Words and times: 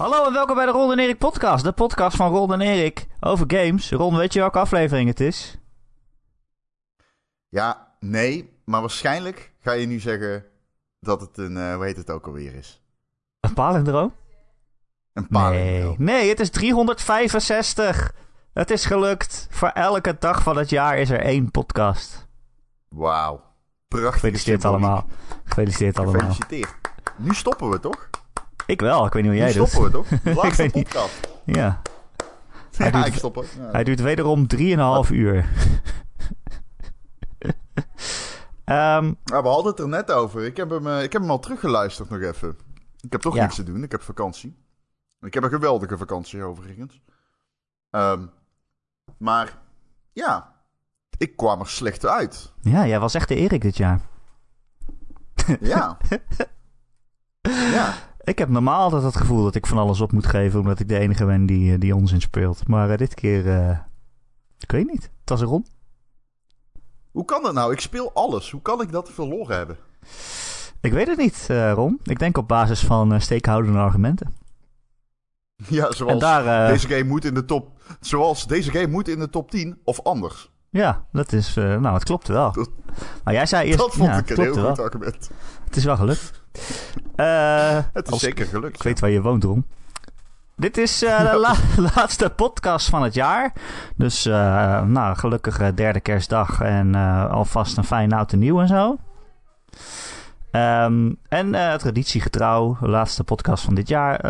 Hallo 0.00 0.26
en 0.26 0.32
welkom 0.32 0.56
bij 0.56 0.66
de 0.66 0.72
Ron 0.72 0.92
en 0.92 0.98
Erik 0.98 1.18
podcast. 1.18 1.64
De 1.64 1.72
podcast 1.72 2.16
van 2.16 2.32
Ron 2.32 2.52
en 2.52 2.60
Erik 2.60 3.06
over 3.20 3.44
games. 3.48 3.90
Ron, 3.90 4.16
weet 4.16 4.32
je 4.32 4.38
welke 4.40 4.58
aflevering 4.58 5.08
het 5.08 5.20
is? 5.20 5.58
Ja, 7.48 7.94
nee, 7.98 8.52
maar 8.64 8.80
waarschijnlijk 8.80 9.52
ga 9.60 9.72
je 9.72 9.86
nu 9.86 9.98
zeggen 9.98 10.44
dat 11.00 11.20
het 11.20 11.38
een, 11.38 11.56
uh, 11.56 11.74
hoe 11.74 11.84
heet 11.84 11.96
het 11.96 12.10
ook 12.10 12.26
alweer 12.26 12.54
is? 12.54 12.82
Een 13.40 13.54
palindroom? 13.54 14.14
Een 15.12 15.26
Nee, 15.28 15.42
palindroom. 15.42 15.96
nee, 15.98 16.28
het 16.28 16.40
is 16.40 16.50
365. 16.50 18.12
Het 18.52 18.70
is 18.70 18.84
gelukt. 18.84 19.46
Voor 19.50 19.68
elke 19.68 20.16
dag 20.18 20.42
van 20.42 20.56
het 20.56 20.70
jaar 20.70 20.98
is 20.98 21.10
er 21.10 21.20
één 21.20 21.50
podcast. 21.50 22.26
Wauw. 22.88 23.42
Prachtig. 23.88 24.12
Gefeliciteerd 24.12 24.64
allemaal. 24.64 25.06
Gefeliciteerd 25.44 25.98
allemaal. 25.98 26.14
Gefeliciteerd. 26.20 26.74
Nu 27.16 27.34
stoppen 27.34 27.70
we 27.70 27.80
toch? 27.80 28.08
Ik 28.70 28.80
wel, 28.80 29.06
ik 29.06 29.12
weet 29.12 29.22
niet 29.22 29.32
hoe 29.32 29.40
jij 29.40 29.52
doet. 29.52 29.68
stoppen 29.68 30.02
we 30.02 30.18
toch? 30.24 30.36
Laatste 30.42 30.62
niet. 30.62 30.72
podcast. 30.72 31.28
Ja, 31.44 31.82
Ja, 32.78 32.90
doet- 32.90 33.06
ik 33.06 33.14
stoppen. 33.14 33.44
Ja. 33.58 33.70
hij 33.70 33.84
duurt 33.84 34.00
wederom 34.00 34.46
3,5 34.56 35.10
uur. 35.10 35.48
Ehm, 38.64 39.04
Ja, 39.24 39.42
we 39.42 39.48
hadden 39.48 39.70
het 39.70 39.78
er 39.80 39.88
net 39.88 40.10
over. 40.12 40.44
Ik 40.44 40.56
heb 40.56 40.70
hem, 40.70 40.86
eh, 40.86 41.02
ik 41.02 41.12
heb 41.12 41.22
hem 41.22 41.30
al 41.30 41.38
teruggeluisterd 41.38 42.10
nog 42.10 42.20
even. 42.20 42.56
Ik 43.00 43.12
heb 43.12 43.20
toch 43.20 43.34
Ja. 43.34 43.42
niks 43.42 43.54
te 43.54 43.62
doen. 43.62 43.82
Ik 43.82 43.90
heb 43.90 44.02
vakantie. 44.02 44.56
Ik 45.20 45.34
heb 45.34 45.42
een 45.42 45.50
geweldige 45.50 45.98
vakantie 45.98 46.42
overigens. 46.42 47.00
Ehm, 47.90 48.26
maar 49.18 49.58
ja, 50.12 50.52
ik 51.16 51.36
kwam 51.36 51.60
er 51.60 51.68
slecht 51.68 52.06
uit. 52.06 52.52
ja, 52.60 52.86
jij 52.86 53.00
was 53.00 53.14
echt 53.14 53.28
de 53.28 53.34
Erik 53.34 53.60
dit 53.62 53.76
jaar. 53.76 54.00
Ja. 55.60 55.96
ja. 57.72 57.94
Ik 58.22 58.38
heb 58.38 58.48
normaal 58.48 58.82
altijd 58.82 59.02
het 59.02 59.16
gevoel 59.16 59.42
dat 59.42 59.54
ik 59.54 59.66
van 59.66 59.78
alles 59.78 60.00
op 60.00 60.12
moet 60.12 60.26
geven, 60.26 60.60
omdat 60.60 60.80
ik 60.80 60.88
de 60.88 60.98
enige 60.98 61.24
ben 61.24 61.46
die, 61.46 61.72
eh, 61.72 61.80
die 61.80 61.94
onzin 61.94 62.20
speelt. 62.20 62.68
Maar 62.68 62.90
eh, 62.90 62.98
dit 62.98 63.14
keer, 63.14 63.48
eh, 63.48 63.78
ik 64.58 64.70
weet 64.70 64.86
niet. 64.86 65.02
Het 65.20 65.28
was 65.30 65.40
rond. 65.42 65.70
Hoe 67.10 67.24
kan 67.24 67.42
dat 67.42 67.54
nou? 67.54 67.72
Ik 67.72 67.80
speel 67.80 68.10
alles. 68.14 68.50
Hoe 68.50 68.62
kan 68.62 68.80
ik 68.80 68.92
dat 68.92 69.10
verloren 69.10 69.56
hebben? 69.56 69.76
Ik 70.80 70.92
weet 70.92 71.06
het 71.06 71.18
niet, 71.18 71.46
Ron. 71.74 72.00
Ik 72.02 72.18
denk 72.18 72.36
op 72.36 72.48
basis 72.48 72.80
van 72.84 73.12
uh, 73.14 73.20
steekhoudende 73.20 73.78
argumenten. 73.78 74.34
Ja, 75.68 75.92
zoals 75.92 76.12
En 76.12 76.18
daar, 76.18 76.68
deze 76.72 76.88
game 76.88 77.04
moet 77.04 77.24
in 77.24 77.34
de 77.34 77.44
top. 77.44 77.80
Zoals 78.00 78.46
deze 78.46 78.70
game 78.70 78.86
moet 78.86 79.08
in 79.08 79.18
de 79.18 79.30
top 79.30 79.50
10 79.50 79.78
of 79.84 80.00
anders. 80.02 80.50
ja, 80.70 81.04
dat 81.12 81.32
is, 81.32 81.54
nou, 81.54 81.86
het 81.94 82.04
klopt 82.04 82.28
wel. 82.28 82.52
Dat- 82.52 82.70
Maar 83.24 83.34
jij 83.34 83.46
zei 83.46 83.66
eerst, 83.66 83.78
dat 83.78 83.94
vond 83.94 84.08
ja, 84.08 84.18
ik 84.18 84.30
een 84.30 84.36
heel 84.42 84.52
goed 84.52 84.62
wel. 84.62 84.76
argument. 84.84 85.30
Het 85.64 85.76
is 85.76 85.84
wel 85.84 85.96
gelukt. 85.96 86.39
Eh, 87.16 87.78
Het 87.92 88.06
is 88.06 88.12
als- 88.12 88.20
zeker 88.20 88.46
gelukt. 88.46 88.74
Ik 88.76 88.82
weet 88.82 89.00
waar 89.00 89.10
je 89.10 89.22
woont, 89.22 89.44
Ron. 89.44 89.66
Dit 90.56 90.76
is 90.78 91.02
eh, 91.02 91.30
de 91.32 91.36
la- 91.38 91.54
laatste 91.94 92.30
podcast 92.30 92.88
van 92.88 93.02
het 93.02 93.14
jaar. 93.14 93.52
Dus, 93.96 94.26
eh, 94.26 94.82
nou, 94.82 95.16
gelukkig 95.16 95.58
eh, 95.60 95.68
derde 95.74 96.00
kerstdag. 96.00 96.60
En 96.60 96.94
alvast 97.30 97.76
een 97.76 97.84
fijn 97.84 98.12
oud 98.12 98.32
en 98.32 98.38
nieuw 98.38 98.60
en 98.60 98.68
zo. 98.68 98.96
Ehm, 100.50 101.10
en 101.28 101.50
traditiegetrouw, 101.78 102.76
de 102.80 102.88
laatste 102.88 103.24
podcast 103.24 103.64
van 103.64 103.74
dit 103.74 103.88
jaar. 103.88 104.20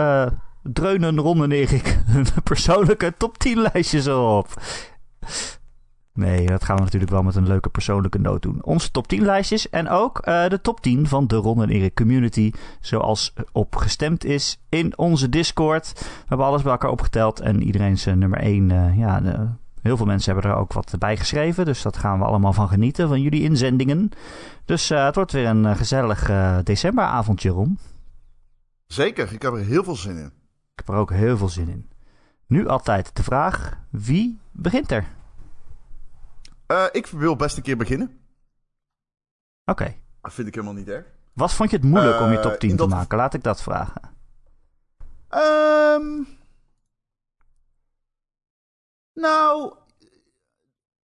dreunen 0.62 1.18
Ron 1.18 1.42
en 1.42 1.52
Erik 1.52 1.98
hun 2.12 2.26
persoonlijke 2.44 3.14
top 3.16 3.38
10 3.38 3.58
lijstjes 3.72 4.08
op. 4.08 4.48
Nee, 6.14 6.46
dat 6.46 6.64
gaan 6.64 6.76
we 6.76 6.82
natuurlijk 6.82 7.12
wel 7.12 7.22
met 7.22 7.34
een 7.34 7.46
leuke 7.46 7.68
persoonlijke 7.68 8.18
noot 8.18 8.42
doen. 8.42 8.64
Onze 8.64 8.90
top 8.90 9.08
10 9.08 9.22
lijstjes 9.22 9.68
en 9.70 9.88
ook 9.88 10.18
eh, 10.18 10.48
de 10.48 10.60
top 10.60 10.80
10 10.80 11.06
van 11.06 11.26
de 11.26 11.36
Ron 11.36 11.62
en 11.62 11.68
Erik 11.70 11.94
community. 11.94 12.52
Zoals 12.80 13.32
op 13.52 13.76
gestemd 13.76 14.24
is 14.24 14.60
in 14.68 14.98
onze 14.98 15.28
Discord. 15.28 15.92
We 15.94 16.04
hebben 16.26 16.46
alles 16.46 16.62
bij 16.62 16.72
elkaar 16.72 16.90
opgeteld 16.90 17.40
en 17.40 17.62
iedereen 17.62 17.98
zijn 17.98 18.18
nummer 18.18 18.38
1. 18.38 18.96
ja, 18.96 19.20
de- 19.20 19.48
heel 19.82 19.96
veel 19.96 20.06
mensen 20.06 20.32
hebben 20.32 20.50
er 20.50 20.56
ook 20.56 20.72
wat 20.72 20.94
bij 20.98 21.16
geschreven. 21.16 21.64
Dus 21.64 21.82
dat 21.82 21.96
gaan 21.96 22.18
we 22.18 22.24
allemaal 22.24 22.52
van 22.52 22.68
genieten, 22.68 23.08
van 23.08 23.20
jullie 23.22 23.42
inzendingen. 23.42 24.10
Dus 24.64 24.90
eh, 24.90 25.04
het 25.04 25.14
wordt 25.14 25.32
weer 25.32 25.46
een 25.46 25.66
eh, 25.66 25.76
gezellig 25.76 26.28
eh, 26.28 26.58
decemberavondje, 26.64 27.50
Ron. 27.50 27.78
Zeker, 28.86 29.32
ik 29.32 29.42
heb 29.42 29.52
er 29.52 29.58
heel 29.64 29.84
veel 29.84 29.96
zin 29.96 30.16
in. 30.16 30.26
Ik 30.74 30.86
heb 30.86 30.88
er 30.88 30.94
ook 30.94 31.10
heel 31.12 31.36
veel 31.36 31.48
zin 31.48 31.68
in. 31.68 31.88
Nu 32.46 32.68
altijd 32.68 33.10
de 33.16 33.22
vraag, 33.22 33.78
wie 33.90 34.38
begint 34.52 34.90
er? 34.90 35.04
Eh, 36.70 36.84
ik 36.92 37.06
wil 37.06 37.36
best 37.36 37.56
een 37.56 37.62
keer 37.62 37.76
beginnen. 37.76 38.20
Oké. 39.64 39.94
Dat 40.22 40.32
vind 40.32 40.48
ik 40.48 40.54
helemaal 40.54 40.74
niet 40.76 40.88
erg. 40.88 41.06
Wat 41.32 41.52
vond 41.52 41.70
je 41.70 41.76
het 41.76 41.84
moeilijk 41.84 42.20
om 42.20 42.30
je 42.30 42.36
Eh, 42.36 42.42
top 42.42 42.58
10 42.58 42.70
in 42.70 42.76
te 42.76 42.82
dat- 42.82 42.90
maken? 42.90 43.16
Laat 43.18 43.34
ik 43.34 43.42
dat 43.42 43.62
vragen. 43.62 44.02
Ehm 45.28 46.22
nou, 49.14 49.74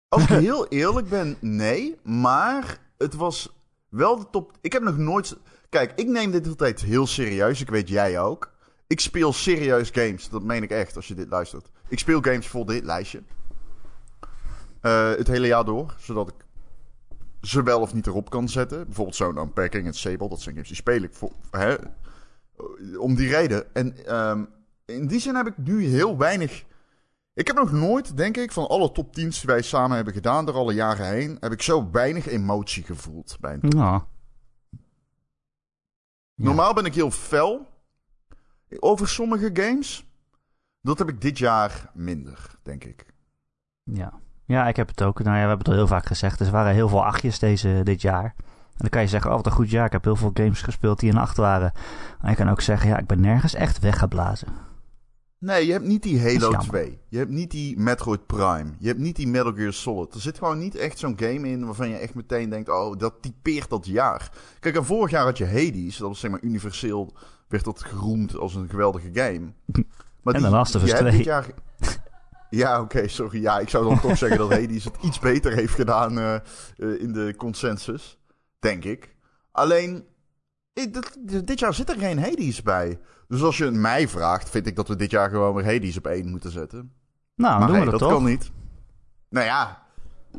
als 0.09 0.23
ik 0.23 0.29
heel 0.49 0.67
eerlijk 0.69 1.09
ben, 1.09 1.37
nee. 1.41 1.99
Maar 2.03 2.79
het 2.99 3.15
was 3.15 3.53
wel 3.89 4.19
de 4.19 4.31
top. 4.31 4.53
Ik 4.61 4.73
heb 4.73 4.83
nog 4.83 4.97
nooit. 4.97 5.37
Kijk, 5.69 5.93
ik 5.97 6.07
neem 6.07 6.31
dit 6.31 6.47
altijd 6.47 6.81
heel 6.81 7.07
serieus. 7.07 7.61
Ik 7.61 7.71
weet 7.71 7.89
jij 7.89 8.21
ook. 8.21 8.53
Ik 8.87 9.01
speel 9.01 9.33
serieus 9.33 9.91
games. 9.91 10.29
Dat 10.29 10.43
meen 10.43 10.63
ik 10.63 10.71
echt 10.71 10.97
als 10.97 11.09
je 11.09 11.15
dit 11.15 11.29
luistert. 11.29 11.71
Ik 11.89 11.99
speel 11.99 12.21
games 12.23 12.47
voor 12.47 12.67
dit 12.67 12.85
lijstje. 12.85 13.23
Eh, 14.83 15.11
het 15.11 15.27
hele 15.27 15.47
jaar 15.47 15.65
door. 15.65 15.95
Zodat 15.99 16.29
ik 16.29 16.35
ze 17.41 17.63
wel 17.63 17.81
of 17.81 17.95
niet 17.95 18.07
erop 18.07 18.31
kan 18.31 18.49
zetten. 18.49 18.85
Bijvoorbeeld 18.85 19.17
zo'n 19.17 19.39
Unpacking 19.39 19.87
en 19.87 19.95
Sable. 19.95 20.29
Dat 20.29 20.41
zijn 20.41 20.55
games 20.55 20.69
die 20.69 20.77
speel 20.77 21.03
ik 21.03 21.15
voor, 21.15 21.33
hè, 21.51 21.77
om 22.99 23.15
die 23.15 23.29
reden. 23.29 23.75
En 23.75 24.07
ehm, 24.07 24.45
in 24.85 25.07
die 25.07 25.21
zin 25.21 25.35
heb 25.35 25.47
ik 25.47 25.57
nu 25.57 25.85
heel 25.85 26.19
weinig. 26.19 26.65
Ik 27.35 27.47
heb 27.47 27.57
nog 27.57 27.73
nooit, 27.73 28.17
denk 28.17 28.37
ik, 28.37 28.53
van 28.53 28.69
alle 28.69 28.93
top 28.93 29.07
10's 29.07 29.41
die 29.41 29.47
wij 29.47 29.63
samen 29.63 29.97
hebben 29.97 30.15
gedaan 30.15 30.47
door 30.47 30.55
alle 30.55 30.75
jaren 30.75 31.07
heen, 31.07 31.37
heb 31.41 31.53
ik 31.53 31.63
zo 31.63 31.91
weinig 31.91 32.27
emotie 32.27 32.83
gevoeld 32.83 33.37
bij 33.41 33.59
een. 33.61 33.71
Ja. 33.77 34.07
Normaal 36.35 36.75
ben 36.75 36.85
ik 36.85 36.95
heel 36.95 37.11
fel 37.11 37.67
over 38.79 39.09
sommige 39.09 39.51
games. 39.53 40.07
Dat 40.81 40.99
heb 40.99 41.09
ik 41.09 41.21
dit 41.21 41.39
jaar 41.39 41.91
minder, 41.95 42.59
denk 42.63 42.85
ik. 42.85 43.07
Ja. 43.83 44.21
Ja, 44.45 44.69
ik 44.69 44.77
heb 44.77 44.89
het 44.89 45.03
ook. 45.03 45.23
Nou 45.23 45.37
ja, 45.37 45.43
we 45.43 45.49
hebben 45.49 45.59
het 45.59 45.69
al 45.69 45.75
heel 45.75 45.87
vaak 45.87 46.07
gezegd. 46.07 46.41
Er 46.41 46.51
waren 46.51 46.73
heel 46.73 46.89
veel 46.89 47.05
achtjes 47.05 47.39
deze, 47.39 47.81
dit 47.85 48.03
jaar. 48.03 48.35
En 48.73 48.79
dan 48.79 48.89
kan 48.89 49.03
je 49.03 49.09
zeggen, 49.09 49.31
oh 49.31 49.37
wat 49.37 49.47
een 49.47 49.53
goed 49.53 49.71
jaar. 49.71 49.87
Ik 49.87 49.93
heb 49.93 50.05
heel 50.05 50.17
veel 50.17 50.31
games 50.35 50.63
gespeeld 50.63 51.01
die 51.01 51.11
een 51.11 51.19
acht 51.19 51.37
waren. 51.37 51.73
Maar 52.21 52.31
je 52.31 52.37
kan 52.37 52.51
ook 52.51 52.61
zeggen, 52.61 52.89
ja, 52.89 52.99
ik 52.99 53.07
ben 53.07 53.21
nergens 53.21 53.55
echt 53.55 53.79
weggeblazen. 53.79 54.49
Nee, 55.43 55.67
je 55.67 55.73
hebt 55.73 55.85
niet 55.85 56.03
die 56.03 56.21
Halo 56.21 56.39
jammer. 56.39 56.61
2. 56.61 56.99
Je 57.09 57.19
hebt 57.19 57.31
niet 57.31 57.51
die 57.51 57.79
Metroid 57.79 58.27
Prime. 58.27 58.71
Je 58.79 58.87
hebt 58.87 58.99
niet 58.99 59.17
die 59.17 59.29
Metal 59.29 59.53
Gear 59.53 59.73
Solid. 59.73 60.15
Er 60.15 60.21
zit 60.21 60.39
gewoon 60.39 60.59
niet 60.59 60.77
echt 60.77 60.99
zo'n 60.99 61.19
game 61.19 61.49
in 61.49 61.65
waarvan 61.65 61.89
je 61.89 61.97
echt 61.97 62.15
meteen 62.15 62.51
denkt... 62.51 62.69
oh, 62.69 62.99
dat 62.99 63.15
typeert 63.21 63.71
dat 63.71 63.87
jaar. 63.87 64.31
Kijk, 64.61 64.77
en 64.77 64.85
vorig 64.85 65.11
jaar 65.11 65.25
had 65.25 65.39
je 65.39 65.47
Hades. 65.47 65.97
Dat 65.97 66.09
was 66.09 66.21
zeg 66.21 66.31
maar 66.31 66.41
universeel... 66.43 67.13
werd 67.49 67.65
dat 67.65 67.83
geroemd 67.83 68.37
als 68.37 68.55
een 68.55 68.69
geweldige 68.69 69.11
game. 69.13 69.53
Maar 70.23 70.35
En 70.35 70.43
The 70.43 70.49
Last 70.49 70.75
of 70.75 70.83
Us 70.83 70.89
je 70.89 70.95
hebt 70.95 71.07
2. 71.07 71.17
dit 71.17 71.27
jaar... 71.27 71.47
Ja, 72.55 72.81
oké, 72.81 73.09
sorry. 73.09 73.43
Ja, 73.43 73.59
ik 73.59 73.69
zou 73.69 73.85
dan 73.85 74.01
toch 74.01 74.19
zeggen 74.19 74.39
dat 74.39 74.51
Hades 74.51 74.85
het 74.85 74.97
iets 75.03 75.19
beter 75.19 75.53
heeft 75.53 75.75
gedaan 75.75 76.19
eh, 76.19 76.35
eh, 76.35 76.41
in 76.77 77.13
de 77.13 77.35
consensus. 77.37 78.19
Denk 78.59 78.85
ik. 78.85 79.15
Alleen, 79.51 80.05
dit, 80.73 81.19
dit 81.47 81.59
jaar 81.59 81.75
zit 81.75 81.91
er 81.91 81.99
geen 81.99 82.19
Hades 82.19 82.63
bij. 82.63 83.01
Dus 83.29 83.43
als 83.43 83.59
je 83.59 83.65
het 83.65 83.75
mij 83.75 84.09
vraagt, 84.09 84.51
vind 84.51 84.67
ik 84.67 84.77
dat 84.77 84.89
we 84.89 84.97
dit 84.97 85.11
jaar 85.11 85.31
gewoon 85.31 85.55
weer 85.55 85.65
Hades 85.65 85.97
op 85.97 86.07
één 86.07 86.31
moeten 86.31 86.51
zetten. 86.51 86.93
Nou, 87.35 87.59
maar 87.59 87.67
doen 87.67 87.77
hey, 87.77 87.85
we 87.85 87.91
dat, 87.91 88.01
dat 88.01 88.09
toch? 88.09 88.19
kan 88.19 88.29
niet. 88.29 88.51
Nou 89.29 89.47
ja, 89.47 89.83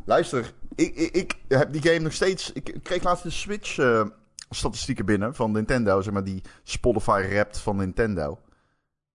luister. 0.05 0.53
Ik, 0.75 0.95
ik, 0.95 1.15
ik 1.15 1.35
heb 1.47 1.73
die 1.73 1.81
game 1.81 1.99
nog 1.99 2.13
steeds... 2.13 2.51
Ik, 2.51 2.79
kreeg 2.83 3.03
laatst 3.03 3.23
de 3.23 3.29
Switch 3.29 3.77
eh, 3.77 4.05
statistieken 4.49 5.05
binnen 5.05 5.35
van 5.35 5.51
Nintendo. 5.51 6.01
Zeg 6.01 6.13
maar 6.13 6.23
die 6.23 6.41
Spotify 6.63 7.25
Wrapped 7.29 7.57
van 7.57 7.75
Nintendo. 7.75 8.39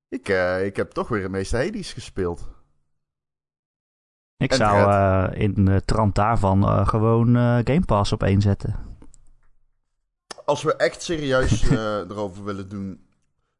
Ik, 0.08 0.28
ik 0.62 0.76
heb 0.76 0.90
toch 0.90 1.08
weer 1.08 1.22
het 1.22 1.30
meeste 1.30 1.56
Hades 1.56 1.92
gespeeld. 1.92 2.56
Ik 4.38 4.50
En 4.50 4.56
zou 4.56 4.90
eh, 4.90 5.40
in 5.40 5.64
de 5.64 5.82
trant 5.84 6.14
daarvan 6.14 6.62
eh, 6.62 6.88
gewoon 6.88 7.36
eh, 7.36 7.58
Game 7.64 7.84
Pass 7.84 8.12
op 8.12 8.22
één 8.22 8.40
zetten. 8.40 8.76
Als 10.44 10.62
we 10.62 10.76
echt 10.76 11.02
serieus 11.02 11.70
erover 12.10 12.44
willen 12.44 12.68
doen. 12.68 13.06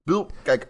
Bedoel, 0.03 0.27
kijk, 0.43 0.69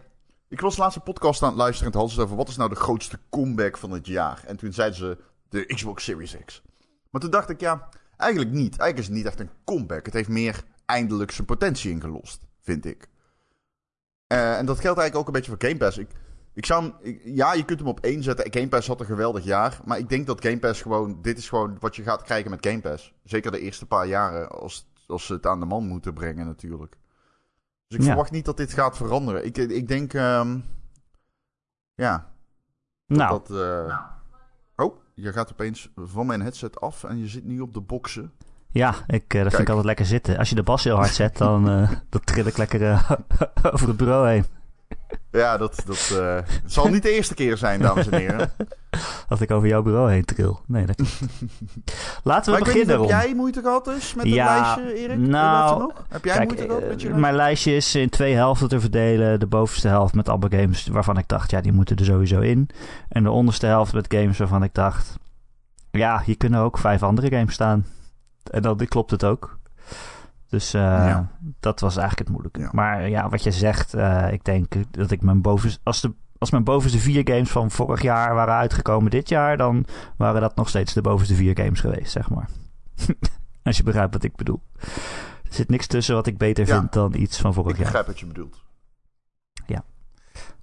ik 0.49 0.61
was 0.61 0.77
laatst 0.77 0.97
een 0.97 1.03
podcast 1.03 1.43
aan 1.43 1.49
het 1.49 1.59
luisteren 1.59 1.93
en 1.93 1.99
het 1.99 2.01
hadden 2.01 2.15
ze 2.15 2.23
over 2.23 2.37
wat 2.37 2.49
is 2.49 2.57
nou 2.57 2.71
de 2.71 2.81
grootste 2.81 3.19
comeback 3.31 3.77
van 3.77 3.91
het 3.91 4.07
jaar. 4.07 4.43
En 4.47 4.57
toen 4.57 4.73
zeiden 4.73 4.99
ze 4.99 5.19
de 5.49 5.65
Xbox 5.67 6.05
Series 6.05 6.37
X. 6.45 6.63
Maar 7.11 7.21
toen 7.21 7.31
dacht 7.31 7.51
ik, 7.51 7.61
ja, 7.61 7.89
eigenlijk 8.17 8.53
niet. 8.53 8.79
Eigenlijk 8.79 8.99
is 8.99 9.07
het 9.07 9.15
niet 9.15 9.27
echt 9.27 9.41
een 9.41 9.51
comeback. 9.65 10.05
Het 10.05 10.15
heeft 10.15 10.29
meer 10.29 10.65
eindelijk 10.87 11.31
zijn 11.31 11.47
potentie 11.47 11.91
ingelost, 11.91 12.41
vind 12.61 12.85
ik. 12.85 13.09
En 14.27 14.67
dat 14.67 14.81
geldt 14.81 14.99
eigenlijk 14.99 15.17
ook 15.17 15.27
een 15.27 15.33
beetje 15.33 15.51
voor 15.51 15.69
Game 15.69 15.77
Pass. 15.77 15.99
Ik, 15.99 16.11
ik 16.59 16.67
zou 16.67 16.83
hem, 16.83 16.95
ik- 17.01 17.21
ja, 17.25 17.53
je 17.55 17.65
kunt 17.65 17.79
hem 17.79 17.89
op 17.89 18.01
één 18.01 18.23
zetten. 18.23 18.53
Game 18.53 18.69
Pass 18.69 18.89
had 18.89 19.01
een 19.01 19.07
geweldig 19.07 19.45
jaar. 19.45 19.81
Maar 19.85 19.99
ik 19.99 20.09
denk 20.09 20.27
dat 20.27 20.45
Game 20.45 20.59
Pass 20.59 20.83
gewoon... 20.83 21.19
Dit 21.23 21.39
is 21.39 21.49
gewoon 21.49 21.77
wat 21.81 21.97
je 21.97 22.03
gaat 22.03 22.23
krijgen 22.23 22.51
met 22.51 22.67
Game 22.67 22.81
Pass. 22.81 23.15
Zeker 23.25 23.51
de 23.51 23.61
eerste 23.61 23.87
paar 23.87 24.07
jaren. 24.07 24.49
Als, 24.51 24.89
als 25.07 25.27
ze 25.27 25.33
het 25.33 25.47
aan 25.47 25.61
de 25.61 25.67
man 25.67 25.87
moeten 25.87 26.15
brengen 26.15 26.47
natuurlijk. 26.47 26.97
Dus 27.87 27.99
ik 27.99 28.05
Ja. 28.05 28.07
verwacht 28.11 28.31
niet 28.31 28.45
dat 28.45 28.57
dit 28.57 28.73
gaat 28.73 28.97
veranderen. 28.97 29.45
Ik, 29.47 29.57
ik 29.57 29.89
denk, 29.89 30.15
ehm, 30.15 30.59
ja, 31.95 32.33
Nou, 33.07 33.31
dat... 33.31 33.51
eh, 33.61 33.99
Oh, 34.77 34.97
je 35.15 35.33
gaat 35.33 35.53
opeens 35.53 35.91
van 35.97 36.27
mijn 36.27 36.41
headset 36.41 36.81
af 36.81 37.05
en 37.05 37.19
je 37.19 37.29
zit 37.29 37.45
nu 37.45 37.61
op 37.61 37.75
de 37.75 37.81
boksen. 37.81 38.33
ja, 38.71 38.95
ik, 39.07 39.35
eh, 39.35 39.43
dat 39.43 39.51
vind 39.51 39.63
ik 39.63 39.69
altijd 39.69 39.87
lekker 39.87 40.07
zitten. 40.07 40.39
Als 40.39 40.49
je 40.49 40.55
de 40.55 40.63
bas 40.63 40.85
heel 40.85 40.97
hard 40.97 41.15
zet, 41.15 41.37
dan, 41.37 41.69
eh, 41.69 41.91
dan 42.09 42.21
trill 42.25 42.47
ik 42.47 42.57
lekker 42.57 42.81
over 43.73 43.89
het 43.89 43.97
bureau 43.97 44.29
heen. 44.29 44.45
Ja, 45.31 45.57
dat, 45.57 45.83
dat 45.87 46.15
eh, 46.19 46.39
zal 46.67 46.89
niet 46.89 47.03
de 47.03 47.11
eerste 47.11 47.35
keer 47.35 47.57
zijn, 47.57 47.81
dames 47.81 48.09
en 48.09 48.19
heren. 48.19 48.51
Dat 49.29 49.41
ik 49.41 49.51
over 49.51 49.69
jouw 49.69 49.83
bureau 49.83 50.11
heen 50.11 50.25
tril. 50.25 50.61
Nee, 50.67 50.87
dat 50.87 50.99
Laten 52.23 52.53
we 52.53 52.59
maar 52.59 52.69
ik 52.69 52.75
weet 52.75 52.75
niet, 52.75 52.87
beginnen, 52.87 53.01
heb 53.01 53.25
jij 53.25 53.35
moeite 53.35 53.61
gehad 53.61 53.85
dus 53.85 54.15
met 54.15 54.25
het 54.25 54.35
Ja, 54.35 54.61
lijstje, 54.61 54.95
Erik? 54.95 55.19
nou, 55.19 55.79
nog? 55.79 56.05
Heb 56.09 56.25
jij 56.25 56.37
Kijk, 56.37 56.49
moeite 56.49 56.67
gehad 56.67 56.89
met 56.89 57.03
je 57.03 57.09
eh, 57.09 57.15
mijn 57.15 57.35
lijstje 57.35 57.77
is 57.77 57.95
in 57.95 58.09
twee 58.09 58.35
helften 58.35 58.69
te 58.69 58.81
verdelen. 58.81 59.41
De 59.41 59.47
bovenste 59.47 59.89
helft 59.89 60.15
met 60.15 60.29
alle 60.29 60.47
games 60.51 60.87
waarvan 60.87 61.19
ik 61.19 61.29
dacht, 61.29 61.51
ja, 61.51 61.61
die 61.61 61.73
moeten 61.73 61.97
er 61.97 62.05
sowieso 62.05 62.41
in. 62.41 62.69
En 63.09 63.23
de 63.23 63.31
onderste 63.31 63.67
helft 63.67 63.93
met 63.93 64.15
games 64.15 64.39
waarvan 64.39 64.63
ik 64.63 64.75
dacht, 64.75 65.17
ja, 65.91 66.23
hier 66.25 66.37
kunnen 66.37 66.61
ook 66.61 66.79
vijf 66.79 67.03
andere 67.03 67.31
games 67.31 67.55
staan. 67.55 67.87
En 68.51 68.63
dan 68.63 68.77
klopt 68.77 69.11
het 69.11 69.25
ook. 69.25 69.58
Dus 70.49 70.75
eh, 70.75 70.81
Ja. 70.83 71.31
dat 71.61 71.81
was 71.81 71.97
eigenlijk 71.97 72.19
het 72.29 72.29
moeilijke. 72.29 72.61
Ja. 72.61 72.69
Maar 72.73 73.09
ja, 73.09 73.29
wat 73.29 73.43
je 73.43 73.51
zegt, 73.51 73.95
eh, 73.95 74.33
ik 74.33 74.45
denk 74.45 74.75
dat 74.91 75.11
ik 75.11 75.23
mijn 75.23 75.43
bovenste... 75.43 75.81
Als, 75.83 76.01
de, 76.01 76.13
als 76.39 76.51
mijn 76.51 76.65
bovenste 76.65 76.99
vier 76.99 77.21
games 77.25 77.51
van 77.51 77.71
vorig 77.71 78.03
jaar 78.03 78.35
waren 78.35 78.55
uitgekomen 78.55 79.11
dit 79.11 79.29
jaar... 79.29 79.57
dan 79.57 79.85
waren 80.17 80.41
dat 80.41 80.57
nog 80.57 80.69
steeds 80.69 80.93
de 80.93 81.01
bovenste 81.01 81.35
vier 81.35 81.57
games 81.59 81.81
geweest, 81.81 82.13
zeg 82.13 82.31
maar. 82.31 82.49
als 83.63 83.77
je 83.77 83.83
begrijpt 83.83 84.13
wat 84.15 84.23
ik 84.25 84.37
bedoel. 84.37 84.63
Er 85.43 85.55
zit 85.55 85.69
niks 85.69 85.87
tussen 85.87 86.15
wat 86.15 86.27
ik 86.27 86.39
beter 86.39 86.67
Ja. 86.67 86.79
vind 86.79 86.93
dan 86.93 87.15
iets 87.15 87.41
van 87.41 87.55
vorig 87.55 87.71
Ik 87.71 87.77
jaar. 87.77 87.85
begrijp 87.87 88.07
wat 88.07 88.21
je 88.21 88.27
bedoelt. 88.27 88.67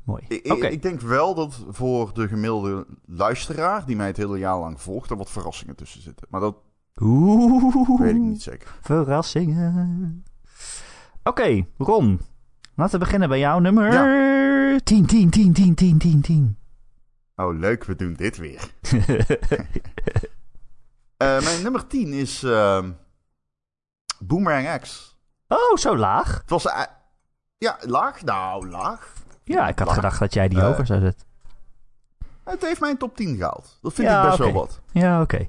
Mooi. 0.04 0.24
Ik, 0.28 0.52
Oké. 0.52 0.66
ik, 0.66 0.72
ik 0.74 0.82
denk 0.82 1.02
wel 1.02 1.36
dat 1.36 1.66
voor 1.70 2.14
de 2.14 2.28
gemiddelde 2.28 2.86
luisteraar, 3.06 3.86
die 3.86 3.96
mij 3.96 4.08
het 4.08 4.18
hele 4.18 4.38
jaar 4.38 4.60
lang 4.60 4.82
volgt, 4.82 5.10
er 5.10 5.18
wat 5.18 5.30
verrassingen 5.32 5.76
tussen 5.76 6.02
zitten. 6.02 6.28
Maar 6.30 6.42
dat 6.42 6.56
Oeh, 7.02 8.00
weet 8.00 8.16
ik 8.16 8.22
niet 8.22 8.42
zeker. 8.42 8.68
verrassingen. 8.82 10.24
Oké, 11.24 11.66
Ron. 11.78 12.22
Laten 12.76 13.00
we 13.00 13.06
beginnen 13.06 13.30
bij 13.30 13.40
jouw 13.40 13.60
nummer 13.60 14.84
10, 14.84 15.06
10, 15.06 15.30
10, 15.30 15.54
10, 15.54 15.76
10, 15.76 15.98
10, 15.98 16.22
10. 16.22 16.58
Oh, 17.36 17.60
leuk, 17.60 17.84
we 17.84 17.96
doen 17.96 18.14
dit 18.14 18.38
weer. 18.38 18.70
Eh, 21.18 21.42
mijn 21.44 21.62
nummer 21.64 21.88
10 21.88 22.14
is 22.14 22.44
ehm, 22.44 22.92
Boomerang 24.20 24.82
X. 24.82 25.16
oh, 25.48 25.76
zo 25.78 25.98
laag? 25.98 26.38
Het 26.42 26.50
was... 26.50 26.66
eh, 26.66 26.82
ja, 27.58 27.78
laag? 27.82 28.24
Nou, 28.24 28.70
laag. 28.70 29.14
Ja, 29.44 29.68
ik 29.68 29.78
had 29.80 29.88
Laag. 29.88 29.96
gedacht 29.96 30.20
dat 30.20 30.34
jij 30.34 30.48
die 30.48 30.60
Eh, 30.60 30.66
hoger 30.66 30.86
zou 30.86 31.00
zetten. 31.02 31.28
Het 32.44 32.62
heeft 32.62 32.80
mijn 32.80 32.98
top 32.98 33.16
10 33.16 33.36
gehaald. 33.38 33.78
Dat 33.82 33.94
vind 33.94 34.08
Ja, 34.08 34.22
ik 34.24 34.28
best 34.30 34.40
oké. 34.42 34.52
wel 34.52 34.62
wat. 34.62 34.82
Ja, 34.92 35.22
oké. 35.22 35.48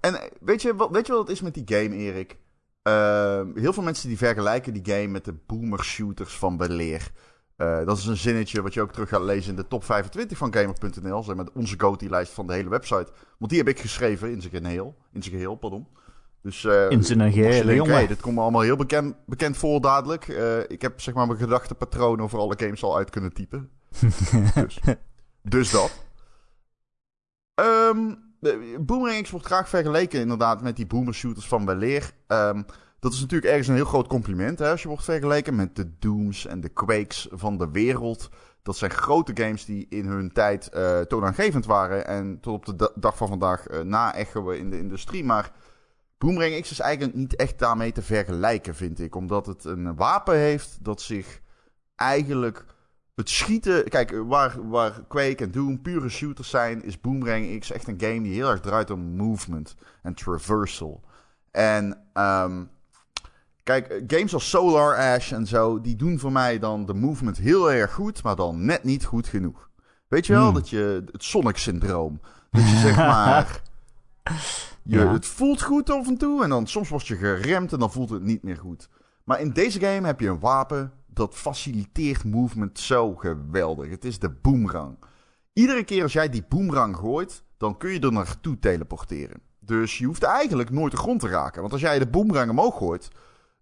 En 0.00 0.14
eh, 0.22 0.30
weet 0.40 0.62
je, 0.62 0.74
wat, 0.74 0.90
weet 0.90 1.06
je 1.06 1.12
wat 1.12 1.20
het 1.28 1.30
is 1.36 1.40
met 1.42 1.54
die 1.54 1.62
game, 1.78 1.94
Erik? 1.96 2.36
Ehm, 2.82 3.50
heel 3.58 3.72
veel 3.72 3.82
mensen 3.82 4.08
die 4.08 4.18
vergelijken 4.18 4.72
die 4.72 4.94
game 4.94 5.06
met 5.08 5.24
de 5.24 5.34
boomer 5.46 5.84
shooters 5.84 6.34
van 6.36 6.56
Beleer. 6.56 7.10
Eh 7.56 7.84
dat 7.84 7.98
is 7.98 8.06
een 8.06 8.16
zinnetje 8.16 8.62
wat 8.62 8.74
je 8.74 8.80
ook 8.80 8.92
terug 8.92 9.08
gaat 9.08 9.20
lezen 9.22 9.50
in 9.50 9.56
de 9.56 9.68
top 9.68 9.84
25 9.84 10.38
van 10.38 10.54
Gamer.nl. 10.54 11.22
Zeg 11.22 11.36
maar 11.36 11.46
onze 11.54 11.74
GOTY-lijst 11.78 12.32
van 12.32 12.46
de 12.46 12.52
hele 12.52 12.68
website. 12.68 13.12
Want 13.38 13.50
die 13.50 13.58
heb 13.58 13.68
ik 13.68 13.80
geschreven 13.80 14.30
in 14.30 14.40
zijn 14.40 14.62
geheel. 14.62 14.94
In 15.12 15.22
zijn 15.22 15.34
geheel, 15.34 15.54
pardon. 15.54 15.86
Dus, 16.42 16.64
eh, 16.64 16.90
In 16.90 17.04
zijn 17.04 17.32
geheel, 17.32 17.72
jongen. 17.74 17.92
hey, 17.92 18.06
dit 18.06 18.20
komt 18.20 18.34
me 18.34 18.40
allemaal 18.40 18.60
heel 18.60 18.76
bekend, 18.76 19.14
bekend 19.26 19.56
voor 19.56 19.80
dadelijk. 19.80 20.26
Ik 20.68 20.82
heb 20.82 21.00
zeg 21.00 21.14
maar 21.14 21.26
mijn 21.26 21.38
gedachtepatroon 21.38 22.20
over 22.20 22.38
alle 22.38 22.54
games 22.58 22.82
al 22.82 22.96
uit 22.96 23.10
kunnen 23.10 23.32
typen. 23.32 23.70
dus, 24.54 24.78
dus 25.42 25.70
dat. 25.70 25.90
Ehm 27.54 27.96
de- 28.08 28.27
Boomerang 28.80 29.22
X 29.22 29.30
wordt 29.30 29.46
graag 29.46 29.68
vergeleken 29.68 30.20
inderdaad 30.20 30.62
met 30.62 30.76
die 30.76 30.86
boomer 30.86 31.14
shooters 31.14 31.48
van 31.48 31.66
weleer. 31.66 32.12
Ehm 32.26 32.62
dat 33.00 33.12
is 33.12 33.20
natuurlijk 33.20 33.50
ergens 33.50 33.68
een 33.68 33.74
heel 33.74 33.84
groot 33.84 34.06
compliment 34.06 34.58
hè, 34.58 34.70
als 34.70 34.82
je 34.82 34.88
wordt 34.88 35.04
vergeleken 35.04 35.56
met 35.56 35.76
de 35.76 35.98
Dooms 35.98 36.46
en 36.46 36.60
de 36.60 36.68
Quakes 36.68 37.28
van 37.30 37.58
de 37.58 37.70
wereld. 37.70 38.30
Dat 38.62 38.76
zijn 38.76 38.90
grote 38.90 39.32
games 39.34 39.64
die 39.64 39.86
in 39.88 40.06
hun 40.06 40.32
tijd 40.32 40.68
eh, 40.68 41.00
toonaangevend 41.00 41.66
waren 41.66 42.06
en 42.06 42.40
tot 42.40 42.54
op 42.54 42.66
de 42.66 42.76
da- 42.76 42.90
dag 42.94 43.16
van 43.16 43.28
vandaag 43.28 43.66
eh 43.66 43.80
na-echoen 43.80 44.54
in 44.54 44.70
de 44.70 44.78
industrie. 44.78 45.24
Maar 45.24 45.52
Boomerang 46.18 46.60
X 46.60 46.70
is 46.70 46.80
eigenlijk 46.80 47.16
niet 47.16 47.36
echt 47.36 47.58
daarmee 47.58 47.92
te 47.92 48.02
vergelijken, 48.02 48.74
vind 48.74 49.00
ik. 49.00 49.14
Omdat 49.14 49.46
het 49.46 49.64
een 49.64 49.96
wapen 49.96 50.36
heeft 50.36 50.78
dat 50.80 51.00
zich 51.00 51.40
eigenlijk 51.96 52.64
het 53.18 53.28
schieten... 53.28 53.88
Kijk, 53.88 54.22
waar, 54.26 54.68
waar 54.68 55.02
Quake 55.08 55.44
en 55.44 55.50
Doom 55.50 55.82
pure 55.82 56.08
shooters 56.08 56.50
zijn... 56.50 56.84
is 56.84 57.00
Boomerang 57.00 57.60
X 57.60 57.72
echt 57.72 57.88
een 57.88 58.00
game 58.00 58.22
die 58.22 58.32
heel 58.32 58.50
erg 58.50 58.60
draait 58.60 58.90
om 58.90 59.16
movement 59.16 59.76
en 60.02 60.14
traversal. 60.14 61.00
En 61.50 61.98
ehm, 62.12 62.64
kijk, 63.62 64.02
games 64.06 64.34
als 64.34 64.48
Solar 64.48 64.96
Ash 65.14 65.32
en 65.32 65.46
zo... 65.46 65.80
die 65.80 65.96
doen 65.96 66.18
voor 66.18 66.32
mij 66.32 66.58
dan 66.58 66.86
de 66.86 66.94
movement 66.94 67.36
heel 67.36 67.72
erg 67.72 67.92
goed... 67.92 68.22
maar 68.22 68.36
dan 68.36 68.64
net 68.64 68.84
niet 68.84 69.04
goed 69.04 69.26
genoeg. 69.26 69.70
Weet 70.08 70.26
je 70.26 70.32
wel, 70.32 70.44
Hmm. 70.44 70.54
dat 70.54 70.70
je 70.70 71.02
het 71.12 71.24
Sonic-syndroom... 71.24 72.20
Dat 72.50 72.62
je 72.62 72.76
zeg 72.76 72.96
maar... 73.12 73.62
Je, 74.82 74.98
Ja. 74.98 75.12
Het 75.12 75.26
voelt 75.26 75.62
goed 75.62 75.90
af 75.90 76.06
en 76.06 76.18
toe 76.18 76.42
en 76.42 76.48
dan 76.48 76.66
soms 76.66 76.88
word 76.88 77.06
je 77.06 77.16
geremd 77.16 77.72
en 77.72 77.78
dan 77.78 77.92
voelt 77.92 78.10
het 78.10 78.22
niet 78.22 78.42
meer 78.42 78.56
goed. 78.56 78.88
Maar 79.24 79.40
in 79.40 79.50
deze 79.50 79.80
game 79.80 80.06
heb 80.06 80.20
je 80.20 80.28
een 80.28 80.40
wapen 80.40 80.92
dat 81.18 81.34
faciliteert 81.34 82.24
movement 82.24 82.78
zo 82.78 83.14
geweldig. 83.14 83.90
Het 83.90 84.04
is 84.04 84.18
de 84.18 84.30
boomerang. 84.30 84.98
Iedere 85.52 85.84
keer 85.84 86.02
als 86.02 86.12
jij 86.12 86.28
die 86.28 86.44
boomerang 86.48 86.96
gooit, 86.96 87.42
dan 87.56 87.76
kun 87.76 87.90
je 87.90 88.00
er 88.00 88.12
naartoe 88.12 88.58
teleporteren. 88.58 89.40
Dus 89.60 89.98
je 89.98 90.06
hoeft 90.06 90.22
eigenlijk 90.22 90.70
nooit 90.70 90.92
de 90.92 90.98
grond 90.98 91.20
te 91.20 91.28
raken. 91.28 91.60
Want 91.60 91.72
als 91.72 91.80
jij 91.80 91.98
de 91.98 92.06
boomerang 92.06 92.50
omhoog 92.50 92.76
gooit, 92.76 93.08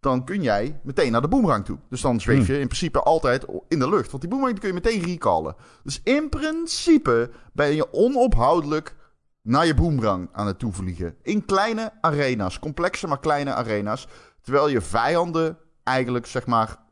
dan 0.00 0.24
kun 0.24 0.42
jij 0.42 0.80
meteen 0.82 1.12
naar 1.12 1.20
de 1.20 1.28
boomerang 1.28 1.64
toe. 1.64 1.78
Dus 1.88 2.00
dan 2.00 2.20
zweef 2.20 2.46
je 2.46 2.58
in 2.58 2.66
principe 2.66 3.02
altijd 3.02 3.46
in 3.68 3.78
de 3.78 3.88
lucht. 3.88 4.10
Want 4.10 4.22
die 4.22 4.30
boomerang 4.30 4.58
kun 4.58 4.68
je 4.68 4.74
meteen 4.74 5.02
recallen. 5.02 5.54
Dus 5.82 6.00
in 6.02 6.28
principe 6.28 7.30
ben 7.52 7.74
je 7.74 7.92
onophoudelijk 7.92 8.96
naar 9.42 9.66
je 9.66 9.74
boomerang 9.74 10.28
aan 10.32 10.46
het 10.46 10.58
toevliegen. 10.58 11.16
In 11.22 11.44
kleine 11.44 11.92
arena's. 12.00 12.58
Complexe, 12.58 13.06
maar 13.06 13.20
kleine 13.20 13.54
arena's. 13.54 14.08
Terwijl 14.42 14.68
je 14.68 14.80
vijanden 14.80 15.58
eigenlijk, 15.82 16.26
zeg 16.26 16.46
maar, 16.46 16.84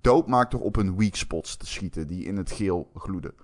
doodmaakt 0.00 0.50
door 0.50 0.60
op 0.60 0.74
hun 0.74 0.96
weak 0.96 1.14
spots 1.14 1.56
te 1.56 1.66
schieten. 1.66 2.06
Die 2.06 2.24
in 2.24 2.36
het 2.36 2.50
geel 2.50 2.90
gloeden. 2.94 3.34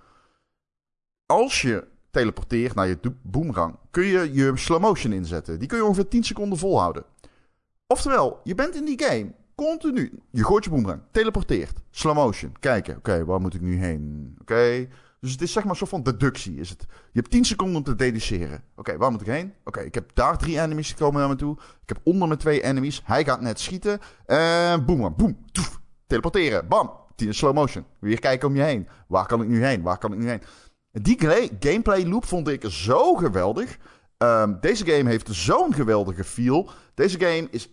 Als 1.25 1.61
je 1.61 1.87
teleporteert 2.11 2.75
naar 2.75 2.87
je 2.87 2.99
boomerang, 3.21 3.75
kun 3.91 4.05
je 4.05 4.33
je 4.33 4.51
slow 4.55 4.81
motion 4.81 5.11
inzetten. 5.11 5.59
Die 5.59 5.67
kun 5.67 5.77
je 5.77 5.85
ongeveer 5.85 6.07
10 6.07 6.23
seconden 6.23 6.57
volhouden. 6.57 7.03
Oftewel, 7.87 8.39
je 8.43 8.55
bent 8.55 8.75
in 8.75 8.85
die 8.85 9.03
game 9.03 9.33
continu. 9.55 10.19
Je 10.31 10.43
gooit 10.43 10.63
je 10.63 10.69
boomerang, 10.69 11.01
teleporteert, 11.11 11.79
slow 11.89 12.15
motion, 12.15 12.53
kijken. 12.59 12.97
Oké, 12.97 13.25
waar 13.25 13.41
moet 13.41 13.53
ik 13.53 13.61
nu 13.61 13.77
heen? 13.77 14.35
Oké. 14.41 14.87
Dus 15.19 15.31
het 15.31 15.41
is 15.41 15.51
zeg 15.51 15.63
maar 15.63 15.71
een 15.71 15.77
soort 15.77 15.89
van 15.89 16.03
deductie. 16.03 16.59
Is 16.59 16.69
het. 16.69 16.85
Je 16.89 17.19
hebt 17.19 17.31
10 17.31 17.45
seconden 17.45 17.75
om 17.77 17.83
te 17.83 17.95
deduceren. 17.95 18.63
Oké, 18.75 18.97
waar 18.97 19.11
moet 19.11 19.21
ik 19.21 19.27
heen? 19.27 19.53
Oké, 19.63 19.79
ik 19.79 19.93
heb 19.93 20.11
daar 20.13 20.37
drie 20.37 20.59
enemies 20.59 20.87
die 20.87 20.97
komen 20.97 21.19
naar 21.19 21.29
me 21.29 21.35
toe. 21.35 21.57
Ik 21.81 21.89
heb 21.89 21.99
onder 22.03 22.27
me 22.27 22.35
twee 22.35 22.61
enemies. 22.61 23.01
Hij 23.05 23.23
gaat 23.23 23.41
net 23.41 23.59
schieten. 23.59 23.99
En 24.25 24.85
boem, 24.85 25.13
boem, 25.15 25.37
toef. 25.51 25.79
Teleporteren, 26.07 26.67
bam. 26.67 26.91
Die 27.15 27.33
Slow 27.33 27.53
motion. 27.53 27.85
Weer 27.99 28.19
kijken 28.19 28.47
om 28.47 28.55
je 28.55 28.61
heen. 28.61 28.87
Waar 29.07 29.25
kan 29.25 29.41
ik 29.41 29.47
nu 29.47 29.65
heen? 29.65 29.81
Waar 29.81 29.97
kan 29.97 30.13
ik 30.13 30.19
nu 30.19 30.29
heen? 30.29 30.41
Die 30.91 31.17
gameplay 31.59 32.05
loop 32.05 32.25
vond 32.25 32.47
ik 32.47 32.63
zo 32.67 33.15
geweldig. 33.15 33.77
Ehm, 34.17 34.59
deze 34.59 34.85
game 34.85 35.09
heeft 35.09 35.27
zo'n 35.31 35.73
geweldige 35.73 36.23
feel. 36.23 36.69
Deze 36.93 37.19
game 37.19 37.47
is 37.51 37.69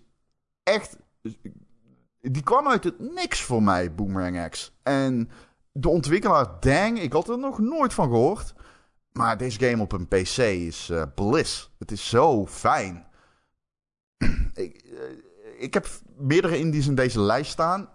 echt. 0.62 0.96
Die 2.20 2.42
kwam 2.42 2.68
uit 2.68 2.84
het 2.84 2.98
niks 2.98 3.42
voor 3.42 3.62
mij, 3.62 3.94
Boomerang 3.94 4.48
X. 4.50 4.72
En 4.82 5.30
de 5.72 5.88
ontwikkelaar 5.88 6.60
Dang, 6.60 7.00
ik 7.00 7.12
had 7.12 7.28
er 7.28 7.38
nog 7.38 7.58
nooit 7.58 7.94
van 7.94 8.08
gehoord. 8.08 8.54
Maar 9.12 9.36
deze 9.36 9.58
game 9.58 9.82
op 9.82 9.92
een 9.92 10.08
PC 10.08 10.38
is 10.38 10.90
eh, 10.90 11.02
bliss. 11.14 11.70
Het 11.78 11.90
is 11.90 12.08
zo 12.08 12.46
fijn. 12.46 13.06
ik, 14.54 14.76
eh, 14.76 15.62
ik 15.62 15.74
heb 15.74 15.88
meerdere 16.16 16.58
indies 16.58 16.86
in 16.86 16.94
deze 16.94 17.20
lijst 17.20 17.50
staan. 17.50 17.88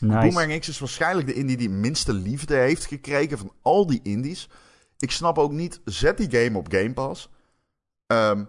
Nice. 0.00 0.18
Boomerang 0.18 0.60
X 0.60 0.68
is 0.68 0.78
waarschijnlijk 0.78 1.26
de 1.26 1.34
indie 1.34 1.56
die 1.56 1.70
minste 1.70 2.12
liefde 2.12 2.54
heeft 2.54 2.86
gekregen 2.86 3.38
van 3.38 3.52
al 3.62 3.86
die 3.86 4.00
indies. 4.02 4.48
Ik 4.98 5.10
snap 5.10 5.38
ook 5.38 5.52
niet, 5.52 5.80
zet 5.84 6.16
die 6.16 6.30
game 6.30 6.58
op 6.58 6.72
Game 6.72 6.92
Pass. 6.92 7.30
Ehm, 8.06 8.44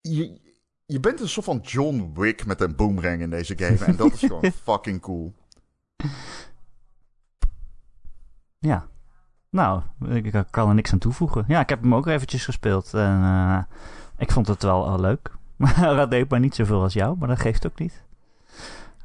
je, 0.00 0.40
je 0.86 1.00
bent 1.00 1.20
een 1.20 1.28
soort 1.28 1.46
van 1.46 1.58
John 1.62 2.12
Wick 2.14 2.46
met 2.46 2.60
een 2.60 2.76
boomerang 2.76 3.20
in 3.20 3.30
deze 3.30 3.58
game. 3.58 3.84
En 3.84 3.96
dat 3.96 4.12
is 4.12 4.18
gewoon 4.18 4.52
fucking 4.64 5.00
cool. 5.00 5.34
Ja. 8.58 8.88
Nou, 9.50 9.82
ik, 10.08 10.34
ik 10.34 10.44
kan 10.50 10.68
er 10.68 10.74
niks 10.74 10.92
aan 10.92 10.98
toevoegen. 10.98 11.44
Ja, 11.48 11.60
ik 11.60 11.68
heb 11.68 11.82
hem 11.82 11.94
ook 11.94 12.06
eventjes 12.06 12.44
gespeeld. 12.44 12.94
En 12.94 13.22
eh, 13.22 13.62
ik 14.18 14.32
vond 14.32 14.46
het 14.46 14.62
wel 14.62 14.86
eh, 14.86 14.98
leuk. 14.98 15.30
Maar 15.56 15.96
dat 15.96 16.10
deed 16.10 16.30
maar 16.30 16.40
niet 16.40 16.54
zoveel 16.54 16.82
als 16.82 16.92
jou, 16.92 17.16
maar 17.18 17.28
dat 17.28 17.40
geeft 17.40 17.66
ook 17.66 17.78
niet. 17.78 18.02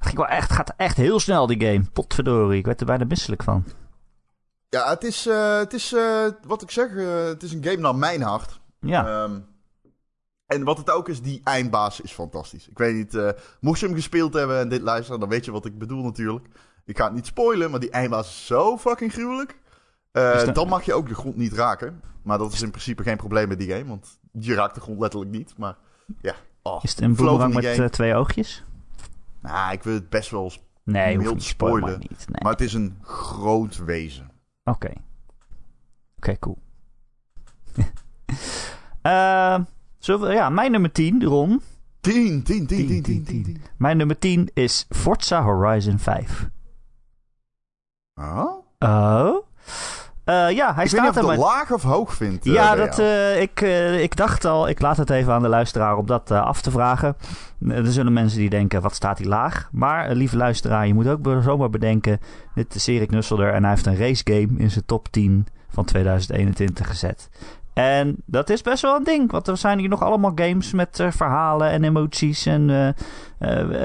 Het 0.05 0.13
ging 0.13 0.27
wel 0.27 0.38
echt, 0.38 0.51
gaat 0.51 0.74
echt 0.77 0.97
heel 0.97 1.19
snel, 1.19 1.47
die 1.47 1.62
game. 1.65 1.83
Potverdorie, 1.93 2.59
ik 2.59 2.65
werd 2.65 2.79
er 2.79 2.85
bijna 2.85 3.05
misselijk 3.05 3.43
van. 3.43 3.63
Ja, 4.69 4.89
het 4.89 5.03
is, 5.03 5.27
eh, 5.27 5.57
het 5.57 5.74
is 5.74 5.93
eh, 5.93 6.25
wat 6.47 6.62
ik 6.62 6.71
zeg, 6.71 6.95
eh, 6.95 7.24
het 7.25 7.43
is 7.43 7.53
een 7.53 7.63
game 7.63 7.77
naar 7.77 7.95
mijn 7.95 8.21
hart. 8.21 8.59
Ja, 8.79 9.07
Ehm, 9.24 9.39
en 10.45 10.63
wat 10.63 10.77
het 10.77 10.89
ook 10.89 11.09
is, 11.09 11.21
die 11.21 11.41
eindbaas 11.43 12.01
is 12.01 12.12
fantastisch. 12.12 12.67
Ik 12.69 12.77
weet 12.77 12.95
niet, 12.95 13.33
mocht 13.59 13.79
je 13.79 13.85
hem 13.85 13.95
gespeeld 13.95 14.33
hebben 14.33 14.59
en 14.59 14.69
dit 14.69 14.81
luisteren, 14.81 15.19
dan 15.19 15.29
weet 15.29 15.45
je 15.45 15.51
wat 15.51 15.65
ik 15.65 15.77
bedoel 15.77 16.03
natuurlijk. 16.03 16.45
Ik 16.85 16.97
ga 16.97 17.03
het 17.05 17.13
niet 17.13 17.25
spoilen, 17.25 17.71
maar 17.71 17.79
die 17.79 17.89
eindbaas 17.89 18.27
is 18.27 18.45
zo 18.45 18.77
fucking 18.77 19.12
gruwelijk. 19.13 19.59
Dat- 20.45 20.55
Dan 20.55 20.67
mag 20.67 20.83
je 20.83 20.93
ook 20.93 21.07
de 21.07 21.15
grond 21.15 21.35
niet 21.35 21.53
raken. 21.53 22.01
Maar 22.24 22.38
dat 22.38 22.53
is 22.53 22.62
in 22.62 22.69
principe 22.69 23.03
geen 23.03 23.17
probleem 23.17 23.47
met 23.47 23.59
die 23.59 23.69
game, 23.71 23.85
want 23.88 24.19
je 24.31 24.53
raakt 24.53 24.75
de 24.75 24.81
grond 24.81 25.00
letterlijk 25.00 25.31
niet. 25.31 25.53
Maar 25.57 25.75
ja, 26.21 26.33
oh, 26.62 26.79
is 26.83 26.89
het 26.89 27.01
een 27.01 27.15
boemerang 27.15 27.53
die 27.53 27.81
met 27.81 27.91
twee 27.91 28.15
oogjes? 28.15 28.63
Nou, 29.45 29.73
ik 29.73 29.83
wil 29.83 29.93
het 29.93 30.09
best 30.09 30.29
wel, 30.31 30.51
Nee, 30.83 31.17
te 31.17 31.33
spoilen. 31.37 31.89
maar 31.89 31.97
niet. 31.99 32.25
Nee. 32.27 32.41
maar 32.43 32.51
het 32.51 32.61
is 32.61 32.73
een 32.73 32.97
groot 33.01 33.77
wezen. 33.77 34.31
Oké. 34.63 34.91
Oké, 36.17 36.39
cool. 36.39 36.57
Eh, 39.01 39.59
zullen 39.99 40.27
we, 40.27 40.33
ja, 40.33 40.49
mijn 40.49 40.71
nummer 40.71 40.91
10, 40.91 41.23
Ron. 41.23 41.61
10, 41.99 42.43
10, 42.43 42.43
10, 42.43 42.67
10, 42.67 42.87
10, 42.87 43.03
10, 43.03 43.23
10, 43.23 43.43
10. 43.43 43.61
Mijn 43.77 43.97
nummer 43.97 44.19
10 44.19 44.49
is 44.53 44.85
Forza 44.89 45.43
Horizon 45.43 45.99
5. 45.99 46.49
Oh? 48.15 48.65
Oh? 48.79 49.45
Eh, 50.25 50.50
ja, 50.50 50.74
hij 50.74 50.84
Ik 50.84 50.91
weet 50.91 51.01
niet 51.01 51.12
staat 51.12 51.24
of 51.24 51.29
er 51.29 51.29
het 51.29 51.39
laag 51.39 51.72
of 51.72 51.84
hoog 51.84 52.13
vind. 52.13 52.46
eh, 52.46 52.53
Ja, 52.53 52.75
dat, 52.75 53.00
eh, 53.00 53.41
ik, 53.41 53.62
ik 54.01 54.15
dacht 54.15 54.46
al, 54.46 54.70
ik 54.70 54.82
laat 54.82 54.98
het 54.98 55.10
even 55.10 55.34
aan 55.34 55.41
de 55.41 55.48
luisteraar 55.48 55.98
om 55.98 56.05
dat 56.05 56.32
af 56.32 56.62
te 56.62 56.72
vragen. 56.72 57.15
Er 57.67 57.91
zullen 57.91 58.13
mensen 58.13 58.39
die 58.39 58.50
denken, 58.50 58.82
wat 58.82 58.96
staat 58.96 59.17
hij 59.17 59.27
laag? 59.27 59.70
Maar, 59.72 60.12
lieve 60.12 60.38
luisteraar, 60.38 60.88
je 60.88 60.94
moet 60.94 61.08
ook 61.08 61.41
zomaar 61.44 61.70
bedenken... 61.70 62.20
dit 62.55 62.75
is 62.75 62.88
Erik 62.88 63.12
Nusselder 63.12 63.53
en 63.53 63.62
hij 63.62 63.72
heeft 63.72 63.86
een 63.86 63.98
race 63.98 64.22
game 64.24 64.50
in 64.58 64.72
zijn 64.72 64.86
top 64.86 65.08
10 65.12 65.48
van 65.70 65.86
2021 65.86 66.88
gezet. 66.88 67.29
En 67.74 68.15
dat 68.25 68.50
is 68.50 68.62
best 68.62 68.82
wel 68.82 68.96
een 68.96 69.03
ding, 69.03 69.32
want 69.32 69.48
er 69.48 69.58
zijn 69.58 69.79
hier 69.79 69.89
nog 69.89 70.01
allemaal 70.03 70.32
games 70.36 70.74
met 70.74 71.03
verhalen 71.10 71.70
en 71.70 71.84
emoties... 71.84 72.46
en 72.46 72.96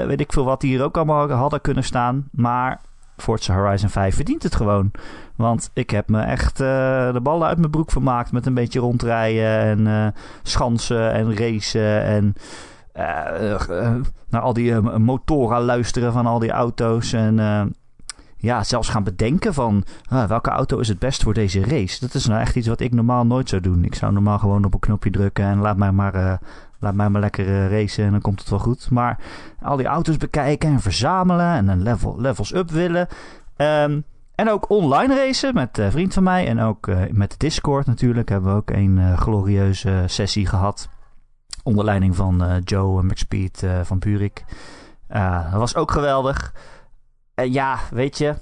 weet 0.07 0.19
ik 0.19 0.33
veel 0.33 0.45
wat 0.45 0.61
die 0.61 0.71
hier 0.71 0.83
ook 0.83 0.95
allemaal 0.97 1.29
hadden 1.31 1.61
kunnen 1.61 1.83
staan. 1.83 2.27
Maar 2.31 2.79
Forza 3.21 3.53
Horizon 3.53 3.89
5 3.89 4.15
verdient 4.15 4.43
het 4.43 4.55
gewoon. 4.55 4.91
Want 5.35 5.69
ik 5.73 5.89
heb 5.89 6.09
me 6.09 6.21
echt 6.21 6.59
eh, 6.59 7.13
de 7.13 7.19
ballen 7.21 7.47
uit 7.47 7.57
mijn 7.57 7.71
broek 7.71 7.91
vermaakt 7.91 8.31
met 8.31 8.45
een 8.45 8.53
beetje 8.53 8.79
rondrijden 8.79 9.59
en 9.59 9.87
eh, 9.87 10.07
schansen 10.43 11.11
en 11.11 11.37
racen 11.37 12.03
en 12.03 12.33
eh, 12.93 13.95
naar 14.29 14.41
al 14.41 14.53
die 14.53 14.81
motoren 14.81 15.61
luisteren 15.61 16.13
van 16.13 16.25
al 16.25 16.39
die 16.39 16.51
auto's 16.51 17.13
en 17.13 17.35
ja, 18.37 18.63
zelfs 18.63 18.89
gaan 18.89 19.03
bedenken 19.03 19.53
van 19.53 19.83
ah, 20.09 20.27
welke 20.27 20.49
auto 20.49 20.79
is 20.79 20.87
het 20.87 20.99
best 20.99 21.23
voor 21.23 21.33
deze 21.33 21.63
race. 21.63 21.99
Dat 21.99 22.13
is 22.13 22.25
nou 22.25 22.41
echt 22.41 22.55
iets 22.55 22.67
wat 22.67 22.79
ik 22.79 22.93
normaal 22.93 23.25
nooit 23.25 23.49
zou 23.49 23.61
doen. 23.61 23.83
Ik 23.85 23.95
zou 23.95 24.13
normaal 24.13 24.39
gewoon 24.39 24.65
op 24.65 24.73
een 24.73 24.79
knopje 24.79 25.09
drukken 25.09 25.45
en 25.45 25.59
laat 25.59 25.77
mij 25.77 25.91
maar, 25.91 26.39
laat 26.81 26.93
mij 26.93 27.09
maar 27.09 27.21
lekker 27.21 27.47
eh, 27.47 27.71
racen 27.71 28.05
en 28.05 28.11
dan 28.11 28.21
komt 28.21 28.39
het 28.39 28.49
wel 28.49 28.59
goed. 28.59 28.89
Maar 28.89 29.19
al 29.61 29.77
die 29.77 29.85
auto's 29.85 30.17
bekijken 30.17 30.69
en 30.69 30.79
verzamelen 30.79 31.53
en 31.53 31.67
een 31.67 31.81
level, 31.81 32.21
levels 32.21 32.53
up 32.53 32.71
willen. 32.71 33.07
Ehm, 33.55 34.01
en 34.35 34.49
ook 34.49 34.69
online 34.69 35.15
racen 35.15 35.53
met 35.53 35.77
een 35.77 35.91
vriend 35.91 36.13
van 36.13 36.23
mij. 36.23 36.47
En 36.47 36.59
ook 36.59 36.87
eh, 36.87 36.97
met 37.11 37.35
Discord 37.37 37.85
natuurlijk 37.85 38.29
hebben 38.29 38.51
we 38.51 38.57
ook 38.57 38.69
een 38.69 38.97
eh, 38.99 39.17
glorieuze 39.17 40.03
sessie 40.05 40.47
gehad. 40.47 40.89
Onder 41.63 41.85
leiding 41.85 42.15
van 42.15 42.43
eh, 42.43 42.55
Joe 42.63 43.03
McSpeed 43.03 43.63
eh, 43.63 43.81
van 43.83 43.99
Burik. 43.99 44.45
Eh, 45.07 45.51
dat 45.51 45.59
was 45.59 45.75
ook 45.75 45.91
geweldig. 45.91 46.53
En 47.33 47.51
ja, 47.51 47.79
weet 47.91 48.17
je. 48.17 48.35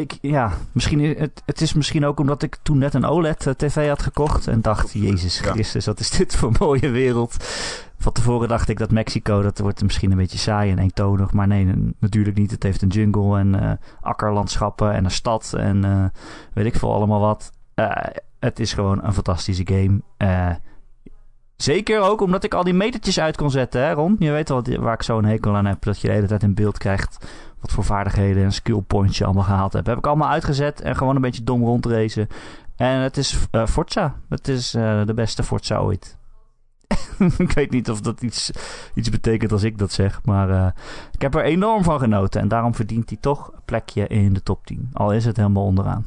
Ik, 0.00 0.18
ja, 0.20 0.52
misschien, 0.72 1.00
het, 1.00 1.42
het 1.46 1.60
is 1.60 1.72
misschien 1.72 2.04
ook 2.04 2.20
omdat 2.20 2.42
ik 2.42 2.58
toen 2.62 2.78
net 2.78 2.94
een 2.94 3.04
OLED-tv 3.04 3.88
had 3.88 4.02
gekocht. 4.02 4.46
En 4.46 4.60
dacht, 4.60 4.92
Jezus. 4.92 5.40
Christus, 5.40 5.86
wat 5.86 6.00
is 6.00 6.10
dit 6.10 6.36
voor 6.36 6.48
een 6.48 6.56
mooie 6.66 6.90
wereld. 6.90 7.36
Van 7.98 8.12
tevoren 8.12 8.48
dacht 8.48 8.68
ik 8.68 8.78
dat 8.78 8.90
Mexico, 8.90 9.42
dat 9.42 9.58
wordt 9.58 9.82
misschien 9.82 10.10
een 10.10 10.16
beetje 10.16 10.38
saai 10.38 10.70
en 10.70 10.78
eentonig. 10.78 11.32
Maar 11.32 11.46
nee, 11.46 11.94
natuurlijk 11.98 12.36
niet. 12.36 12.50
Het 12.50 12.62
heeft 12.62 12.82
een 12.82 12.88
jungle 12.88 13.38
en 13.38 13.60
eh, 13.60 13.72
akkerlandschappen 14.00 14.92
en 14.92 15.04
een 15.04 15.10
stad 15.10 15.52
en 15.52 15.84
eh, 15.84 16.04
weet 16.52 16.66
ik 16.66 16.76
veel 16.76 16.94
allemaal 16.94 17.20
wat. 17.20 17.52
Eh, 17.74 17.90
het 18.38 18.60
is 18.60 18.72
gewoon 18.72 19.04
een 19.04 19.14
fantastische 19.14 19.66
game. 19.66 20.00
Zeker 21.56 22.00
ook 22.00 22.20
omdat 22.20 22.44
ik 22.44 22.54
al 22.54 22.64
die 22.64 22.74
metertjes 22.74 23.20
uit 23.20 23.36
kon 23.36 23.50
zetten, 23.50 23.80
hè 23.80 23.92
Ron? 23.92 24.16
Je 24.18 24.30
weet 24.30 24.48
wel 24.48 24.62
waar 24.80 24.94
ik 24.94 25.02
zo'n 25.02 25.24
hekel 25.24 25.56
aan 25.56 25.66
heb. 25.66 25.82
Dat 25.82 26.00
je 26.00 26.06
de 26.06 26.14
hele 26.14 26.26
tijd 26.26 26.42
in 26.42 26.54
beeld 26.54 26.78
krijgt 26.78 27.26
wat 27.60 27.72
voor 27.72 27.84
vaardigheden 27.84 28.44
en 28.44 28.52
skill 28.52 28.80
points 28.80 29.18
je 29.18 29.24
allemaal 29.24 29.42
gehaald 29.42 29.72
hebt. 29.72 29.86
Heb 29.86 29.98
ik 29.98 30.06
allemaal 30.06 30.28
uitgezet 30.28 30.80
en 30.80 30.96
gewoon 30.96 31.16
een 31.16 31.22
beetje 31.22 31.44
dom 31.44 31.62
rondracen. 31.62 32.28
En 32.76 33.00
het 33.00 33.16
is 33.16 33.46
eh, 33.50 33.66
Forza. 33.66 34.20
Het 34.28 34.48
is 34.48 34.74
eh, 34.74 35.06
de 35.06 35.14
beste 35.14 35.42
Forza 35.42 35.78
ooit. 35.78 36.18
ik 37.38 37.52
weet 37.52 37.70
niet 37.70 37.90
of 37.90 38.00
dat 38.00 38.22
iets, 38.22 38.50
iets 38.94 39.10
betekent 39.10 39.52
als 39.52 39.62
ik 39.62 39.78
dat 39.78 39.92
zeg. 39.92 40.24
Maar 40.24 40.50
eh, 40.50 40.70
ik 41.12 41.22
heb 41.22 41.34
er 41.34 41.44
enorm 41.44 41.82
van 41.82 41.98
genoten. 41.98 42.40
En 42.40 42.48
daarom 42.48 42.74
verdient 42.74 43.08
hij 43.08 43.18
toch 43.20 43.52
een 43.52 43.64
plekje 43.64 44.06
in 44.06 44.32
de 44.32 44.42
top 44.42 44.66
10. 44.66 44.90
Al 44.92 45.12
is 45.12 45.24
het 45.24 45.36
helemaal 45.36 45.64
onderaan. 45.64 46.06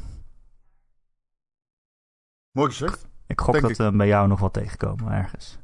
Mooi 2.50 2.70
gezegd. 2.70 3.08
Ik 3.28 3.40
gok 3.40 3.60
dat 3.60 3.76
we 3.76 3.92
bij 3.96 4.06
jou 4.06 4.28
nog 4.28 4.40
wel 4.40 4.50
tegenkomen 4.50 5.12
ergens. 5.12 5.58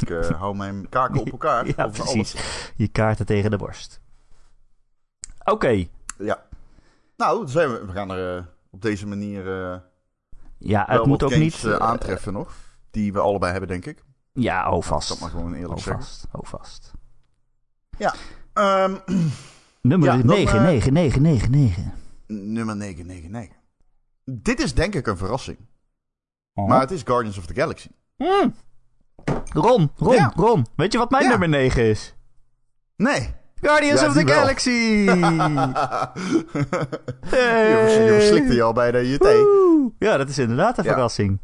Ik 0.00 0.10
eh, 0.10 0.30
hou 0.30 0.56
mijn 0.56 0.88
kaken 0.88 1.20
op 1.20 1.30
elkaar. 1.38 1.66
Ja, 1.66 1.86
precies. 1.86 2.34
alles. 2.34 2.72
Je 2.76 2.88
kaarten 2.88 3.26
tegen 3.26 3.50
de 3.50 3.56
borst. 3.56 4.00
Oké. 5.44 5.86
Ja. 6.18 6.46
Nou, 7.16 7.38
dan 7.38 7.48
zijn 7.48 7.70
we, 7.72 7.84
we 7.86 7.92
gaan 7.92 8.10
er 8.10 8.36
eh, 8.36 8.44
op 8.70 8.82
deze 8.82 9.06
manier 9.06 9.70
eh 9.72 9.78
Ja, 10.58 10.86
wel 10.86 10.96
het 10.98 11.06
moet 11.06 11.22
ook 11.22 11.36
niet... 11.36 11.66
aantreffen 11.78 12.32
nog. 12.32 12.54
Die 12.90 13.12
we 13.12 13.20
allebei 13.20 13.50
hebben, 13.50 13.70
denk 13.70 13.86
ik. 13.86 14.04
ja, 14.32 14.66
oh 14.66 14.72
Dat 14.72 14.84
vast. 14.84 15.20
maar 15.20 15.30
gewoon 15.30 15.54
eerlijk 15.54 15.78
Oh 15.78 15.84
vast. 15.94 16.26
Oh 16.32 16.44
vast. 16.44 16.92
Nummer 19.80 20.08
Ja, 20.08 20.16
dan, 20.16 20.26
9, 20.26 20.62
9, 20.62 20.92
9, 20.92 21.22
9, 21.22 21.50
9. 21.50 21.92
nummer 22.26 22.76
999. 22.76 23.56
Dit 24.24 24.60
is 24.60 24.74
denk 24.74 24.94
ik 24.94 25.06
een 25.06 25.16
verrassing. 25.16 25.58
Oh. 26.54 26.68
Maar 26.68 26.80
het 26.80 26.90
is 26.90 27.02
Guardians 27.04 27.38
of 27.38 27.46
the 27.46 27.54
Galaxy. 27.54 27.88
Mm. 28.16 28.54
Ron, 29.52 29.90
Ron, 29.96 30.14
Ja. 30.14 30.32
Ron. 30.36 30.66
Weet 30.76 30.92
je 30.92 30.98
wat 30.98 31.10
mijn 31.10 31.22
Ja. 31.22 31.28
nummer 31.30 31.48
9 31.48 31.82
is? 31.84 32.14
Nee. 32.96 33.34
Guardians 33.60 34.00
Ja, 34.00 34.06
of 34.06 34.12
the 34.12 34.24
wel. 34.24 34.34
Galaxy! 34.34 34.70
je, 37.30 38.10
je 38.14 38.26
slikte 38.28 38.54
je 38.54 38.62
al 38.62 38.72
bijna 38.72 38.98
je 38.98 39.18
thee. 39.18 39.42
Woe! 39.42 39.92
Ja, 39.98 40.16
dat 40.16 40.28
is 40.28 40.38
inderdaad 40.38 40.78
een 40.78 40.84
verrassing. 40.84 41.38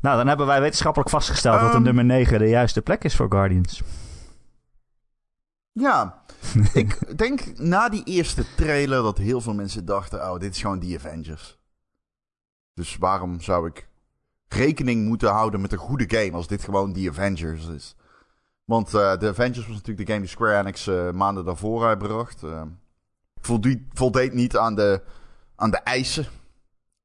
Nou, 0.00 0.16
dan 0.16 0.26
hebben 0.28 0.46
wij 0.46 0.60
wetenschappelijk 0.60 1.10
vastgesteld 1.10 1.60
dat 1.60 1.68
de 1.70 1.74
Ehm. 1.74 1.82
nummer 1.84 2.04
9 2.04 2.38
de 2.38 2.48
juiste 2.48 2.82
plek 2.82 3.04
is 3.04 3.16
voor 3.16 3.26
Guardians. 3.30 3.82
Ja, 5.72 6.22
ik 6.72 7.18
denk 7.18 7.58
na 7.58 7.88
die 7.88 8.04
eerste 8.04 8.44
trailer 8.56 9.02
dat 9.02 9.18
heel 9.18 9.40
veel 9.40 9.54
mensen 9.54 9.84
dachten: 9.84 10.30
oh, 10.32 10.38
dit 10.38 10.54
is 10.54 10.60
gewoon 10.60 10.78
die 10.78 10.96
Avengers. 10.98 11.55
Dus 12.76 12.96
waarom 12.96 13.40
zou 13.40 13.66
ik 13.66 13.88
rekening 14.48 15.06
moeten 15.06 15.30
houden 15.30 15.60
met 15.60 15.72
een 15.72 15.78
goede 15.78 16.16
game 16.16 16.32
als 16.32 16.46
dit 16.46 16.64
gewoon 16.64 16.92
die 16.92 17.08
Avengers 17.08 17.66
is? 17.66 17.96
Want 18.64 18.94
eh 18.94 19.18
de 19.18 19.28
Avengers 19.28 19.66
was 19.66 19.76
natuurlijk 19.76 20.06
de 20.06 20.12
game 20.12 20.20
die 20.20 20.30
Square 20.30 20.58
Enix 20.58 20.86
eh, 20.86 21.10
maanden 21.10 21.44
daarvoor 21.44 21.86
uitbracht. 21.86 22.42
Eh 22.42 22.62
voldeed, 23.40 23.82
voldeed 23.92 24.32
niet 24.32 24.56
aan 24.56 24.74
de, 24.74 25.02
aan 25.54 25.70
de 25.70 25.76
eisen. 25.76 26.26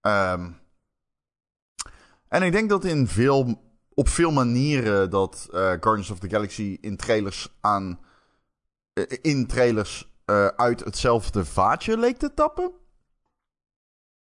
Ehm, 0.02 0.52
en 2.28 2.44
ik 2.44 2.52
denk 2.52 2.70
dat 2.70 2.86
in 2.86 3.08
veel, 3.08 3.62
op 3.94 4.10
veel 4.10 4.32
manieren 4.32 5.10
dat 5.10 5.48
Guardians 5.52 6.12
of 6.12 6.20
the 6.20 6.30
Galaxy 6.30 6.78
in 6.82 6.98
trailers 6.98 7.58
aan 7.62 8.00
in 9.22 9.48
trailers 9.48 10.12
uit 10.56 10.84
hetzelfde 10.84 11.46
vaatje 11.46 11.98
leek 11.98 12.18
te 12.18 12.34
tappen. 12.34 12.72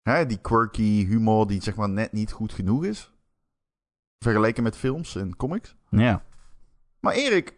Hè, 0.09 0.25
die 0.25 0.37
quirky 0.37 1.05
humor 1.05 1.47
die 1.47 1.61
zeg 1.61 1.75
maar 1.75 1.89
net 1.89 2.11
niet 2.11 2.31
goed 2.31 2.53
genoeg 2.53 2.83
is. 2.83 3.11
Vergeleken 4.19 4.63
met 4.63 4.77
films 4.77 5.15
en 5.15 5.35
comics. 5.35 5.75
Ja. 5.89 6.23
Maar 6.99 7.13
Erik, 7.13 7.55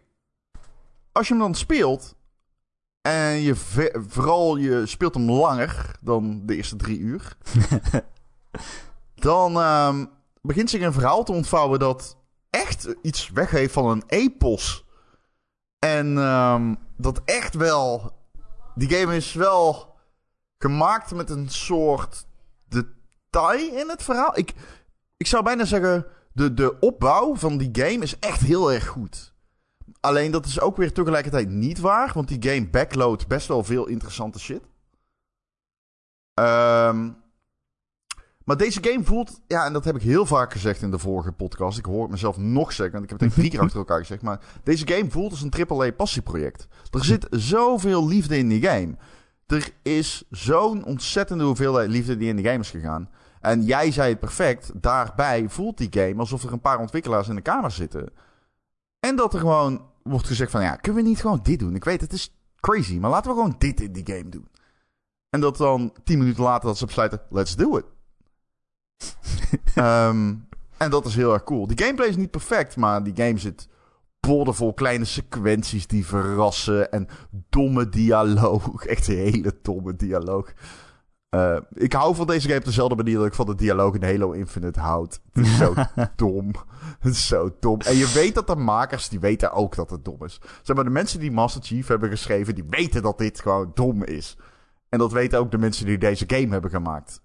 als 1.11 1.27
je 1.27 1.33
hem 1.33 1.43
dan 1.43 1.55
speelt. 1.55 2.15
En 3.01 3.39
je 3.41 3.55
vooral 4.07 4.57
je 4.57 4.85
speelt 4.85 5.13
hem 5.13 5.31
langer 5.31 5.95
dan 6.01 6.45
de 6.45 6.55
eerste 6.55 6.75
drie 6.75 6.99
uur. 6.99 7.37
dan 9.15 9.55
ehm, 9.55 10.05
begint 10.41 10.69
zich 10.69 10.81
een 10.81 10.93
verhaal 10.93 11.23
te 11.23 11.31
ontvouwen 11.31 11.79
dat 11.79 12.17
echt 12.49 12.95
iets 13.01 13.29
weggeeft 13.29 13.73
van 13.73 13.89
een 13.89 14.03
epos. 14.07 14.85
En 15.79 16.17
ehm, 16.17 16.75
dat 16.97 17.21
echt 17.25 17.53
wel. 17.53 18.15
Die 18.75 18.89
game 18.89 19.15
is 19.15 19.33
wel 19.33 19.95
gemaakt 20.57 21.13
met 21.13 21.29
een 21.29 21.49
soort 21.49 22.27
detail 23.29 23.73
in 23.73 23.89
het 23.89 24.03
verhaal. 24.03 24.37
Ik, 24.37 24.53
ik 25.17 25.27
zou 25.27 25.43
bijna 25.43 25.65
zeggen. 25.65 26.05
De, 26.33 26.53
de 26.53 26.79
opbouw 26.79 27.35
van 27.35 27.57
die 27.57 27.69
game 27.71 28.03
is 28.03 28.19
echt 28.19 28.41
heel 28.41 28.71
erg 28.71 28.87
goed. 28.87 29.33
alleen 29.99 30.31
dat 30.31 30.45
is 30.45 30.59
ook 30.59 30.77
weer 30.77 30.93
tegelijkertijd 30.93 31.49
niet 31.49 31.79
waar, 31.79 32.11
want 32.13 32.27
die 32.27 32.51
game 32.51 32.69
backloadt 32.69 33.27
best 33.27 33.47
wel 33.47 33.63
veel 33.63 33.87
interessante 33.87 34.39
shit. 34.39 34.61
Ehm, 36.33 37.09
maar 38.47 38.57
deze 38.57 38.83
game 38.83 39.03
voelt, 39.03 39.39
ja, 39.47 39.65
en 39.65 39.73
dat 39.73 39.85
heb 39.85 39.95
ik 39.95 40.01
heel 40.01 40.25
vaak 40.25 40.51
gezegd 40.51 40.81
in 40.81 40.91
de 40.91 40.99
vorige 40.99 41.31
podcast. 41.31 41.77
Ik 41.77 41.85
hoor 41.85 42.01
het 42.01 42.11
mezelf 42.11 42.37
nog 42.37 42.71
zeggen, 42.71 42.99
want 42.99 43.03
ik 43.03 43.09
heb 43.09 43.19
het 43.19 43.33
drie 43.33 43.49
keer 43.49 43.59
achter 43.65 43.77
elkaar 43.77 43.99
gezegd. 43.99 44.21
Maar 44.21 44.39
deze 44.63 44.87
game 44.87 45.11
voelt 45.11 45.31
als 45.31 45.41
een 45.41 45.67
AAA 45.67 45.91
passieproject. 45.91 46.67
Er 46.91 47.05
zit 47.05 47.27
zoveel 47.29 48.07
liefde 48.07 48.37
in 48.37 48.47
die 48.47 48.61
game. 48.61 48.95
Er 49.47 49.71
is 49.81 50.23
zo'n 50.29 50.85
ontzettende 50.85 51.43
hoeveelheid 51.43 51.89
liefde 51.89 52.17
die 52.17 52.29
in 52.29 52.35
de 52.35 52.43
game 52.43 52.59
is 52.59 52.69
gegaan. 52.69 53.09
En 53.41 53.63
jij 53.63 53.91
zei 53.91 54.09
het 54.09 54.19
perfect. 54.19 54.71
Daarbij 54.81 55.49
voelt 55.49 55.77
die 55.77 55.87
game 55.91 56.19
alsof 56.19 56.43
er 56.43 56.51
een 56.51 56.61
paar 56.61 56.79
ontwikkelaars 56.79 57.27
in 57.27 57.35
de 57.35 57.41
kamer 57.41 57.71
zitten. 57.71 58.09
En 58.99 59.15
dat 59.15 59.33
er 59.33 59.39
gewoon 59.39 59.85
wordt 60.03 60.27
gezegd 60.27 60.51
van... 60.51 60.61
Ja, 60.61 60.75
kunnen 60.75 61.03
we 61.03 61.09
niet 61.09 61.21
gewoon 61.21 61.39
dit 61.43 61.59
doen? 61.59 61.75
Ik 61.75 61.83
weet, 61.83 62.01
het 62.01 62.13
is 62.13 62.35
crazy. 62.59 62.97
Maar 62.97 63.09
laten 63.09 63.31
we 63.31 63.37
gewoon 63.37 63.55
dit 63.57 63.81
in 63.81 63.91
die 63.91 64.05
game 64.05 64.29
doen. 64.29 64.47
En 65.29 65.39
dat 65.39 65.57
dan 65.57 65.93
tien 66.03 66.17
minuten 66.17 66.43
later 66.43 66.67
dat 66.67 66.77
ze 66.77 66.85
besluiten... 66.85 67.21
Let's 67.29 67.55
do 67.55 67.77
it. 67.77 67.85
Ehm, 69.75 70.35
en 70.77 70.89
dat 70.89 71.05
is 71.05 71.15
heel 71.15 71.33
erg 71.33 71.43
cool. 71.43 71.67
Die 71.67 71.79
gameplay 71.79 72.07
is 72.07 72.15
niet 72.15 72.31
perfect, 72.31 72.75
maar 72.75 73.03
die 73.03 73.15
game 73.15 73.37
zit 73.37 73.67
boordevol 74.27 74.73
kleine 74.73 75.05
sequenties 75.05 75.87
die 75.87 76.05
verrassen. 76.05 76.91
En 76.91 77.07
domme 77.49 77.89
dialoog. 77.89 78.85
Echt 78.85 79.07
een 79.07 79.15
hele 79.15 79.59
domme 79.61 79.95
dialoog. 79.95 80.53
Uh, 81.35 81.57
ik 81.73 81.93
hou 81.93 82.15
van 82.15 82.27
deze 82.27 82.47
game 82.47 82.59
op 82.59 82.65
dezelfde 82.65 82.95
manier 82.95 83.17
dat 83.17 83.25
ik 83.25 83.33
van 83.33 83.45
de 83.45 83.55
dialoog 83.55 83.95
in 83.95 84.03
Halo 84.03 84.31
Infinite 84.31 84.79
houd. 84.79 85.21
Het 85.33 85.45
is 85.45 85.57
zo 85.57 85.73
dom. 86.15 86.51
Het 86.99 87.13
is 87.13 87.27
zo 87.27 87.55
dom. 87.59 87.81
En 87.81 87.95
je 87.95 88.11
weet 88.13 88.35
dat 88.35 88.47
de 88.47 88.55
makers, 88.55 89.09
die 89.09 89.19
weten 89.19 89.51
ook 89.51 89.75
dat 89.75 89.89
het 89.89 90.05
dom 90.05 90.23
is. 90.23 90.41
Zeg 90.61 90.75
maar, 90.75 90.85
de 90.85 90.91
mensen 90.91 91.19
die 91.19 91.31
Master 91.31 91.63
Chief 91.63 91.87
hebben 91.87 92.09
geschreven, 92.09 92.55
die 92.55 92.65
weten 92.69 93.01
dat 93.01 93.17
dit 93.17 93.39
gewoon 93.39 93.71
dom 93.73 94.03
is. 94.03 94.37
En 94.89 94.99
dat 94.99 95.11
weten 95.11 95.39
ook 95.39 95.51
de 95.51 95.57
mensen 95.57 95.85
die 95.85 95.97
deze 95.97 96.23
game 96.27 96.51
hebben 96.51 96.69
gemaakt. 96.69 97.21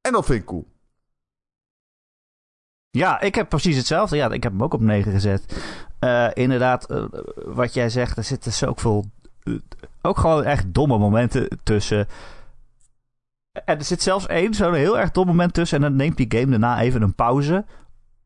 En 0.00 0.12
dat 0.12 0.24
vind 0.24 0.40
ik 0.40 0.46
cool. 0.46 0.66
Ja, 2.90 3.20
ik 3.20 3.34
heb 3.34 3.48
precies 3.48 3.76
hetzelfde. 3.76 4.16
Ja, 4.16 4.30
ik 4.30 4.42
heb 4.42 4.52
hem 4.52 4.62
ook 4.62 4.74
op 4.74 4.80
9 4.80 5.12
gezet. 5.12 5.62
Uh, 6.00 6.28
inderdaad, 6.32 6.90
uh, 6.90 7.04
wat 7.44 7.74
jij 7.74 7.90
zegt, 7.90 8.16
er 8.16 8.24
zitten 8.24 8.52
zoveel... 8.52 9.04
Uh, 9.44 9.58
ook 10.02 10.18
gewoon 10.18 10.44
echt 10.44 10.74
domme 10.74 10.98
momenten 10.98 11.48
tussen. 11.62 12.08
En 13.64 13.78
er 13.78 13.84
zit 13.84 14.02
zelfs 14.02 14.26
één 14.26 14.54
zo'n 14.54 14.74
heel 14.74 14.98
erg 14.98 15.10
dom 15.10 15.26
moment 15.26 15.54
tussen. 15.54 15.76
En 15.76 15.82
dan 15.82 15.96
neemt 15.96 16.16
die 16.16 16.38
game 16.38 16.50
daarna 16.50 16.80
even 16.80 17.02
een 17.02 17.14
pauze. 17.14 17.64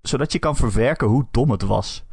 Zodat 0.03 0.33
je 0.33 0.39
kan 0.39 0.57
verwerken 0.57 1.07
hoe 1.07 1.27
dom 1.31 1.51
het 1.51 1.63
was. 1.63 2.05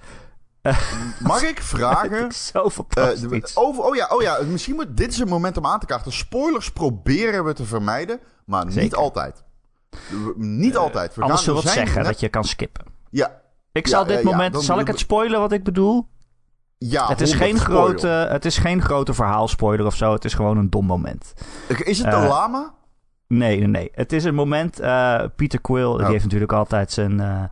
Mag 1.20 1.44
ik 1.44 1.62
vragen? 1.62 2.32
zo 2.32 2.70
fantastisch. 2.70 3.58
over, 3.58 3.84
oh, 3.84 3.96
ja, 3.96 4.08
oh 4.08 4.22
ja, 4.22 4.42
misschien 4.42 4.76
moet 4.76 4.98
dit 4.98 5.12
is 5.12 5.20
een 5.20 5.28
moment 5.28 5.58
om 5.58 5.66
aan 5.66 5.80
te 5.80 5.86
kaarten. 5.86 6.12
Spoilers 6.12 6.72
proberen 6.72 7.46
we 7.46 7.54
te 7.54 7.66
vermijden, 7.66 8.20
maar 8.46 8.66
Zeker. 8.66 8.82
niet 8.82 8.96
altijd. 8.96 9.44
Niet 10.36 10.74
uh, 10.74 10.80
altijd. 10.80 11.16
We 11.16 11.22
anders 11.22 11.44
zullen 11.44 11.62
we 11.62 11.66
het 11.66 11.78
zeggen 11.78 11.98
net... 11.98 12.06
dat 12.06 12.20
je 12.20 12.30
kan 12.30 12.44
skippen. 12.44 12.86
Ja. 13.10 13.42
Ik 13.72 13.88
zal 13.88 14.06
dit 14.06 14.18
ja, 14.18 14.24
moment... 14.24 14.54
dan, 14.54 14.62
zal 14.62 14.80
ik 14.80 14.88
het 14.88 15.00
spoilen 15.00 15.40
wat 15.40 15.52
ik 15.52 15.64
bedoel? 15.64 16.08
Ja, 16.78 17.08
het 17.08 17.22
is, 17.22 17.34
geen 17.34 17.58
grote, 17.58 18.08
het 18.08 18.46
is 18.46 18.58
geen 18.58 18.82
grote 18.82 19.14
verhaalspoiler 19.14 19.86
of 19.86 19.96
zo. 19.96 20.14
Het 20.14 20.26
is 20.26 20.34
gewoon 20.34 20.58
een 20.58 20.70
dom 20.70 20.86
moment. 20.86 21.34
Is 21.84 21.98
het 21.98 22.12
de 22.12 22.18
uh, 22.18 22.28
lama? 22.28 22.74
Nee, 23.28 23.58
nee, 23.58 23.68
nee. 23.68 23.90
Het 23.94 24.14
is 24.14 24.24
een 24.24 24.36
moment... 24.36 24.82
Uh, 24.82 25.22
Peter 25.36 25.62
Quill, 25.62 25.86
oh. 25.86 25.98
die 25.98 26.06
heeft 26.06 26.24
natuurlijk 26.24 26.54
altijd 26.54 26.92
zijn... 26.92 27.12
Uh, 27.12 27.44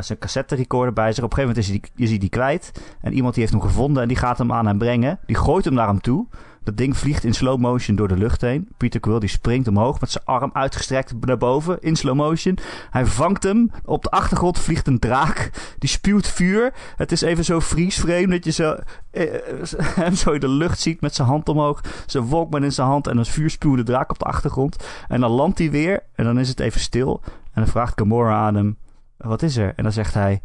zijn 0.00 0.18
cassette 0.18 0.54
recorder 0.54 0.92
bij 0.92 1.12
zich. 1.12 1.24
Op 1.24 1.30
een 1.30 1.36
gegeven 1.36 1.56
moment 1.56 1.64
is 1.64 1.68
hij, 1.68 1.90
die, 1.94 2.04
is 2.04 2.10
hij 2.10 2.18
die 2.18 2.28
kwijt. 2.28 2.72
En 3.00 3.12
iemand 3.12 3.34
die 3.34 3.42
heeft 3.42 3.54
hem 3.54 3.68
gevonden 3.68 4.02
en 4.02 4.08
die 4.08 4.16
gaat 4.16 4.38
hem 4.38 4.52
aan 4.52 4.66
hem 4.66 4.78
brengen. 4.78 5.20
Die 5.26 5.36
gooit 5.36 5.64
hem 5.64 5.74
naar 5.74 5.86
hem 5.86 6.00
toe. 6.00 6.26
Dat 6.68 6.76
ding 6.76 6.96
vliegt 6.96 7.24
in 7.24 7.34
slow 7.34 7.58
motion 7.58 7.96
door 7.96 8.08
de 8.08 8.16
lucht 8.16 8.40
heen. 8.40 8.68
Peter 8.76 9.00
Quill 9.00 9.18
die 9.18 9.28
springt 9.28 9.68
omhoog 9.68 10.00
met 10.00 10.10
zijn 10.10 10.24
arm 10.24 10.50
uitgestrekt 10.52 11.14
naar 11.20 11.36
boven 11.36 11.80
in 11.80 11.96
slow 11.96 12.14
motion. 12.14 12.58
Hij 12.90 13.06
vangt 13.06 13.42
hem. 13.42 13.70
Op 13.84 14.02
de 14.02 14.10
achtergrond 14.10 14.58
vliegt 14.58 14.86
een 14.86 14.98
draak. 14.98 15.50
Die 15.78 15.88
spuwt 15.88 16.28
vuur. 16.28 16.72
Het 16.96 17.12
is 17.12 17.20
even 17.20 17.44
zo 17.44 17.60
vriesvreemd 17.60 18.30
dat 18.30 18.44
je 18.44 18.50
zo, 18.50 18.76
eh, 19.10 19.24
hem 20.02 20.14
zo 20.14 20.30
in 20.32 20.40
de 20.40 20.48
lucht 20.48 20.80
ziet 20.80 21.00
met 21.00 21.14
zijn 21.14 21.28
hand 21.28 21.48
omhoog. 21.48 21.80
Zijn 22.06 22.28
Walkman 22.28 22.64
in 22.64 22.72
zijn 22.72 22.88
hand 22.88 23.06
en 23.06 23.18
een 23.18 23.26
vuurspuwende 23.26 23.84
draak 23.84 24.10
op 24.10 24.18
de 24.18 24.24
achtergrond. 24.24 24.76
En 25.08 25.20
dan 25.20 25.30
landt 25.30 25.58
hij 25.58 25.70
weer 25.70 26.02
en 26.14 26.24
dan 26.24 26.38
is 26.38 26.48
het 26.48 26.60
even 26.60 26.80
stil. 26.80 27.20
En 27.24 27.62
dan 27.62 27.66
vraagt 27.66 27.98
Gamora 27.98 28.46
aan 28.46 28.54
hem, 28.54 28.78
wat 29.16 29.42
is 29.42 29.56
er? 29.56 29.72
En 29.76 29.82
dan 29.82 29.92
zegt 29.92 30.14
hij, 30.14 30.42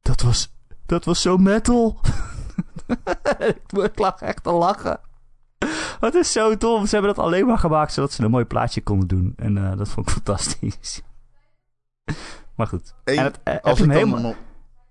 dat 0.00 0.22
was, 0.22 0.52
dat 0.86 1.04
was 1.04 1.20
zo 1.20 1.36
metal. 1.36 2.00
ik 3.84 3.98
lag 3.98 4.20
echt 4.20 4.42
te 4.42 4.52
lachen. 4.52 5.00
Het 6.00 6.14
is 6.14 6.32
zo 6.32 6.56
dom. 6.56 6.86
Ze 6.86 6.94
hebben 6.94 7.14
dat 7.14 7.24
alleen 7.24 7.46
maar 7.46 7.58
gemaakt 7.58 7.92
zodat 7.92 8.12
ze 8.12 8.22
een 8.22 8.30
mooi 8.30 8.44
plaatje 8.44 8.82
konden 8.82 9.08
doen. 9.08 9.32
En 9.36 9.56
uh, 9.56 9.76
dat 9.76 9.88
vond 9.88 10.06
ik 10.06 10.12
fantastisch. 10.22 11.02
maar 12.54 12.66
goed. 12.66 12.94
En 13.04 13.24
het, 13.24 13.38
uh, 13.44 13.54
heb, 13.62 13.76
je 13.76 13.82
hem 13.82 13.90
helemaal, 13.90 14.34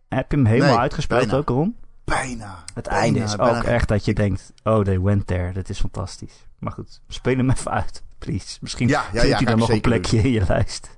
heb 0.10 0.32
je 0.32 0.38
hem 0.38 0.46
helemaal 0.46 0.70
nee, 0.70 0.80
uitgespeeld 0.80 1.22
bijna. 1.22 1.38
ook, 1.38 1.50
Ron? 1.50 1.76
Bijna. 2.04 2.64
Het 2.74 2.84
bijna, 2.84 3.00
einde 3.00 3.20
is 3.20 3.36
bijna. 3.36 3.58
ook 3.58 3.64
echt 3.64 3.88
dat 3.88 4.06
je 4.06 4.14
denkt... 4.14 4.54
Oh, 4.64 4.84
they 4.84 5.00
went 5.00 5.28
there. 5.28 5.54
Dat 5.54 5.70
is 5.70 5.80
fantastisch. 5.80 6.46
Maar 6.60 6.72
goed, 6.72 7.02
speel 7.08 7.36
hem 7.36 7.50
even 7.50 7.72
uit, 7.72 8.04
please. 8.18 8.58
Misschien 8.62 8.88
Ja, 8.88 9.04
ja, 9.14 9.22
hij 9.22 9.46
dan 9.46 9.60
nog 9.60 9.70
een 9.70 9.82
plekje 9.82 10.18
in 10.18 10.32
je 10.32 10.44
lijst. 10.48 10.90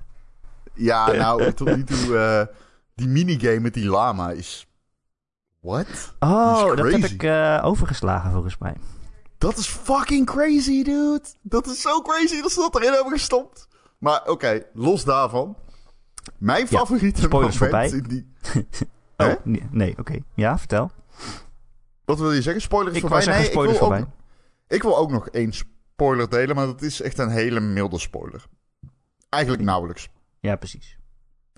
Ja, 0.74 1.12
nou, 1.12 1.52
tot 1.52 1.76
nu 1.76 1.84
toe... 1.84 2.06
Uh, 2.08 2.56
die 2.94 3.08
minigame 3.08 3.60
met 3.60 3.74
die 3.74 3.88
lama 3.88 4.30
is... 4.30 4.66
What? 5.60 6.14
Oh, 6.18 6.76
dat 6.76 6.92
heb 6.92 7.04
ik 7.04 7.24
overgeslagen 7.64 8.30
volgens 8.30 8.58
mij. 8.58 8.74
Dat 9.44 9.58
is 9.58 9.66
fucking 9.66 10.26
crazy, 10.26 10.82
dude. 10.82 11.22
Dat 11.42 11.66
is 11.66 11.80
zo 11.80 12.02
crazy 12.02 12.40
dat 12.42 12.52
ze 12.52 12.60
dat 12.60 12.76
erin 12.76 12.92
hebben 12.92 13.12
gestopt. 13.12 13.68
Maar 13.98 14.20
oké, 14.20 14.30
okay, 14.30 14.66
los 14.72 15.04
daarvan. 15.04 15.56
Mijn 16.38 16.66
Ja, 16.70 16.78
favoriete 16.78 17.20
spoilers 17.20 17.58
moment 17.58 17.90
voorbij. 17.90 17.98
in 17.98 18.08
die... 18.08 18.32
Oh, 19.16 19.32
nee, 19.44 19.68
nee 19.70 19.98
oké. 19.98 20.18
Ja, 20.34 20.58
vertel. 20.58 20.90
Wat 22.04 22.18
wil 22.18 22.32
je 22.32 22.42
zeggen? 22.42 22.62
Spoilers 22.62 22.94
Ik 22.94 23.00
voorbij? 23.00 23.24
wou 23.24 23.30
zeggen 23.32 23.42
nee, 23.42 23.52
spoilers 23.52 23.74
ik 23.74 23.80
wil, 23.80 23.90
voorbij. 23.90 24.14
Ook, 24.14 24.74
ik 24.74 24.82
wil 24.82 24.96
ook 24.96 25.10
nog 25.10 25.28
één 25.28 25.52
spoiler 25.52 26.28
delen, 26.28 26.56
maar 26.56 26.66
dat 26.66 26.82
is 26.82 27.00
echt 27.00 27.18
een 27.18 27.28
hele 27.28 27.60
milde 27.60 27.98
spoiler. 27.98 28.44
Eigenlijk 29.28 29.62
nauwelijks. 29.62 30.08
Ja, 30.40 30.56
precies. 30.56 30.98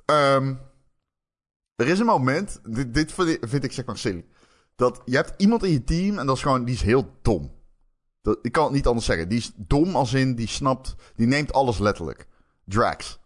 Ehm, 0.05 0.55
er 1.77 1.89
is 1.89 1.99
een 1.99 2.07
moment, 2.07 2.61
dit, 2.65 2.95
dit 2.95 3.13
vind, 3.13 3.29
ik, 3.29 3.45
vind 3.49 3.65
ik 3.65 3.73
zeg 3.73 3.85
maar 3.85 3.99
silly. 3.99 4.25
Dat 4.77 5.03
je 5.05 5.17
hebt 5.17 5.33
iemand 5.37 5.65
in 5.65 5.71
je 5.71 5.85
team 5.85 6.19
en 6.19 6.27
dat 6.27 6.37
is 6.37 6.43
gewoon, 6.43 6.65
die 6.65 6.75
is 6.75 6.83
heel 6.83 7.19
dom. 7.23 7.56
Dat, 8.27 8.39
ik 8.43 8.53
kan 8.53 8.65
het 8.65 8.73
niet 8.73 8.87
anders 8.87 9.07
zeggen. 9.07 9.29
Die 9.29 9.39
is 9.39 9.53
dom 9.57 9.97
als 9.97 10.13
in, 10.13 10.35
die 10.35 10.49
snapt, 10.49 10.95
die 11.15 11.27
neemt 11.27 11.53
alles 11.53 11.79
letterlijk. 11.79 12.27
Drax. 12.65 13.21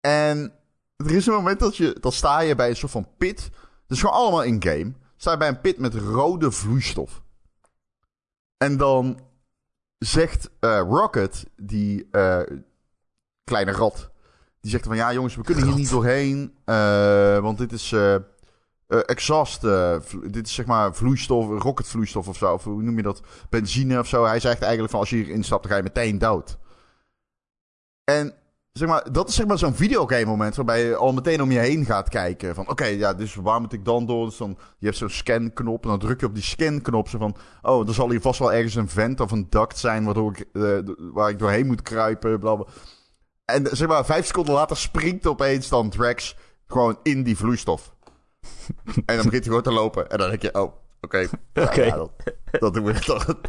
En 0.00 0.52
er 0.96 1.10
is 1.10 1.26
een 1.26 1.32
moment 1.32 1.60
dat 1.60 1.76
je, 1.76 1.96
dan 2.00 2.12
sta 2.12 2.40
je 2.40 2.54
bij 2.54 2.68
een 2.68 2.76
soort 2.76 2.92
van 2.92 3.08
pit. 3.18 3.50
Dat 3.86 3.96
is 3.96 4.00
gewoon 4.00 4.14
allemaal 4.14 4.42
in-game. 4.42 4.92
Sta 5.16 5.30
je 5.30 5.36
bij 5.36 5.48
een 5.48 5.60
pit 5.60 5.78
met 5.78 5.94
rode 5.94 6.50
vloeistof. 6.50 7.22
En 8.56 8.76
dan 8.76 9.20
zegt 9.98 10.50
eh, 10.60 10.78
Rocket, 10.78 11.46
die 11.56 12.08
eh, 12.10 12.40
kleine 13.44 13.72
rat, 13.72 14.10
die 14.60 14.70
zegt 14.70 14.86
van 14.86 14.96
ja 14.96 15.12
jongens, 15.12 15.36
we 15.36 15.42
kunnen 15.42 15.64
hier 15.64 15.74
niet 15.74 15.90
doorheen, 15.90 16.56
eh, 16.64 17.38
want 17.38 17.58
dit 17.58 17.72
is 17.72 17.94
eh, 18.92 19.00
exhaust, 19.06 19.64
eh, 19.64 19.96
dit 20.24 20.46
is 20.46 20.54
zeg 20.54 20.66
maar 20.66 20.94
vloeistof, 20.94 21.62
rocketvloeistof 21.62 22.28
of 22.28 22.36
zo, 22.36 22.58
hoe 22.62 22.82
noem 22.82 22.96
je 22.96 23.02
dat, 23.02 23.22
benzine 23.48 23.98
of 23.98 24.06
zo. 24.06 24.24
Hij 24.24 24.40
zegt 24.40 24.62
eigenlijk 24.62 24.90
van 24.90 25.00
als 25.00 25.10
je 25.10 25.16
hierin 25.16 25.44
stapt, 25.44 25.62
dan 25.62 25.70
ga 25.70 25.76
je 25.76 25.82
meteen 25.82 26.18
dood. 26.18 26.58
En 28.04 28.34
zeg 28.72 28.88
maar, 28.88 29.12
dat 29.12 29.28
is 29.28 29.34
zeg 29.34 29.46
maar 29.46 29.58
zo'n 29.58 29.74
videogame 29.74 30.24
moment 30.24 30.56
waarbij 30.56 30.84
je 30.84 30.96
al 30.96 31.12
meteen 31.12 31.42
om 31.42 31.50
je 31.50 31.58
heen 31.58 31.84
gaat 31.84 32.08
kijken. 32.08 32.54
Van 32.54 32.68
oké, 32.68 32.84
ja, 32.84 33.14
dus 33.14 33.34
waar 33.34 33.60
moet 33.60 33.72
ik 33.72 33.84
dan 33.84 34.06
door? 34.06 34.26
Dus 34.26 34.36
dan, 34.36 34.58
je 34.78 34.86
hebt 34.86 34.98
zo'n 34.98 35.08
scanknop 35.08 35.82
en 35.82 35.88
dan 35.88 35.98
druk 35.98 36.20
je 36.20 36.26
op 36.26 36.34
die 36.34 36.42
scanknop. 36.42 37.08
Zo 37.08 37.18
van, 37.18 37.36
oh, 37.62 37.88
er 37.88 37.94
zal 37.94 38.10
hier 38.10 38.20
vast 38.20 38.38
wel 38.38 38.52
ergens 38.52 38.74
een 38.74 38.88
vent 38.88 39.20
of 39.20 39.30
een 39.30 39.46
duct 39.50 39.78
zijn 39.78 40.04
waardoor 40.04 40.30
ik, 40.30 40.48
eh, 40.52 40.78
waar 41.12 41.30
ik 41.30 41.38
doorheen 41.38 41.66
moet 41.66 41.82
kruipen, 41.82 42.38
bla 42.38 42.54
bla. 42.54 42.66
En 43.44 43.66
zeg 43.70 43.88
maar, 43.88 44.04
vijf 44.04 44.26
seconden 44.26 44.54
later 44.54 44.76
springt 44.76 45.26
opeens 45.26 45.68
dan 45.68 45.90
Drax 45.90 46.36
gewoon 46.66 46.98
in 47.02 47.22
die 47.22 47.36
vloeistof. 47.36 47.94
en 49.06 49.16
dan 49.16 49.16
begint 49.16 49.32
hij 49.32 49.42
gewoon 49.42 49.62
te 49.62 49.72
lopen. 49.72 50.10
En 50.10 50.18
dan 50.18 50.28
denk 50.28 50.42
je, 50.42 50.54
oh, 50.54 50.72
oké. 51.00 51.26
Ja, 51.52 51.96
dat, 51.96 52.10
dat 52.50 52.74
doen 52.74 52.84
we 52.84 52.98
toch. 53.04 53.40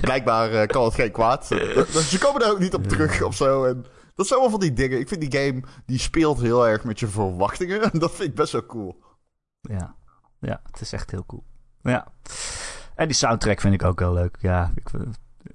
Blijkbaar 0.00 0.52
eh, 0.52 0.66
kan 0.66 0.84
het 0.84 0.94
geen 0.94 1.12
kwaad. 1.12 1.48
Dus 1.92 2.10
ze 2.10 2.18
komen 2.18 2.42
er 2.42 2.50
ook 2.50 2.58
niet 2.58 2.74
op 2.74 2.86
terug 2.86 3.22
of 3.22 3.34
zo. 3.34 3.64
En 3.64 3.86
dat 4.14 4.26
zijn 4.26 4.40
wel 4.40 4.50
van 4.50 4.60
die 4.60 4.72
dingen. 4.72 4.98
Ik 4.98 5.08
vind 5.08 5.30
die 5.30 5.40
game, 5.40 5.62
die 5.86 5.98
speelt 5.98 6.40
heel 6.40 6.68
erg 6.68 6.84
met 6.84 7.00
je 7.00 7.06
verwachtingen. 7.06 7.92
En 7.92 7.98
dat 7.98 8.10
vind 8.10 8.28
ik 8.28 8.34
best 8.34 8.52
wel 8.52 8.66
cool. 8.66 9.02
Ja. 9.60 9.96
ja, 10.40 10.60
het 10.70 10.80
is 10.80 10.92
echt 10.92 11.10
heel 11.10 11.26
cool. 11.26 11.44
Ja. 11.82 12.12
En 12.94 13.06
die 13.06 13.16
soundtrack 13.16 13.60
vind 13.60 13.74
ik 13.74 13.84
ook 13.84 13.98
heel 13.98 14.12
leuk. 14.12 14.36
Ja, 14.40 14.72
ik, 14.74 14.90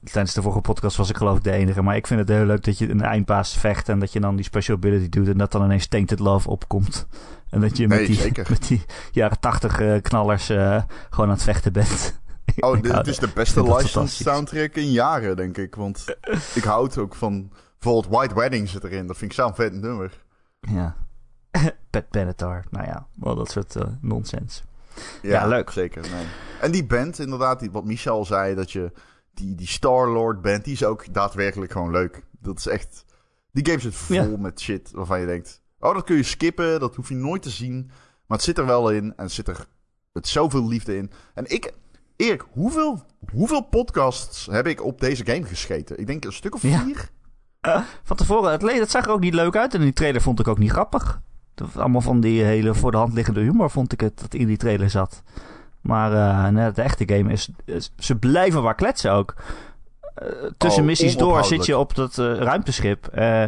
tijdens 0.04 0.34
de 0.34 0.41
vorige 0.41 0.62
podcast 0.62 0.98
was 0.98 1.10
ik 1.10 1.17
geloof 1.17 1.38
ik 1.38 1.43
de 1.43 1.52
enige. 1.52 1.82
Maar 1.82 1.95
ik 1.95 2.08
vind 2.08 2.19
het 2.19 2.30
heel 2.30 2.45
leuk 2.45 2.63
dat 2.63 2.78
je 2.78 2.89
een 2.89 3.02
eindbaas 3.02 3.58
vecht 3.58 3.89
en 3.89 4.00
dat 4.00 4.13
je 4.13 4.19
dan 4.19 4.36
die 4.36 4.45
special 4.45 4.78
ability 4.78 5.10
doet 5.10 5.28
en 5.28 5.38
dat 5.38 5.52
dan 5.52 5.63
ineens 5.63 5.88
Tainted 5.88 6.19
Love 6.19 6.50
opkomt. 6.50 7.08
En 7.50 7.62
dat 7.62 7.78
je 7.78 7.88
met, 7.88 8.06
die, 8.06 8.15
zeker. 8.15 8.48
met 8.50 8.67
die 8.67 8.86
jaren 9.12 9.39
tachtig 9.39 9.80
eh, 9.80 10.02
knallers 10.02 10.50
eh, 10.50 10.84
gewoon 11.10 11.30
aan 11.30 11.36
het 11.36 11.43
vechten 11.43 11.74
bent. 11.74 12.13
Oh, 12.60 12.82
dit, 12.82 12.91
het 12.91 13.08
is 13.08 13.17
de 13.17 13.30
beste 13.34 13.63
fantastisch. 13.63 14.24
soundtrack 14.24 14.76
in 14.76 14.91
jaren, 14.91 15.36
denk 15.36 15.58
ik. 15.58 15.76
Want 15.76 16.06
ik 16.60 16.63
houd 16.63 16.98
ook 16.98 17.15
van... 17.15 17.52
Bijvoorbeeld 17.80 18.13
White 18.13 18.36
Wedding 18.36 18.69
zit 18.69 18.84
erin. 18.84 19.08
Dat 19.08 19.17
vind 19.17 19.32
ik 19.32 19.38
zo'n 19.38 19.56
vet 19.56 19.74
nummer. 19.74 20.24
Ja. 20.60 20.95
Pet 21.89 22.10
Benatar. 22.10 22.65
Nou 22.69 22.86
ja, 22.86 23.08
wel 23.13 23.36
dat 23.36 23.52
soort 23.52 23.76
eh, 23.76 23.84
nonsens. 24.02 24.63
Ja, 25.21 25.30
Ja, 25.30 25.48
leuk. 25.48 25.69
Zeker, 25.69 26.02
nee. 26.02 26.26
En 26.62 26.71
die 26.71 26.86
band, 26.86 27.19
inderdaad, 27.19 27.60
die, 27.60 27.71
wat 27.71 27.86
Michel 27.86 28.26
zei, 28.26 28.56
dat 28.56 28.71
je... 28.71 28.91
Die, 29.36 29.56
die 29.56 29.67
Star-Lord 29.67 30.41
band, 30.41 30.63
die 30.63 30.74
is 30.74 30.84
ook 30.84 31.13
daadwerkelijk 31.13 31.71
gewoon 31.71 31.91
leuk. 31.91 32.26
Dat 32.39 32.58
is 32.58 32.67
echt... 32.67 33.06
Die 33.52 33.65
game 33.65 33.80
zit 33.80 33.95
vol 33.95 34.15
Ja. 34.15 34.38
met 34.38 34.60
shit 34.62 34.91
waarvan 34.91 35.19
je 35.19 35.26
denkt... 35.26 35.62
Oh, 35.80 35.93
dat 35.93 36.04
kun 36.04 36.15
je 36.15 36.24
skippen, 36.24 36.80
dat 36.80 36.95
hoef 36.95 37.10
je 37.10 37.15
nooit 37.15 37.41
te 37.41 37.50
zien. 37.50 37.86
Maar 38.28 38.38
het 38.38 38.45
zit 38.45 38.58
er 38.58 38.65
wel 38.65 38.89
in 38.91 39.04
en 39.04 39.24
het 39.24 39.32
zit 39.32 39.48
er 39.48 39.67
met 40.12 40.28
zoveel 40.28 40.67
liefde 40.67 40.98
in. 40.98 41.12
En 41.34 41.45
ik... 41.52 41.74
Erik, 42.15 42.45
hoeveel, 42.52 43.04
hoeveel 43.32 43.62
podcasts 43.62 44.45
heb 44.52 44.67
ik 44.67 44.84
op 44.84 45.00
deze 45.02 45.26
game 45.26 45.43
gescheten? 45.45 46.00
Ik 46.00 46.08
denk 46.08 46.26
een 46.26 46.34
stuk 46.34 46.56
of 46.56 46.62
Ja. 46.62 46.84
vier. 46.84 47.10
Van 48.04 48.15
tevoren, 48.17 48.52
het, 48.52 48.62
het 48.62 48.91
zag 48.91 49.06
er 49.06 49.12
ook 49.12 49.19
niet 49.19 49.34
leuk 49.34 49.56
uit 49.56 49.74
en 49.74 49.82
die 49.82 49.93
trailer 49.93 50.21
vond 50.21 50.39
ik 50.39 50.48
ook 50.48 50.58
niet 50.58 50.71
grappig. 50.71 51.21
Dat- 51.56 51.78
Allemaal 51.78 52.02
van 52.02 52.19
die 52.21 52.43
hele 52.43 52.74
voor 52.74 52.91
de 52.91 52.98
hand 52.98 53.13
liggende 53.13 53.39
humor 53.39 53.69
vond 53.69 53.91
ik 53.91 54.00
het 54.00 54.19
dat 54.19 54.34
in 54.34 54.48
die 54.48 54.58
trailer 54.58 54.89
zat. 54.89 55.24
Maar 55.86 56.13
eh, 56.13 56.48
nee, 56.52 56.71
de 56.71 56.82
echte 56.82 57.04
game 57.15 57.32
is, 57.32 57.50
is- 57.65 57.91
Ze 57.98 58.15
blijven 58.15 58.63
maar 58.63 58.76
kletsen 58.76 59.12
ook. 59.12 59.34
Eh, 60.15 60.28
tussen 60.58 60.82
Oh, 60.82 60.88
missies 60.88 61.17
door 61.17 61.43
zit 61.43 61.65
je 61.65 61.78
op 61.78 61.95
dat 61.95 62.17
eh, 62.17 62.34
ruimteschip. 62.38 63.08
eh, 63.08 63.43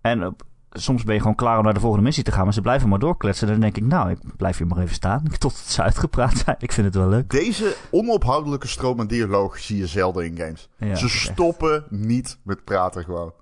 en 0.00 0.36
soms 0.70 1.04
ben 1.04 1.14
je 1.14 1.20
gewoon 1.20 1.34
klaar 1.36 1.58
om 1.58 1.64
naar 1.64 1.74
de 1.74 1.80
volgende 1.80 2.04
missie 2.04 2.24
te 2.24 2.32
gaan. 2.32 2.44
Maar 2.44 2.52
ze 2.52 2.60
blijven 2.60 2.88
maar 2.88 2.98
doorkletsen. 2.98 3.46
Dan 3.48 3.60
denk 3.60 3.76
ik, 3.76 3.84
nou, 3.84 4.10
ik 4.10 4.18
blijf 4.36 4.58
hier 4.58 4.66
maar 4.66 4.78
even 4.78 4.94
staan. 4.94 5.22
Tot 5.38 5.54
ze 5.54 5.82
uitgepraat 5.82 6.36
zijn. 6.36 6.56
Ik 6.66 6.72
vind 6.72 6.86
het 6.86 6.94
wel 6.96 7.08
leuk. 7.08 7.30
Deze 7.30 7.76
onophoudelijke 7.90 8.66
stroom 8.68 9.00
aan 9.00 9.06
dialoog 9.06 9.58
zie 9.58 9.76
je 9.78 9.86
zelden 9.86 10.24
in 10.24 10.36
games. 10.36 10.68
Ja, 10.76 10.94
Ze 10.94 11.04
echt- 11.04 11.14
stoppen 11.14 11.84
niet 11.88 12.38
met 12.42 12.64
praten 12.64 13.04
gewoon. 13.04 13.32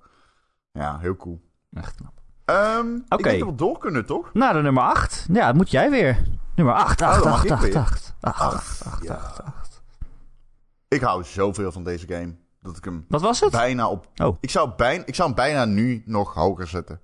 Ja, 0.71 0.97
heel 1.01 1.15
cool. 1.15 1.41
Echt 1.73 1.95
knap. 1.95 2.11
Oké. 2.45 3.15
Ik 3.17 3.23
denk 3.23 3.39
dat 3.39 3.49
we 3.49 3.55
door 3.55 3.77
kunnen, 3.77 4.05
toch? 4.05 4.29
Nou, 4.33 4.53
de 4.53 4.61
nummer 4.61 4.83
8. 4.83 5.25
Ja, 5.33 5.45
dat 5.45 5.55
moet 5.55 5.71
jij 5.71 5.89
weer. 5.89 6.17
Nummer 6.59 6.75
8, 6.75 7.01
8, 7.01 7.17
Oh, 7.17 7.23
dan 7.23 7.31
mag 7.31 7.39
8, 7.39 7.45
ik 7.45 7.51
8, 7.51 7.61
weer. 7.61 7.77
8, 7.77 8.13
8, 8.19 8.41
8, 8.41 8.81
Ach, 8.85 8.93
8, 8.93 9.03
ja. 9.03 9.13
8, 9.13 9.43
8. 9.43 9.81
Ik 10.87 11.01
hou 11.01 11.23
zoveel 11.23 11.71
van 11.71 11.83
deze 11.83 12.07
game. 12.07 12.35
Dat 12.61 12.77
ik 12.77 12.83
hem 12.85 13.05
Wat 13.09 13.21
was 13.21 13.39
het? 13.39 13.51
bijna 13.51 13.89
op... 13.89 14.07
Oh. 14.15 14.37
Ik 14.39 14.49
zou, 14.49 14.71
bijna, 14.75 15.05
ik 15.05 15.15
zou 15.15 15.27
hem 15.27 15.37
bijna 15.37 15.65
nu 15.65 16.03
nog 16.05 16.33
hoger 16.33 16.67
zetten. 16.67 17.01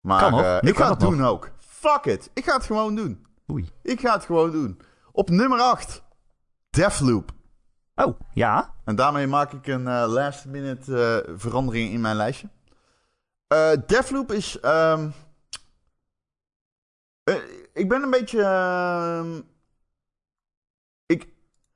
Maar 0.00 0.20
Kan 0.20 0.34
Nu 0.34 0.68
ik 0.68 0.74
kan 0.74 0.84
ga 0.84 0.90
het 0.90 1.00
doen 1.00 1.24
ook. 1.24 1.50
Fuck 1.58 2.04
it. 2.04 2.30
Ik 2.34 2.44
ga 2.44 2.54
het 2.56 2.64
gewoon 2.64 2.94
doen. 2.94 3.26
Oei. 3.50 3.70
Ik 3.82 4.00
ga 4.00 4.12
het 4.12 4.24
gewoon 4.24 4.50
doen. 4.50 4.80
Op 5.12 5.30
nummer 5.30 5.58
8. 5.58 6.02
Deathloop. 6.70 7.32
Oh, 7.94 8.20
ja. 8.32 8.74
En 8.84 8.96
daarmee 8.96 9.26
maak 9.26 9.52
ik 9.52 9.66
een 9.66 9.88
eh, 9.88 10.04
last 10.08 10.44
minute 10.44 11.22
eh, 11.26 11.34
verandering 11.36 11.92
in 11.92 12.00
mijn 12.00 12.16
lijstje. 12.16 12.48
Deathloop 13.86 14.32
is... 14.32 14.60
eh, 14.60 15.04
ik 17.78 17.88
ben 17.88 18.02
een 18.02 18.10
beetje... 18.10 18.42
ehm, 18.42 19.40
ik, 21.06 21.28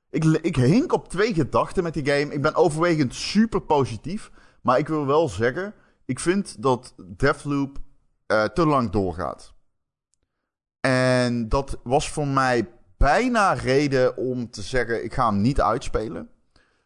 ik, 0.09 0.23
ik 0.23 0.55
hink 0.55 0.93
op 0.93 1.09
twee 1.09 1.33
gedachten 1.33 1.83
met 1.83 1.93
die 1.93 2.05
game. 2.05 2.33
Ik 2.33 2.41
ben 2.41 2.55
overwegend 2.55 3.15
super 3.15 3.61
positief. 3.61 4.31
Maar 4.61 4.77
ik 4.77 4.87
wil 4.87 5.05
wel 5.05 5.29
zeggen... 5.29 5.73
Ik 6.05 6.19
vind 6.19 6.61
dat 6.61 6.93
Deathloop 7.17 7.77
eh, 8.25 8.43
te 8.43 8.65
lang 8.65 8.89
doorgaat. 8.89 9.53
En 10.79 11.49
dat 11.49 11.79
was 11.83 12.09
voor 12.09 12.27
mij 12.27 12.69
bijna 12.97 13.53
reden 13.53 14.17
om 14.17 14.49
te 14.49 14.61
zeggen... 14.61 15.03
Ik 15.03 15.13
ga 15.13 15.25
hem 15.25 15.41
niet 15.41 15.61
uitspelen 15.61 16.29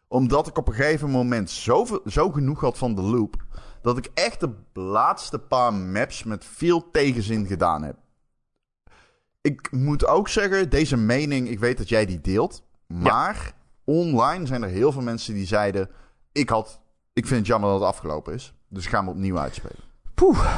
omdat 0.08 0.46
ik 0.46 0.58
op 0.58 0.68
een 0.68 0.74
gegeven 0.74 1.10
moment 1.10 1.50
zo, 1.50 1.86
zo 2.06 2.30
genoeg 2.30 2.60
had 2.60 2.78
van 2.78 2.94
de 2.94 3.02
loop. 3.02 3.36
Dat 3.82 3.98
ik 3.98 4.10
echt 4.14 4.40
de 4.40 4.54
laatste 4.72 5.38
paar 5.38 5.74
maps 5.74 6.24
met 6.24 6.44
veel 6.44 6.90
tegenzin 6.90 7.46
gedaan 7.46 7.82
heb. 7.82 7.96
Ik 9.48 9.70
moet 9.72 10.06
ook 10.06 10.28
zeggen, 10.28 10.70
deze 10.70 10.96
mening, 10.96 11.48
ik 11.48 11.58
weet 11.58 11.78
dat 11.78 11.88
jij 11.88 12.06
die 12.06 12.20
deelt. 12.20 12.62
Maar 12.86 13.52
online 13.84 14.46
zijn 14.46 14.62
er 14.62 14.68
heel 14.68 14.92
veel 14.92 15.02
mensen 15.02 15.34
die 15.34 15.46
zeiden: 15.46 15.90
ik, 16.32 16.48
had, 16.48 16.80
ik 17.12 17.26
vind 17.26 17.38
het 17.38 17.46
jammer 17.48 17.70
dat 17.70 17.78
het 17.80 17.88
afgelopen 17.88 18.34
is. 18.34 18.54
Dus 18.68 18.84
ik 18.84 18.90
ga 18.90 18.98
hem 18.98 19.08
opnieuw 19.08 19.38
uitspelen. 19.38 19.84
Poeh. 20.14 20.46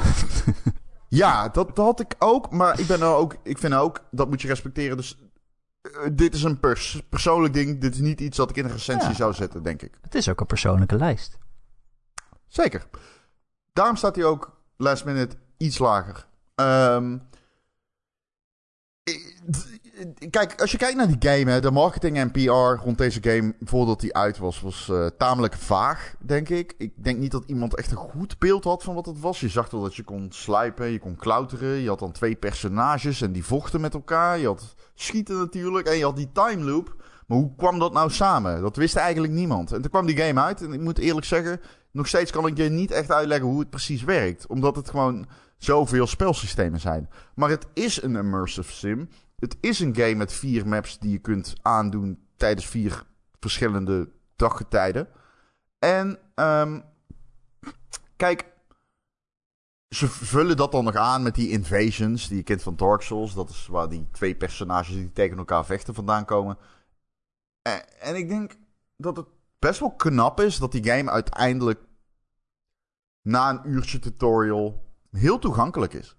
Ja, 1.09 1.48
dat, 1.48 1.76
dat 1.76 1.85
had 1.87 2.00
ik 2.00 2.14
ook. 2.18 2.50
Maar 2.50 2.81
ik, 2.81 2.87
ben 2.87 3.00
er 3.00 3.07
ook, 3.14 3.37
ik 3.42 3.59
vind 3.59 3.74
ook, 3.74 4.05
dat 4.11 4.29
moet 4.29 4.42
je 4.42 4.48
respecteren. 4.48 4.96
Dus 4.96 5.18
eh, 5.83 5.90
dit 6.12 6.35
is 6.35 6.42
een 6.42 6.61
pers- 6.61 7.03
persoonlijk 7.09 7.55
ding. 7.55 7.81
Dit 7.81 7.94
is 7.94 8.00
niet 8.00 8.20
iets 8.20 8.37
dat 8.37 8.50
ik 8.50 8.57
in 8.57 8.64
een 8.64 8.70
recensie 8.70 9.09
Ja. 9.11 9.14
zou 9.16 9.33
zetten, 9.33 9.62
denk 9.62 9.83
ik. 9.83 9.98
Het 10.03 10.14
is 10.14 10.29
ook 10.29 10.40
een 10.40 10.46
persoonlijke 10.46 10.96
lijst. 10.96 11.38
Zeker. 12.46 12.87
Daarom 13.72 13.96
staat 13.96 14.16
hij 14.16 14.24
ook 14.24 14.61
last 14.76 15.05
minute 15.05 15.37
iets 15.57 15.79
lager. 15.79 16.26
Ehm, 16.55 17.16
d- 17.30 17.30
kijk, 20.31 20.61
als 20.61 20.71
je 20.71 20.79
kijkt 20.79 20.97
naar 20.97 21.19
die 21.19 21.31
game, 21.31 21.51
hè, 21.51 21.61
de 21.61 21.71
marketing 21.71 22.17
en 22.17 22.31
PR 22.31 22.83
rond 22.85 22.99
deze 22.99 23.23
game 23.23 23.55
voordat 23.61 24.01
die 24.01 24.15
uit 24.15 24.39
was, 24.39 24.61
was 24.61 24.89
eh, 24.89 25.07
tamelijk 25.07 25.55
vaag, 25.55 26.15
denk 26.19 26.49
ik. 26.49 26.75
Ik 26.79 26.93
denk 26.97 27.19
niet 27.19 27.31
dat 27.31 27.45
iemand 27.47 27.75
echt 27.75 27.91
een 27.91 27.97
goed 27.97 28.39
beeld 28.39 28.65
had 28.65 28.83
van 28.83 28.95
wat 28.95 29.07
het 29.07 29.21
was. 29.21 29.41
Je 29.41 29.49
zag 29.49 29.71
wel 29.71 29.81
dat 29.81 29.97
je 29.97 30.03
kon 30.03 30.27
slijpen, 30.31 30.91
je 30.91 30.99
kon 30.99 31.17
klauteren. 31.17 31.77
Je 31.77 31.89
had 31.89 31.99
dan 31.99 32.13
twee 32.13 32.35
personages 32.35 33.21
en 33.21 33.33
die 33.33 33.45
vochten 33.45 33.81
met 33.81 33.95
elkaar. 33.95 34.39
Je 34.39 34.47
had 34.47 34.75
schieten 34.95 35.39
natuurlijk 35.39 35.87
en 35.87 35.97
je 35.97 36.05
had 36.05 36.17
die 36.17 36.33
time 36.33 36.65
loop. 36.65 36.97
Maar 37.27 37.39
hoe 37.39 37.55
kwam 37.57 37.79
dat 37.79 37.93
nou 37.93 38.11
samen? 38.11 38.61
Dat 38.61 38.77
wist 38.77 38.97
eigenlijk 38.97 39.33
niemand. 39.33 39.73
En 39.73 39.81
toen 39.81 39.91
kwam 39.91 40.07
die 40.07 40.17
game 40.17 40.41
uit 40.41 40.63
en 40.63 40.73
ik 40.73 40.81
moet 40.81 40.99
eerlijk 40.99 41.27
zeggen, 41.27 41.61
nog 41.91 42.07
steeds 42.07 42.31
kan 42.31 42.47
ik 42.47 42.57
je 42.57 42.69
niet 42.69 42.91
echt 42.91 43.13
uitleggen 43.13 43.49
hoe 43.49 43.61
het 43.61 43.71
precies 43.71 44.05
werkt. 44.05 44.47
Omdat 44.47 44.77
het 44.77 44.91
gewoon 44.91 45.27
zoveel 45.59 46.07
spelsystemen 46.07 46.81
zijn. 46.81 47.09
Maar 47.35 47.51
het 47.51 47.67
is 47.73 48.03
een 48.03 48.17
immersive 48.17 48.73
sim. 48.73 49.09
Het 49.40 49.57
is 49.61 49.81
een 49.81 49.94
game 49.94 50.14
met 50.14 50.33
vier 50.33 50.68
maps 50.68 50.98
die 50.98 51.11
je 51.11 51.18
kunt 51.18 51.55
aandoen 51.62 52.26
tijdens 52.37 52.66
vier 52.66 53.07
verschillende 53.40 54.11
daggetijden. 54.37 55.09
En 55.79 56.18
ehm, 56.35 56.81
kijk, 58.16 58.46
ze 59.88 60.09
vullen 60.09 60.57
dat 60.57 60.72
dan 60.72 60.85
nog 60.85 60.94
aan 60.94 61.22
met 61.22 61.35
die 61.35 61.50
invasions 61.50 62.29
die 62.29 62.37
je 62.37 62.42
kent 62.42 62.62
van 62.62 62.76
Dark 62.76 63.03
Souls. 63.03 63.35
Dat 63.35 63.50
is 63.50 63.66
waar 63.66 63.88
die 63.88 64.09
twee 64.11 64.37
personages 64.37 64.94
die 64.94 65.12
tegen 65.12 65.38
elkaar 65.38 65.64
vechten 65.64 65.94
vandaan 65.94 66.24
komen. 66.24 66.59
En, 67.62 68.00
en 68.00 68.16
ik 68.16 68.29
denk 68.29 68.59
dat 68.96 69.16
het 69.16 69.26
best 69.59 69.81
wel 69.81 69.94
knap 69.94 70.40
is 70.40 70.59
dat 70.59 70.72
die 70.72 70.85
game 70.85 71.11
uiteindelijk 71.11 71.81
na 73.22 73.50
een 73.50 73.70
uurtje 73.70 73.98
tutorial 73.98 74.85
heel 75.11 75.38
toegankelijk 75.38 75.92
is. 75.92 76.16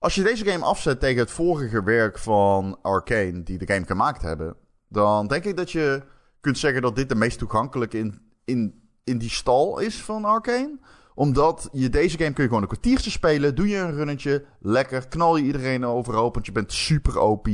Als 0.00 0.14
je 0.14 0.22
deze 0.22 0.44
game 0.44 0.64
afzet 0.64 1.00
tegen 1.00 1.18
het 1.18 1.30
vorige 1.30 1.82
werk 1.82 2.18
van 2.18 2.78
Arkane, 2.82 3.42
die 3.42 3.58
de 3.58 3.72
game 3.72 3.86
gemaakt 3.86 4.22
hebben, 4.22 4.56
dan 4.88 5.26
denk 5.26 5.44
ik 5.44 5.56
dat 5.56 5.70
je 5.70 6.02
kunt 6.40 6.58
zeggen 6.58 6.82
dat 6.82 6.96
dit 6.96 7.08
de 7.08 7.14
meest 7.14 7.38
toegankelijke 7.38 7.98
in, 7.98 8.20
in, 8.44 8.82
in 9.04 9.18
die 9.18 9.30
stal 9.30 9.78
is 9.78 10.02
van 10.02 10.24
Arkane. 10.24 10.78
Omdat 11.14 11.68
je 11.72 11.88
deze 11.88 12.18
game 12.18 12.32
kun 12.32 12.42
je 12.42 12.48
gewoon 12.48 12.62
een 12.62 12.68
kwartiertje 12.68 13.10
spelen, 13.10 13.54
doe 13.54 13.68
je 13.68 13.76
een 13.76 13.94
runnetje, 13.94 14.44
lekker, 14.60 15.08
knal 15.08 15.36
je 15.36 15.44
iedereen 15.44 15.86
overhoop, 15.86 16.34
want 16.34 16.46
je 16.46 16.52
bent 16.52 16.72
super 16.72 17.18
OP. 17.18 17.48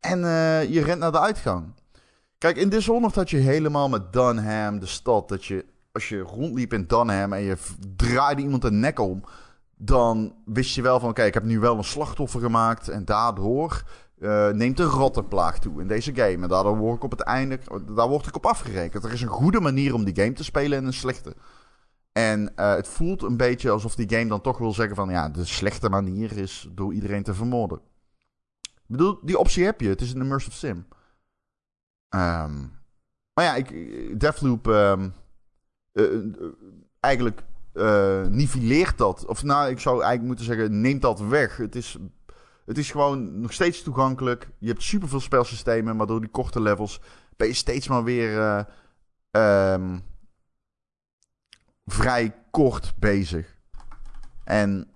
En 0.00 0.24
eh, 0.24 0.70
je 0.70 0.82
rent 0.82 0.98
naar 0.98 1.12
de 1.12 1.20
uitgang. 1.20 1.74
Kijk, 2.38 2.56
in 2.56 2.68
Dishonored 2.68 3.14
had 3.14 3.30
je 3.30 3.36
helemaal 3.36 3.88
met 3.88 4.12
Dunham, 4.12 4.78
de 4.78 4.86
stad, 4.86 5.28
dat 5.28 5.44
je 5.44 5.64
als 5.92 6.08
je 6.08 6.20
rondliep 6.20 6.72
in 6.72 6.84
Dunham 6.86 7.32
en 7.32 7.42
je 7.42 7.56
draaide 7.96 8.42
iemand 8.42 8.62
de 8.62 8.70
nek 8.70 8.98
om, 8.98 9.24
dan 9.78 10.34
wist 10.44 10.74
je 10.74 10.82
wel 10.82 11.00
van, 11.00 11.08
oké, 11.08 11.22
ik 11.22 11.34
heb 11.34 11.44
nu 11.44 11.58
wel 11.58 11.76
een 11.76 11.84
slachtoffer 11.84 12.40
gemaakt 12.40 12.88
en 12.88 13.04
daardoor 13.04 13.82
eh, 14.18 14.48
neemt 14.48 14.76
de 14.76 14.84
rottenplaag 14.84 15.58
toe 15.58 15.80
in 15.80 15.88
deze 15.88 16.14
game. 16.14 16.42
En 16.42 16.48
daardoor 16.48 16.76
word 16.76 16.96
ik 16.96 17.04
op 17.04 17.10
het 17.10 17.20
einde, 17.20 17.58
daar 17.94 18.08
word 18.08 18.26
ik 18.26 18.36
op 18.36 18.46
afgerekend. 18.46 19.04
Er 19.04 19.12
is 19.12 19.22
een 19.22 19.28
goede 19.28 19.60
manier 19.60 19.94
om 19.94 20.04
die 20.04 20.16
game 20.16 20.32
te 20.32 20.44
spelen 20.44 20.78
en 20.78 20.84
een 20.84 20.92
slechte. 20.92 21.36
En 22.12 22.56
eh, 22.56 22.74
het 22.74 22.88
voelt 22.88 23.22
een 23.22 23.36
beetje 23.36 23.70
alsof 23.70 23.94
die 23.94 24.10
game 24.10 24.28
dan 24.28 24.40
toch 24.40 24.58
wil 24.58 24.72
zeggen 24.72 24.96
van, 24.96 25.10
ja, 25.10 25.28
de 25.28 25.44
slechte 25.44 25.88
manier 25.88 26.36
is 26.36 26.68
door 26.70 26.94
iedereen 26.94 27.22
te 27.22 27.34
vermoorden. 27.34 27.80
Ik 28.60 28.96
bedoel, 28.96 29.18
die 29.22 29.38
optie 29.38 29.64
heb 29.64 29.80
je. 29.80 29.88
Het 29.88 30.00
is 30.00 30.12
een 30.12 30.20
immersive 30.20 30.56
sim. 30.56 30.86
Ehm, 32.08 32.60
maar 33.34 33.44
ja, 33.44 33.54
ik, 33.54 33.70
Deathloop 34.20 34.68
ehm, 34.68 35.08
eh, 35.92 36.04
eh, 36.14 36.22
eigenlijk 37.00 37.42
eh 37.78 38.26
nivelleert 38.26 38.98
dat. 38.98 39.26
Of 39.26 39.42
nou, 39.42 39.70
ik 39.70 39.80
zou 39.80 39.94
eigenlijk 39.94 40.26
moeten 40.26 40.44
zeggen, 40.44 40.80
neemt 40.80 41.02
dat 41.02 41.20
weg. 41.20 41.56
Het 41.56 41.74
is, 41.76 41.96
het 42.64 42.78
is 42.78 42.90
gewoon 42.90 43.40
nog 43.40 43.52
steeds 43.52 43.82
toegankelijk. 43.82 44.50
Je 44.58 44.68
hebt 44.68 44.82
superveel 44.82 45.20
spelsystemen, 45.20 45.96
maar 45.96 46.06
door 46.06 46.20
die 46.20 46.30
korte 46.30 46.60
levels 46.60 47.00
ben 47.36 47.46
je 47.48 47.54
steeds 47.54 47.88
maar 47.88 48.04
weer... 48.04 48.38
eh, 48.38 48.64
ehm, 49.30 49.98
vrij 51.88 52.34
kort 52.50 52.94
bezig. 52.98 53.56
En 54.44 54.88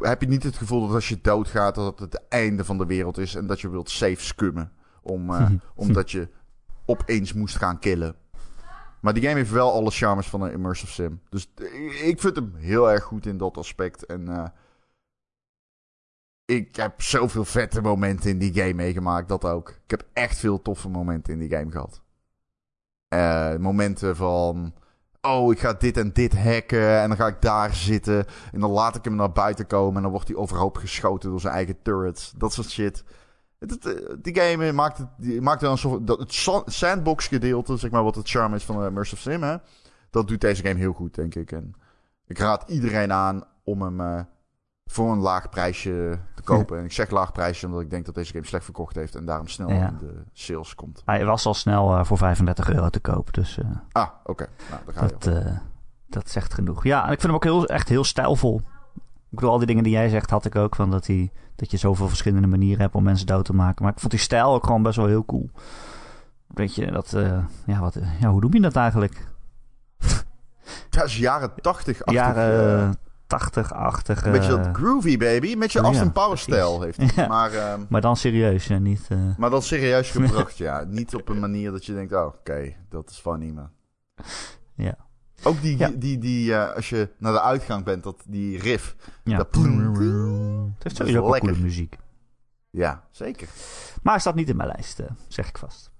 heb 0.00 0.20
je 0.20 0.28
niet 0.28 0.42
het 0.42 0.56
gevoel 0.56 0.86
dat 0.86 0.94
als 0.94 1.08
je 1.08 1.20
doodgaat, 1.20 1.74
dat 1.74 1.98
het 1.98 2.12
het 2.12 2.28
einde 2.28 2.64
van 2.64 2.78
de 2.78 2.86
wereld 2.86 3.18
is 3.18 3.34
en 3.34 3.46
dat 3.46 3.60
je 3.60 3.70
wilt 3.70 3.90
safe 3.90 4.20
scummen. 4.24 4.72
Om, 5.02 5.34
eh, 5.34 5.50
omdat 5.74 6.10
je 6.10 6.28
opeens 6.86 7.32
moest 7.32 7.56
gaan 7.56 7.78
killen. 7.78 8.14
Maar 9.00 9.14
die 9.14 9.22
game 9.22 9.34
heeft 9.34 9.50
wel 9.50 9.72
alle 9.72 9.90
charmes 9.90 10.28
van 10.28 10.42
een 10.42 10.52
immersive 10.52 10.92
sim. 10.92 11.20
Dus 11.28 11.50
ik 12.02 12.20
vind 12.20 12.36
hem 12.36 12.54
heel 12.56 12.90
erg 12.90 13.04
goed 13.04 13.26
in 13.26 13.38
dat 13.38 13.56
aspect. 13.56 14.06
En 14.06 14.28
uh, 14.28 14.44
ik 16.44 16.76
heb 16.76 17.02
zoveel 17.02 17.44
vette 17.44 17.80
momenten 17.80 18.30
in 18.30 18.38
die 18.38 18.54
game 18.54 18.74
meegemaakt. 18.74 19.28
Dat 19.28 19.44
ook. 19.44 19.68
Ik 19.68 19.90
heb 19.90 20.06
echt 20.12 20.38
veel 20.38 20.62
toffe 20.62 20.88
momenten 20.88 21.32
in 21.32 21.38
die 21.38 21.50
game 21.50 21.70
gehad. 21.70 22.02
Uh, 23.08 23.56
momenten 23.56 24.16
van. 24.16 24.74
Oh, 25.20 25.52
ik 25.52 25.58
ga 25.58 25.72
dit 25.72 25.96
en 25.96 26.12
dit 26.12 26.36
hacken. 26.36 27.00
En 27.00 27.08
dan 27.08 27.16
ga 27.16 27.26
ik 27.26 27.42
daar 27.42 27.74
zitten. 27.74 28.26
En 28.52 28.60
dan 28.60 28.70
laat 28.70 28.96
ik 28.96 29.04
hem 29.04 29.14
naar 29.14 29.32
buiten 29.32 29.66
komen. 29.66 29.96
En 29.96 30.02
dan 30.02 30.10
wordt 30.10 30.28
hij 30.28 30.36
overhoop 30.36 30.76
geschoten 30.76 31.30
door 31.30 31.40
zijn 31.40 31.54
eigen 31.54 31.82
turrets. 31.82 32.32
Dat 32.36 32.52
soort 32.52 32.70
shit. 32.70 33.04
Eh, 33.58 33.92
die 34.22 34.40
game 34.40 34.72
maakt, 34.72 34.98
het, 34.98 35.08
die 35.16 35.40
maakt 35.40 35.60
wel 35.60 35.70
een 35.70 35.78
soort. 35.78 36.06
Dat, 36.06 36.18
het 36.18 36.32
sandbox 36.66 37.26
gedeelte, 37.26 37.76
zeg 37.76 37.90
maar, 37.90 38.02
wat 38.02 38.14
het 38.14 38.28
charme 38.28 38.56
is 38.56 38.64
van 38.64 38.84
Immersive 38.84 39.30
Sim. 39.30 39.42
Hè? 39.42 39.56
Dat 40.10 40.28
doet 40.28 40.40
deze 40.40 40.62
game 40.62 40.78
heel 40.78 40.92
goed, 40.92 41.14
denk 41.14 41.34
ik. 41.34 41.52
En 41.52 41.74
ik 42.26 42.38
raad 42.38 42.68
iedereen 42.68 43.12
aan 43.12 43.44
om 43.64 43.82
hem. 43.82 44.00
Uh, 44.00 44.20
voor 44.90 45.12
een 45.12 45.18
laag 45.18 45.48
prijsje 45.48 46.18
te 46.34 46.42
kopen. 46.52 46.78
En 46.78 46.84
ik 46.84 46.92
zeg 46.92 47.10
laag 47.10 47.32
prijsje 47.32 47.66
omdat 47.66 47.80
ik 47.80 47.90
denk 47.90 48.06
dat 48.06 48.14
deze 48.14 48.32
game 48.32 48.46
slecht 48.46 48.64
verkocht 48.64 48.94
heeft 48.94 49.14
en 49.14 49.24
daarom 49.24 49.48
snel 49.48 49.68
in 49.68 49.96
de 50.00 50.22
sales 50.32 50.74
komt. 50.74 51.02
Hij 51.04 51.24
was 51.24 51.46
al 51.46 51.54
snel 51.54 51.98
uh, 51.98 52.04
voor 52.04 52.18
35 52.18 52.70
euro 52.70 52.88
te 52.88 53.00
koop. 53.00 53.34
Dus, 53.34 53.58
uh, 53.58 53.66
ah, 53.92 54.08
oké. 54.24 54.46
Nou, 54.70 54.82
dan 54.94 55.08
dat, 55.18 55.52
dat 56.06 56.30
zegt 56.30 56.54
genoeg. 56.54 56.84
Ja, 56.84 57.06
en 57.06 57.12
ik 57.12 57.20
vind 57.20 57.22
hem 57.22 57.34
ook 57.34 57.44
heel, 57.44 57.66
echt 57.66 57.88
heel 57.88 58.04
stijlvol. 58.04 58.60
Ik 59.30 59.34
bedoel, 59.34 59.50
al 59.50 59.58
die 59.58 59.66
dingen 59.66 59.82
die 59.82 59.92
jij 59.92 60.08
zegt 60.08 60.30
had 60.30 60.44
ik 60.44 60.56
ook. 60.56 60.74
Van 60.74 60.90
dat, 60.90 61.06
hij, 61.06 61.32
dat 61.56 61.70
je 61.70 61.76
zoveel 61.76 62.08
verschillende 62.08 62.46
manieren 62.46 62.80
hebt 62.80 62.94
om 62.94 63.02
mensen 63.02 63.26
dood 63.26 63.44
te 63.44 63.54
maken. 63.54 63.82
Maar 63.84 63.92
ik 63.92 64.00
vond 64.00 64.12
die 64.12 64.20
stijl 64.20 64.54
ook 64.54 64.64
gewoon 64.64 64.82
best 64.82 64.96
wel 64.96 65.06
heel 65.06 65.24
cool. 65.24 65.50
Weet 66.46 66.74
je, 66.74 66.90
dat... 66.90 67.10
ja, 67.66 67.80
wat, 67.80 67.98
ja, 68.20 68.30
hoe 68.30 68.40
noem 68.40 68.54
je 68.54 68.60
dat 68.60 68.76
eigenlijk? 68.76 69.26
Dat 70.90 71.04
is 71.04 71.18
jaren 71.18 71.52
80 71.60 72.00
Jaren 72.04 72.98
80-achtige... 73.28 74.30
Beetje 74.30 74.56
dat 74.56 74.68
groovy, 74.72 75.16
baby. 75.16 75.54
Met 75.54 75.72
je 75.72 75.80
Austin 75.80 76.12
Power 76.12 76.38
stijl 76.38 76.82
heeft 76.82 76.96
hij. 76.96 77.10
Ja. 77.16 77.26
Maar, 77.26 77.52
uh, 77.52 77.74
maar 77.88 78.00
dan 78.00 78.16
serieus, 78.16 78.66
ja, 78.66 78.78
niet... 78.78 79.08
Maar 79.36 79.50
dan 79.50 79.62
serieus 79.62 80.10
gebracht, 80.16 80.56
ja. 80.56 80.84
Niet 80.84 81.14
op 81.14 81.28
een 81.28 81.40
manier 81.40 81.70
dat 81.70 81.84
je 81.84 81.94
denkt, 81.94 82.12
oh, 82.12 82.24
oké, 82.24 82.36
okay, 82.36 82.76
dat 82.88 83.10
is 83.10 83.18
funny, 83.18 83.50
man. 83.50 83.70
Ja. 84.74 85.07
Ook 85.48 85.62
die, 85.62 85.78
ja. 85.78 85.90
die, 85.94 86.18
die 86.18 86.50
uh, 86.50 86.74
als 86.74 86.88
je 86.88 87.08
naar 87.18 87.32
de 87.32 87.40
uitgang 87.40 87.84
bent, 87.84 88.02
dat, 88.02 88.22
die 88.26 88.58
riff. 88.58 88.96
Ja. 89.24 89.36
Dat 89.36 89.46
het 89.54 90.82
heeft 90.82 90.96
sowieso 90.96 91.22
ook 91.22 91.38
coole 91.38 91.58
muziek. 91.58 91.96
Ja, 92.70 93.04
zeker. 93.10 93.48
Maar 94.02 94.20
staat 94.20 94.34
niet 94.34 94.48
in 94.48 94.56
mijn 94.56 94.68
lijst, 94.68 95.00
zeg 95.28 95.48
ik 95.48 95.58
vast. 95.58 95.90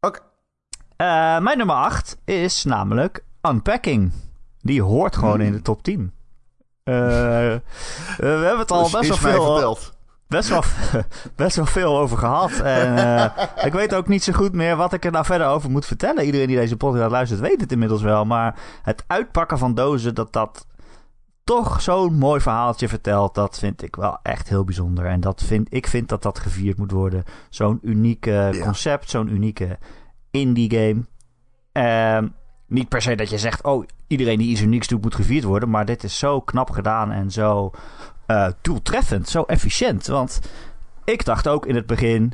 Oké. 0.00 0.20
Okay. 0.96 1.40
mijn 1.40 1.58
nummer 1.58 1.76
8 1.76 2.16
is 2.24 2.64
namelijk 2.64 3.24
Unpacking. 3.42 4.12
Die 4.60 4.82
hoort 4.82 5.16
gewoon 5.16 5.38
mm. 5.38 5.46
in 5.46 5.52
de 5.52 5.62
top 5.62 5.82
10. 5.82 6.00
Uh, 6.00 6.94
we 8.16 8.26
hebben 8.26 8.58
het 8.58 8.70
al 8.70 8.90
best 8.90 9.08
wel 9.08 9.16
veel. 9.16 9.78
Best 10.30 10.48
wel, 10.48 10.62
best 11.36 11.56
wel 11.56 11.66
veel 11.66 11.98
over 11.98 12.18
gehad. 12.18 12.60
En 12.60 12.96
uh, 12.96 13.24
ik 13.64 13.72
weet 13.72 13.94
ook 13.94 14.08
niet 14.08 14.24
zo 14.24 14.32
goed 14.32 14.52
meer 14.52 14.76
wat 14.76 14.92
ik 14.92 15.04
er 15.04 15.12
nou 15.12 15.24
verder 15.24 15.46
over 15.46 15.70
moet 15.70 15.86
vertellen. 15.86 16.24
Iedereen 16.24 16.46
die 16.46 16.56
deze 16.56 16.76
podcast 16.76 17.10
luistert 17.10 17.40
weet 17.40 17.60
het 17.60 17.72
inmiddels 17.72 18.02
wel. 18.02 18.24
Maar 18.24 18.58
het 18.82 19.04
uitpakken 19.06 19.58
van 19.58 19.74
dozen, 19.74 20.14
dat 20.14 20.32
dat 20.32 20.66
toch 21.44 21.82
zo'n 21.82 22.14
mooi 22.14 22.40
verhaaltje 22.40 22.88
vertelt, 22.88 23.34
dat 23.34 23.58
vind 23.58 23.82
ik 23.82 23.96
wel 23.96 24.18
echt 24.22 24.48
heel 24.48 24.64
bijzonder. 24.64 25.06
En 25.06 25.20
dat 25.20 25.42
vind, 25.42 25.74
ik 25.74 25.86
vind 25.86 26.08
dat 26.08 26.22
dat 26.22 26.38
gevierd 26.38 26.78
moet 26.78 26.90
worden. 26.90 27.24
Zo'n 27.48 27.78
unieke 27.82 28.30
ja. 28.30 28.64
concept, 28.64 29.10
zo'n 29.10 29.28
unieke 29.28 29.78
indie 30.30 30.70
game. 30.70 31.04
Uh, 31.72 32.28
niet 32.66 32.88
per 32.88 33.02
se 33.02 33.14
dat 33.14 33.30
je 33.30 33.38
zegt, 33.38 33.62
oh, 33.62 33.84
iedereen 34.06 34.38
die 34.38 34.50
iets 34.50 34.60
unieks 34.60 34.88
doet 34.88 35.02
moet 35.02 35.14
gevierd 35.14 35.44
worden. 35.44 35.70
Maar 35.70 35.84
dit 35.84 36.04
is 36.04 36.18
zo 36.18 36.40
knap 36.40 36.70
gedaan 36.70 37.12
en 37.12 37.30
zo 37.30 37.70
uh, 38.30 38.48
doeltreffend, 38.60 39.28
zo 39.28 39.42
efficiënt. 39.42 40.06
Want 40.06 40.40
ik 41.04 41.24
dacht 41.24 41.48
ook 41.48 41.66
in 41.66 41.74
het 41.74 41.86
begin, 41.86 42.32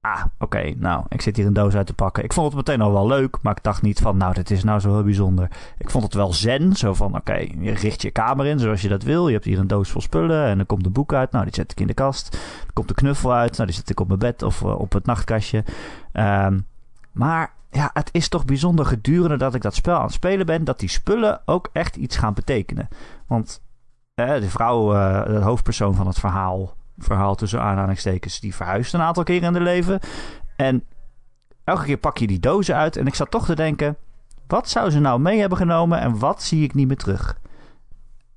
ah, 0.00 0.24
oké, 0.38 0.74
nou, 0.76 1.04
ik 1.08 1.20
zit 1.20 1.36
hier 1.36 1.46
een 1.46 1.52
doos 1.52 1.74
uit 1.74 1.86
te 1.86 1.94
pakken. 1.94 2.24
Ik 2.24 2.32
vond 2.32 2.46
het 2.46 2.56
meteen 2.56 2.80
al 2.80 2.92
wel 2.92 3.06
leuk, 3.06 3.38
maar 3.42 3.56
ik 3.56 3.62
dacht 3.62 3.82
niet 3.82 4.00
van, 4.00 4.16
nou, 4.16 4.34
dit 4.34 4.50
is 4.50 4.64
nou 4.64 4.80
zo 4.80 4.92
heel 4.92 5.04
bijzonder. 5.04 5.50
Ik 5.78 5.90
vond 5.90 6.04
het 6.04 6.14
wel 6.14 6.32
zen, 6.32 6.76
zo 6.76 6.94
van, 6.94 7.16
oké, 7.16 7.36
je 7.58 7.72
richt 7.72 8.02
je 8.02 8.10
kamer 8.10 8.46
in 8.46 8.58
zoals 8.58 8.82
je 8.82 8.88
dat 8.88 9.02
wil. 9.02 9.26
Je 9.26 9.32
hebt 9.32 9.44
hier 9.44 9.58
een 9.58 9.66
doos 9.66 9.90
vol 9.90 10.00
spullen 10.00 10.44
en 10.44 10.56
dan 10.56 10.66
komt 10.66 10.86
een 10.86 10.92
boek 10.92 11.12
uit. 11.12 11.30
Nou, 11.30 11.44
die 11.44 11.54
zet 11.54 11.72
ik 11.72 11.80
in 11.80 11.86
de 11.86 11.94
kast. 11.94 12.34
Er 12.66 12.72
komt 12.72 12.88
de 12.88 12.94
knuffel 12.94 13.32
uit. 13.32 13.52
Nou, 13.52 13.66
die 13.66 13.76
zet 13.76 13.90
ik 13.90 14.00
op 14.00 14.06
mijn 14.06 14.18
bed 14.18 14.42
of 14.42 14.60
uh, 14.60 14.80
op 14.80 14.92
het 14.92 15.06
nachtkastje. 15.06 15.64
Um, 16.12 16.66
maar 17.12 17.52
ja, 17.70 17.90
het 17.92 18.08
is 18.12 18.28
toch 18.28 18.44
bijzonder 18.44 18.86
gedurende 18.86 19.36
dat 19.36 19.54
ik 19.54 19.62
dat 19.62 19.74
spel 19.74 19.96
aan 19.96 20.04
het 20.04 20.12
spelen 20.12 20.46
ben, 20.46 20.64
dat 20.64 20.78
die 20.78 20.88
spullen 20.88 21.40
ook 21.44 21.68
echt 21.72 21.96
iets 21.96 22.16
gaan 22.16 22.34
betekenen. 22.34 22.88
Want 23.26 23.62
eh, 23.62 23.69
de 24.26 24.50
vrouw, 24.50 24.94
uh, 24.94 25.24
de 25.24 25.40
hoofdpersoon 25.40 25.94
van 25.94 26.06
het 26.06 26.18
verhaal, 26.18 26.74
verhaal 26.98 27.34
tussen 27.34 27.62
aanhalingstekens, 27.62 28.40
die 28.40 28.54
verhuist 28.54 28.94
een 28.94 29.00
aantal 29.00 29.22
keren 29.22 29.48
in 29.48 29.54
haar 29.54 29.62
leven. 29.62 30.00
En 30.56 30.84
elke 31.64 31.84
keer 31.84 31.96
pak 31.96 32.18
je 32.18 32.26
die 32.26 32.40
dozen 32.40 32.76
uit. 32.76 32.96
En 32.96 33.06
ik 33.06 33.14
zat 33.14 33.30
toch 33.30 33.44
te 33.44 33.54
denken, 33.54 33.96
wat 34.46 34.68
zou 34.68 34.90
ze 34.90 35.00
nou 35.00 35.20
mee 35.20 35.40
hebben 35.40 35.58
genomen 35.58 36.00
en 36.00 36.18
wat 36.18 36.42
zie 36.42 36.64
ik 36.64 36.74
niet 36.74 36.86
meer 36.86 36.96
terug? 36.96 37.38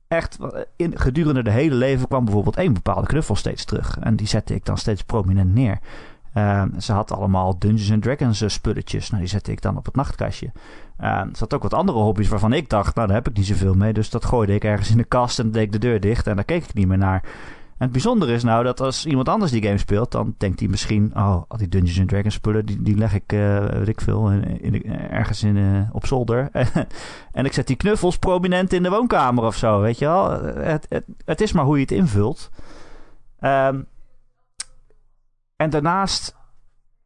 Echt, 0.08 0.38
in, 0.76 1.00
gedurende 1.00 1.44
de 1.44 1.52
hele 1.52 1.76
leven 1.76 2.08
kwam 2.08 2.26
bijvoorbeeld 2.26 2.58
één 2.58 2.74
bepaalde 2.74 3.08
knuffel 3.08 3.36
steeds 3.36 3.66
terug. 3.66 3.98
En 4.00 4.16
die 4.16 4.28
zette 4.28 4.56
ik 4.56 4.66
dan 4.66 4.78
steeds 4.78 5.04
prominent 5.04 5.54
neer. 5.54 5.80
Uh, 6.38 6.64
ze 6.80 6.94
had 6.94 7.12
allemaal 7.12 7.60
Dungeons 7.60 7.92
and 7.92 8.02
Dragons 8.02 8.42
uh, 8.42 8.50
spulletjes. 8.50 9.10
Nou, 9.10 9.22
die 9.22 9.32
zette 9.32 9.52
ik 9.52 9.62
dan 9.62 9.78
op 9.78 9.86
het 9.86 9.96
nachtkastje. 9.96 10.52
Uh, 11.04 11.22
ze 11.22 11.40
had 11.40 11.54
ook 11.54 11.64
wat 11.64 11.74
andere 11.74 11.98
hobby's 11.98 12.28
waarvan 12.28 12.54
ik 12.54 12.70
dacht, 12.70 12.96
nou, 12.96 13.08
daar 13.08 13.16
heb 13.16 13.28
ik 13.28 13.38
niet 13.38 13.46
zoveel 13.46 13.74
mee. 13.74 13.94
Dus 13.94 14.10
dat 14.10 14.26
gooide 14.26 14.54
ik 14.54 14.64
ergens 14.64 14.92
in 14.92 14.98
de 14.98 15.04
kast 15.04 15.40
en 15.40 15.52
deed 15.52 15.64
ik 15.64 15.72
de 15.72 15.80
deur 15.80 16.00
dicht 16.00 16.28
en 16.28 16.36
daar 16.36 16.46
keek 16.46 16.64
ik 16.64 16.74
niet 16.74 16.88
meer 16.88 16.98
naar. 16.98 17.24
En 17.78 17.90
het 17.90 17.92
bijzondere 17.92 18.34
is 18.34 18.44
nou 18.44 18.64
dat 18.64 18.82
als 18.82 19.06
iemand 19.06 19.30
anders 19.30 19.52
die 19.52 19.64
game 19.64 19.78
speelt, 19.78 20.12
dan 20.12 20.36
denkt 20.38 20.60
hij 20.60 20.70
misschien, 20.70 21.12
oh, 21.16 21.42
al 21.48 21.58
die 21.58 21.68
Dungeons 21.68 22.00
and 22.00 22.10
Dragons 22.10 22.34
spullen, 22.34 22.66
die, 22.66 22.82
die 22.82 22.98
leg 22.98 23.14
ik, 23.14 23.24
weet 23.72 23.88
ik 23.88 24.02
veel, 24.02 24.32
in, 24.32 24.62
in, 24.62 24.86
ergens 25.10 25.44
in, 25.44 25.90
op 25.92 26.06
zolder. 26.06 26.50
en 27.32 27.46
ik 27.46 27.54
zet 27.54 27.68
die 27.68 27.76
knuffels 27.76 28.18
prominent 28.18 28.74
in 28.74 28.84
de 28.84 28.90
woonkamer 28.90 29.44
of 29.44 29.56
zo, 29.56 29.80
weet 29.82 30.00
je 30.00 30.06
wel. 30.06 30.32
Het, 30.42 30.86
het, 30.90 31.06
het 31.26 31.42
is 31.42 31.52
maar 31.52 31.66
hoe 31.66 31.76
je 31.76 31.82
het 31.82 31.92
invult. 31.92 32.50
Um, 33.40 33.88
en 35.56 35.70
daarnaast 35.70 36.36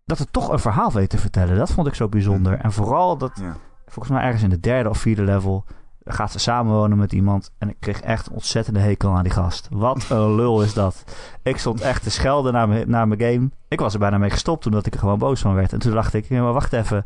dat 0.05 0.17
het 0.17 0.33
toch 0.33 0.49
een 0.49 0.59
verhaal 0.59 0.91
weet 0.91 1.09
te 1.09 1.17
vertellen. 1.17 1.57
Dat 1.57 1.71
vond 1.71 1.87
ik 1.87 1.93
zo 1.93 2.09
bijzonder. 2.09 2.59
En 2.59 2.71
vooral 2.71 3.17
dat, 3.17 3.31
ja. 3.41 3.57
Volgens 3.87 4.15
mij 4.15 4.23
ergens 4.23 4.43
in 4.43 4.49
de 4.49 4.59
derde 4.59 4.89
of 4.89 4.97
vierde 4.97 5.23
level... 5.23 5.65
gaat 6.05 6.31
ze 6.31 6.39
samenwonen 6.39 6.97
met 6.97 7.13
iemand. 7.13 7.51
En 7.57 7.69
ik 7.69 7.75
kreeg 7.79 8.01
echt 8.01 8.27
een 8.27 8.33
ontzettende 8.33 8.79
hekel 8.79 9.11
aan 9.11 9.23
die 9.23 9.31
gast. 9.31 9.67
Wat 9.71 10.05
een 10.09 10.35
lul 10.35 10.61
is 10.61 10.73
dat. 10.73 11.03
Ik 11.43 11.57
stond 11.57 11.81
echt 11.81 12.03
te 12.03 12.11
schelden 12.11 12.53
naar 12.53 12.67
mijn, 12.67 12.89
naar 12.89 13.07
mijn 13.07 13.21
game. 13.21 13.49
Ik 13.67 13.79
was 13.79 13.93
er 13.93 13.99
bijna 13.99 14.17
mee 14.17 14.29
gestopt 14.29 14.61
toen 14.61 14.77
ik 14.77 14.93
er 14.93 14.99
gewoon 14.99 15.19
boos 15.19 15.41
van 15.41 15.53
werd. 15.53 15.73
En 15.73 15.79
toen 15.79 15.93
dacht 15.93 16.13
ik, 16.13 16.29
maar 16.29 16.53
wacht 16.53 16.73
even... 16.73 17.05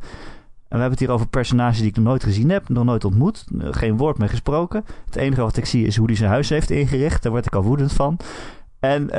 En 0.72 0.78
we 0.78 0.84
hebben 0.84 1.00
het 1.00 1.08
hier 1.08 1.16
over 1.16 1.28
personages 1.28 1.78
die 1.78 1.88
ik 1.88 1.96
nog 1.96 2.06
nooit 2.06 2.24
gezien 2.24 2.50
heb, 2.50 2.70
nog 2.70 2.84
nooit 2.84 3.06
ontmoet, 3.06 3.46
geen 3.58 3.98
woord 3.98 4.18
meer 4.18 4.30
gesproken. 4.30 4.86
Het 5.06 5.16
enige 5.16 5.42
wat 5.42 5.58
ik 5.58 5.66
zie 5.66 5.86
is 5.86 5.98
hoe 5.98 6.06
hij 6.06 6.16
zijn 6.16 6.30
huis 6.30 6.50
heeft 6.50 6.70
ingericht. 6.70 7.24
Daar 7.24 7.32
word 7.32 7.46
ik 7.46 7.56
al 7.56 7.64
woedend 7.64 7.94
van. 7.94 8.18
En 8.80 9.04
uh, 9.04 9.10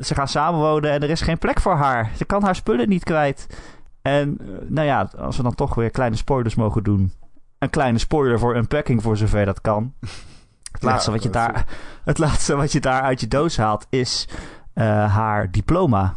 ze 0.00 0.14
gaan 0.14 0.28
samenwonen 0.28 0.90
en 0.90 1.02
er 1.02 1.10
is 1.10 1.20
geen 1.20 1.38
plek 1.38 1.60
voor 1.60 1.74
haar. 1.74 2.10
Ze 2.16 2.24
kan 2.24 2.42
haar 2.42 2.54
spullen 2.54 2.88
niet 2.88 3.04
kwijt. 3.04 3.46
En 4.12 4.38
uh, 4.40 4.48
nou 4.68 4.86
ja, 4.86 5.10
als 5.18 5.36
we 5.36 5.42
dan 5.42 5.54
toch 5.54 5.74
weer 5.74 5.90
kleine 5.90 6.16
spoilers 6.16 6.54
mogen 6.54 6.82
doen. 6.82 7.12
Een 7.58 7.70
kleine 7.70 7.98
spoiler 7.98 8.38
voor 8.38 8.56
unpacking 8.56 9.02
voor 9.02 9.16
zover 9.16 9.44
dat 9.44 9.60
kan. 9.60 9.92
Het 10.72 10.82
laatste, 10.82 11.10
ja, 11.10 11.16
wat, 11.16 11.24
je 11.24 11.30
daar, 11.30 11.66
het 12.04 12.18
laatste 12.18 12.56
wat 12.56 12.72
je 12.72 12.80
daar 12.80 13.02
uit 13.02 13.20
je 13.20 13.28
doos 13.28 13.56
haalt 13.56 13.86
is 13.90 14.28
uh, 14.74 14.84
haar 15.14 15.50
diploma 15.50 16.14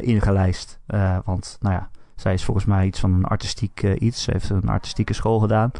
ingelijst. 0.00 0.78
want 1.24 1.56
nou 1.60 1.74
ja, 1.74 1.90
zij 2.16 2.32
is 2.32 2.44
volgens 2.44 2.66
mij 2.66 2.86
iets 2.86 3.00
van 3.00 3.12
een 3.12 3.24
artistiek 3.24 3.82
iets. 3.82 4.22
Ze 4.22 4.30
heeft 4.30 4.50
een 4.50 4.68
artistieke 4.68 5.12
school 5.12 5.38
gedaan. 5.38 5.70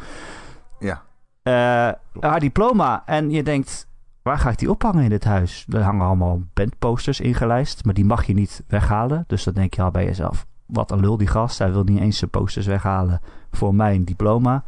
Ja. 0.79 1.03
haar 2.21 2.41
diploma. 2.41 3.03
En 3.07 3.31
je 3.31 3.43
denkt, 3.43 3.89
Waar 4.25 4.39
ga 4.39 4.51
ik 4.51 4.59
die 4.59 4.71
ophangen 4.71 5.03
in 5.03 5.11
dit 5.11 5.25
huis? 5.25 5.67
Er 5.69 5.83
hangen 5.83 6.07
allemaal 6.07 6.43
bandposters 6.55 7.21
ingelijst, 7.21 7.85
maar 7.85 7.95
die 7.95 8.05
mag 8.05 8.25
je 8.25 8.35
niet 8.35 8.65
weghalen. 8.69 9.25
Dus 9.27 9.45
dan 9.45 9.55
denk 9.55 9.75
je 9.75 9.83
al 9.83 9.91
bij 9.91 10.05
jezelf, 10.05 10.47
wat 10.67 10.91
een 10.91 11.01
lul 11.01 11.17
die 11.17 11.27
gast. 11.27 11.59
Hij 11.59 11.73
wil 11.73 11.85
niet 11.85 12.01
eens 12.01 12.19
zijn 12.19 12.31
posters 12.31 12.67
weghalen 12.67 13.21
voor 13.51 13.75
mijn 13.75 14.05
diploma. 14.05 14.65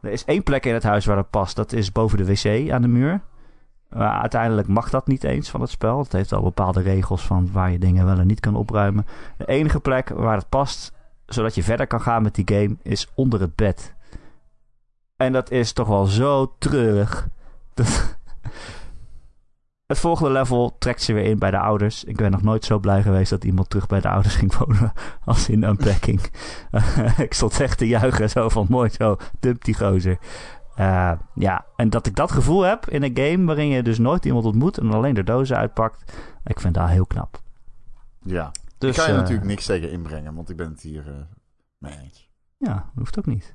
Er 0.00 0.10
is 0.10 0.24
één 0.24 0.42
plek 0.42 0.66
in 0.66 0.74
het 0.74 0.82
huis 0.82 1.06
waar 1.06 1.16
dat 1.16 1.30
past. 1.30 1.56
Dat 1.56 1.72
is 1.72 1.92
boven 1.92 2.18
de 2.18 2.24
wc 2.24 2.70
aan 2.70 2.82
de 2.82 2.88
muur. 2.88 3.20
Maar 3.88 4.20
uiteindelijk 4.20 4.68
mag 4.68 4.90
dat 4.90 5.06
niet 5.06 5.24
eens 5.24 5.50
van 5.50 5.60
het 5.60 5.70
spel. 5.70 5.98
Het 5.98 6.12
heeft 6.12 6.32
al 6.32 6.42
bepaalde 6.42 6.80
regels 6.80 7.22
van 7.22 7.48
waar 7.52 7.70
je 7.70 7.78
dingen 7.78 8.04
wel 8.06 8.18
en 8.18 8.26
niet 8.26 8.40
kan 8.40 8.56
opruimen. 8.56 9.06
De 9.36 9.46
enige 9.46 9.80
plek 9.80 10.08
waar 10.08 10.36
het 10.36 10.48
past 10.48 10.94
zodat 11.26 11.54
je 11.54 11.62
verder 11.62 11.86
kan 11.86 12.00
gaan 12.00 12.22
met 12.22 12.34
die 12.34 12.48
game, 12.48 12.76
is 12.82 13.08
onder 13.14 13.40
het 13.40 13.54
bed. 13.54 13.94
En 15.16 15.32
dat 15.32 15.50
is 15.50 15.72
toch 15.72 15.88
wel 15.88 16.04
zo 16.04 16.54
treurig. 16.58 17.28
Dat... 17.74 18.18
Het 19.86 19.98
volgende 19.98 20.30
level 20.30 20.76
trekt 20.78 21.02
ze 21.02 21.12
weer 21.12 21.24
in 21.24 21.38
bij 21.38 21.50
de 21.50 21.58
ouders. 21.58 22.04
Ik 22.04 22.16
ben 22.16 22.30
nog 22.30 22.42
nooit 22.42 22.64
zo 22.64 22.78
blij 22.78 23.02
geweest 23.02 23.30
dat 23.30 23.44
iemand 23.44 23.70
terug 23.70 23.86
bij 23.86 24.00
de 24.00 24.08
ouders 24.08 24.34
ging 24.34 24.56
wonen 24.56 24.92
als 25.24 25.48
in 25.48 25.62
Unpacking. 25.62 26.20
ik 27.26 27.34
stond 27.34 27.60
echt 27.60 27.78
te 27.78 27.86
juichen, 27.86 28.30
zo 28.30 28.48
van 28.48 28.66
mooi 28.68 28.90
zo, 28.90 29.16
dump 29.40 29.64
die 29.64 29.74
gozer. 29.74 30.18
Uh, 30.78 31.12
ja, 31.34 31.66
en 31.76 31.90
dat 31.90 32.06
ik 32.06 32.16
dat 32.16 32.32
gevoel 32.32 32.62
heb 32.62 32.88
in 32.88 33.02
een 33.02 33.16
game 33.16 33.44
waarin 33.44 33.68
je 33.68 33.82
dus 33.82 33.98
nooit 33.98 34.24
iemand 34.24 34.44
ontmoet 34.44 34.78
en 34.78 34.90
alleen 34.90 35.14
de 35.14 35.24
dozen 35.24 35.56
uitpakt, 35.56 36.12
ik 36.44 36.60
vind 36.60 36.74
dat 36.74 36.88
heel 36.88 37.06
knap. 37.06 37.40
Ja, 38.22 38.50
dus, 38.78 38.90
ik 38.90 38.96
kan 38.96 39.06
je 39.06 39.12
uh, 39.12 39.18
natuurlijk 39.18 39.46
niks 39.46 39.66
tegen 39.66 39.90
inbrengen, 39.90 40.34
want 40.34 40.50
ik 40.50 40.56
ben 40.56 40.70
het 40.70 40.80
hier 40.80 41.06
uh, 41.08 41.14
mee 41.78 41.98
eens. 41.98 42.30
Ja, 42.56 42.90
hoeft 42.94 43.18
ook 43.18 43.26
niet. 43.26 43.54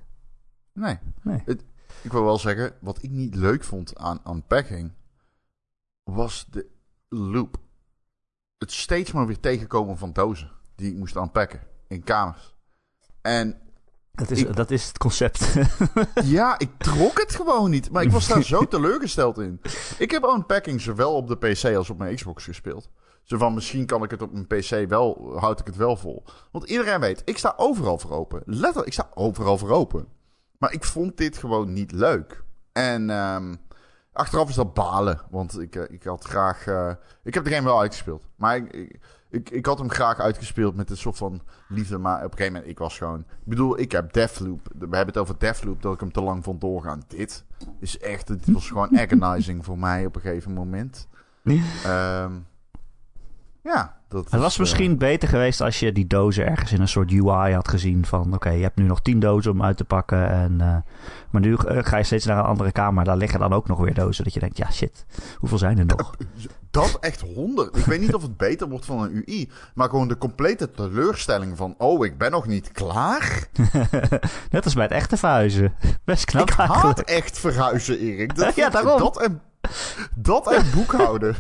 Nee. 0.74 1.00
nee. 1.22 1.42
Het, 1.46 1.66
ik 2.02 2.12
wil 2.12 2.24
wel 2.24 2.38
zeggen, 2.38 2.72
wat 2.82 3.04
ik 3.04 3.10
niet 3.10 3.36
leuk 3.36 3.64
vond 3.64 3.98
aan 3.98 4.22
Unpacking, 4.28 4.92
was 6.14 6.46
de 6.50 6.68
loop. 7.10 7.58
Het 8.58 8.72
steeds 8.72 9.12
maar 9.12 9.28
weer 9.28 9.40
tegenkomen 9.40 9.98
van 9.98 10.14
dozen 10.14 10.52
die 10.76 10.92
ik 10.92 10.98
moest 10.98 11.16
unpacken 11.16 11.62
in 11.88 12.04
kamers. 12.04 12.56
En 13.22 13.62
dat 14.12 14.30
is, 14.32 14.46
dat 14.46 14.72
is 14.72 14.88
het 14.88 14.98
concept. 14.98 15.54
ja, 16.24 16.60
ik 16.60 16.70
trok 16.78 17.20
het 17.20 17.36
gewoon 17.36 17.70
niet. 17.70 17.92
Maar 17.92 18.04
ik 18.04 18.12
was 18.12 18.28
daar 18.28 18.44
zo 18.44 18.66
teleurgesteld 18.68 19.38
in. 19.38 19.62
Ik 19.98 20.12
heb 20.12 20.24
Unpacking 20.24 20.82
zowel 20.82 21.16
op 21.16 21.28
de 21.28 21.38
PC 21.38 21.76
als 21.76 21.90
op 21.90 21.98
mijn 21.98 22.16
Xbox 22.16 22.44
gespeeld. 22.44 22.90
Zo 23.24 23.38
van, 23.38 23.54
misschien 23.54 23.86
kan 23.86 24.04
ik 24.04 24.12
het 24.12 24.22
op 24.22 24.32
mijn 24.32 24.48
PC 24.48 24.90
wel, 24.90 25.38
houd 25.40 25.60
ik 25.60 25.66
het 25.66 25.76
wel 25.76 25.98
vol. 25.98 26.24
Want 26.52 26.70
iedereen 26.70 27.00
weet, 27.00 27.22
ik 27.26 27.38
sta 27.38 27.54
overal 27.58 27.98
voor 27.98 28.12
open. 28.12 28.42
Letterlijk, 28.46 28.88
ik 28.88 28.94
sta 28.94 29.10
overal 29.14 29.58
voor 29.58 29.70
open. 29.70 30.08
Maar 30.58 30.74
ik 30.74 30.84
vond 30.84 31.18
dit 31.18 31.38
gewoon 31.38 31.74
niet 31.74 31.92
leuk. 31.92 32.44
En 32.72 33.10
um, 33.10 33.60
achteraf 34.14 34.50
is 34.50 34.56
dat 34.56 34.74
balen. 34.74 35.22
Want 35.30 35.60
ik, 35.60 35.76
uh, 35.76 35.84
ik 35.90 36.04
had 36.04 36.24
graag... 36.24 36.68
Uh, 36.68 36.92
ik 37.24 37.34
heb 37.34 37.44
de 37.44 37.52
game 37.52 37.66
wel 37.66 37.80
uitgespeeld. 37.80 38.28
Maar 38.36 38.56
ik, 38.56 38.74
ik, 38.74 39.00
ik, 39.30 39.50
ik, 39.50 39.66
had 39.66 39.78
hem 39.78 39.90
graag 39.90 40.20
uitgespeeld 40.20 40.76
met 40.76 40.90
een 40.90 40.98
soort 40.98 41.18
van 41.18 41.42
liefde. 41.68 41.98
Maar 41.98 42.18
op 42.18 42.24
een 42.24 42.38
gegeven 42.38 42.54
moment, 42.54 42.72
ik 42.72 42.78
was 42.78 42.98
gewoon... 42.98 43.20
Ik 43.20 43.46
bedoel, 43.46 43.80
ik 43.80 43.92
heb 43.92 44.14
Deathloop. 44.14 44.68
We 44.78 44.80
hebben 44.80 45.06
het 45.06 45.18
over 45.18 45.40
Deathloop, 45.40 45.82
dat 45.82 45.94
ik 45.94 46.00
hem 46.00 46.12
te 46.12 46.22
lang 46.22 46.44
vond 46.44 46.62
doorgaan. 46.62 47.04
Dit 47.08 47.46
is 47.80 48.00
echt... 48.00 48.28
Dit 48.28 48.52
was 48.52 48.68
gewoon 48.68 49.00
agonizing 49.00 49.66
voor 49.66 49.80
mij 49.80 50.06
op 50.06 50.16
een 50.16 50.22
gegeven 50.22 50.54
moment. 50.54 51.08
Um, 51.44 52.48
ja, 53.72 54.01
dat 54.12 54.32
Het 54.32 54.42
was 54.42 54.58
misschien 54.58 54.98
beter 54.98 55.30
geweest 55.30 55.62
als 55.62 55.80
je 55.80 55.92
die 55.92 56.08
dozen 56.08 56.46
ergens 56.46 56.72
in 56.72 56.82
een 56.82 56.88
soort 56.88 57.12
UI 57.12 57.54
had 57.54 57.68
gezien. 57.68 58.06
Van 58.06 58.34
oké, 58.34 58.50
je 58.50 58.64
hebt 58.64 58.78
nu 58.78 58.84
nog 58.84 59.02
tien 59.02 59.20
dozen 59.20 59.52
om 59.52 59.64
uit 59.64 59.78
te 59.78 59.84
pakken. 59.84 60.30
En, 60.30 60.52
uh, 60.52 60.76
maar 61.30 61.42
nu 61.42 61.52
uh, 61.52 61.58
ga 61.84 61.98
je 61.98 62.04
steeds 62.04 62.26
naar 62.26 62.38
een 62.38 62.44
andere 62.44 62.72
kamer. 62.72 63.04
Daar 63.04 63.18
liggen 63.18 63.40
dan 63.40 63.54
ook 63.54 63.68
nog 63.68 63.80
weer 63.80 63.94
dozen. 63.94 64.24
Dat 64.24 64.34
je 64.34 64.40
denkt, 64.40 64.58
ja 64.58 64.72
shit, 64.72 65.06
hoeveel 65.38 65.58
zijn 65.58 65.78
er 65.78 65.86
nog? 65.86 66.16
Dat 66.72 66.98
echt 67.00 67.22
honderd. 67.22 67.78
Ik 67.78 67.86
weet 67.86 68.00
niet 68.00 68.14
of 68.14 68.22
het 68.22 68.38
beter 68.38 68.70
wordt 68.70 68.86
van 68.86 69.02
een 69.02 69.24
UI. 69.26 69.50
Maar 69.74 69.90
gewoon 69.90 70.08
de 70.08 70.18
complete 70.18 70.72
teleurstelling 70.72 71.58
van... 71.58 71.76
Oh, 71.78 72.06
ik 72.06 72.18
ben 72.18 72.32
nog 72.32 72.48
niet 72.48 72.72
klaar. 72.72 73.48
Net 74.52 74.64
als 74.64 74.74
bij 74.74 74.84
het 74.84 74.92
echte 74.92 75.18
verhuizen. 75.18 75.74
Best 76.06 76.26
knap 76.26 76.50
Ik 76.50 76.58
eigenlijk. 76.58 76.84
haat 76.84 77.02
echt 77.02 77.40
verhuizen, 77.40 78.00
Erik. 78.00 78.36
Dat, 78.36 78.56
ja, 78.56 78.70
daarom. 78.70 79.00
Dat 79.00 79.22
en, 79.22 79.42
dat 80.16 80.54
en 80.54 80.66
boekhouden. 80.76 81.36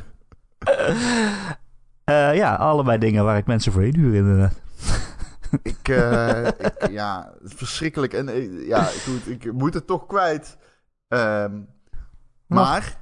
Uh, 2.12 2.36
ja, 2.36 2.56
allebei 2.56 2.98
dingen 2.98 3.24
waar 3.24 3.38
ik 3.38 3.46
mensen 3.46 3.72
voor 3.72 3.84
inhuur 3.84 4.14
inderdaad. 4.14 4.62
ik, 5.74 5.88
uh, 5.88 6.48
ik, 6.48 6.88
ja, 6.90 7.34
verschrikkelijk. 7.44 8.14
En 8.14 8.28
uh, 8.30 8.68
ja, 8.68 8.84
goed, 8.84 9.28
ik 9.28 9.54
moet 9.54 9.74
het 9.74 9.88
toch 9.88 10.06
kwijt. 10.06 10.58
Um, 11.08 11.68
maar, 12.48 12.98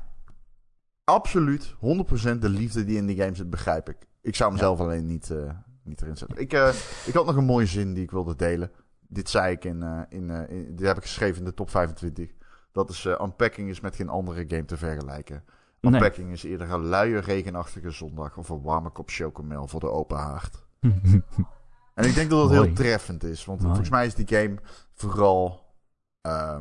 absoluut, 1.03 1.73
100% 1.73 1.77
de 2.39 2.49
liefde 2.49 2.85
die 2.85 2.97
in 2.97 3.05
die 3.05 3.15
game 3.15 3.35
zit, 3.35 3.49
begrijp 3.49 3.89
ik. 3.89 3.97
Ik 4.21 4.35
zou 4.35 4.51
mezelf 4.51 4.77
ja. 4.77 4.83
alleen 4.83 5.05
niet, 5.05 5.33
niet 5.83 6.01
erin 6.01 6.17
zetten. 6.17 6.37
Ik, 6.37 6.53
ik 7.05 7.13
had 7.13 7.25
nog 7.25 7.35
een 7.35 7.45
mooie 7.45 7.65
zin 7.65 7.93
die 7.93 8.03
ik 8.03 8.11
wilde 8.11 8.35
delen. 8.35 8.71
Dit 9.07 9.29
zei 9.29 9.51
ik 9.51 9.65
in, 9.65 10.05
in, 10.09 10.29
in 10.29 10.75
dit 10.75 10.87
heb 10.87 10.97
ik 10.97 11.03
geschreven 11.03 11.39
in 11.39 11.45
de 11.45 11.53
top 11.53 11.69
25. 11.69 12.31
Dat 12.71 12.89
is, 12.89 13.05
unpacking 13.05 13.69
is 13.69 13.79
met 13.79 13.95
geen 13.95 14.09
andere 14.09 14.45
game 14.47 14.65
te 14.65 14.77
vergelijken. 14.77 15.43
Unpacking 15.81 16.25
nee. 16.25 16.35
is 16.35 16.43
eerder 16.43 16.71
een 16.71 16.85
luie, 16.85 17.19
regenachtige 17.19 17.91
zondag 17.91 18.37
of 18.37 18.49
een 18.49 18.61
warme 18.61 18.89
kop 18.89 19.09
chocomel 19.09 19.67
voor 19.67 19.79
de 19.79 19.89
open 19.89 20.17
haard. 20.17 20.65
en 21.93 22.05
ik 22.05 22.15
denk 22.15 22.29
dat 22.29 22.39
dat 22.39 22.49
Mooi. 22.49 22.65
heel 22.65 22.73
treffend 22.73 23.23
is, 23.23 23.45
want 23.45 23.59
Mooi. 23.59 23.71
volgens 23.71 23.89
mij 23.89 24.05
is 24.05 24.15
die 24.15 24.27
game 24.27 24.55
vooral 24.93 25.65
uh, 26.21 26.57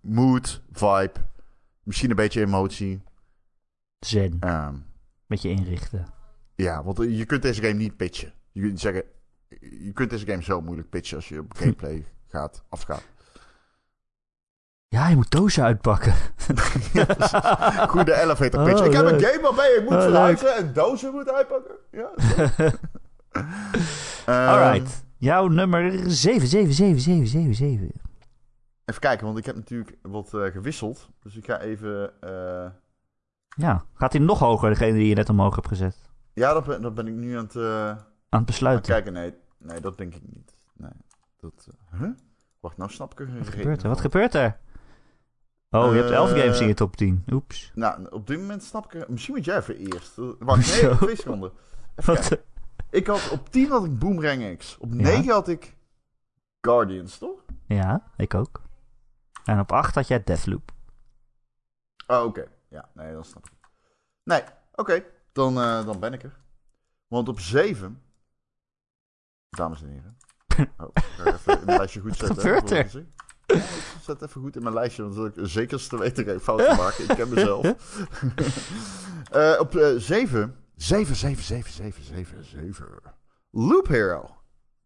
mood, 0.00 0.62
vibe, 0.72 1.12
misschien 1.82 2.10
een 2.10 2.16
beetje 2.16 2.40
emotie. 2.40 3.02
Zen. 3.98 4.38
Um, 4.48 4.84
beetje 5.26 5.50
inrichten. 5.50 6.06
Ja, 6.54 6.84
want 6.84 6.98
je 6.98 7.24
kunt 7.24 7.42
deze 7.42 7.62
game 7.62 7.74
niet 7.74 7.96
pitchen. 7.96 8.32
Je 8.52 8.60
kunt 8.60 8.80
zeggen, 8.80 9.04
je 9.60 9.90
kunt 9.92 10.10
deze 10.10 10.26
game 10.26 10.42
zo 10.42 10.60
moeilijk 10.60 10.88
pitchen 10.88 11.16
als 11.16 11.28
je 11.28 11.38
op 11.38 11.54
gameplay 11.58 12.06
gaat, 12.28 12.64
afgaat. 12.68 13.04
Ja, 14.92 15.08
je 15.08 15.16
moet 15.16 15.30
dozen 15.30 15.64
uitpakken. 15.64 16.12
Goede 17.94 18.20
elevator 18.20 18.64
pitch. 18.64 18.80
Oh, 18.80 18.86
ik 18.86 18.92
heb 18.92 19.02
leuk. 19.02 19.12
een 19.12 19.20
game 19.20 19.40
waarbij 19.42 19.68
je 19.68 19.80
moet 19.82 19.92
oh, 19.92 20.02
verhuizen 20.02 20.56
en 20.56 20.72
dozen 20.72 21.12
moet 21.12 21.32
uitpakken. 21.32 21.74
Ja, 21.90 22.10
um, 24.26 24.34
Alright. 24.48 25.04
Jouw 25.16 25.48
nummer 25.48 25.92
7777777. 25.92 25.94
Even 28.84 29.00
kijken, 29.00 29.26
want 29.26 29.38
ik 29.38 29.46
heb 29.46 29.56
natuurlijk 29.56 29.96
wat 30.02 30.32
uh, 30.34 30.44
gewisseld. 30.44 31.08
Dus 31.22 31.36
ik 31.36 31.44
ga 31.44 31.60
even... 31.60 32.12
Uh... 32.24 32.66
Ja, 33.56 33.84
gaat 33.94 34.12
hij 34.12 34.22
nog 34.22 34.38
hoger, 34.38 34.68
degene 34.68 34.92
die 34.92 35.08
je 35.08 35.14
net 35.14 35.28
omhoog 35.28 35.54
hebt 35.54 35.68
gezet? 35.68 35.96
Ja, 36.32 36.52
dat 36.52 36.64
ben, 36.64 36.82
dat 36.82 36.94
ben 36.94 37.06
ik 37.06 37.14
nu 37.14 37.36
aan 37.36 37.44
het... 37.44 37.54
Uh... 37.54 37.86
Aan 37.88 38.04
het 38.28 38.46
besluiten. 38.46 38.92
Kijken, 38.92 39.12
nee. 39.12 39.34
Nee, 39.58 39.80
dat 39.80 39.98
denk 39.98 40.14
ik 40.14 40.22
niet. 40.26 40.56
Nee, 40.76 40.90
dat... 41.36 41.68
Huh? 41.98 42.10
Wacht, 42.60 42.76
nou 42.76 42.90
snap 42.90 43.12
ik 43.12 43.20
er 43.20 43.38
Wat 43.38 43.48
gebeurt 43.48 43.82
er? 43.82 43.88
Wat 43.88 44.00
gebeurt 44.00 44.34
er? 44.34 44.60
Oh, 45.74 45.92
je 45.92 45.98
hebt 45.98 46.10
11 46.10 46.32
uh, 46.32 46.40
games 46.40 46.60
in 46.60 46.66
je 46.66 46.74
top 46.74 46.96
10. 46.96 47.24
Oeps. 47.30 47.70
Nou, 47.74 48.06
op 48.10 48.26
dit 48.26 48.38
moment 48.38 48.62
snap 48.62 48.92
ik. 48.92 49.08
Misschien 49.08 49.34
moet 49.34 49.44
jij 49.44 49.56
even 49.56 49.76
eerst. 49.76 50.12
Wacht, 50.38 50.82
nee, 50.82 50.96
twee 50.96 51.16
seconden. 51.16 51.52
Wat? 51.94 52.38
Ik 52.90 53.06
had 53.06 53.30
op 53.30 53.50
10 53.50 53.70
had 53.70 53.84
ik 53.84 53.98
Boomerang 53.98 54.58
X. 54.58 54.76
Op 54.78 54.94
9 54.94 55.24
ja. 55.24 55.32
had 55.32 55.48
ik 55.48 55.76
Guardians, 56.60 57.18
toch? 57.18 57.44
Ja, 57.66 58.10
ik 58.16 58.34
ook. 58.34 58.62
En 59.44 59.58
op 59.58 59.72
8 59.72 59.94
had 59.94 60.08
jij 60.08 60.24
Deathloop. 60.24 60.72
Oh, 62.06 62.16
oké. 62.18 62.26
Okay. 62.26 62.48
Ja, 62.68 62.88
nee, 62.94 63.12
dat 63.12 63.26
snap 63.26 63.46
ik. 63.46 63.52
Nee, 64.24 64.40
oké. 64.42 64.52
Okay. 64.74 65.06
Dan, 65.32 65.58
uh, 65.58 65.86
dan 65.86 66.00
ben 66.00 66.12
ik 66.12 66.22
er. 66.22 66.36
Want 67.06 67.28
op 67.28 67.40
7... 67.40 68.02
Dames 69.48 69.82
en 69.82 69.88
heren. 69.88 70.16
Oh, 70.76 70.88
ik 70.94 71.02
ga 71.02 71.32
even 71.32 71.58
een 71.58 71.64
lijstje 71.76 72.00
goed 72.00 72.16
zetten. 72.16 72.34
Wat 72.34 72.44
gebeurt 72.44 72.94
er? 72.94 73.06
Ja, 73.52 73.62
zet 74.06 74.22
even 74.22 74.40
goed 74.40 74.56
in 74.56 74.62
mijn 74.62 74.74
lijstje, 74.74 75.08
want 75.08 75.36
ik 75.36 75.46
zeker 75.46 75.88
te 75.88 75.98
weten 75.98 76.24
geen 76.24 76.40
fouten 76.40 76.76
maken. 76.84 77.04
Ik 77.04 77.16
ken 77.16 77.28
mezelf. 77.28 77.64
uh, 79.34 79.56
op 79.64 79.94
7. 79.96 80.56
7, 80.76 81.16
7, 81.16 81.42
7, 81.42 81.72
7, 81.72 82.04
7, 82.04 82.44
7. 82.44 82.86
Loop 83.50 83.86
Hero. 83.88 84.36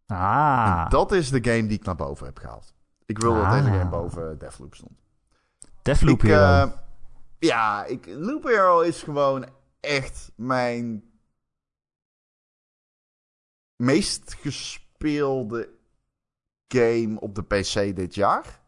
Ah. 0.07 0.81
En 0.85 0.91
dat 0.91 1.13
is 1.13 1.31
de 1.31 1.45
game 1.45 1.67
die 1.67 1.79
ik 1.79 1.85
naar 1.85 1.97
boven 1.97 2.27
heb 2.27 2.39
gehaald. 2.39 2.75
Ik 3.07 3.19
wilde 3.19 3.41
ah. 3.41 3.51
dat 3.51 3.63
deze 3.63 3.79
game 3.79 3.91
boven 3.91 4.39
Deathloop 4.39 4.75
stond. 4.75 5.01
Deathloop 5.83 6.23
ik, 6.23 6.29
Hero. 6.31 6.67
Uh, 6.67 6.73
ja, 7.39 7.85
ik, 7.85 8.07
Loop 8.07 8.43
Hero 8.43 8.81
is 8.81 9.03
gewoon 9.03 9.47
echt 9.81 10.33
mijn 10.37 11.05
meest 13.77 14.37
gespeelde 14.41 15.76
game 16.69 17.21
op 17.21 17.35
de 17.35 17.43
PC 17.43 17.97
dit 17.97 18.15
jaar. 18.15 18.61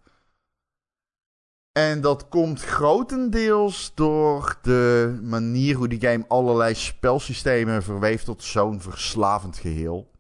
En 1.73 2.01
dat 2.01 2.29
komt 2.29 2.63
grotendeels 2.63 3.95
door 3.95 4.59
de 4.63 5.19
manier 5.23 5.77
hoe 5.77 5.89
die 5.89 6.01
game 6.01 6.25
allerlei 6.29 6.75
spelsystemen 6.75 7.83
verweeft 7.83 8.25
tot 8.25 8.43
zo'n 8.43 8.81
verslavend 8.81 9.57
geheel. 9.57 10.11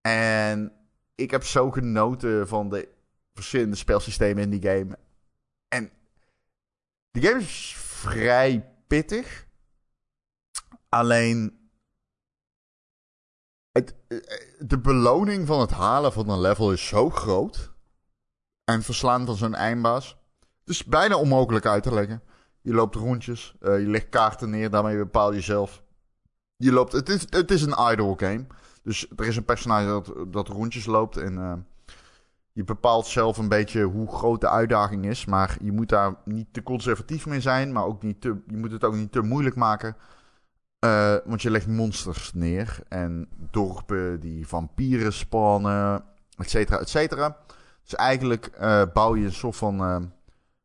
En 0.00 0.72
ik 1.14 1.30
heb 1.30 1.44
zo 1.44 1.70
genoten 1.70 2.48
van 2.48 2.68
de 2.68 2.88
verschillende 3.34 3.76
spelsystemen 3.76 4.42
in 4.42 4.50
die 4.50 4.70
game. 4.70 4.98
En 5.68 5.90
die 7.10 7.22
game 7.22 7.40
is 7.40 7.74
vrij 7.78 8.72
pittig. 8.86 9.46
Alleen 10.88 11.65
eh, 13.84 14.18
de 14.58 14.78
beloning 14.78 15.46
van 15.46 15.60
het 15.60 15.70
halen 15.70 16.12
van 16.12 16.28
een 16.28 16.40
level 16.40 16.72
is 16.72 16.86
zo 16.86 17.10
groot. 17.10 17.72
En 18.64 18.82
verslaan 18.82 19.26
van 19.26 19.36
zo'n 19.36 19.54
eindbaas. 19.54 20.18
Het 20.60 20.74
is 20.74 20.84
bijna 20.84 21.16
onmogelijk 21.16 21.66
uit 21.66 21.82
te 21.82 21.94
leggen. 21.94 22.22
Je 22.60 22.72
loopt 22.72 22.94
rondjes, 22.94 23.54
uh, 23.60 23.80
je 23.80 23.86
legt 23.86 24.08
kaarten 24.08 24.50
neer, 24.50 24.70
daarmee 24.70 24.96
bepaal 24.96 25.32
je 25.32 25.40
zelf. 25.40 25.82
Je 26.56 26.72
loopt, 26.72 26.92
het, 26.92 27.08
is, 27.08 27.26
het 27.30 27.50
is 27.50 27.62
een 27.62 27.90
idle 27.90 28.14
game. 28.16 28.46
Dus 28.82 29.06
er 29.16 29.26
is 29.26 29.36
een 29.36 29.44
personage 29.44 29.86
dat, 29.86 30.32
dat 30.32 30.48
rondjes 30.48 30.86
loopt 30.86 31.16
en 31.16 31.38
eh, 31.38 31.52
je 32.52 32.64
bepaalt 32.64 33.06
zelf 33.06 33.38
een 33.38 33.48
beetje 33.48 33.82
hoe 33.82 34.08
groot 34.08 34.40
de 34.40 34.48
uitdaging 34.48 35.06
is. 35.06 35.24
Maar 35.24 35.56
je 35.60 35.72
moet 35.72 35.88
daar 35.88 36.14
niet 36.24 36.46
te 36.52 36.62
conservatief 36.62 37.26
mee 37.26 37.40
zijn, 37.40 37.72
maar 37.72 37.84
ook 37.84 38.02
niet 38.02 38.20
te, 38.20 38.36
je 38.46 38.56
moet 38.56 38.72
het 38.72 38.84
ook 38.84 38.94
niet 38.94 39.12
te 39.12 39.20
moeilijk 39.20 39.56
maken. 39.56 39.96
Eh, 40.86 41.16
want 41.24 41.42
je 41.42 41.50
legt 41.50 41.66
monsters 41.66 42.32
neer 42.34 42.78
en 42.88 43.28
dorpen 43.50 44.20
die 44.20 44.46
vampieren 44.46 45.12
spannen, 45.12 46.04
et 46.36 46.50
cetera, 46.50 46.78
et 46.78 46.88
cetera. 46.88 47.36
Dus 47.82 47.94
eigenlijk 47.94 48.46
eh, 48.46 48.82
bouw 48.92 49.16
je 49.16 49.24
een 49.24 49.32
soort 49.32 49.56
van 49.56 49.80
eh, 49.80 49.96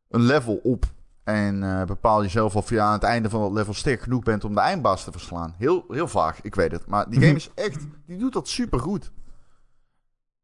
een 0.10 0.22
level 0.22 0.60
op. 0.64 0.86
En 1.24 1.86
bepaal 1.86 2.22
jezelf 2.22 2.56
of 2.56 2.70
je 2.70 2.82
aan 2.82 2.94
het 2.94 3.04
einde 3.04 3.30
van 3.30 3.42
dat 3.42 3.52
level 3.52 3.74
sterk 3.74 4.02
genoeg 4.02 4.24
bent 4.24 4.44
om 4.44 4.54
de 4.54 4.60
eindbaas 4.60 5.04
te 5.04 5.12
verslaan. 5.12 5.54
Heel, 5.58 5.86
heel 5.88 6.08
vaag, 6.08 6.42
ik 6.42 6.56
weet 6.56 6.72
het. 6.72 6.86
Maar 6.86 7.10
die 7.10 7.22
game 7.22 7.36
is 7.36 7.50
echt, 7.56 7.86
die 8.06 8.18
doet 8.18 8.34
dat 8.34 8.48
super 8.48 8.80
goed. 8.80 9.12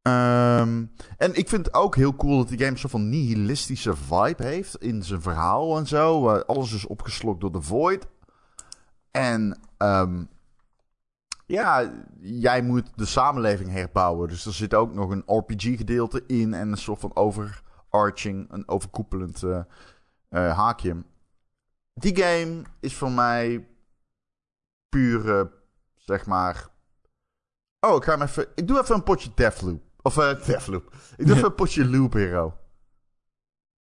Ehm, 0.01 0.85
en 1.17 1.35
ik 1.35 1.49
vind 1.49 1.65
het 1.65 1.73
ook 1.73 1.95
heel 1.95 2.15
cool 2.15 2.37
dat 2.37 2.47
die 2.47 2.57
game 2.57 2.71
een 2.71 2.77
soort 2.77 2.91
van 2.91 3.09
nihilistische 3.09 3.95
vibe 3.95 4.43
heeft 4.43 4.75
in 4.75 5.03
zijn 5.03 5.21
verhaal 5.21 5.77
en 5.77 5.87
zo. 5.87 6.29
alles 6.29 6.73
is 6.73 6.87
opgeslokt 6.87 7.41
door 7.41 7.51
de 7.51 7.61
void. 7.61 8.07
En 9.11 9.57
ehm, 9.77 10.23
ja, 11.47 11.91
jij 12.19 12.61
moet 12.61 12.89
de 12.95 13.05
samenleving 13.05 13.69
herbouwen. 13.69 14.27
Dus 14.27 14.45
er 14.45 14.53
zit 14.53 14.73
ook 14.73 14.93
nog 14.93 15.09
een 15.09 15.23
RPG-gedeelte 15.25 16.23
in 16.25 16.53
en 16.53 16.71
een 16.71 16.77
soort 16.77 16.99
van 16.99 17.15
overarching, 17.15 18.51
een 18.51 18.67
overkoepelend 18.67 19.43
eh, 19.43 19.61
eh, 20.29 20.57
haakje. 20.57 21.03
Die 21.93 22.23
game 22.23 22.61
is 22.79 22.95
voor 22.95 23.11
mij 23.11 23.67
puur, 24.89 25.39
eh, 25.39 25.45
zeg 25.95 26.25
maar. 26.25 26.67
Oh, 27.79 27.95
ik 27.95 28.03
ga 28.03 28.11
hem 28.11 28.21
even. 28.21 28.47
Ik 28.55 28.67
doe 28.67 28.79
even 28.81 28.95
een 28.95 29.03
potje 29.03 29.31
Deathloop. 29.35 29.81
Of 30.01 30.13
Deathloop. 30.45 30.93
Ik 31.17 31.25
doe 31.25 31.35
even 31.35 31.47
een 31.47 31.55
potje 31.55 31.89
Loop 31.89 32.13
Hero. 32.13 32.57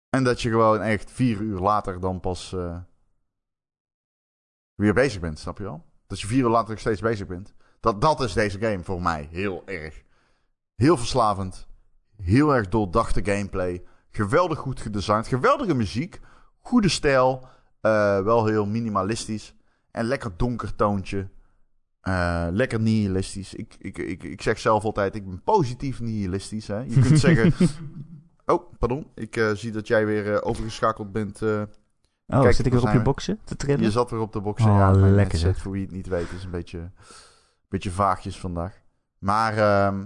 En 0.08 0.24
dat 0.24 0.42
je 0.42 0.50
gewoon 0.50 0.80
echt 0.80 1.10
vier 1.10 1.40
uur 1.40 1.58
later 1.58 2.00
dan 2.00 2.20
pas 2.20 2.56
weer 4.82 4.94
bezig 4.94 5.20
bent, 5.20 5.38
snap 5.38 5.58
je 5.58 5.64
wel? 5.64 5.84
Dat 6.06 6.20
je 6.20 6.26
vier 6.26 6.42
uur 6.44 6.48
later 6.50 6.70
nog 6.70 6.78
steeds 6.78 7.00
bezig 7.00 7.26
bent. 7.26 7.54
Dat, 7.80 8.00
dat 8.00 8.20
is 8.20 8.32
deze 8.32 8.58
game 8.58 8.82
voor 8.82 9.02
mij 9.02 9.28
heel 9.30 9.62
erg. 9.66 10.02
Heel 10.74 10.96
verslavend. 10.96 11.66
Heel 12.16 12.54
erg 12.54 12.68
doordachte 12.68 13.24
gameplay. 13.24 13.82
Geweldig 14.10 14.58
goed 14.58 14.80
gedesigned. 14.80 15.26
Geweldige 15.26 15.74
muziek. 15.74 16.20
Goede 16.60 16.88
stijl. 16.88 17.48
eh, 17.80 18.20
wel 18.20 18.46
heel 18.46 18.66
minimalistisch. 18.66 19.54
En 19.90 20.04
lekker 20.04 20.30
donker 20.36 20.74
toontje. 20.74 21.28
Eh, 22.00 22.46
lekker 22.50 22.80
nihilistisch. 22.80 23.54
Ik, 23.54 23.74
ik, 23.78 23.98
ik, 23.98 24.22
ik 24.22 24.42
zeg 24.42 24.58
zelf 24.58 24.84
altijd, 24.84 25.14
ik 25.14 25.26
ben 25.28 25.42
positief 25.42 26.00
nihilistisch. 26.00 26.66
Hè? 26.66 26.78
Je 26.78 27.00
kunt 27.00 27.18
zeggen... 27.18 27.52
Oh, 28.46 28.72
pardon. 28.78 29.06
Ik 29.14 29.36
eh, 29.36 29.50
zie 29.50 29.70
dat 29.70 29.86
jij 29.86 30.06
weer 30.06 30.42
overgeschakeld 30.42 31.12
bent. 31.12 31.40
Oh, 32.32 32.40
Kijk, 32.40 32.54
zit 32.54 32.66
ik 32.66 32.72
weer 32.72 32.82
op 32.82 32.92
je 32.92 33.02
boxen 33.02 33.38
te 33.44 33.56
trillen? 33.56 33.82
je 33.82 33.90
zat 33.90 34.10
weer 34.10 34.20
op 34.20 34.32
de 34.32 34.40
boxen. 34.40 34.70
Oh, 34.70 34.76
ja, 34.76 34.90
mijn 34.90 35.14
lekker 35.14 35.38
zeg. 35.38 35.58
voor 35.58 35.72
wie 35.72 35.82
het 35.82 35.90
niet 35.90 36.06
weet, 36.06 36.32
is 36.36 36.44
een 36.44 36.50
beetje, 36.50 36.90
beetje 37.68 37.90
vaagjes 37.90 38.40
vandaag. 38.40 38.80
Maar 39.18 39.58
ehm, 39.58 40.04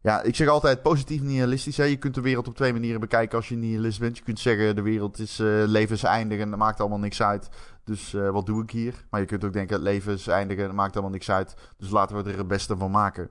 ja, 0.00 0.22
ik 0.22 0.36
zeg 0.36 0.48
altijd 0.48 0.82
positief 0.82 1.22
nihilistisch. 1.22 1.76
Hè? 1.76 1.84
Je 1.84 1.96
kunt 1.96 2.14
de 2.14 2.20
wereld 2.20 2.48
op 2.48 2.54
twee 2.54 2.72
manieren 2.72 3.00
bekijken 3.00 3.36
als 3.36 3.48
je 3.48 3.56
nihilist 3.56 4.00
bent. 4.00 4.18
Je 4.18 4.24
kunt 4.24 4.40
zeggen, 4.40 4.76
de 4.76 4.82
wereld 4.82 5.18
is 5.18 5.38
levenseindig 5.66 6.38
en 6.40 6.50
dat 6.50 6.58
maakt 6.58 6.80
allemaal 6.80 6.98
niks 6.98 7.22
uit. 7.22 7.48
Dus 7.88 8.14
eh, 8.14 8.30
wat 8.30 8.46
doe 8.46 8.62
ik 8.62 8.70
hier? 8.70 9.04
Maar 9.10 9.20
je 9.20 9.26
kunt 9.26 9.44
ook 9.44 9.52
denken, 9.52 9.74
het 9.74 9.84
leven 9.84 10.12
is 10.12 10.26
eindig 10.26 10.58
en 10.58 10.64
dat 10.64 10.74
maakt 10.74 10.92
allemaal 10.92 11.10
niks 11.10 11.30
uit. 11.30 11.56
Dus 11.76 11.90
laten 11.90 12.16
we 12.16 12.30
er 12.30 12.38
het 12.38 12.48
beste 12.48 12.76
van 12.76 12.90
maken. 12.90 13.30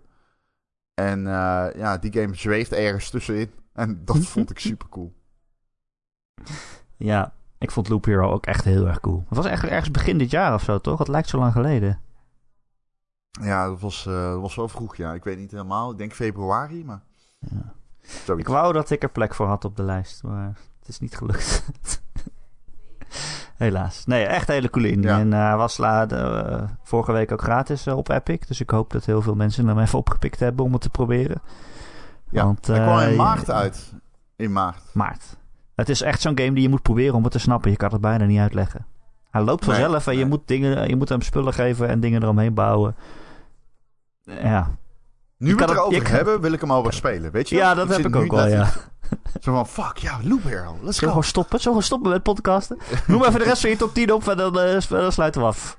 En 0.93 1.27
eh, 1.27 1.67
ja, 1.75 1.97
die 1.97 2.13
game 2.13 2.35
zweeft 2.35 2.73
ergens 2.73 3.09
tussenin. 3.09 3.51
En 3.73 4.01
dat 4.05 4.25
vond 4.33 4.49
ik 4.49 4.59
super 4.59 4.89
cool. 4.89 5.15
Ja, 6.95 7.33
ik 7.59 7.71
vond 7.71 7.89
Loop 7.89 8.05
Hero 8.05 8.31
ook 8.31 8.45
echt 8.45 8.63
heel 8.63 8.87
erg 8.87 8.99
cool. 8.99 9.25
Het 9.27 9.37
was 9.37 9.45
echt 9.45 9.63
ergens 9.63 9.91
begin 9.91 10.17
dit 10.17 10.31
jaar 10.31 10.53
of 10.53 10.63
zo, 10.63 10.77
toch? 10.79 10.99
Het 10.99 11.07
lijkt 11.07 11.29
zo 11.29 11.37
lang 11.37 11.51
geleden. 11.51 11.99
Ja, 13.41 13.67
dat 13.67 13.79
was, 13.79 14.05
eh, 14.05 14.31
dat 14.31 14.41
was 14.41 14.55
wel 14.55 14.67
vroeg, 14.67 14.95
ja. 14.95 15.13
Ik 15.13 15.23
weet 15.23 15.37
niet 15.37 15.51
helemaal. 15.51 15.91
Ik 15.91 15.97
denk 15.97 16.13
februari, 16.13 16.85
maar... 16.85 17.01
Ja. 17.39 17.75
Ik 18.35 18.47
wou 18.47 18.73
dat 18.73 18.89
ik 18.89 19.03
er 19.03 19.09
plek 19.09 19.33
voor 19.33 19.47
had 19.47 19.65
op 19.65 19.75
de 19.75 19.83
lijst, 19.83 20.23
maar 20.23 20.57
het 20.79 20.87
is 20.87 20.99
niet 20.99 21.17
gelukt. 21.17 21.63
Helaas. 23.57 24.05
Nee, 24.05 24.25
echt 24.25 24.47
een 24.47 24.53
hele 24.53 24.69
coole 24.69 24.91
indie. 24.91 25.09
Ja. 25.09 25.19
En 25.19 25.33
eh, 25.33 25.39
hij 25.39 25.57
was 25.57 25.77
la, 25.77 26.07
eh, 26.07 26.63
vorige 26.83 27.11
week 27.11 27.31
ook 27.31 27.41
gratis 27.41 27.85
eh, 27.85 27.97
op 27.97 28.09
Epic. 28.09 28.39
Dus 28.47 28.61
ik 28.61 28.69
hoop 28.69 28.91
dat 28.91 29.05
heel 29.05 29.21
veel 29.21 29.35
mensen 29.35 29.67
hem 29.67 29.79
even 29.79 29.99
opgepikt 29.99 30.39
hebben 30.39 30.65
om 30.65 30.73
het 30.73 30.81
te 30.81 30.89
proberen. 30.89 31.41
Ja, 32.29 32.43
Want, 32.43 32.67
Hij 32.67 32.79
kwam 32.79 32.99
in 32.99 33.09
eh, 33.09 33.17
maart 33.17 33.51
uit. 33.51 33.93
In 34.35 34.51
maart. 34.51 34.81
Maart. 34.93 35.37
Het 35.77 35.89
is 35.89 36.01
echt 36.01 36.21
zo'n 36.21 36.37
game 36.37 36.53
die 36.53 36.61
je 36.63 36.69
moet 36.69 36.81
proberen 36.81 37.15
om 37.15 37.23
het 37.23 37.31
te 37.31 37.39
snappen. 37.39 37.71
Je 37.71 37.77
kan 37.77 37.91
het 37.91 38.01
bijna 38.01 38.25
niet 38.25 38.39
uitleggen. 38.39 38.85
Hij 39.31 39.41
loopt 39.41 39.65
Nee, 39.65 39.75
vanzelf 39.75 40.07
en 40.07 40.13
je, 40.13 40.19
nee. 40.19 40.27
moet 40.27 40.41
dingen, 40.47 40.87
je 40.87 40.95
moet 40.95 41.09
hem 41.09 41.21
spullen 41.21 41.53
geven 41.53 41.87
en 41.87 41.99
dingen 41.99 42.23
eromheen 42.23 42.53
bouwen. 42.53 42.95
Ja, 44.23 44.71
Nu 45.37 45.55
we 45.55 45.61
het 45.61 45.71
erover 45.71 46.01
kan- 46.03 46.11
hebben, 46.15 46.41
wil 46.41 46.51
ik 46.51 46.61
hem 46.61 46.71
alweer 46.71 46.93
spelen. 46.93 47.31
Weet 47.31 47.49
je? 47.49 47.55
ja 47.55 47.73
dat 47.73 47.89
heb 47.89 48.05
ik 48.05 48.15
ook 48.15 48.31
net- 48.31 48.51
ja. 48.51 48.69
Zo 49.41 49.53
van, 49.53 49.67
fuck, 49.67 49.97
ja, 49.97 50.19
Loop 50.23 50.43
Hero, 50.43 50.71
let's 50.71 50.81
Zullen 50.81 50.93
go. 50.99 51.07
gewoon 51.07 51.23
stoppen? 51.23 51.59
Zullen 51.59 51.77
we 51.77 51.83
stoppen 51.83 52.09
met 52.11 52.23
podcasten? 52.23 52.77
Noem 53.07 53.23
even 53.23 53.39
de 53.39 53.45
rest 53.45 53.61
van 53.61 53.69
je 53.69 53.75
top 53.77 53.93
10 53.93 54.13
op 54.13 54.27
en 54.27 54.37
dan, 54.37 54.59
eh, 54.59 54.81
dan 54.89 55.11
sluiten 55.11 55.41
we 55.41 55.47
af. 55.47 55.77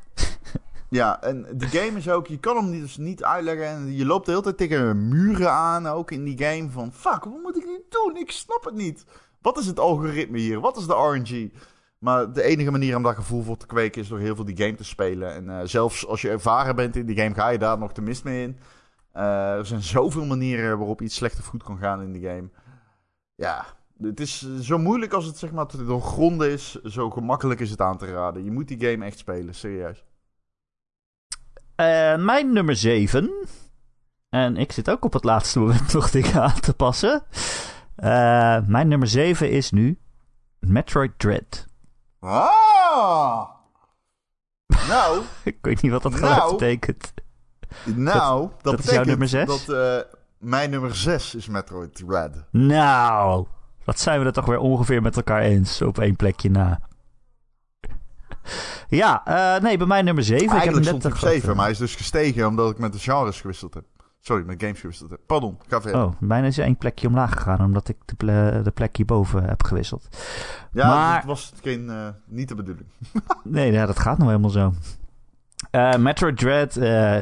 Ja, 0.91 1.23
en 1.23 1.47
die 1.55 1.69
game 1.69 1.99
is 1.99 2.09
ook, 2.09 2.27
je 2.27 2.39
kan 2.39 2.57
hem 2.57 2.71
dus 2.71 2.97
niet 2.97 3.25
uitleggen. 3.25 3.67
En 3.67 3.95
je 3.97 4.05
loopt 4.07 4.25
de 4.25 4.31
hele 4.31 4.43
tijd 4.43 4.57
tegen 4.57 5.09
muren 5.09 5.51
aan, 5.53 5.87
ook 5.87 6.11
in 6.11 6.25
die 6.25 6.43
game. 6.45 6.71
Van, 6.71 6.93
fuck, 6.93 7.25
wat 7.25 7.43
moet 7.43 7.57
ik 7.57 7.65
nu 7.65 7.81
doen? 7.89 8.17
Ik 8.17 8.31
snap 8.31 8.65
het 8.65 8.75
niet. 8.75 9.05
Wat 9.41 9.59
is 9.59 9.67
het 9.67 9.79
algoritme 9.79 10.39
hier? 10.39 10.61
Wat 10.61 10.77
is 10.77 10.87
de 10.87 10.95
RNG? 10.95 11.51
Maar 11.99 12.33
de 12.33 12.43
enige 12.43 12.71
manier 12.71 12.97
om 12.97 13.03
daar 13.03 13.15
gevoel 13.15 13.43
voor 13.43 13.57
te 13.57 13.67
kweken 13.67 14.03
is 14.03 14.09
door 14.09 14.19
heel 14.19 14.35
veel 14.35 14.45
die 14.45 14.57
game 14.57 14.75
te 14.75 14.85
spelen. 14.85 15.35
En 15.35 15.61
eh, 15.61 15.67
zelfs 15.67 16.07
als 16.07 16.23
je 16.23 16.31
ervaren 16.31 16.77
bent 16.77 16.97
in 16.97 17.07
die 17.07 17.17
game, 17.17 17.35
ga 17.35 17.49
je 17.49 17.59
daar 17.59 17.79
nog 17.79 17.93
te 17.93 18.03
mis 18.03 18.23
mee 18.23 18.43
in. 18.43 18.59
Eh, 19.13 19.53
er 19.53 19.67
zijn 19.67 19.83
zoveel 19.83 20.25
manieren 20.25 20.79
waarop 20.79 21.03
iets 21.03 21.15
slecht 21.15 21.39
of 21.39 21.47
goed 21.47 21.63
kan 21.63 21.79
gaan 21.79 22.03
in 22.03 22.13
die 22.13 22.23
game. 22.23 22.49
Ja, 23.35 23.67
het 24.01 24.21
is 24.21 24.43
eh, 24.43 24.61
zo 24.61 24.79
moeilijk 24.79 25.13
als 25.13 25.25
het 25.25 25.39
zeg 25.39 25.53
maar 25.53 25.67
doorgronden 25.87 26.51
is, 26.51 26.83
zo 26.83 27.11
gemakkelijk 27.11 27.61
is 27.61 27.71
het 27.71 27.81
aan 27.81 27.99
te 27.99 28.07
raden. 28.07 28.45
Je 28.45 28.51
moet 28.51 28.69
die 28.69 28.89
game 28.89 29.05
echt 29.05 29.19
spelen, 29.19 29.55
serieus. 29.55 30.05
Mijn 32.17 32.53
nummer 32.53 32.77
7. 32.77 33.31
En 34.29 34.57
ik 34.57 34.73
zit 34.73 34.91
ook 34.91 35.05
op 35.05 35.13
het 35.13 35.25
laatste 35.25 35.59
moment 35.59 35.93
nog 35.93 36.11
dingen 36.11 36.43
aan 36.43 36.61
te 36.61 36.75
passen. 36.75 37.23
Eh, 37.99 38.59
mijn 38.67 38.89
nummer 38.89 39.09
7 39.09 39.51
is 39.51 39.71
nu 39.71 39.99
Metroid 40.59 41.19
Dread. 41.19 41.67
Ah! 42.21 43.49
Nou, 44.89 45.23
Ik 45.45 45.59
weet 45.61 45.83
niet 45.83 45.93
wat 45.93 46.03
dat 46.03 46.15
geluid 46.15 46.37
Nou. 46.37 46.53
betekent. 46.53 47.13
nou, 47.85 48.41
dat, 48.41 48.63
dat 48.63 48.73
is 48.79 48.85
betekent 48.85 48.95
jouw 48.95 49.05
nummer 49.05 49.29
zes? 49.29 49.47
dat 49.67 49.69
eh, 49.77 50.13
mijn 50.39 50.71
nummer 50.71 50.95
6 50.97 51.35
is 51.35 51.49
Metroid 51.49 51.95
Dread. 51.95 52.45
Nou, 52.51 53.47
wat 53.85 53.99
zijn 54.01 54.21
we 54.21 54.27
er 54.27 54.33
toch 54.33 54.47
weer 54.47 54.59
ongeveer 54.59 55.03
met 55.03 55.17
elkaar 55.17 55.41
eens 55.43 55.83
op 55.83 55.99
één 55.99 56.17
plekje 56.17 56.51
na. 56.51 56.81
Ja, 58.89 59.25
eh, 59.25 59.63
nee, 59.63 59.77
bij 59.77 59.87
mij 59.87 60.03
nummer 60.03 60.25
7. 60.25 60.45
Ik 60.45 60.51
heb 60.53 60.63
hem 60.63 60.75
net 60.75 60.85
stond 60.85 61.05
op 61.05 61.17
7, 61.17 61.49
maar 61.57 61.63
hij 61.65 61.73
is 61.73 61.79
dus 61.79 61.95
gestegen 61.95 62.47
omdat 62.47 62.71
ik 62.71 62.79
met 62.79 62.93
de 62.93 62.99
genres 62.99 63.41
gewisseld 63.41 63.75
heb. 63.75 63.85
Sorry, 64.29 64.45
met 64.45 64.63
games 64.63 64.81
gewisseld 64.81 65.11
heb. 65.11 65.21
Pardon, 65.27 65.59
ga 65.69 65.81
verder. 65.81 66.03
Oh, 66.05 66.13
bijna 66.21 66.47
is 66.47 66.59
één 66.59 66.77
plekje 66.77 67.07
omlaag 67.07 67.33
gegaan 67.33 67.61
omdat 67.65 67.89
ik 67.89 67.97
de, 68.05 68.15
ple- 68.15 68.61
de 68.63 68.71
plek 68.71 68.97
hierboven 68.97 69.45
heb 69.45 69.63
gewisseld. 69.63 70.09
ja, 70.73 70.89
maar- 70.89 71.17
dat 71.17 71.25
was 71.25 71.53
geen, 71.63 71.91
eh, 71.91 72.09
niet 72.27 72.49
de 72.49 72.55
bedoeling. 72.55 72.87
Nee, 73.45 73.73
ja, 73.73 73.87
dat 73.87 73.99
gaat 73.99 74.19
nou 74.19 74.31
helemaal 74.31 74.51
zo. 74.51 74.73
Eh 75.71 75.95
Metroid 75.97 76.39
Dread, 76.39 76.77
eh, 76.77 77.15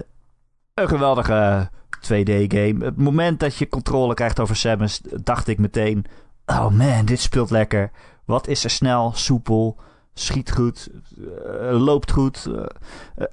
een 0.75 0.89
geweldige 0.89 1.71
2D-game. 2.01 2.85
Het 2.85 2.97
moment 2.97 3.41
dat 3.41 3.57
je 3.57 3.69
controle 3.69 4.15
krijgt 4.15 4.41
over 4.41 4.57
Samus, 4.57 5.01
dacht 5.23 5.49
ik 5.49 5.59
meteen... 5.59 6.05
Oh 6.47 6.69
man, 6.71 7.05
dit 7.05 7.21
speelt 7.21 7.51
lekker. 7.51 7.91
Wat 8.25 8.47
is 8.47 8.65
er 8.65 8.71
snel, 8.71 9.13
soepel, 9.15 9.77
schiet 10.15 10.53
goed, 10.53 10.89
loopt 11.71 12.11
goed. 12.11 12.51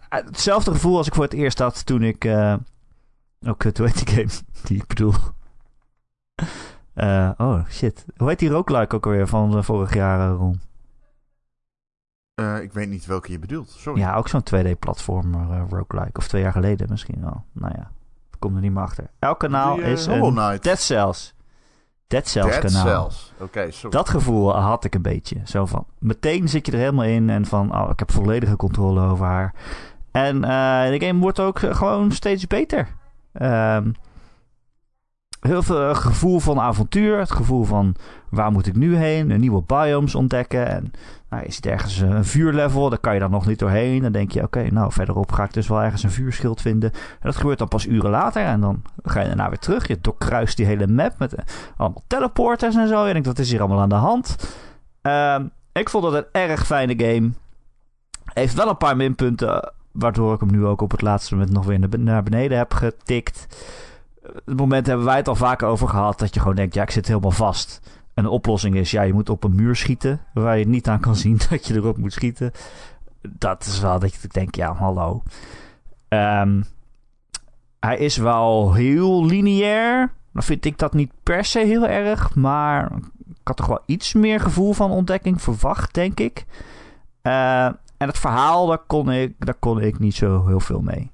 Hetzelfde 0.10 0.72
gevoel 0.72 0.98
als 0.98 1.08
ik 1.08 1.14
voor 1.14 1.24
het 1.24 1.34
eerst 1.34 1.60
had 1.60 1.86
toen 1.86 2.04
ik... 2.04 2.24
eh 3.44 3.52
oh, 3.52 3.58
kut, 3.58 3.78
hoe 3.78 3.88
heet 3.88 4.06
die 4.06 4.16
game 4.16 4.32
die 4.68 4.78
ik 4.78 4.88
bedoel? 4.88 5.14
Eh, 6.94 7.30
oh, 7.38 7.66
shit. 7.70 8.06
Hoe 8.18 8.30
heet 8.30 8.40
die 8.40 8.50
roguelike 8.50 8.96
ook 8.96 9.06
alweer 9.06 9.28
van 9.28 9.58
eh, 9.58 9.64
vorig 9.64 9.94
jaar, 9.94 10.32
eh, 10.32 10.36
Ron? 10.38 10.62
Ik 12.62 12.74
weet 12.74 12.90
niet 12.90 13.06
welke 13.06 13.32
je 13.32 13.40
bedoelt, 13.40 13.70
sorry. 13.70 14.00
Ja, 14.00 14.16
ook 14.16 14.28
zo'n 14.28 14.44
2D-platformer 14.44 15.50
uh, 15.50 15.62
roguelike. 15.70 16.18
Of 16.18 16.28
twee 16.28 16.42
jaar 16.42 16.52
geleden 16.52 16.88
misschien 16.90 17.22
wel. 17.22 17.44
Nou 17.52 17.74
ja, 17.76 17.92
ik 18.32 18.40
kom 18.40 18.56
er 18.56 18.62
niet 18.62 18.72
meer 18.72 18.84
achter. 18.84 19.10
Elk 19.20 19.40
kanaal 19.40 19.76
Die, 19.76 19.84
is 19.84 20.06
een. 20.06 20.60
Dead 20.62 20.80
Cells. 20.80 21.36
Dead 22.08 22.28
Cells 22.28 22.52
Dead 22.52 22.72
kanaal. 22.72 22.86
Cells. 22.86 23.34
Oké, 23.40 23.72
sorry. 23.72 23.98
Dat 23.98 24.10
gevoel 24.10 24.60
had 24.60 24.84
ik 24.84 24.96
een 24.96 25.02
beetje. 25.02 25.42
Zo 25.44 25.66
van, 25.66 25.86
meteen 26.00 26.50
zit 26.50 26.66
je 26.66 26.72
er 26.72 26.78
helemaal 26.78 27.06
in 27.06 27.30
en 27.30 27.46
van, 27.46 27.76
oh, 27.76 27.90
ik 27.90 28.00
heb 28.00 28.12
volledige 28.12 28.56
controle 28.56 29.02
over 29.02 29.26
haar. 29.26 29.54
En 30.12 30.42
de 30.92 31.06
game 31.06 31.20
wordt 31.20 31.40
ook 31.40 31.60
gewoon 31.60 32.12
steeds 32.12 32.48
beter. 32.48 32.88
Ehm, 33.34 33.92
heel 35.40 35.64
veel 35.64 35.96
gevoel 35.96 36.40
van 36.40 36.60
avontuur. 36.60 37.20
Het 37.20 37.32
gevoel 37.32 37.64
van 37.64 37.96
waar 38.30 38.52
moet 38.52 38.68
ik 38.68 38.76
nu 38.76 38.96
heen? 38.96 39.30
Een 39.30 39.40
nieuwe 39.40 39.62
biomes 39.62 40.16
ontdekken. 40.16 40.68
En 40.68 40.92
nou, 41.30 41.44
is 41.44 41.56
het 41.56 41.66
ergens 41.66 42.00
een 42.00 42.26
vuurlevel? 42.26 42.90
Daar 42.90 43.00
kan 43.00 43.14
je 43.14 43.20
dan 43.20 43.32
nog 43.32 43.46
niet 43.46 43.60
doorheen. 43.60 44.02
Dan 44.02 44.12
denk 44.12 44.32
je, 44.32 44.44
oké, 44.44 44.72
nou 44.72 44.92
verderop 44.92 45.32
ga 45.32 45.44
ik 45.44 45.54
dus 45.54 45.68
wel 45.68 45.82
ergens 45.82 46.04
een 46.04 46.12
vuurschild 46.12 46.62
vinden. 46.62 46.92
En 46.92 47.20
dat 47.22 47.36
gebeurt 47.36 47.58
dan 47.58 47.68
pas 47.68 47.86
uren 47.86 48.10
later. 48.10 48.44
En 48.44 48.62
dan 48.62 48.82
ga 49.04 49.20
je 49.20 49.28
daarna 49.28 49.50
weer 49.50 49.60
terug. 49.60 49.88
Je 49.88 49.98
doorkruist 50.02 50.58
die 50.58 50.66
hele 50.66 50.88
map 50.88 51.18
met 51.18 51.34
eh, 51.34 51.46
allemaal 51.78 52.04
teleporters 52.08 52.76
en 52.76 52.88
zo. 52.88 53.06
Je 53.06 53.14
denkt, 53.14 53.28
wat 53.28 53.40
is 53.40 53.52
hier 53.52 53.60
allemaal 53.60 53.82
aan 53.82 53.90
de 53.90 53.96
hand? 53.96 54.56
Ehm, 55.02 55.48
ik 55.72 55.90
vond 55.90 56.04
het 56.04 56.14
een 56.14 56.42
erg 56.42 56.66
fijne 56.66 56.94
game. 56.98 57.32
Heeft 58.34 58.54
wel 58.54 58.70
een 58.70 58.78
paar 58.78 58.96
minpunten. 58.96 59.74
Waardoor 59.94 60.34
ik 60.34 60.40
hem 60.40 60.52
nu 60.52 60.66
ook 60.66 60.82
op 60.82 60.92
het 60.92 61.02
laatste 61.02 61.36
moment 61.36 61.54
nog 61.54 61.66
weer 61.66 62.00
naar 62.00 62.24
beneden 62.24 62.58
heb 62.58 62.74
getikt. 62.74 63.48
Het 64.46 64.58
moment 64.58 64.88
hebben 64.88 65.06
wij 65.06 65.18
het 65.18 65.28
al 65.28 65.36
vaker 65.36 65.68
over 65.68 65.88
gehad. 65.88 66.20
Dat 66.20 66.34
je 66.34 66.40
gewoon 66.40 66.56
denkt, 66.56 66.74
ja, 66.74 66.82
ik 66.82 66.92
zit 66.92 67.08
helemaal 67.08 67.32
vast. 67.32 67.82
En 68.14 68.24
de 68.24 68.30
oplossing 68.30 68.76
is, 68.76 68.92
ja, 68.92 69.02
je 69.02 69.14
moet 69.14 69.30
op 69.30 69.44
een 69.44 69.56
muur 69.56 69.76
schieten. 69.76 70.22
Waar 70.34 70.58
je 70.58 70.68
niet 70.68 70.88
aan 70.88 71.00
kan 71.00 71.16
zien 71.16 71.40
dat 71.50 71.68
je 71.68 71.74
erop 71.74 71.98
moet 71.98 72.14
schieten. 72.14 72.52
Dat 73.22 73.66
is 73.66 73.80
wel 73.80 74.00
dat 74.00 74.14
je 74.14 74.28
denkt, 74.28 74.56
ja, 74.56 74.74
hallo. 74.74 75.24
Ehm, 76.08 76.62
hij 77.80 77.98
is 77.98 78.18
wel 78.18 78.74
heel 78.74 79.26
lineair. 79.26 80.12
Dan 80.34 80.44
vind 80.44 80.66
ik 80.66 80.78
dat 80.78 80.94
niet 80.94 81.12
per 81.24 81.46
se 81.46 81.60
heel 81.60 81.88
erg. 81.88 82.36
Maar 82.36 82.92
ik 83.28 83.48
had 83.48 83.58
toch 83.58 83.68
wel 83.68 83.84
iets 83.86 84.14
meer 84.14 84.40
gevoel 84.40 84.74
van 84.74 84.92
ontdekking 84.92 85.42
verwacht, 85.42 85.94
denk 85.94 86.20
ik. 86.20 86.46
Uh, 87.24 87.70
en 88.04 88.10
het 88.10 88.20
verhaal, 88.20 88.68
daar 88.68 88.84
kon, 88.88 89.12
ik, 89.12 89.46
daar 89.46 89.56
kon 89.60 89.82
ik 89.82 90.00
niet 90.00 90.16
zo 90.16 90.46
heel 90.48 90.60
veel 90.60 90.82
mee. 90.82 91.12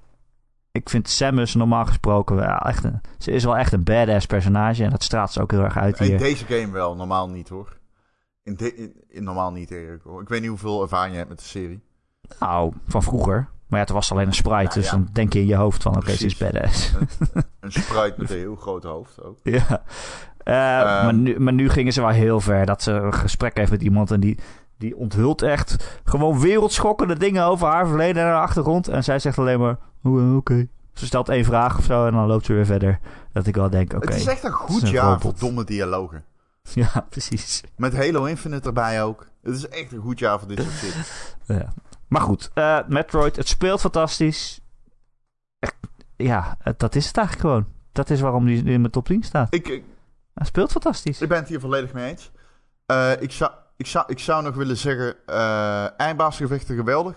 Ik 0.72 0.90
vind 0.90 1.10
Samus 1.10 1.56
normaal 1.56 1.86
gesproken 1.86 2.36
wel 2.36 2.58
echt 2.58 2.84
een... 2.84 3.02
Ze 3.18 3.32
is 3.32 3.44
wel 3.44 3.58
echt 3.58 3.72
een 3.72 3.84
badass 3.84 4.26
personage 4.26 4.84
en 4.84 4.90
dat 4.90 5.04
straalt 5.04 5.32
ze 5.32 5.42
ook 5.42 5.52
heel 5.52 5.64
erg 5.64 5.78
uit 5.78 6.00
hier. 6.00 6.12
In 6.12 6.18
deze 6.18 6.46
game 6.46 6.72
wel, 6.72 6.96
normaal 6.96 7.30
niet 7.30 7.50
hoor. 7.50 7.78
In, 8.44 8.58
in, 9.08 9.24
normaal 9.24 9.52
niet, 9.52 9.72
Erik. 9.72 10.02
Ik 10.22 10.30
weet 10.30 10.42
niet 10.42 10.50
hoeveel 10.50 10.82
ervaring 10.82 11.12
je 11.12 11.18
hebt 11.18 11.30
met 11.30 11.40
de 11.40 11.46
serie. 11.46 11.82
Nou, 12.40 12.74
van 12.88 13.04
vroeger. 13.04 13.36
Maar 13.68 13.80
ja, 13.80 13.86
het 13.86 13.90
was 13.90 14.12
alleen 14.12 14.28
een 14.28 14.34
sprite, 14.34 14.80
dus 14.80 14.90
dan 14.90 15.10
denk 15.12 15.34
je 15.34 15.40
in 15.40 15.48
je 15.48 15.56
hoofd 15.56 15.84
van... 15.84 15.96
Oké, 15.96 16.12
ze 16.12 16.26
is 16.26 16.38
badass. 16.38 16.94
Een, 16.94 17.44
een 17.60 17.72
sprite 17.72 18.14
met 18.18 18.30
een 18.30 18.38
heel 18.38 18.56
groot 18.56 18.84
hoofd 18.84 19.24
ook. 19.24 19.38
Ja. 19.44 19.84
Uh, 20.44 20.56
maar, 21.04 21.14
nu, 21.14 21.40
maar 21.40 21.54
nu 21.54 21.70
gingen 21.70 21.94
ze 21.94 22.02
wel 22.02 22.10
heel 22.10 22.40
ver. 22.40 22.66
Dat 22.66 22.82
ze 22.82 22.92
een 22.92 23.14
gesprek 23.14 23.58
heeft 23.58 23.72
met 23.72 23.82
iemand 23.82 24.12
en 24.12 24.20
die 24.20 24.40
die 24.80 24.96
onthult 24.98 25.42
echt 25.42 26.00
gewoon 26.04 26.40
wereldschokkende 26.40 27.18
dingen 27.18 27.46
over 27.46 27.68
haar 27.68 27.88
verleden 27.88 28.24
en 28.24 28.30
haar 28.30 28.42
achtergrond. 28.42 28.88
En 28.88 29.04
zij 29.04 29.20
zegt 29.20 29.38
alleen 29.38 29.60
maar, 29.60 29.78
oh, 30.04 30.36
oké. 30.36 30.68
Ze 30.94 31.06
stelt 31.06 31.30
één 31.30 31.46
vraag 31.46 31.78
of 31.78 31.84
zo 31.84 32.06
en 32.06 32.14
dan 32.14 32.28
loopt 32.28 32.46
ze 32.46 32.54
weer 32.54 32.66
verder. 32.66 33.00
Dat 33.32 33.48
ik 33.48 33.56
wel 33.56 33.70
denk, 33.70 33.94
oké. 33.94 34.08
het 34.08 34.16
is 34.16 34.26
echt 34.26 34.44
een 34.44 34.52
goed 34.52 34.90
jaar 34.90 35.20
voor 35.20 35.34
domme 35.40 35.64
dialogen. 35.64 36.24
Ja, 36.74 37.06
precies. 37.10 37.64
Met 37.76 37.96
Halo 37.96 38.24
Infinite 38.24 38.68
erbij 38.68 39.04
ook. 39.04 39.28
Het 39.42 39.56
is 39.56 39.68
echt 39.68 39.92
een 39.92 40.02
goed 40.02 40.20
jaar 40.20 40.40
voor 40.40 40.48
dit 40.48 40.60
soort 40.62 40.74
shit. 40.74 41.36
ja. 41.60 41.74
Maar 42.08 42.22
goed, 42.22 42.52
uh, 42.56 42.80
Metroid, 42.88 43.36
het 43.36 43.48
speelt 43.48 43.80
fantastisch. 43.80 44.60
Ja, 46.16 46.58
dat 46.78 46.96
is 46.96 47.08
het 47.08 47.18
eigenlijk 47.18 47.48
gewoon. 47.48 47.68
Dat 47.92 48.10
is 48.10 48.22
waarom 48.22 48.46
die 48.46 48.64
in 48.64 48.82
mijn 48.82 48.92
top 48.92 49.06
10 49.06 49.24
staat. 49.24 49.54
Ik, 49.54 49.84
speelt 50.36 50.72
fantastisch. 50.72 51.22
Ik 51.22 51.30
ben 51.30 51.38
het 51.38 51.48
hier 51.48 51.60
volledig 51.60 51.94
mee 51.94 52.10
eens. 52.10 52.32
Uh, 52.92 53.22
ik 53.22 53.32
zou 53.32 53.52
ik 53.80 53.88
zou, 53.88 54.06
ik 54.08 54.20
zou 54.20 54.44
nog 54.44 54.56
willen 54.56 54.78
zeggen, 54.78 55.16
uh, 55.30 56.00
eindbaasgevechten 56.00 56.76
geweldig. 56.76 57.16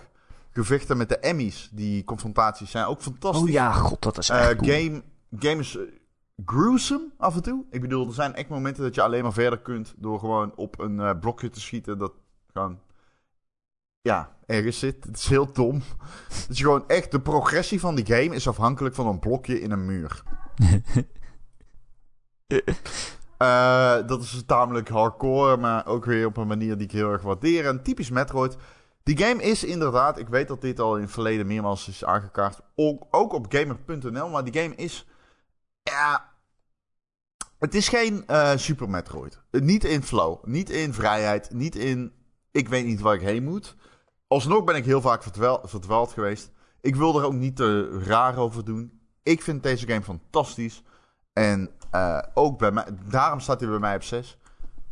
Gevechten 0.51 0.97
met 0.97 1.09
de 1.09 1.17
Emmys, 1.17 1.69
die 1.71 2.03
confrontaties 2.03 2.71
zijn 2.71 2.85
ook 2.85 3.01
fantastisch. 3.01 3.41
Oh 3.41 3.49
ja, 3.49 3.71
god, 3.71 4.01
dat 4.01 4.17
is 4.17 4.29
echt 4.29 4.61
uh, 4.61 4.73
game, 4.73 5.03
game 5.39 5.59
is 5.59 5.75
uh, 5.75 5.81
gruesome 6.45 7.09
af 7.17 7.35
en 7.35 7.41
toe. 7.41 7.65
Ik 7.69 7.81
bedoel, 7.81 8.07
er 8.07 8.13
zijn 8.13 8.35
echt 8.35 8.49
momenten 8.49 8.83
dat 8.83 8.95
je 8.95 9.01
alleen 9.01 9.23
maar 9.23 9.33
verder 9.33 9.59
kunt 9.59 9.93
door 9.97 10.19
gewoon 10.19 10.55
op 10.55 10.79
een 10.79 11.19
blokje 11.19 11.49
te 11.49 11.59
schieten 11.59 11.97
dat 11.97 12.13
gewoon, 12.53 12.79
ja, 14.01 14.35
ergens 14.45 14.79
zit. 14.79 15.03
Het 15.03 15.17
is 15.17 15.27
heel 15.27 15.51
dom. 15.51 15.81
dus 16.47 16.61
gewoon 16.61 16.87
echt, 16.87 17.11
de 17.11 17.21
progressie 17.21 17.79
van 17.79 17.95
die 17.95 18.05
game 18.05 18.35
is 18.35 18.47
afhankelijk 18.47 18.95
van 18.95 19.07
een 19.07 19.19
blokje 19.19 19.61
in 19.61 19.71
een 19.71 19.85
muur. 19.85 20.23
Uh, 23.43 24.07
dat 24.07 24.21
is 24.21 24.43
tamelijk 24.45 24.89
hardcore, 24.89 25.57
maar 25.57 25.85
ook 25.85 26.05
weer 26.05 26.25
op 26.25 26.37
een 26.37 26.47
manier 26.47 26.77
die 26.77 26.87
ik 26.87 26.91
heel 26.91 27.11
erg 27.11 27.21
waardeer. 27.21 27.65
En 27.65 27.83
typisch 27.83 28.09
Metroid. 28.09 28.57
Die 29.03 29.17
game 29.17 29.43
is 29.43 29.63
inderdaad, 29.63 30.19
ik 30.19 30.27
weet 30.27 30.47
dat 30.47 30.61
dit 30.61 30.79
al 30.79 30.95
in 30.95 31.01
het 31.01 31.11
verleden 31.11 31.47
meermaals 31.47 31.87
is 31.87 32.05
aangekaart, 32.05 32.59
ook, 32.75 33.33
op 33.33 33.45
gamer.nl, 33.49 34.29
maar 34.29 34.43
die 34.43 34.61
game 34.61 34.75
is, 34.75 35.07
ja, 35.81 36.31
het 37.59 37.75
is 37.75 37.87
geen 37.87 38.23
uh, 38.27 38.51
Super 38.55 38.89
Metroid. 38.89 39.41
Niet 39.51 39.83
in 39.83 40.03
flow, 40.03 40.45
niet 40.45 40.69
in 40.69 40.93
vrijheid, 40.93 41.51
niet 41.53 41.75
in, 41.75 42.13
ik 42.51 42.69
weet 42.69 42.85
niet 42.85 43.01
waar 43.01 43.15
ik 43.15 43.21
heen 43.21 43.43
moet. 43.43 43.75
Alsnog 44.27 44.63
ben 44.63 44.75
ik 44.75 44.85
heel 44.85 45.01
vaak 45.01 45.23
verdwaald 45.63 46.11
geweest. 46.11 46.51
Ik 46.81 46.95
wil 46.95 47.19
er 47.19 47.25
ook 47.25 47.33
niet 47.33 47.55
te 47.55 47.99
raar 47.99 48.37
over 48.37 48.65
doen. 48.65 49.01
Ik 49.23 49.41
vind 49.41 49.63
deze 49.63 49.87
game 49.87 50.03
fantastisch. 50.03 50.83
En 51.33 51.69
uh, 51.95 52.19
ook 52.33 52.57
bij 52.57 52.71
mij, 52.71 52.85
daarom 53.09 53.39
staat 53.39 53.59
hij 53.59 53.69
bij 53.69 53.79
mij 53.79 53.95
op 53.95 54.03
6. 54.03 54.37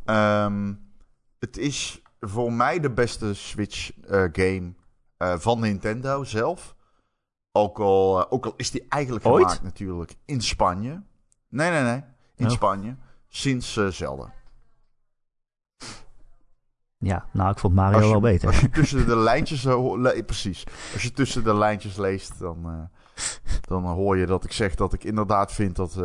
Um, 0.05 0.15
ehm, 0.15 0.73
het 1.39 1.57
is 1.57 2.01
voor 2.19 2.53
mij 2.53 2.79
de 2.79 2.91
beste 2.91 3.33
Switch 3.33 3.91
uh, 4.03 4.23
game 4.31 4.73
uh, 5.17 5.37
van 5.37 5.59
Nintendo 5.59 6.23
zelf. 6.23 6.75
Ook 7.51 7.79
al, 7.79 8.31
ook 8.31 8.45
al 8.45 8.53
is 8.57 8.71
die 8.71 8.85
eigenlijk 8.89 9.25
Ooit? 9.25 9.43
gemaakt 9.43 9.63
natuurlijk 9.63 10.15
in 10.25 10.41
Spanje. 10.41 11.01
Nee, 11.49 11.71
nee, 11.71 11.83
nee. 11.83 12.03
In 12.35 12.45
oh. 12.45 12.51
Spanje. 12.51 12.95
Sinds 13.27 13.79
Zelda. 13.89 14.33
Ja, 16.97 17.25
nou, 17.31 17.51
ik 17.51 17.59
vond 17.59 17.73
Mario 17.73 17.99
je, 17.99 18.09
wel 18.09 18.19
beter. 18.19 18.47
Als 18.47 18.59
je 18.59 18.69
tussen 18.79 19.07
de 19.07 19.17
lijntjes... 19.17 19.63
Le 19.63 20.23
precies. 20.25 20.63
Als 20.93 21.03
je 21.03 21.11
tussen 21.11 21.43
de 21.43 21.55
lijntjes 21.55 21.97
leest, 21.97 22.39
dan, 22.39 22.89
dan 23.61 23.85
hoor 23.85 24.17
je 24.17 24.25
dat 24.25 24.43
ik 24.43 24.51
zeg 24.51 24.75
dat 24.75 24.93
ik 24.93 25.03
inderdaad 25.03 25.51
vind 25.51 25.75
dat... 25.75 25.97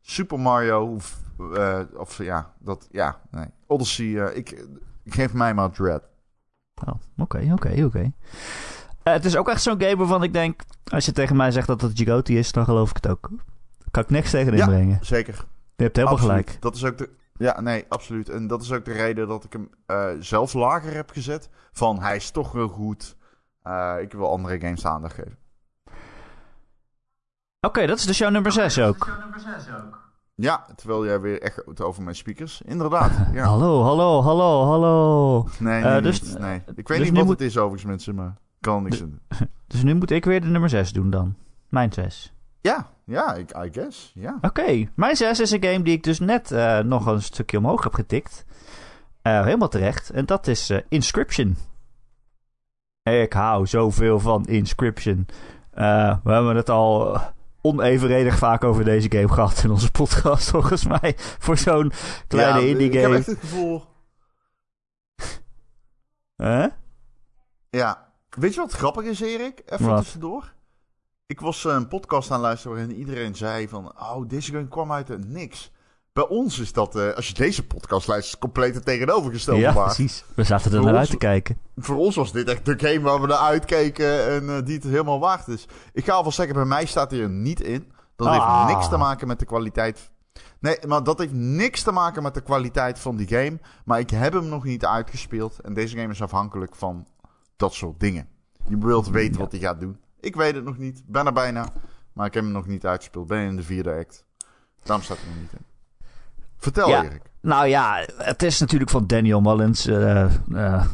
Super 0.00 0.40
Mario, 0.40 0.94
of, 0.94 1.18
uh, 1.38 1.80
of 1.96 2.22
ja, 2.22 2.52
dat, 2.58 2.88
ja, 2.90 3.20
nee. 3.30 3.46
Odyssey, 3.66 4.06
uh, 4.06 4.36
ik, 4.36 4.64
ik 5.02 5.14
geef 5.14 5.32
mij 5.32 5.54
maar 5.54 5.70
Dread. 5.70 6.02
Oh, 6.86 6.94
oké, 7.18 7.48
oké, 7.52 7.84
oké. 7.84 7.98
Uh, 7.98 8.12
het 9.02 9.24
is 9.24 9.36
ook 9.36 9.48
echt 9.48 9.62
zo'n 9.62 9.80
game 9.80 9.96
waarvan 9.96 10.22
ik 10.22 10.32
denk, 10.32 10.62
als 10.84 11.04
je 11.04 11.12
tegen 11.12 11.36
mij 11.36 11.50
zegt 11.50 11.66
dat 11.66 11.80
het 11.80 11.98
Gigoti 11.98 12.38
is, 12.38 12.52
dan 12.52 12.64
geloof 12.64 12.90
ik 12.90 12.96
het 12.96 13.08
ook. 13.08 13.30
Kan 13.90 14.02
ik 14.02 14.10
niks 14.10 14.30
tegen 14.30 14.54
inbrengen. 14.54 14.88
Ja, 14.88 15.04
zeker. 15.04 15.46
Je 15.76 15.82
hebt 15.82 15.96
helemaal 15.96 16.18
absoluut. 16.18 16.44
gelijk. 16.44 16.62
Dat 16.62 16.74
is 16.74 16.84
ook 16.84 16.98
de, 16.98 17.10
ja, 17.32 17.60
nee, 17.60 17.84
absoluut. 17.88 18.28
En 18.28 18.46
dat 18.46 18.62
is 18.62 18.72
ook 18.72 18.84
de 18.84 18.92
reden 18.92 19.28
dat 19.28 19.44
ik 19.44 19.52
hem 19.52 19.70
uh, 19.86 20.10
zelf 20.20 20.52
lager 20.52 20.94
heb 20.94 21.10
gezet. 21.10 21.48
Van, 21.72 22.00
hij 22.00 22.16
is 22.16 22.30
toch 22.30 22.52
wel 22.52 22.68
goed. 22.68 23.16
Ik 24.00 24.12
wil 24.12 24.30
andere 24.30 24.60
games 24.60 24.86
aandacht 24.86 25.14
geven. 25.14 25.37
Oké, 27.60 27.66
okay, 27.76 27.86
dat 27.86 27.98
is 27.98 28.04
de 28.04 28.12
show 28.12 28.30
nummer 28.30 28.52
6 28.52 28.78
ook. 28.78 29.04
Show 29.04 29.18
nummer 29.18 29.40
6 29.40 29.74
ook. 29.74 30.10
Ja, 30.34 30.66
terwijl 30.76 31.04
jij 31.04 31.20
weer 31.20 31.42
echt 31.42 31.80
over 31.80 32.02
mijn 32.02 32.16
speakers. 32.16 32.62
Inderdaad. 32.64 33.10
Ja. 33.32 33.44
hallo, 33.44 33.82
hallo, 33.82 34.22
hallo, 34.22 34.64
hallo. 34.64 35.48
Nee, 35.58 35.82
nee, 35.82 35.96
uh, 35.96 36.02
dus, 36.02 36.22
niet, 36.22 36.38
nee. 36.38 36.62
Ik 36.74 36.88
weet 36.88 36.98
dus 36.98 37.08
niet 37.08 37.16
wat 37.16 37.26
moet... 37.26 37.38
het 37.38 37.48
is 37.48 37.56
overigens, 37.56 37.84
mensen, 37.84 38.14
maar 38.14 38.36
kan 38.60 38.82
niks 38.82 38.98
doen. 38.98 39.20
Dus 39.66 39.82
nu 39.82 39.94
moet 39.94 40.10
ik 40.10 40.24
weer 40.24 40.40
de 40.40 40.46
nummer 40.46 40.68
6 40.68 40.92
doen 40.92 41.10
dan? 41.10 41.34
Mijn 41.68 41.92
6. 41.92 42.32
Ja, 42.60 42.86
ja, 43.04 43.34
ik, 43.34 43.50
I 43.56 43.68
guess, 43.72 44.12
ja. 44.14 44.34
Oké, 44.36 44.46
okay. 44.46 44.90
mijn 44.94 45.16
6 45.16 45.40
is 45.40 45.50
een 45.50 45.62
game 45.62 45.82
die 45.82 45.94
ik 45.94 46.02
dus 46.02 46.18
net 46.18 46.50
uh, 46.50 46.78
nog 46.78 47.06
een 47.06 47.22
stukje 47.22 47.58
omhoog 47.58 47.82
heb 47.82 47.94
getikt. 47.94 48.44
Uh, 49.22 49.44
helemaal 49.44 49.68
terecht. 49.68 50.10
En 50.10 50.26
dat 50.26 50.46
is 50.46 50.72
Inscription. 50.88 51.56
Ik 53.02 53.32
hou 53.32 53.66
zoveel 53.66 54.20
van 54.20 54.44
Inscription. 54.44 55.26
we 56.22 56.32
hebben 56.32 56.56
het 56.56 56.70
al 56.70 57.20
onevenredig 57.60 58.38
vaak 58.38 58.64
over 58.64 58.84
deze 58.84 59.10
game 59.10 59.28
gehad 59.28 59.62
in 59.64 59.70
onze 59.70 59.90
podcast, 59.90 60.50
volgens 60.56 60.86
mij. 60.86 61.14
Voor 61.18 61.56
zo'n 61.56 61.92
kleine 62.26 62.60
ja, 62.60 62.66
indie 62.66 62.92
game. 62.92 62.98
Ik 62.98 63.02
heb 63.02 63.12
echt 63.12 63.26
het 63.26 63.38
gevoel... 63.38 63.84
Huh? 66.36 66.66
Ja. 67.70 68.12
Weet 68.30 68.54
je 68.54 68.60
wat 68.60 68.72
grappig 68.72 69.04
is, 69.04 69.20
Erik? 69.20 69.62
Even 69.66 69.86
wat? 69.86 70.02
tussendoor. 70.02 70.52
Ik 71.26 71.40
was 71.40 71.64
een 71.64 71.88
podcast 71.88 72.30
aan 72.30 72.40
luisteren 72.40 72.76
waarin 72.76 72.96
iedereen 72.96 73.34
zei 73.34 73.68
van... 73.68 74.00
Oh, 74.00 74.28
deze 74.28 74.52
game 74.52 74.68
kwam 74.68 74.92
uit 74.92 75.08
het 75.08 75.28
niks. 75.28 75.70
Bij 76.18 76.28
ons 76.28 76.58
is 76.58 76.72
dat, 76.72 76.96
uh, 76.96 77.12
als 77.12 77.28
je 77.28 77.34
deze 77.34 77.66
podcast 77.66 78.06
luistert, 78.06 78.40
compleet 78.40 78.74
het 78.74 78.84
tegenovergestelde 78.84 79.60
Ja, 79.60 79.72
precies. 79.72 80.24
We 80.34 80.44
zaten 80.44 80.72
er 80.72 80.82
naar 80.82 80.96
uit 80.96 81.10
te 81.10 81.16
kijken. 81.16 81.58
Voor 81.76 81.96
ons 81.96 82.16
was 82.16 82.32
dit 82.32 82.48
echt 82.48 82.64
de 82.64 82.78
game 82.78 83.00
waar 83.00 83.20
we 83.20 83.26
naar 83.26 83.38
uitkeken 83.38 84.26
en 84.28 84.44
uh, 84.44 84.58
die 84.64 84.74
het 84.74 84.84
helemaal 84.84 85.20
waard 85.20 85.48
is. 85.48 85.66
Ik 85.92 86.04
ga 86.04 86.12
alvast 86.12 86.36
zeggen, 86.36 86.54
bij 86.54 86.64
mij 86.64 86.86
staat 86.86 87.10
hij 87.10 87.20
er 87.20 87.28
niet 87.28 87.60
in. 87.60 87.92
Dat 88.16 88.26
ah. 88.26 88.66
heeft 88.66 88.74
niks 88.74 88.88
te 88.88 88.96
maken 88.96 89.26
met 89.26 89.38
de 89.38 89.44
kwaliteit. 89.44 90.10
Nee, 90.58 90.78
maar 90.86 91.04
dat 91.04 91.18
heeft 91.18 91.32
niks 91.32 91.82
te 91.82 91.92
maken 91.92 92.22
met 92.22 92.34
de 92.34 92.42
kwaliteit 92.42 92.98
van 92.98 93.16
die 93.16 93.28
game. 93.28 93.58
Maar 93.84 93.98
ik 93.98 94.10
heb 94.10 94.32
hem 94.32 94.48
nog 94.48 94.64
niet 94.64 94.84
uitgespeeld. 94.84 95.58
En 95.60 95.74
deze 95.74 95.96
game 95.96 96.12
is 96.12 96.22
afhankelijk 96.22 96.74
van 96.74 97.06
dat 97.56 97.74
soort 97.74 98.00
dingen. 98.00 98.28
Je 98.68 98.78
wilt 98.78 99.08
weten 99.08 99.32
ja. 99.32 99.38
wat 99.38 99.52
hij 99.52 99.60
gaat 99.60 99.80
doen. 99.80 100.00
Ik 100.20 100.36
weet 100.36 100.54
het 100.54 100.64
nog 100.64 100.78
niet. 100.78 101.02
Ben 101.06 101.26
er 101.26 101.32
bijna. 101.32 101.68
Maar 102.12 102.26
ik 102.26 102.34
heb 102.34 102.42
hem 102.42 102.52
nog 102.52 102.66
niet 102.66 102.86
uitgespeeld. 102.86 103.26
Ben 103.26 103.46
in 103.46 103.56
de 103.56 103.62
vierde 103.62 103.94
act. 103.94 104.24
Daarom 104.82 105.04
staat 105.04 105.18
hij 105.18 105.26
nog 105.26 105.40
niet 105.40 105.52
in. 105.52 105.67
Vertel, 106.58 106.88
Ja. 106.88 107.04
Erik. 107.04 107.28
Nou 107.40 107.66
ja, 107.66 108.04
het 108.16 108.42
is 108.42 108.60
natuurlijk 108.60 108.90
van 108.90 109.06
Daniel 109.06 109.40
Mullins, 109.40 109.86
eh, 109.86 110.24
eh, 110.54 110.84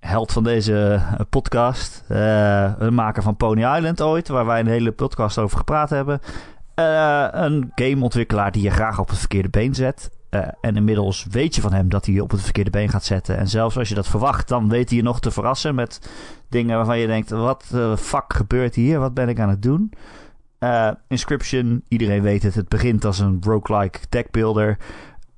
held 0.00 0.32
van 0.32 0.44
deze 0.44 0.92
eh, 0.92 1.20
podcast. 1.30 2.04
Een 2.08 2.94
maker 2.94 3.22
van 3.22 3.36
Pony 3.36 3.64
Island 3.76 4.00
ooit, 4.00 4.28
waar 4.28 4.46
wij 4.46 4.60
een 4.60 4.66
hele 4.66 4.92
podcast 4.92 5.38
over 5.38 5.58
gepraat 5.58 5.90
hebben. 5.90 6.20
Een 6.74 7.72
gameontwikkelaar 7.74 8.52
die 8.52 8.62
je 8.62 8.70
graag 8.70 8.98
op 8.98 9.08
het 9.08 9.18
verkeerde 9.18 9.48
been 9.48 9.74
zet. 9.74 10.10
En 10.60 10.76
inmiddels 10.76 11.26
weet 11.30 11.54
je 11.54 11.60
van 11.60 11.72
hem 11.72 11.88
dat 11.88 12.04
hij 12.04 12.14
je 12.14 12.22
op 12.22 12.30
het 12.30 12.42
verkeerde 12.42 12.70
been 12.70 12.88
gaat 12.88 13.04
zetten. 13.04 13.36
En 13.36 13.48
zelfs 13.48 13.78
als 13.78 13.88
je 13.88 13.94
dat 13.94 14.08
verwacht, 14.08 14.48
dan 14.48 14.68
weet 14.68 14.88
hij 14.88 14.98
je 14.98 15.04
nog 15.04 15.20
te 15.20 15.30
verrassen 15.30 15.74
met 15.74 16.10
dingen 16.48 16.76
waarvan 16.76 16.98
je 16.98 17.06
denkt: 17.06 17.30
wat 17.30 17.66
de 17.70 17.96
fuck 17.98 18.32
gebeurt 18.32 18.74
hier? 18.74 18.98
Wat 18.98 19.14
ben 19.14 19.28
ik 19.28 19.40
aan 19.40 19.48
het 19.48 19.62
doen? 19.62 19.92
Inscription, 21.08 21.84
iedereen 21.88 22.22
weet 22.22 22.42
het. 22.42 22.54
Het 22.54 22.68
begint 22.68 23.04
als 23.04 23.18
een 23.18 23.38
roguelike 23.44 23.98
deckbuilder. 24.08 24.78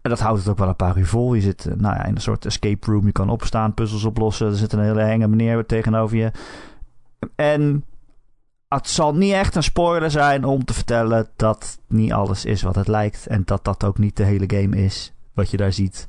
En 0.07 0.13
dat 0.13 0.21
houdt 0.21 0.39
het 0.39 0.49
ook 0.49 0.59
wel 0.59 0.69
een 0.69 0.77
paar 0.77 0.99
uur 0.99 1.07
vol. 1.07 1.35
Je 1.35 1.41
zit 1.41 1.67
eh, 1.67 1.75
nou 1.77 1.95
ja, 1.95 2.05
in 2.05 2.15
een 2.15 2.21
soort 2.21 2.47
escape 2.47 2.91
room. 2.91 3.07
Je 3.07 3.13
kan 3.13 3.29
opstaan, 3.29 3.75
puzzels 3.75 4.05
oplossen. 4.05 4.47
Er 4.47 4.57
zit 4.57 4.73
een 4.73 4.81
hele 4.81 5.01
enge 5.01 5.29
meneer 5.29 5.67
tegenover 5.67 6.17
je. 6.17 6.31
En 7.35 7.85
het 8.69 8.89
zal 8.89 9.15
niet 9.15 9.33
echt 9.33 9.55
een 9.55 9.63
spoiler 9.63 10.11
zijn 10.11 10.45
om 10.45 10.65
te 10.65 10.75
vertellen 10.75 11.29
dat 11.37 11.79
niet 11.87 12.13
alles 12.13 12.45
is 12.45 12.63
wat 12.63 12.75
het 12.75 12.89
lijkt. 12.89 13.27
En 13.27 13.43
dat 13.45 13.65
dat 13.65 13.85
ook 13.85 13.99
niet 13.99 14.17
de 14.17 14.25
hele 14.25 14.45
game 14.47 14.77
is 14.77 15.13
wat 15.35 15.51
je 15.51 15.57
daar 15.57 15.73
ziet. 15.73 16.07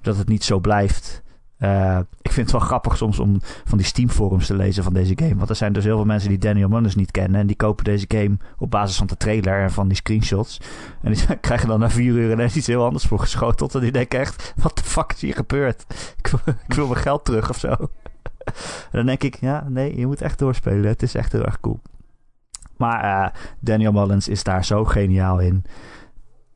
Dat 0.00 0.16
het 0.16 0.28
niet 0.28 0.44
zo 0.44 0.58
blijft. 0.58 1.22
Eh, 1.58 1.98
ik 2.22 2.32
vind 2.32 2.50
het 2.50 2.58
wel 2.58 2.66
grappig 2.66 2.96
soms 2.96 3.18
om 3.18 3.36
van 3.40 3.78
die 3.78 3.86
Steam 3.86 4.10
forums 4.10 4.46
te 4.46 4.56
lezen 4.56 4.84
van 4.84 4.92
deze 4.92 5.12
game. 5.16 5.36
Want 5.36 5.50
er 5.50 5.56
zijn 5.56 5.72
dus 5.72 5.84
heel 5.84 5.96
veel 5.96 6.04
mensen 6.04 6.28
die 6.28 6.38
Daniel 6.38 6.68
Mullins 6.68 6.94
niet 6.94 7.10
kennen. 7.10 7.40
En 7.40 7.46
die 7.46 7.56
kopen 7.56 7.84
deze 7.84 8.04
game 8.08 8.36
op 8.58 8.70
basis 8.70 8.96
van 8.96 9.06
de 9.06 9.16
trailer 9.16 9.62
en 9.62 9.70
van 9.70 9.88
die 9.88 9.96
screenshots. 9.96 10.60
En 11.02 11.12
die 11.12 11.36
krijgen 11.40 11.68
dan 11.68 11.80
na 11.80 11.90
vier 11.90 12.12
uur 12.12 12.32
ineens 12.32 12.56
iets 12.56 12.66
heel 12.66 12.84
anders 12.84 13.04
voor 13.04 13.18
geschoteld. 13.18 13.74
En 13.74 13.80
die 13.80 13.92
denken 13.92 14.20
echt, 14.20 14.54
wat 14.56 14.76
de 14.76 14.84
fuck 14.84 15.12
is 15.12 15.20
hier 15.20 15.34
gebeurd? 15.34 15.84
Ik 16.66 16.74
wil, 16.74 16.86
mijn 16.86 17.00
geld 17.00 17.24
terug 17.24 17.50
of 17.50 17.58
zo. 17.58 17.74
En 18.46 18.92
dan 18.92 19.06
denk 19.06 19.22
ik, 19.22 19.40
ja, 19.40 19.66
nee, 19.68 19.98
je 19.98 20.06
moet 20.06 20.20
echt 20.20 20.38
doorspelen. 20.38 20.86
Het 20.86 21.02
is 21.02 21.14
echt 21.14 21.32
heel 21.32 21.44
erg 21.44 21.60
cool. 21.60 21.80
Maar 22.76 23.24
eh, 23.24 23.40
Daniel 23.60 23.92
Mullins 23.92 24.28
is 24.28 24.42
daar 24.42 24.64
zo 24.64 24.84
geniaal 24.84 25.38
in. 25.38 25.64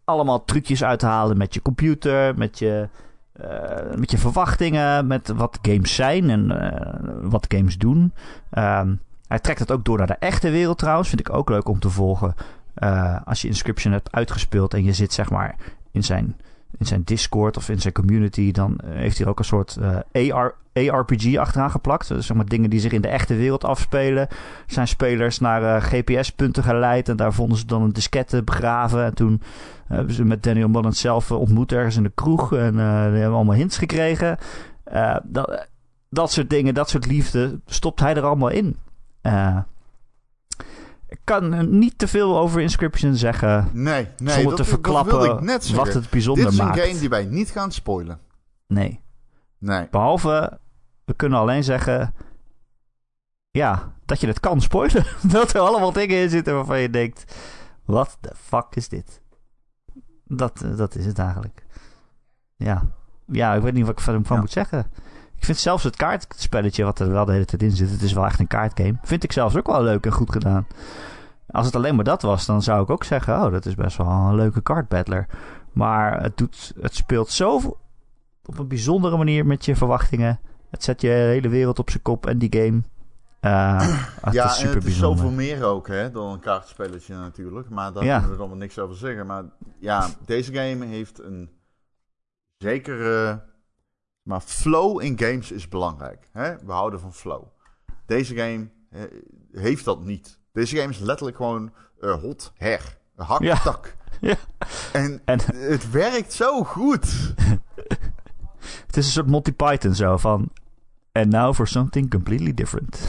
Allemaal 0.05 0.45
trucjes 0.45 0.85
uithalen 0.85 1.37
met 1.37 1.55
je 1.55 1.63
computer, 1.63 2.39
met 2.39 2.59
je, 2.59 2.89
eh, 3.41 3.97
met 3.97 4.11
je 4.11 4.19
verwachtingen, 4.19 5.07
met 5.07 5.29
wat 5.29 5.59
games 5.63 5.95
zijn 5.95 6.31
en 6.31 6.73
eh, 6.73 7.01
wat 7.23 7.47
games 7.49 7.79
doen. 7.79 8.13
Ehm, 8.51 8.95
hij 9.29 9.39
trekt 9.39 9.59
het 9.59 9.71
ook 9.71 9.85
door 9.85 9.99
naar 9.99 10.07
de 10.07 10.17
echte 10.19 10.51
wereld 10.51 10.79
trouwens. 10.79 11.09
Vind 11.09 11.21
ik 11.21 11.33
ook 11.33 11.49
leuk 11.49 11.69
om 11.69 11.79
te 11.79 11.91
volgen. 11.91 12.35
Eh, 12.75 13.17
als 13.25 13.43
je 13.43 13.49
Inscription 13.49 13.93
hebt 13.93 14.13
uitgespeeld 14.13 14.75
en 14.75 14.85
je 14.85 14.93
zit 14.93 15.13
zeg 15.13 15.31
maar 15.31 15.57
in 15.91 16.05
zijn, 16.05 16.37
in 16.79 16.87
zijn 16.87 17.03
Discord 17.05 17.57
of 17.57 17.69
in 17.69 17.81
zijn 17.81 17.93
community, 17.93 18.53
dan 18.53 18.79
eh, 18.79 18.91
heeft 18.93 19.19
hij 19.19 19.27
ook 19.27 19.39
een 19.39 19.45
soort 19.45 19.79
eh, 20.13 20.35
AR, 20.35 20.55
ARPG 20.75 21.37
achteraan 21.37 21.71
geplakt. 21.71 22.09
Dus 22.09 22.27
zeg 22.27 22.37
maar 22.37 22.47
dingen 22.47 22.71
die 22.71 22.81
zich 22.81 22.93
in 22.93 23.01
de 23.01 23.09
echte 23.09 23.35
wereld 23.35 23.65
afspelen. 23.65 24.29
Zijn 24.67 24.89
spelers 24.89 25.39
naar 25.39 25.63
eh, 25.63 25.83
GPS-punten 25.83 26.63
geleid 26.63 27.09
en 27.09 27.17
daar 27.17 27.33
vonden 27.33 27.59
ze 27.59 27.67
dan 27.67 27.83
een 27.83 27.93
diskette 27.93 28.43
begraven. 28.43 29.05
En 29.05 29.15
toen 29.15 29.43
hebben 29.87 30.15
ze 30.15 30.25
met 30.25 30.43
Daniel 30.43 30.69
Mullins 30.69 31.01
zelf 31.01 31.31
ontmoet 31.31 31.73
ergens 31.73 31.97
in 31.97 32.03
de 32.03 32.13
kroeg 32.15 32.53
en 32.53 32.73
die 32.73 32.83
hebben 32.83 33.33
allemaal 33.33 33.55
hints 33.55 33.79
gekregen. 33.79 34.39
Dat, 35.23 35.69
dat 36.11 36.33
soort 36.33 36.51
dingen, 36.51 36.75
dat 36.75 36.89
soort 36.89 37.07
liefde, 37.07 37.61
stopt 37.67 38.01
hij 38.01 38.15
er 38.15 38.23
allemaal 38.23 38.49
in. 38.49 38.77
Ik 41.31 41.41
kan 41.41 41.79
niet 41.79 41.99
te 41.99 42.09
veel 42.09 42.39
over 42.39 42.61
Inscription 42.61 43.15
zeggen. 43.15 43.69
Nee, 43.73 44.09
nee. 44.17 44.35
zonder 44.35 44.57
dat, 44.57 44.57
te 44.57 44.65
verklappen 44.65 45.13
dat 45.13 45.25
ik 45.25 45.41
net 45.41 45.65
zeggen. 45.65 45.85
wat 45.85 45.95
het 45.95 46.11
bijzonder 46.11 46.45
Dit 46.45 46.53
is 46.53 46.59
een 46.59 46.67
maakt. 46.67 46.81
game 46.81 46.99
die 46.99 47.09
wij 47.09 47.25
niet 47.25 47.51
gaan 47.51 47.73
spoilen. 47.73 48.21
Nee. 48.67 49.01
Nee. 49.59 49.89
Behalve, 49.91 50.59
we 51.05 51.15
kunnen 51.15 51.39
alleen 51.39 51.65
zeggen. 51.65 52.15
Ja, 53.51 53.93
dat 54.05 54.21
je 54.21 54.27
het 54.27 54.41
kan 54.41 54.61
spoilen. 54.61 55.05
dat 55.33 55.55
er 55.55 55.61
allemaal 55.61 55.93
dingen 55.93 56.17
in 56.17 56.31
zitten 56.31 56.55
waarvan 56.55 56.81
je 56.81 56.91
denkt: 56.91 57.35
wat 57.85 58.19
de 58.21 58.33
fuck 58.37 58.67
is 58.71 58.89
dit? 58.89 59.21
Dat, 60.25 60.63
eh, 60.63 60.77
dat 60.77 60.95
is 60.95 61.07
het 61.07 61.19
eigenlijk. 61.19 61.65
Ja. 62.57 62.83
ja, 63.27 63.55
ik 63.55 63.63
weet 63.63 63.73
niet 63.73 63.87
wat 63.87 63.99
ik 63.99 64.05
van, 64.05 64.25
van 64.25 64.37
Ja. 64.37 64.43
moet 64.43 64.53
zeggen. 64.53 64.87
Ik 65.37 65.45
vind 65.45 65.59
zelfs 65.59 65.85
het 65.85 65.97
kaartspelletje 65.97 66.85
wat 66.85 66.99
er 66.99 67.11
wel 67.11 67.25
de 67.25 67.33
hele 67.33 67.45
tijd 67.45 67.63
in 67.63 67.71
zit, 67.71 67.91
het 67.91 68.03
is 68.03 68.13
wel 68.13 68.25
echt 68.25 68.41
een 68.41 68.47
kaartgame. 68.47 68.99
Vind 69.03 69.25
ik 69.25 69.33
zelfs 69.33 69.57
ook 69.57 69.67
wel 69.67 69.83
leuk 69.83 70.07
en 70.07 70.13
goed 70.13 70.33
gedaan. 70.33 70.67
Als 71.53 71.67
het 71.67 71.77
alleen 71.77 71.95
maar 71.95 72.05
dat 72.05 72.23
was, 72.23 72.47
dan 72.47 72.63
zou 72.63 72.83
ik 72.83 72.91
ook 72.91 73.05
zeggen: 73.05 73.35
oh, 73.35 73.53
dat 73.53 73.67
is 73.67 73.75
best 73.75 73.97
wel 73.97 74.07
een 74.07 74.35
leuke 74.35 74.61
kaartbattler. 74.61 75.27
Maar 75.73 76.23
het, 76.23 76.37
doet, 76.37 76.73
het 76.81 76.95
speelt 76.95 77.31
zo 77.31 77.79
op 78.45 78.59
een 78.59 78.69
bijzondere 78.69 79.17
manier 79.17 79.47
met 79.47 79.65
je 79.65 79.77
verwachtingen. 79.77 80.41
Het 80.71 80.85
zet 80.85 81.01
je 81.01 81.09
hele 81.09 81.49
wereld 81.49 81.79
op 81.79 81.91
zijn 81.91 82.03
kop 82.03 82.27
en 82.27 82.39
die 82.39 82.57
game. 82.63 82.83
Eh, 83.41 83.97
het 84.21 84.35
ja, 84.35 84.45
is 84.45 84.51
en 84.51 84.57
super 84.57 84.75
het 84.75 84.77
is 84.85 84.85
bijzonder. 84.85 85.19
zoveel 85.19 85.37
meer 85.37 85.65
ook 85.65 85.89
hè, 85.89 86.11
dan 86.11 86.33
een 86.33 86.41
kaartspelletje 86.41 87.15
natuurlijk. 87.15 87.69
Maar 87.69 87.93
daar 87.93 88.05
Ja. 88.05 88.19
kunnen 88.19 88.37
we 88.37 88.41
allemaal 88.43 88.59
niks 88.59 88.79
over 88.79 88.97
zeggen. 88.97 89.27
Maar 89.27 89.45
ja, 89.79 90.09
deze 90.27 90.53
game 90.55 90.85
heeft 90.87 91.19
een 91.23 91.51
zekere... 92.59 93.43
Maar 94.23 94.41
flow 94.41 95.03
in 95.03 95.19
games 95.19 95.53
is 95.53 95.69
belangrijk. 95.69 96.29
Hè? 96.33 96.57
We 96.65 96.73
houden 96.73 97.01
van 97.01 97.13
flow. 97.13 97.43
Deze 98.07 98.35
game 98.37 98.69
heeft 99.53 99.85
dat 99.85 100.05
niet. 100.05 100.40
Deze 100.53 100.77
game 100.77 100.89
is 100.93 100.99
letterlijk 100.99 101.37
gewoon 101.37 101.73
eh, 102.01 102.13
hot 102.13 102.53
her. 102.57 102.97
Hak, 103.17 103.43
Ja. 103.43 103.57
tak. 103.59 103.95
Ja. 104.21 104.35
En, 104.93 105.21
En 105.25 105.39
het 105.55 105.91
werkt 105.91 106.33
zo 106.33 106.65
goed. 106.65 107.35
het 108.87 108.97
is 108.97 109.05
een 109.07 109.13
soort 109.13 109.27
Monty 109.27 109.53
Python 109.53 109.95
zo 109.95 110.17
van. 110.17 110.53
And 111.13 111.27
now 111.33 111.55
for 111.55 111.67
something 111.67 112.11
completely 112.11 112.55
different. 112.55 113.01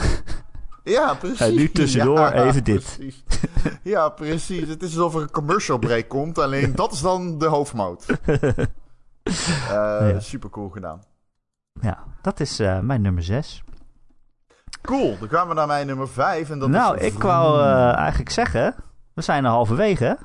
Ja, 0.83 1.13
precies. 1.13 1.39
En 1.39 1.55
nu 1.55 1.69
tussendoor 1.71 2.19
Ja, 2.19 2.33
even 2.33 2.63
dit. 2.63 2.83
precies. 2.95 3.23
Ja, 3.83 4.09
precies. 4.09 4.67
Het 4.67 4.83
is 4.83 4.89
alsof 4.97 5.15
er 5.15 5.21
een 5.21 5.31
commercial 5.31 5.77
break 5.77 6.07
komt. 6.09 6.37
Alleen 6.37 6.75
dat 6.75 6.91
is 6.91 7.01
dan 7.01 7.37
de 7.37 7.45
hoofdmoot. 7.45 8.05
Ja. 9.69 10.19
Super 10.19 10.49
cool 10.49 10.69
gedaan. 10.69 11.03
ja, 11.81 12.03
dat 12.21 12.39
is 12.39 12.59
eh, 12.59 12.79
mijn 12.79 13.01
nummer 13.01 13.23
6. 13.23 13.63
Cool, 14.81 15.17
dan 15.19 15.29
gaan 15.29 15.47
we 15.47 15.53
naar 15.53 15.67
mijn 15.67 15.87
nummer 15.87 16.09
5. 16.09 16.49
En 16.49 16.59
dat 16.59 16.69
Nou, 16.69 16.97
is 16.97 17.13
ik 17.13 17.21
wou 17.21 17.61
eh, 17.61 17.95
eigenlijk 17.95 18.29
zeggen. 18.29 18.75
We 19.13 19.21
zijn 19.21 19.43
er 19.45 19.49
halverwege. 19.49 20.17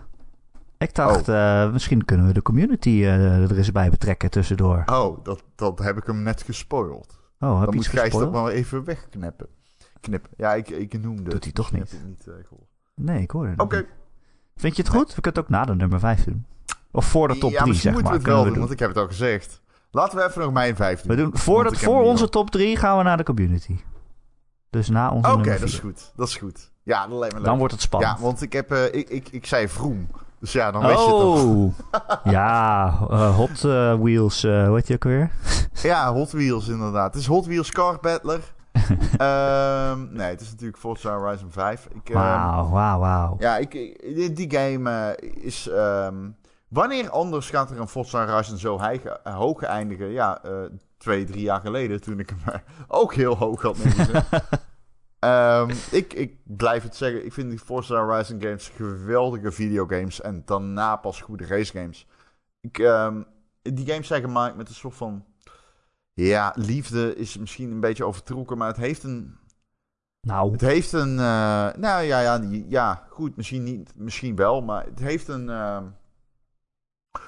Ik 0.78 0.94
dacht, 0.94 1.28
eh, 1.28 1.72
misschien 1.72 2.04
kunnen 2.04 2.26
we 2.26 2.32
de 2.32 2.42
community 2.42 2.88
eh, 2.88 3.42
er 3.50 3.56
eens 3.56 3.72
bij 3.72 3.90
betrekken 3.90 4.30
tussendoor. 4.30 4.82
Oh, 4.86 5.24
dat, 5.24 5.42
dat 5.54 5.78
heb 5.78 5.96
ik 5.96 6.06
hem 6.06 6.22
net 6.22 6.42
gespoild. 6.42 7.18
Oh, 7.40 7.56
heb 7.56 7.64
Dan 7.66 7.74
moet 7.74 7.86
Gijs 7.86 8.12
dat 8.12 8.32
maar 8.32 8.48
even 8.48 8.84
wegknippen. 8.84 9.46
Knippen. 10.00 10.30
Ja, 10.36 10.54
ik, 10.54 10.68
ik 10.68 11.00
noemde 11.00 11.22
Doet 11.22 11.32
het, 11.32 11.44
hij 11.44 11.52
toch 11.52 11.72
niet? 11.72 12.00
Nee, 12.94 13.22
ik 13.22 13.30
hoor 13.30 13.46
het 13.46 13.60
Oké. 13.60 13.86
Vind 14.56 14.76
je 14.76 14.82
het 14.82 14.90
goed? 14.90 15.14
We 15.14 15.20
kunnen 15.20 15.40
het 15.40 15.50
ook 15.50 15.58
na 15.58 15.64
de 15.64 15.74
nummer 15.74 15.98
5 15.98 16.24
doen. 16.24 16.46
Of 16.90 17.04
voor 17.04 17.28
de 17.28 17.38
top 17.38 17.50
ja, 17.50 17.56
3, 17.58 17.68
misschien 17.68 17.92
zeg 17.92 18.02
moeten 18.02 18.12
maar. 18.12 18.22
we 18.22 18.28
het 18.28 18.36
wel 18.36 18.44
doen, 18.44 18.52
we 18.52 18.58
want 18.58 18.70
ik 18.70 18.78
heb 18.78 18.88
het 18.88 18.98
al 18.98 19.06
gezegd. 19.06 19.60
Laten 19.90 20.18
we 20.18 20.24
even 20.24 20.40
nog 20.40 20.52
mijn 20.52 20.76
5 20.76 21.00
doen. 21.00 21.16
We 21.16 21.22
doen 21.22 21.36
voor, 21.36 21.64
dat, 21.64 21.76
voor 21.78 22.02
onze 22.02 22.28
top 22.28 22.50
3 22.50 22.76
gaan 22.76 22.96
we 22.96 23.02
naar 23.02 23.16
de 23.16 23.22
community. 23.22 23.76
Dus 24.76 24.88
na 24.88 25.10
onze 25.10 25.28
Oké, 25.28 25.36
nummer 25.36 25.60
dat 25.60 25.68
is 25.68 25.74
4. 25.74 25.82
goed. 25.82 26.12
Dat 26.16 26.28
is 26.28 26.36
goed. 26.36 26.70
Ja, 26.82 27.06
dat 27.06 27.18
lijkt 27.18 27.34
me 27.34 27.40
leuk. 27.40 27.48
Dan 27.48 27.58
wordt 27.58 27.72
het 27.72 27.82
spannend. 27.82 28.18
Ja, 28.18 28.24
want 28.24 28.42
ik, 28.42 28.52
heb, 28.52 28.70
eh, 28.70 28.84
ik, 28.84 29.08
ik, 29.08 29.28
ik 29.28 29.46
zei 29.46 29.68
vroom. 29.68 30.08
Dus 30.40 30.52
ja, 30.52 30.70
dan 30.70 30.82
weet 30.82 30.90
je 30.90 31.02
het 31.02 31.10
toch. 31.10 31.44
oh, 31.44 31.74
ja, 32.38 32.86
eh, 33.10 33.36
Hot 33.36 33.64
eh, 33.64 33.94
Wheels, 33.94 34.42
hoe 34.42 34.74
heet 34.74 34.86
je 34.86 34.94
ook 34.94 35.04
weer? 35.04 35.30
Ja, 35.82 36.12
Hot 36.12 36.32
Wheels 36.32 36.68
inderdaad. 36.68 37.12
Het 37.12 37.22
is 37.22 37.26
Hot 37.28 37.46
Wheels 37.46 37.70
Car 37.70 37.98
Battler. 38.00 38.40
Ehm, 39.16 40.06
nee, 40.10 40.28
het 40.28 40.40
is 40.40 40.50
natuurlijk 40.50 40.78
Forza 40.78 41.16
Horizon 41.18 41.50
5. 41.50 41.88
Ik, 41.94 42.08
ehm, 42.08 42.18
Wauw, 42.18 42.68
wauw, 42.68 42.98
wauw. 42.98 43.36
Ja, 43.38 43.56
ik, 43.56 43.70
die, 44.36 44.50
game 44.50 45.16
is... 45.40 45.68
ehm, 45.68 46.14
wanneer 46.68 47.10
anders 47.10 47.50
gaat 47.50 47.70
er 47.70 47.80
een 47.80 47.88
Forza 47.88 48.26
Horizon 48.26 48.58
zo 48.58 48.80
hoog 49.22 49.62
eindigen? 49.62 50.10
Ja, 50.10 50.40
twee, 50.98 51.24
drie 51.24 51.42
jaar 51.42 51.60
geleden 51.60 52.00
toen 52.00 52.18
ik 52.18 52.28
hem 52.28 52.60
ook 52.88 53.14
heel 53.14 53.36
hoog 53.36 53.62
had 53.62 53.78
neergezet. 53.78 54.24
Ehm, 55.26 55.70
ik, 55.90 56.12
ik 56.12 56.36
blijf 56.44 56.82
het 56.82 56.96
zeggen, 56.96 57.24
ik 57.24 57.32
vind 57.32 57.50
die 57.50 57.58
Forza 57.58 58.04
Horizon 58.04 58.40
games 58.42 58.68
geweldige 58.68 59.52
videogames 59.52 60.20
en 60.20 60.42
daarna 60.44 60.96
pas 60.96 61.20
goede 61.20 61.46
racegames. 61.46 62.06
Ik, 62.60 62.78
ehm, 62.78 63.22
die 63.62 63.86
games 63.86 64.06
zijn 64.06 64.22
gemaakt 64.22 64.56
met 64.56 64.68
een 64.68 64.74
soort 64.74 64.94
van... 64.94 65.24
Ja, 66.12 66.52
liefde 66.56 67.14
is 67.14 67.38
misschien 67.38 67.70
een 67.70 67.80
beetje 67.80 68.04
overtrokken, 68.04 68.58
maar 68.58 68.68
het 68.68 68.76
heeft 68.76 69.02
een... 69.02 69.36
Nou, 70.20 70.52
Het 70.52 70.60
heeft 70.60 70.92
een. 70.92 71.18
eh, 71.18 71.68
nou 71.76 72.02
ja, 72.02 72.20
ja, 72.20 72.40
ja, 72.68 73.06
goed, 73.10 73.36
misschien 73.36 73.62
niet, 73.64 73.92
misschien 73.96 74.36
wel, 74.36 74.62
maar 74.62 74.84
het 74.84 74.98
heeft 74.98 75.28
een. 75.28 75.48
ehm, 75.48 75.84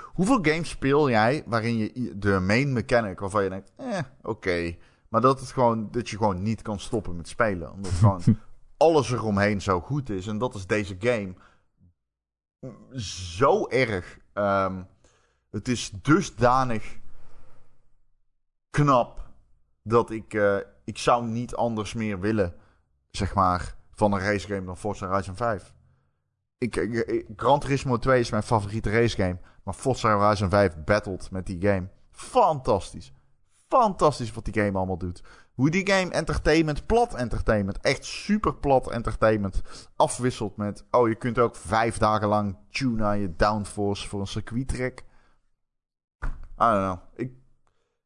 hoeveel 0.05 0.38
games 0.42 0.68
speel 0.68 1.11
jij 1.11 1.42
waarin 1.46 1.76
je 1.76 2.12
de 2.18 2.38
main 2.38 2.72
mechanic 2.72 3.20
waarvan 3.20 3.42
je 3.44 3.51
denkt, 3.51 3.72
eh, 3.76 3.99
oké, 4.22 4.76
maar 5.09 5.20
dat 5.20 5.40
het 5.40 5.50
gewoon 5.50 5.90
dat 5.90 6.09
je 6.09 6.16
gewoon 6.16 6.42
niet 6.42 6.62
kan 6.62 6.80
stoppen 6.80 7.16
met 7.16 7.28
spelen, 7.28 7.72
omdat 7.72 7.92
gewoon 7.92 8.22
alles 8.76 9.12
eromheen 9.12 9.62
zo 9.62 9.80
goed 9.80 10.11
is. 10.11 10.26
En 10.26 10.38
dat 10.38 10.54
is 10.54 10.66
deze 10.66 10.96
game 10.98 11.34
zo 12.94 13.68
erg. 13.68 14.18
Ehm, 14.32 14.82
het 15.50 15.68
is 15.68 15.90
dusdanig 15.90 16.98
knap 18.70 19.28
dat 19.82 20.11
ik, 20.11 20.34
uh, 20.34 20.56
ik 20.84 20.98
zou 20.98 21.26
niet 21.26 21.54
anders 21.54 21.94
meer 21.94 22.20
willen, 22.20 22.54
zeg 23.11 23.34
maar, 23.34 23.74
van 23.90 24.12
een 24.12 24.20
racegame 24.20 24.64
dan 24.64 24.76
Forza 24.76 25.06
Horizon 25.06 25.36
5. 25.36 25.74
Ik, 26.59 26.76
ik, 26.76 27.26
Gran 27.36 27.61
Turismo 27.61 27.98
2 27.98 28.20
is 28.20 28.30
mijn 28.30 28.42
favoriete 28.42 28.90
racegame, 28.90 29.38
maar 29.62 29.74
Forza 29.74 30.16
Horizon 30.16 30.50
5 30.50 30.76
battled 30.84 31.30
met 31.30 31.46
die 31.46 31.61
game. 31.61 31.88
Fantastisch. 32.11 33.12
Fantastisch 33.68 34.32
wat 34.32 34.44
die 34.44 34.54
game 34.54 34.78
allemaal 34.78 34.98
doet. 34.98 35.22
Hoe 35.54 35.70
die 35.70 35.90
game 35.90 36.10
entertainment, 36.10 36.86
plat 36.86 37.14
entertainment, 37.14 37.80
echt 37.80 38.04
super 38.04 38.54
plat 38.54 38.90
entertainment, 38.90 39.62
afwisselt 39.96 40.56
met... 40.56 40.84
Oh, 40.90 41.08
je 41.08 41.14
kunt 41.14 41.38
ook 41.38 41.56
vijf 41.56 41.98
dagen 41.98 42.28
lang 42.28 42.56
tunen 42.70 43.06
aan 43.06 43.18
je 43.18 43.36
downforce 43.36 44.08
voor 44.08 44.20
een 44.20 44.26
circuittrack. 44.26 44.98
I 45.00 46.28
don't 46.56 46.84
know. 46.84 46.98
Ik, 47.14 47.32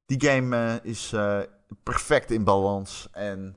die 0.07 0.29
game 0.31 0.57
uh, 0.57 0.91
is 0.91 1.13
uh, 1.13 1.41
perfect 1.83 2.31
in 2.31 2.45
balans. 2.45 3.09
En... 3.11 3.57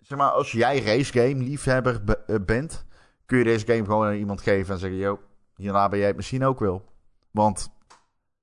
Zeg 0.00 0.18
maar, 0.18 0.30
als 0.30 0.52
jij 0.52 0.82
racegame 0.82 1.42
liefhebber 1.42 2.22
uh, 2.26 2.36
bent... 2.46 2.86
kun 3.26 3.38
je 3.38 3.44
deze 3.44 3.66
game 3.66 3.84
gewoon 3.84 4.06
aan 4.06 4.14
iemand 4.14 4.40
geven 4.40 4.74
en 4.74 4.80
zeggen... 4.80 4.98
Yo, 4.98 5.20
hierna 5.56 5.88
ben 5.88 5.98
jij 5.98 6.08
het 6.08 6.16
misschien 6.16 6.44
ook 6.44 6.58
wel. 6.58 6.84
Want 7.30 7.76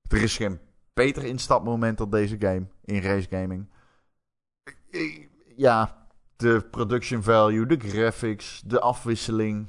er 0.08 0.22
is 0.22 0.36
geen 0.36 0.58
beter 0.94 1.24
instapmoment 1.24 1.98
dan 1.98 2.10
deze 2.10 2.36
game 2.38 2.66
in 2.84 3.00
race 3.02 3.28
gaming. 3.30 3.68
Ja, 5.56 6.06
de 6.36 6.66
production 6.70 7.22
value, 7.22 7.66
de 7.66 7.78
graphics, 7.78 8.62
de 8.66 8.80
afwisseling, 8.80 9.68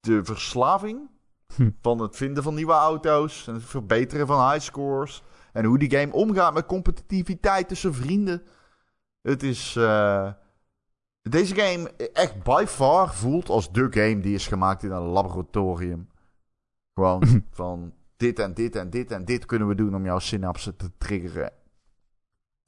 de 0.00 0.24
verslaving 0.24 1.10
hm. 1.54 1.70
van 1.80 2.00
het 2.00 2.16
vinden 2.16 2.42
van 2.42 2.54
nieuwe 2.54 2.72
auto's 2.72 3.46
en 3.46 3.54
het 3.54 3.64
verbeteren 3.64 4.26
van 4.26 4.50
highscores 4.50 5.22
en 5.52 5.64
hoe 5.64 5.78
die 5.78 5.90
game 5.90 6.12
omgaat 6.12 6.54
met 6.54 6.66
competitiviteit 6.66 7.68
tussen 7.68 7.94
vrienden. 7.94 8.42
Het 9.20 9.42
is 9.42 9.74
uh, 9.76 10.32
deze 11.22 11.54
game 11.54 11.90
echt 12.12 12.42
by 12.42 12.64
far 12.68 13.14
voelt 13.14 13.48
als 13.48 13.72
de 13.72 13.86
game 13.90 14.20
die 14.20 14.34
is 14.34 14.46
gemaakt 14.46 14.82
in 14.82 14.90
een 14.90 15.02
laboratorium. 15.02 16.08
Gewoon 16.94 17.44
van 17.50 17.92
dit 18.16 18.38
en 18.38 18.54
dit 18.54 18.76
en 18.76 18.90
dit 18.90 19.10
en 19.10 19.24
dit 19.24 19.46
kunnen 19.46 19.68
we 19.68 19.74
doen 19.74 19.94
om 19.94 20.04
jouw 20.04 20.18
synapsen 20.18 20.76
te 20.76 20.90
triggeren. 20.98 21.52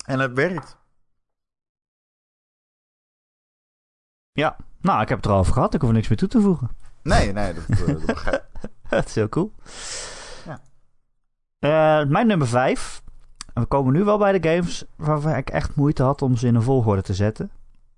En 0.07 0.19
het 0.19 0.33
werkt. 0.33 0.77
Ja, 4.33 4.57
nou, 4.81 5.03
ik 5.03 5.09
heb 5.09 5.19
het 5.19 5.27
er 5.27 5.33
al 5.33 5.39
over 5.39 5.53
gehad. 5.53 5.75
Ik 5.75 5.81
hoef 5.81 5.91
er 5.91 5.97
niks 5.97 6.09
meer 6.09 6.19
toe 6.19 6.29
te 6.29 6.41
voegen. 6.41 6.69
Nee, 7.03 7.33
nee, 7.33 7.55
dat, 7.55 7.69
uh, 7.69 7.87
dat 7.87 8.07
begrijp 8.07 8.47
Dat 8.89 9.07
is 9.07 9.15
heel 9.15 9.29
cool. 9.29 9.53
Ja. 10.45 10.61
Uh, 11.61 12.09
mijn 12.11 12.27
nummer 12.27 12.49
5. 12.49 13.03
We 13.55 13.67
komen 13.67 13.93
nu 13.93 14.05
wel 14.05 14.19
bij 14.19 14.39
de 14.39 14.49
games 14.49 14.85
waarvan 14.97 15.35
ik 15.35 15.51
echt 15.51 15.75
moeite 15.75 16.03
had 16.03 16.23
om 16.23 16.37
ze 16.37 16.47
in 16.47 16.55
een 16.55 16.63
volgorde 16.63 17.03
te 17.03 17.15
zetten. 17.15 17.51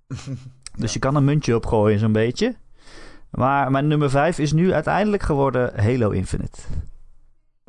dus 0.79 0.93
je 0.93 0.99
kan 0.99 1.15
een 1.15 1.23
muntje 1.23 1.55
opgooien, 1.55 1.99
zo'n 1.99 2.11
beetje. 2.11 2.55
Maar 3.29 3.71
mijn 3.71 3.87
nummer 3.87 4.09
5 4.09 4.39
is 4.39 4.51
nu 4.51 4.73
uiteindelijk 4.73 5.23
geworden 5.23 5.83
Halo 5.83 6.09
Infinite. 6.09 6.61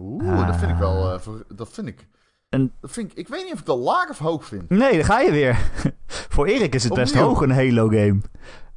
Oeh, 0.02 0.46
dat 0.46 0.56
vind 0.56 0.70
ik 0.70 0.76
wel. 0.76 1.14
Uh, 1.14 1.20
dat 1.48 1.72
vind 1.72 1.86
ik. 1.86 2.06
En, 2.48 2.72
dat 2.80 2.90
vind 2.90 3.10
ik. 3.10 3.18
Ik 3.18 3.28
weet 3.28 3.44
niet 3.44 3.52
of 3.52 3.60
ik 3.60 3.66
dat 3.66 3.78
laag 3.78 4.10
of 4.10 4.18
hoog 4.18 4.44
vind. 4.44 4.68
Nee, 4.68 4.92
daar 4.92 5.04
ga 5.04 5.20
je 5.20 5.30
weer. 5.30 5.58
Voor 6.34 6.46
Erik 6.46 6.74
is 6.74 6.84
het 6.84 6.94
best 6.94 7.14
hoog 7.14 7.40
een 7.40 7.50
Halo-game. 7.50 8.20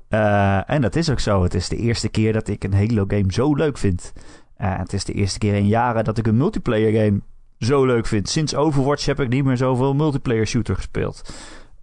Uh, 0.09 0.69
en 0.69 0.81
dat 0.81 0.95
is 0.95 1.09
ook 1.09 1.19
zo. 1.19 1.43
Het 1.43 1.53
is 1.53 1.69
de 1.69 1.75
eerste 1.75 2.09
keer 2.09 2.33
dat 2.33 2.47
ik 2.47 2.63
een 2.63 2.73
Halo-game 2.73 3.33
zo 3.33 3.55
leuk 3.55 3.77
vind. 3.77 4.13
Uh, 4.61 4.77
het 4.77 4.93
is 4.93 5.05
de 5.05 5.13
eerste 5.13 5.39
keer 5.39 5.53
in 5.53 5.67
jaren 5.67 6.03
dat 6.03 6.17
ik 6.17 6.27
een 6.27 6.37
multiplayer-game 6.37 7.21
zo 7.59 7.85
leuk 7.85 8.05
vind. 8.05 8.29
Sinds 8.29 8.55
Overwatch 8.55 9.05
heb 9.05 9.19
ik 9.19 9.29
niet 9.29 9.45
meer 9.45 9.57
zoveel 9.57 9.93
multiplayer 9.93 10.47
shooter 10.47 10.75
gespeeld. 10.75 11.33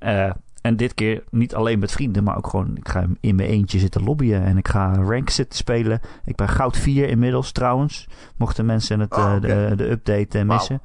Uh, 0.00 0.30
en 0.62 0.76
dit 0.76 0.94
keer 0.94 1.24
niet 1.30 1.54
alleen 1.54 1.78
met 1.78 1.92
vrienden, 1.92 2.24
maar 2.24 2.36
ook 2.36 2.46
gewoon... 2.46 2.76
Ik 2.76 2.88
ga 2.88 3.06
in 3.20 3.34
mijn 3.34 3.48
eentje 3.48 3.78
zitten 3.78 4.04
lobbyen 4.04 4.44
en 4.44 4.56
ik 4.58 4.68
ga 4.68 4.94
rank 4.94 5.30
zitten 5.30 5.58
spelen. 5.58 6.00
Ik 6.24 6.36
ben 6.36 6.48
goud 6.48 6.76
4 6.76 7.08
inmiddels 7.08 7.52
trouwens. 7.52 8.08
Mochten 8.36 8.66
mensen 8.66 9.00
het, 9.00 9.16
oh, 9.16 9.40
de, 9.40 9.72
de, 9.76 9.90
update 9.90 10.44
missen. 10.44 10.82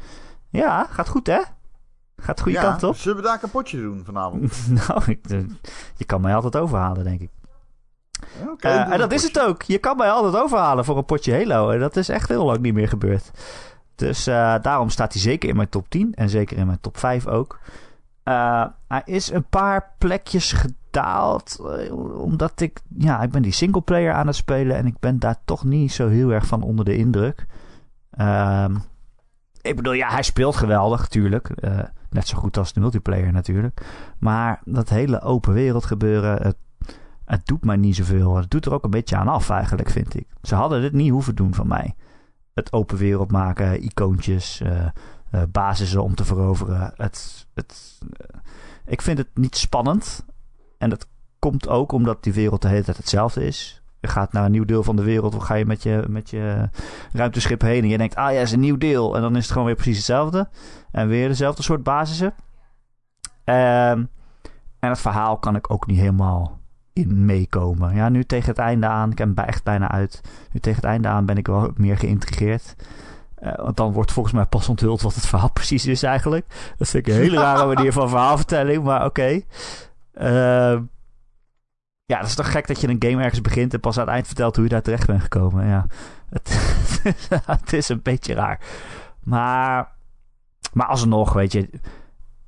Ja, 0.50 0.88
gaat 0.90 1.10
goed 1.10 1.28
hè? 1.28 1.42
Gaat 2.18 2.38
de 2.38 2.44
goede 2.44 2.60
kant 2.60 2.84
op. 2.84 2.96
Zullen 2.96 3.18
we 3.18 3.24
daar 3.24 3.40
een 3.42 3.50
potje 3.50 3.82
doen 3.82 4.02
vanavond? 4.06 4.68
nou, 4.88 5.02
ik, 5.06 5.20
je 5.96 6.06
kan 6.06 6.22
mij 6.22 6.36
altijd 6.36 6.56
overhalen, 6.56 7.04
denk 7.04 7.22
ik. 7.22 7.30
Okay, 8.48 8.88
uh, 8.88 8.94
en 8.94 9.00
dat 9.00 9.12
is 9.12 9.24
het 9.24 9.40
ook. 9.40 9.62
Je 9.62 9.78
kan 9.78 9.98
mij 9.98 10.10
altijd 10.10 10.44
overhalen 10.44 10.86
voor 10.86 10.98
een 10.98 11.06
potje 11.06 11.34
Halo. 11.34 11.70
En 11.70 11.80
dat 11.80 11.96
is 11.96 12.10
echt 12.10 12.30
heel 12.30 12.46
lang 12.46 12.60
niet 12.60 12.74
meer 12.74 12.88
gebeurd. 12.88 13.32
Dus 13.96 14.28
uh, 14.28 14.56
daarom 14.62 14.90
staat 14.90 15.14
hij 15.14 15.22
zeker 15.22 15.50
in 15.50 15.56
mijn 15.56 15.70
top 15.70 15.90
10. 15.90 16.14
En 16.16 16.30
zeker 16.30 16.58
in 16.58 16.66
mijn 16.66 16.80
top 16.82 16.98
5 16.98 17.28
ook. 17.28 17.60
Uh, 18.28 18.66
hij 18.88 19.02
is 19.06 19.32
een 19.32 19.48
paar 19.50 19.94
plekjes 19.98 20.52
gedaald. 20.52 21.58
Uh, 21.62 22.22
omdat 22.22 22.60
ik, 22.62 22.82
ja, 22.98 23.22
ik 23.22 23.32
ben 23.32 23.42
die 23.42 23.52
singleplayer 23.52 24.14
aan 24.14 24.28
het 24.28 24.36
spelen. 24.36 24.76
En 24.76 24.86
ik 24.86 25.00
ben 25.00 25.20
daar 25.20 25.36
toch 25.46 25.64
niet 25.64 25.92
zo 25.92 26.08
heel 26.08 26.30
erg 26.30 26.46
van 26.46 26.62
onder 26.62 26.86
de 26.86 26.98
indruk. 26.98 27.46
Uh, 28.20 28.66
ik 29.62 29.76
bedoel, 29.76 29.94
ja, 29.94 30.10
hij 30.10 30.24
speelt 30.24 30.56
geweldig, 30.56 31.00
natuurlijk. 31.00 31.52
Uh, 31.64 31.80
net 32.10 32.28
zo 32.28 32.38
goed 32.38 32.58
als 32.58 32.74
de 32.74 32.80
multiplayer 32.80 33.32
natuurlijk. 33.32 33.86
Maar 34.20 34.62
dat 34.64 34.90
hele 34.90 35.22
open 35.22 35.54
wereld 35.54 35.86
gebeuren, 35.86 36.42
het, 36.42 36.58
het 37.26 37.46
doet 37.46 37.66
mij 37.66 37.76
niet 37.76 37.96
zoveel. 37.96 38.36
Het 38.36 38.50
doet 38.50 38.66
er 38.66 38.74
ook 38.74 38.84
een 38.84 38.90
beetje 38.90 39.18
aan 39.18 39.28
af 39.28 39.50
eigenlijk, 39.50 39.90
vind 39.90 40.16
ik. 40.16 40.28
Ze 40.42 40.56
hadden 40.56 40.82
dit 40.82 40.94
niet 40.94 41.12
hoeven 41.12 41.36
doen 41.36 41.54
van 41.54 41.68
mij. 41.68 41.96
Het 42.54 42.74
open 42.74 42.98
wereld 42.98 43.32
maken, 43.32 43.84
icoontjes, 43.84 44.62
basissen 45.52 46.04
om 46.04 46.16
te 46.16 46.26
veroveren. 46.26 46.94
Het, 46.96 47.48
het, 47.54 48.00
uh, 48.04 48.40
ik 48.86 49.02
vind 49.02 49.18
het 49.18 49.28
niet 49.34 49.58
spannend. 49.58 50.26
En 50.78 50.90
dat 50.90 51.08
komt 51.40 51.68
ook 51.68 51.92
omdat 51.92 52.24
die 52.24 52.34
wereld 52.34 52.62
de 52.62 52.68
hele 52.68 52.84
tijd 52.84 52.98
hetzelfde 52.98 53.46
is. 53.46 53.82
Je 54.00 54.08
gaat 54.08 54.34
naar 54.34 54.46
een 54.46 54.52
nieuw 54.52 54.66
deel 54.66 54.84
van 54.84 54.96
de 54.96 55.04
wereld, 55.04 55.32
dan 55.32 55.42
ga 55.42 55.54
je 55.54 55.66
met 55.66 55.84
je, 55.84 56.06
met 56.10 56.30
je 56.30 56.70
ruimteschip 57.14 57.62
heen 57.62 57.84
en 57.84 57.90
je 57.90 57.98
denkt, 57.98 58.16
ah 58.16 58.34
ja, 58.34 58.40
is 58.40 58.52
een 58.52 58.60
nieuw 58.60 58.78
deel. 58.78 59.16
En 59.16 59.22
dan 59.22 59.36
is 59.36 59.44
het 59.44 59.52
gewoon 59.52 59.66
weer 59.66 59.76
precies 59.76 59.98
hetzelfde. 59.98 60.50
En 60.92 61.08
weer 61.08 61.28
dezelfde 61.28 61.64
soort 61.64 61.84
basissen. 61.84 62.34
Um, 63.46 64.10
en 64.80 64.90
het 64.90 65.00
verhaal 65.00 65.38
kan 65.38 65.56
ik 65.56 65.72
ook 65.72 65.88
niet 65.88 66.00
helemaal 66.00 66.60
in 66.94 67.26
meekomen. 67.26 67.96
Ja, 67.96 68.10
nu 68.10 68.24
tegen 68.24 68.50
het 68.50 68.58
einde 68.58 68.88
aan, 68.88 69.12
ik 69.12 69.18
hem 69.18 69.34
echt 69.36 69.64
bijna 69.64 69.92
uit. 69.92 70.22
Nu 70.52 70.60
tegen 70.60 70.82
het 70.82 70.90
einde 70.90 71.08
aan 71.08 71.26
ben 71.26 71.38
ik 71.38 71.48
wel 71.48 71.72
meer 71.76 71.98
geïntrigeerd. 71.98 72.76
Uh, 73.44 73.56
want 73.56 73.78
dan 73.78 73.92
wordt 73.92 74.12
volgens 74.12 74.36
mij 74.36 74.46
pas 74.46 74.70
onthuld 74.70 75.02
wat 75.02 75.16
het 75.16 75.26
verhaal 75.26 75.52
precies 75.60 75.86
is 75.86 76.04
eigenlijk. 76.04 76.46
Dat 76.78 76.90
vind 76.90 77.08
ik 77.08 77.14
een 77.14 77.20
hele 77.20 77.38
rare 77.38 77.66
manier 77.74 77.94
van 77.94 78.10
verhaalvertelling, 78.10 78.84
maar 78.84 79.06
oké. 79.06 79.06
Okay. 79.06 79.46
Uh, 80.74 80.82
ja, 82.06 82.20
dat 82.20 82.28
is 82.28 82.36
toch 82.36 82.52
gek 82.52 82.68
dat 82.68 82.82
je 82.82 82.88
een 82.88 83.04
game 83.06 83.24
ergens 83.24 83.42
begint 83.42 83.74
en 83.74 83.80
pas 83.80 83.98
aan 83.98 84.06
het 84.06 84.14
eind 84.14 84.26
vertelt 84.26 84.56
hoe 84.56 84.64
je 84.64 84.70
daar 84.70 84.82
terecht 84.82 85.08
bent 85.08 85.22
gekomen. 85.22 85.68
Ja, 85.68 85.86
het, 86.30 86.50
het 87.46 87.74
is 87.74 87.90
een 87.90 88.02
beetje 88.02 88.34
raar. 88.34 88.60
Maar, 89.24 89.92
maar 90.74 90.88
alsnog, 90.88 91.34
weet 91.34 91.52
je, 91.52 91.70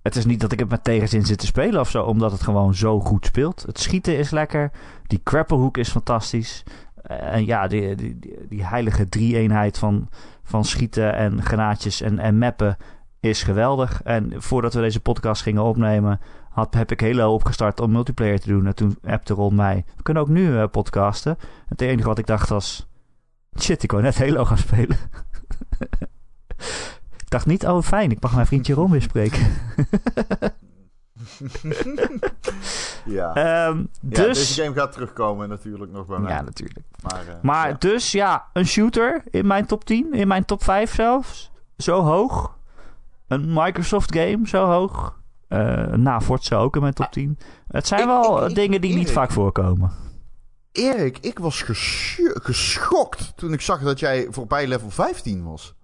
het 0.01 0.15
is 0.15 0.25
niet 0.25 0.39
dat 0.39 0.51
ik 0.51 0.59
het 0.59 0.69
met 0.69 0.83
tegenzin 0.83 1.25
zit 1.25 1.37
te 1.37 1.45
spelen 1.45 1.79
of 1.79 1.89
zo, 1.89 2.03
omdat 2.03 2.31
het 2.31 2.41
gewoon 2.41 2.75
zo 2.75 2.99
goed 2.99 3.25
speelt. 3.25 3.63
Het 3.65 3.79
schieten 3.79 4.17
is 4.17 4.29
lekker, 4.29 4.71
die 5.07 5.21
grapplehoek 5.23 5.77
is 5.77 5.89
fantastisch. 5.89 6.63
En 7.03 7.45
ja, 7.45 7.67
die, 7.67 7.95
die, 7.95 8.19
die 8.49 8.65
heilige 8.65 9.09
drie-eenheid 9.09 9.77
van, 9.77 10.09
van 10.49 10.65
schieten 10.65 11.15
en 11.15 11.43
granaatjes 11.43 12.01
en, 12.01 12.19
en 12.19 12.37
mappen 12.37 12.77
is 13.19 13.43
geweldig. 13.43 14.01
En 14.03 14.33
voordat 14.37 14.73
we 14.73 14.81
deze 14.81 14.99
podcast 14.99 15.41
gingen 15.41 15.63
opnemen, 15.63 16.19
had, 16.49 16.73
heb 16.73 16.91
ik 16.91 17.01
Halo 17.01 17.33
opgestart 17.33 17.79
om 17.79 17.91
multiplayer 17.91 18.39
te 18.39 18.47
doen. 18.47 18.65
En 18.65 18.75
toen 18.75 18.97
appte 19.03 19.33
Ron 19.33 19.55
mij, 19.55 19.85
we 19.95 20.03
kunnen 20.03 20.23
ook 20.23 20.29
nu 20.29 20.47
uh, 20.47 20.63
podcasten. 20.71 21.37
Het 21.67 21.81
enige 21.81 22.07
wat 22.07 22.17
ik 22.17 22.25
dacht 22.25 22.49
was, 22.49 22.87
shit, 23.59 23.83
ik 23.83 23.91
wou 23.91 24.03
net 24.03 24.17
Halo 24.17 24.45
gaan 24.45 24.57
spelen. 24.57 24.97
ik 27.23 27.29
dacht 27.29 27.45
niet, 27.45 27.65
oh 27.65 27.81
fijn, 27.81 28.11
ik 28.11 28.21
mag 28.21 28.35
mijn 28.35 28.47
vriendje 28.47 28.73
Ron 28.73 28.91
weer 28.91 29.01
spreken. 29.01 29.47
ja. 33.17 33.67
Um, 33.67 33.89
dus... 34.01 34.17
Ja, 34.17 34.23
deze 34.23 34.61
game 34.61 34.75
gaat 34.75 34.91
terugkomen 34.91 35.49
natuurlijk 35.49 35.91
nog 35.91 36.05
bij 36.05 36.19
mij. 36.19 36.31
Ja, 36.31 36.41
natuurlijk. 36.41 36.85
Maar, 37.01 37.25
uh, 37.27 37.33
maar 37.41 37.69
ja. 37.69 37.75
dus 37.79 38.11
ja, 38.11 38.47
een 38.53 38.65
shooter 38.65 39.23
in 39.29 39.47
mijn 39.47 39.65
top 39.65 39.85
10, 39.85 40.13
in 40.13 40.27
mijn 40.27 40.45
top 40.45 40.63
5 40.63 40.93
zelfs. 40.93 41.51
Zo 41.77 42.01
hoog. 42.01 42.57
Een 43.27 43.53
Microsoft 43.53 44.15
game 44.15 44.47
zo 44.47 44.65
hoog. 44.65 45.17
Uh, 45.49 45.87
na 45.87 46.21
Forza 46.21 46.57
ook 46.57 46.75
in 46.75 46.81
mijn 46.81 46.93
top 46.93 47.11
10. 47.11 47.37
Het 47.67 47.87
zijn 47.87 48.01
ik, 48.01 48.07
wel 48.07 48.49
ik, 48.49 48.55
dingen 48.55 48.81
die 48.81 48.91
Erik, 48.91 49.03
niet 49.03 49.11
vaak 49.11 49.31
voorkomen. 49.31 49.91
Erik, 50.71 51.17
ik 51.17 51.39
was 51.39 51.61
geschokt 52.33 53.37
toen 53.37 53.53
ik 53.53 53.61
zag 53.61 53.81
dat 53.81 53.99
jij 53.99 54.27
voorbij 54.29 54.67
level 54.67 54.89
15 54.89 55.43
was. 55.43 55.75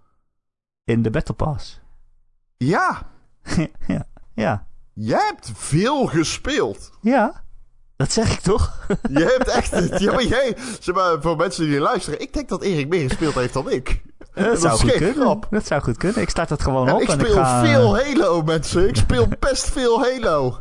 In 0.84 1.02
de 1.02 1.10
Battle 1.10 1.36
Pass. 1.36 1.82
Ja. 2.58 3.02
ja. 3.88 4.08
Ja. 4.34 4.68
Jij 4.96 5.26
hebt 5.26 5.52
veel 5.56 6.06
gespeeld. 6.06 6.92
Ja, 7.02 7.44
dat 7.96 8.12
zeg 8.12 8.34
ik 8.34 8.40
toch? 8.40 8.88
Je 9.10 9.24
hebt 9.38 9.48
echt... 9.48 10.00
ja, 10.00 10.14
maar 10.14 10.24
jij... 10.24 10.58
Zeg 10.80 10.96
maar, 10.96 11.22
voor 11.22 11.36
mensen 11.36 11.66
die 11.66 11.80
luisteren... 11.80 12.22
Ik 12.22 12.34
denk 12.34 12.50
dat 12.50 12.62
Erik 12.62 12.88
meer 12.88 13.10
gespeeld 13.10 13.34
heeft 13.34 13.54
dan 13.54 13.72
ik. 13.72 14.02
Dat, 14.34 14.62
zou 14.62 14.80
goed 14.80 14.92
kunnen. 14.92 15.16
grap. 15.16 15.48
Dat 15.50 15.66
zou 15.66 15.82
goed 15.82 15.98
kunnen. 15.98 16.22
Ik 16.22 16.30
start 16.30 16.50
het 16.50 16.62
gewoon 16.62 16.88
En 16.88 16.94
op 16.94 17.02
ik 17.02 17.10
en 17.10 17.20
speel 17.20 17.38
ik 17.38 17.44
ga... 17.44 17.66
veel 17.66 17.98
Halo, 17.98 18.42
mensen. 18.42 18.88
Ik 18.88 18.96
speel 18.96 19.28
best 19.40 19.70
veel 19.70 20.02
Halo. 20.02 20.60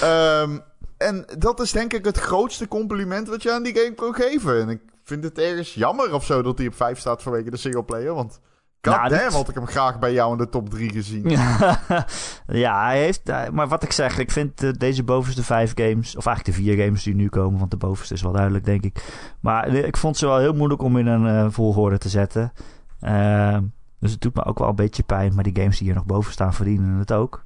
Ehm, 0.00 0.58
en 0.96 1.26
dat 1.38 1.60
is 1.60 1.72
denk 1.72 1.92
ik 1.92 2.04
het 2.04 2.18
grootste 2.18 2.68
compliment 2.68 3.28
wat 3.28 3.42
je 3.42 3.52
aan 3.52 3.62
die 3.62 3.74
game 3.74 3.94
kan 3.94 4.14
geven. 4.14 4.60
En 4.60 4.68
ik 4.68 4.80
vind 5.04 5.24
het 5.24 5.38
ergens 5.38 5.74
jammer 5.74 6.14
of 6.14 6.24
zo 6.24 6.42
dat 6.42 6.58
hij 6.58 6.66
op 6.66 6.74
5 6.74 6.98
staat 6.98 7.22
vanwege 7.22 7.50
de 7.50 7.56
singleplayer. 7.56 8.14
Want 8.14 8.40
god 8.80 9.10
Nou, 9.10 9.30
had 9.32 9.48
ik 9.48 9.54
hem 9.54 9.66
graag 9.66 9.98
bij 9.98 10.12
jou 10.12 10.32
in 10.32 10.38
de 10.38 10.48
top 10.48 10.70
3 10.70 10.90
gezien. 10.90 11.28
ja, 12.64 12.84
hij 12.84 12.98
heeft... 13.02 13.28
eh, 13.28 13.48
Maar 13.48 13.68
wat 13.68 13.82
ik 13.82 13.92
zeg, 13.92 14.18
ik 14.18 14.30
vind 14.30 14.80
deze 14.80 15.02
bovenste 15.04 15.42
vijf 15.44 15.72
games... 15.74 16.16
Of 16.16 16.26
eigenlijk 16.26 16.56
de 16.56 16.62
vier 16.64 16.84
games 16.84 17.02
die 17.02 17.14
nu 17.14 17.28
komen... 17.28 17.58
Want 17.58 17.70
de 17.70 17.76
bovenste 17.76 18.14
is 18.14 18.22
wel 18.22 18.32
duidelijk, 18.32 18.64
denk 18.64 18.84
ik. 18.84 19.04
Maar 19.40 19.68
ik 19.68 19.96
vond 19.96 20.16
ze 20.16 20.26
wel 20.26 20.38
heel 20.38 20.54
moeilijk 20.54 20.82
om 20.82 20.96
in 20.96 21.06
een 21.06 21.26
eh, 21.26 21.50
volgorde 21.52 21.98
te 21.98 22.08
zetten. 22.08 22.52
Ehm, 23.00 23.62
dus 24.00 24.10
het 24.12 24.20
doet 24.20 24.34
me 24.34 24.44
ook 24.44 24.58
wel 24.58 24.68
een 24.68 24.74
beetje 24.74 25.02
pijn. 25.02 25.34
Maar 25.34 25.44
die 25.44 25.56
games 25.56 25.78
die 25.78 25.86
hier 25.86 25.96
nog 25.96 26.06
boven 26.06 26.32
staan 26.32 26.54
verdienen 26.54 26.98
het 26.98 27.12
ook. 27.12 27.44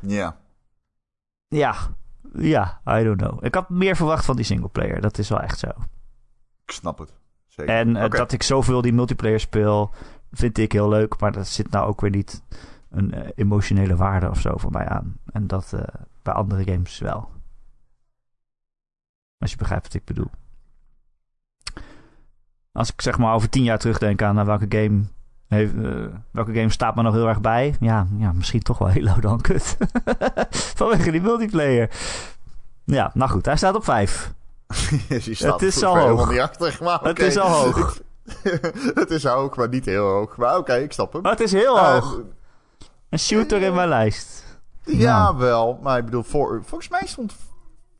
Ja. 0.00 0.36
Ja, 1.48 1.74
ja, 2.38 2.80
I 2.88 3.04
don't 3.04 3.16
know. 3.20 3.44
Ik 3.44 3.54
had 3.54 3.68
meer 3.68 3.96
verwacht 3.96 4.24
van 4.24 4.36
die 4.36 4.44
singleplayer. 4.44 5.00
Dat 5.00 5.18
is 5.18 5.28
wel 5.28 5.40
echt 5.40 5.58
zo. 5.58 5.68
Ik 6.64 6.70
snap 6.72 6.98
het. 6.98 7.12
Zeker. 7.46 7.74
En 7.74 7.96
eh, 7.96 8.10
dat 8.10 8.32
ik 8.32 8.42
zoveel 8.42 8.80
die 8.82 8.92
multiplayer 8.92 9.40
speel, 9.40 9.94
vind 10.32 10.58
ik 10.58 10.72
heel 10.72 10.88
leuk. 10.88 11.20
Maar 11.20 11.32
dat 11.32 11.46
zit 11.46 11.70
nou 11.70 11.86
ook 11.86 12.00
weer 12.00 12.10
niet 12.10 12.42
een 12.90 13.12
eh, 13.12 13.30
emotionele 13.34 13.96
waarde 13.96 14.30
of 14.30 14.40
zo 14.40 14.56
voor 14.56 14.70
mij 14.70 14.88
aan. 14.88 15.16
En 15.32 15.46
dat 15.46 15.72
eh, 15.72 15.80
bij 16.22 16.34
andere 16.34 16.64
games 16.64 16.98
wel. 16.98 17.30
Als 19.38 19.50
je 19.50 19.56
begrijpt 19.56 19.84
wat 19.86 19.94
ik 19.94 20.04
bedoel. 20.04 20.30
Als 22.72 22.92
ik 22.92 23.00
zeg 23.02 23.18
maar 23.18 23.34
over 23.34 23.48
tien 23.48 23.62
jaar 23.62 23.78
terugdenk 23.78 24.22
aan 24.22 24.34
naar 24.34 24.46
welke 24.46 24.66
game... 24.68 25.02
Heeft, 25.46 25.74
eh, 25.74 26.04
welke 26.30 26.54
game 26.54 26.70
staat 26.70 26.94
me 26.94 27.02
nog 27.02 27.14
heel 27.14 27.28
erg 27.28 27.40
bij? 27.40 27.76
Ja, 27.80 28.06
ja 28.18 28.32
misschien 28.32 28.62
toch 28.62 28.78
wel 28.78 28.90
Halo 28.94 29.20
dan, 29.20 29.40
kut. 29.40 29.76
Vanwege 30.76 31.10
die 31.10 31.20
multiplayer. 31.20 31.90
Ja, 32.84 33.10
nou 33.14 33.30
goed, 33.30 33.46
hij 33.46 33.56
staat 33.56 33.74
op 33.74 33.84
vijf. 33.84 34.34
Je 35.08 35.34
staat 35.34 35.60
Het 35.60 35.74
is 35.74 35.82
al 35.82 35.98
hoog. 35.98 36.30
niet 36.30 36.40
achter, 36.40 36.78
maar 36.82 37.00
Het 37.00 37.18
is 37.18 37.38
al 37.38 37.50
hoog. 37.50 38.00
het 39.00 39.10
is 39.10 39.24
hoog, 39.24 39.56
maar 39.56 39.68
niet 39.68 39.84
heel 39.84 40.06
hoog. 40.08 40.36
Maar 40.36 40.56
oké, 40.58 40.74
ik 40.74 40.92
snap 40.92 41.12
hem. 41.12 41.22
Maar 41.22 41.30
het 41.30 41.40
is 41.40 41.52
heel 41.52 41.78
Eh, 41.78 41.92
hoog. 41.92 42.20
Een 43.08 43.18
shooter 43.18 43.62
in 43.62 43.74
mijn 43.74 43.88
lijst. 43.88 44.44
Ja, 44.84 45.22
Nou. 45.22 45.36
wel. 45.36 45.78
Maar 45.82 45.98
ik 45.98 46.04
bedoel, 46.04 46.22
voor, 46.22 46.62
volgens 46.64 46.90
mij 46.90 47.02
stond 47.06 47.34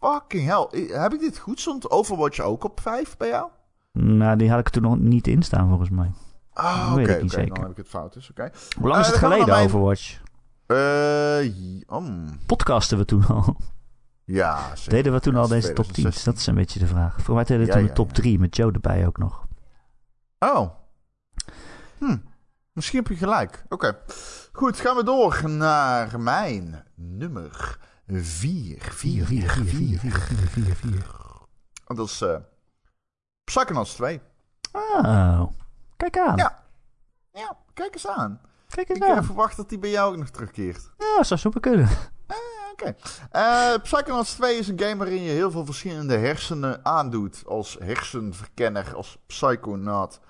fucking 0.00 0.44
hell. 0.46 0.86
Heb 1.00 1.12
ik 1.12 1.20
dit 1.20 1.38
goed? 1.38 1.60
Stond 1.60 1.90
Overwatch 1.90 2.40
ook 2.40 2.64
op 2.64 2.80
5 2.80 3.16
bij 3.16 3.28
jou? 3.28 3.48
Nou, 3.92 4.36
die 4.36 4.50
had 4.50 4.58
ik 4.58 4.68
toen 4.68 4.82
nog 4.82 4.98
niet 4.98 5.26
in 5.26 5.42
staan, 5.42 5.68
volgens 5.68 5.90
mij. 5.90 6.10
Ah, 6.52 6.88
oké, 6.92 7.28
zeker. 7.28 7.46
Dan 7.54 7.60
heb 7.62 7.70
ik 7.70 7.76
het 7.76 7.88
fout, 7.88 8.12
dus 8.12 8.30
oké. 8.30 8.50
Hoe 8.80 8.88
lang 8.88 9.00
is 9.00 9.06
Eh, 9.06 9.12
het 9.12 9.22
geleden, 9.22 9.46
mijn- 9.48 9.64
Overwatch? 9.64 10.20
Eh, 10.66 11.86
om. 11.86 12.24
Podcasten 12.46 12.98
we 12.98 13.04
toen 13.04 13.26
al? 13.26 13.56
Ja, 14.24 14.58
zeker. 14.74 14.90
Deden 14.92 15.12
we 15.12 15.20
toen 15.20 15.36
al 15.36 15.48
deze 15.48 15.72
top 15.72 15.84
10? 15.84 15.92
2016. 15.92 16.32
Dat 16.32 16.40
is 16.40 16.46
een 16.46 16.54
beetje 16.54 16.78
de 16.78 16.86
vraag. 16.86 17.16
Voor 17.22 17.34
mij 17.34 17.44
deden 17.44 17.60
we 17.62 17.66
Ja, 17.66 17.72
toen 17.72 17.82
ja, 17.82 17.88
de 17.88 17.94
top 17.94 18.06
ja. 18.08 18.14
3 18.14 18.38
met 18.38 18.56
Joe 18.56 18.72
erbij 18.72 19.06
ook 19.06 19.18
nog. 19.18 19.45
Oh. 20.54 20.70
Hm. 21.98 22.16
Misschien 22.72 22.98
heb 22.98 23.08
je 23.08 23.16
gelijk. 23.16 23.64
Oké. 23.68 23.98
Goed, 24.52 24.80
gaan 24.80 24.96
we 24.96 25.04
door 25.04 25.50
naar 25.50 26.20
mijn 26.20 26.84
nummer 26.94 27.78
4. 28.06 28.22
4, 28.82 29.24
4, 29.26 29.26
4, 29.26 29.48
4, 29.50 29.98
4. 29.98 30.10
4, 30.48 30.74
4. 30.74 31.06
En 31.86 31.96
dat 31.96 32.06
is 32.06 32.20
eh 32.20 32.36
Psychonauts 33.44 33.94
2. 33.94 34.20
Oh, 34.72 35.42
kijk 35.96 36.18
aan. 36.18 36.36
Ja. 36.36 36.64
Ja, 37.32 37.56
kijk 37.74 37.94
eens 37.94 38.06
aan. 38.06 38.40
Kijk 38.68 38.88
eens 38.88 38.98
Ik 38.98 39.04
aan. 39.04 39.24
verwacht 39.24 39.56
dat 39.56 39.68
die 39.68 39.78
bij 39.78 39.90
jou 39.90 40.12
ook 40.12 40.18
nog 40.18 40.28
terugkeert. 40.28 40.90
Ja, 40.98 41.22
zou 41.22 41.40
zomaar 41.40 41.60
kunnen. 41.60 41.88
Oké. 42.72 42.94
Eh, 43.30 43.74
Psychonauts 43.82 44.34
2 44.34 44.58
is 44.58 44.68
een 44.68 44.80
game 44.80 44.96
waarin 44.96 45.22
je 45.22 45.30
heel 45.30 45.50
veel 45.50 45.64
verschillende 45.64 46.16
hersenen 46.16 46.84
aandoet. 46.84 47.42
Als 47.46 47.76
hersenverkenner, 47.80 48.94
als 48.94 49.18
psychonaut. 49.26 50.20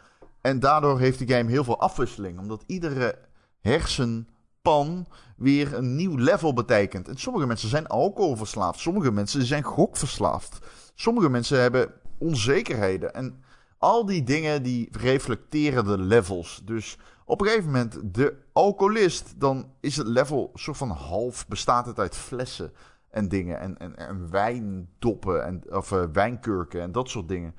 En 0.47 0.61
daardoor 0.61 0.99
heeft 0.99 1.19
die 1.19 1.29
game 1.29 1.51
heel 1.51 1.65
veel 1.65 1.81
afwisseling. 1.81 2.39
Omdat 2.39 2.65
iedere 2.67 3.19
hersenpan 3.61 5.07
weer 5.37 5.75
een 5.75 5.97
nieuw 5.97 6.17
level 6.17 6.53
betekent. 6.53 7.09
En 7.09 7.17
sommige 7.17 7.47
mensen 7.47 7.69
zijn 7.69 7.87
alcoholverslaafd. 7.87 8.81
Sommige 8.81 9.13
mensen 9.13 9.45
zijn 9.45 9.63
gokverslaafd. 9.63 10.59
Sommige 10.95 11.29
mensen 11.29 11.61
hebben 11.61 11.93
onzekerheden. 12.19 13.15
En 13.15 13.43
al 13.79 14.07
die 14.07 14.23
dingen 14.23 14.63
die 14.63 14.89
reflecteren 14.99 15.85
de 15.85 15.99
levels. 15.99 16.61
Dus 16.65 16.99
op 17.25 17.41
een 17.41 17.47
gegeven 17.47 17.71
moment, 17.71 18.15
de 18.15 18.37
alcoholist, 18.53 19.35
dan 19.41 19.71
is 19.81 19.97
het 19.97 20.07
level 20.07 20.51
soort 20.55 20.77
van 20.77 20.91
half, 20.91 21.49
bestaat 21.49 21.87
het 21.87 21.99
uit 21.99 22.17
flessen 22.17 22.73
en 23.11 23.29
dingen. 23.29 23.61
En, 23.61 23.79
en, 23.79 23.97
en 23.97 24.31
wijndoppen, 24.31 25.45
en, 25.45 25.63
of 25.71 25.93
eh, 25.93 26.05
wijnkurken 26.13 26.81
en 26.81 26.93
dat 26.93 27.09
soort 27.09 27.29
dingen. 27.29 27.55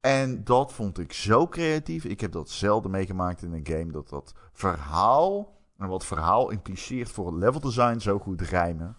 En 0.00 0.44
dat 0.44 0.72
vond 0.72 0.98
ik 0.98 1.12
zo 1.12 1.48
creatief. 1.48 2.04
Ik 2.04 2.20
heb 2.20 2.32
dat 2.32 2.50
zelden 2.50 2.90
meegemaakt 2.90 3.42
in 3.42 3.52
een 3.52 3.66
game. 3.66 3.92
Dat 3.92 4.08
dat 4.08 4.34
verhaal, 4.52 5.56
en 5.76 5.88
wat 5.88 6.06
verhaal 6.06 6.50
impliceert 6.50 7.10
voor 7.10 7.26
het 7.26 7.34
level 7.34 7.60
design, 7.60 7.98
zo 7.98 8.18
goed 8.18 8.40
rijmen. 8.40 8.96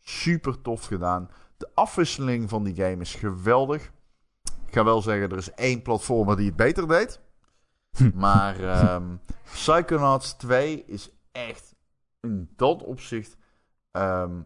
Super 0.00 0.60
tof 0.62 0.84
gedaan. 0.84 1.30
De 1.56 1.68
afwisseling 1.74 2.48
van 2.48 2.64
die 2.64 2.74
game 2.74 3.00
is 3.00 3.14
geweldig. 3.14 3.92
Ik 4.66 4.74
ga 4.74 4.84
wel 4.84 5.02
zeggen, 5.02 5.30
er 5.30 5.36
is 5.36 5.54
één 5.54 5.82
platformer 5.82 6.36
die 6.36 6.46
het 6.46 6.56
beter 6.56 6.88
deed. 6.88 7.20
Maar 8.14 8.60
ehm 8.60 9.16
Psychonauts 9.52 10.32
2 10.32 10.84
is 10.86 11.10
echt 11.32 11.74
in 12.20 12.50
dat 12.56 12.82
opzicht... 12.82 13.36
ehm, 13.90 14.40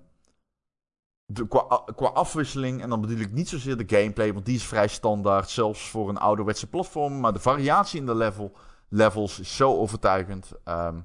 de, 1.33 1.49
qua, 1.49 1.85
qua 1.97 2.07
afwisseling, 2.07 2.83
en 2.83 2.89
dan 2.89 3.01
bedoel 3.01 3.18
ik 3.18 3.33
niet 3.33 3.49
zozeer 3.49 3.76
de 3.76 3.97
gameplay, 3.97 4.33
want 4.33 4.47
die 4.47 4.57
is 4.57 4.64
vrij 4.64 4.89
standaard, 4.89 5.51
zelfs 5.51 5.89
voor 5.89 6.09
een 6.09 6.18
ouderwetse 6.18 6.66
platform. 6.66 7.20
Maar 7.20 7.33
de 7.33 7.39
variatie 7.39 8.01
in 8.01 8.07
de 8.07 8.14
level, 8.14 8.53
levels 8.89 9.41
is 9.41 9.57
zo 9.57 9.76
overtuigend. 9.76 10.53
Ehm, 10.64 11.01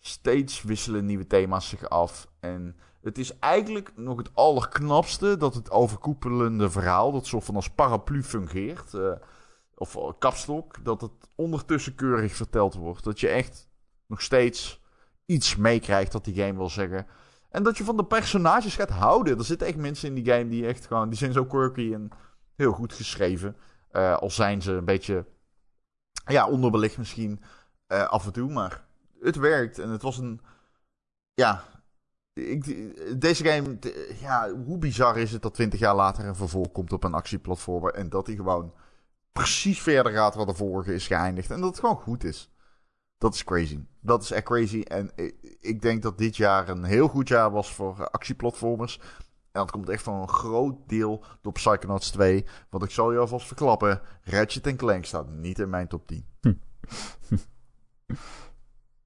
steeds 0.00 0.62
wisselen 0.62 1.06
nieuwe 1.06 1.26
thema's 1.26 1.68
zich 1.68 1.88
af. 1.88 2.28
En 2.40 2.76
het 3.02 3.18
is 3.18 3.38
eigenlijk 3.38 3.92
nog 3.96 4.16
het 4.16 4.30
allerknapste 4.34 5.36
dat 5.36 5.54
het 5.54 5.70
overkoepelende 5.70 6.70
verhaal, 6.70 7.12
dat 7.12 7.26
soort 7.26 7.44
van 7.44 7.54
als 7.54 7.70
paraplu 7.70 8.22
fungeert, 8.22 8.94
eh, 8.94 9.12
of 9.74 9.96
eh, 9.96 10.08
kapstok, 10.18 10.84
dat 10.84 11.00
het 11.00 11.12
ondertussen 11.34 11.94
keurig 11.94 12.36
verteld 12.36 12.74
wordt. 12.74 13.04
Dat 13.04 13.20
je 13.20 13.28
echt 13.28 13.68
nog 14.06 14.22
steeds 14.22 14.80
iets 15.26 15.56
meekrijgt 15.56 16.12
dat 16.12 16.24
die 16.24 16.34
game 16.34 16.56
wil 16.56 16.70
zeggen. 16.70 17.06
En 17.52 17.62
dat 17.62 17.76
je 17.76 17.84
van 17.84 17.96
de 17.96 18.04
personages 18.04 18.74
gaat 18.74 18.90
houden. 18.90 19.38
Er 19.38 19.44
zitten 19.44 19.66
echt 19.66 19.76
mensen 19.76 20.08
in 20.08 20.14
die 20.14 20.32
game 20.32 20.48
die 20.48 20.66
echt 20.66 20.86
gewoon, 20.86 21.08
die 21.08 21.18
zijn 21.18 21.32
zo 21.32 21.44
quirky 21.44 21.92
en 21.94 22.08
heel 22.56 22.72
goed 22.72 22.92
geschreven. 22.92 23.56
Eh, 23.90 24.16
al 24.16 24.30
zijn 24.30 24.62
ze 24.62 24.72
een 24.72 24.84
beetje, 24.84 25.26
ja, 26.26 26.48
onderbelicht 26.48 26.98
misschien 26.98 27.40
eh, 27.86 28.08
af 28.08 28.26
en 28.26 28.32
toe, 28.32 28.52
maar 28.52 28.84
het 29.20 29.36
werkt. 29.36 29.78
En 29.78 29.88
het 29.88 30.02
was 30.02 30.18
een, 30.18 30.40
ja, 31.34 31.64
ik, 32.32 33.20
deze 33.20 33.44
game, 33.44 33.78
ja, 34.20 34.52
hoe 34.52 34.78
bizar 34.78 35.18
is 35.18 35.32
het 35.32 35.42
dat 35.42 35.54
20 35.54 35.80
jaar 35.80 35.94
later 35.94 36.26
een 36.26 36.36
vervolg 36.36 36.72
komt 36.72 36.92
op 36.92 37.04
een 37.04 37.14
actieplatformer 37.14 37.94
en 37.94 38.08
dat 38.08 38.26
hij 38.26 38.36
gewoon 38.36 38.74
precies 39.32 39.82
verder 39.82 40.12
gaat 40.12 40.34
waar 40.34 40.46
de 40.46 40.54
vorige 40.54 40.94
is 40.94 41.06
geëindigd 41.06 41.50
en 41.50 41.60
dat 41.60 41.70
het 41.70 41.80
gewoon 41.80 41.96
goed 41.96 42.24
is. 42.24 42.50
Dat 43.22 43.34
is 43.34 43.44
crazy. 43.44 43.78
Dat 44.00 44.22
is 44.22 44.30
echt 44.30 44.44
crazy. 44.44 44.80
En 44.80 45.10
ik, 45.60 45.82
denk 45.82 46.02
dat 46.02 46.18
dit 46.18 46.36
jaar 46.36 46.68
een 46.68 46.84
heel 46.84 47.08
goed 47.08 47.28
jaar 47.28 47.50
was 47.50 47.74
voor 47.74 48.00
eh, 48.00 48.06
actieplatformers. 48.06 48.98
En 49.42 49.60
dat 49.60 49.70
komt 49.70 49.88
echt 49.88 50.02
van 50.02 50.20
een 50.20 50.28
groot 50.28 50.88
deel 50.88 51.24
door 51.40 51.52
Psychonauts 51.52 52.10
2. 52.10 52.46
Want 52.70 52.84
ik 52.84 52.90
zal 52.90 53.12
je 53.12 53.18
alvast 53.18 53.46
verklappen, 53.46 54.00
Ratchet 54.22 54.76
Clank 54.76 55.04
staat 55.04 55.28
niet 55.28 55.58
in 55.58 55.70
mijn 55.70 55.88
top 55.88 56.06
10. 56.06 56.26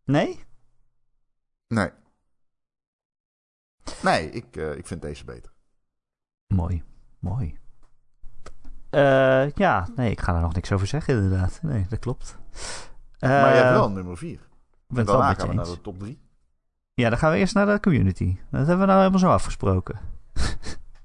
Nee? 0.04 0.44
Nee. 1.68 1.90
Nee, 4.02 4.30
ik, 4.30 4.56
eh, 4.56 4.76
ik 4.76 4.86
vind 4.86 5.02
deze 5.02 5.24
beter. 5.24 5.52
Mooi, 6.46 6.82
mooi. 7.18 7.58
Eh, 8.90 9.50
ja, 9.50 9.88
nee, 9.96 10.10
ik 10.10 10.20
ga 10.20 10.32
daar 10.32 10.42
nog 10.42 10.54
niks 10.54 10.72
over 10.72 10.86
zeggen 10.86 11.14
inderdaad. 11.14 11.58
Nee, 11.62 11.86
dat 11.88 11.98
klopt. 11.98 12.38
Maar 13.20 13.30
jij 13.30 13.56
hebt 13.56 13.68
Eh, 13.68 13.72
wel 13.74 13.90
nummer 13.90 14.16
4. 14.16 14.30
Ik 14.32 14.38
ben 14.88 14.96
het 14.98 15.06
wel 15.06 15.16
Daarna 15.16 15.30
je 15.30 15.36
gaan 15.40 15.48
we 15.48 15.54
naar 15.54 15.64
de 15.64 15.80
top 15.80 15.98
3. 15.98 16.18
Ja, 16.94 17.08
dan 17.08 17.18
gaan 17.18 17.30
we 17.32 17.36
eerst 17.38 17.54
naar 17.54 17.66
de 17.66 17.80
community. 17.80 18.36
Dat 18.50 18.60
hebben 18.66 18.78
we 18.78 18.86
nou 18.86 18.98
helemaal 18.98 19.18
zo 19.20 19.28
afgesproken. 19.30 19.98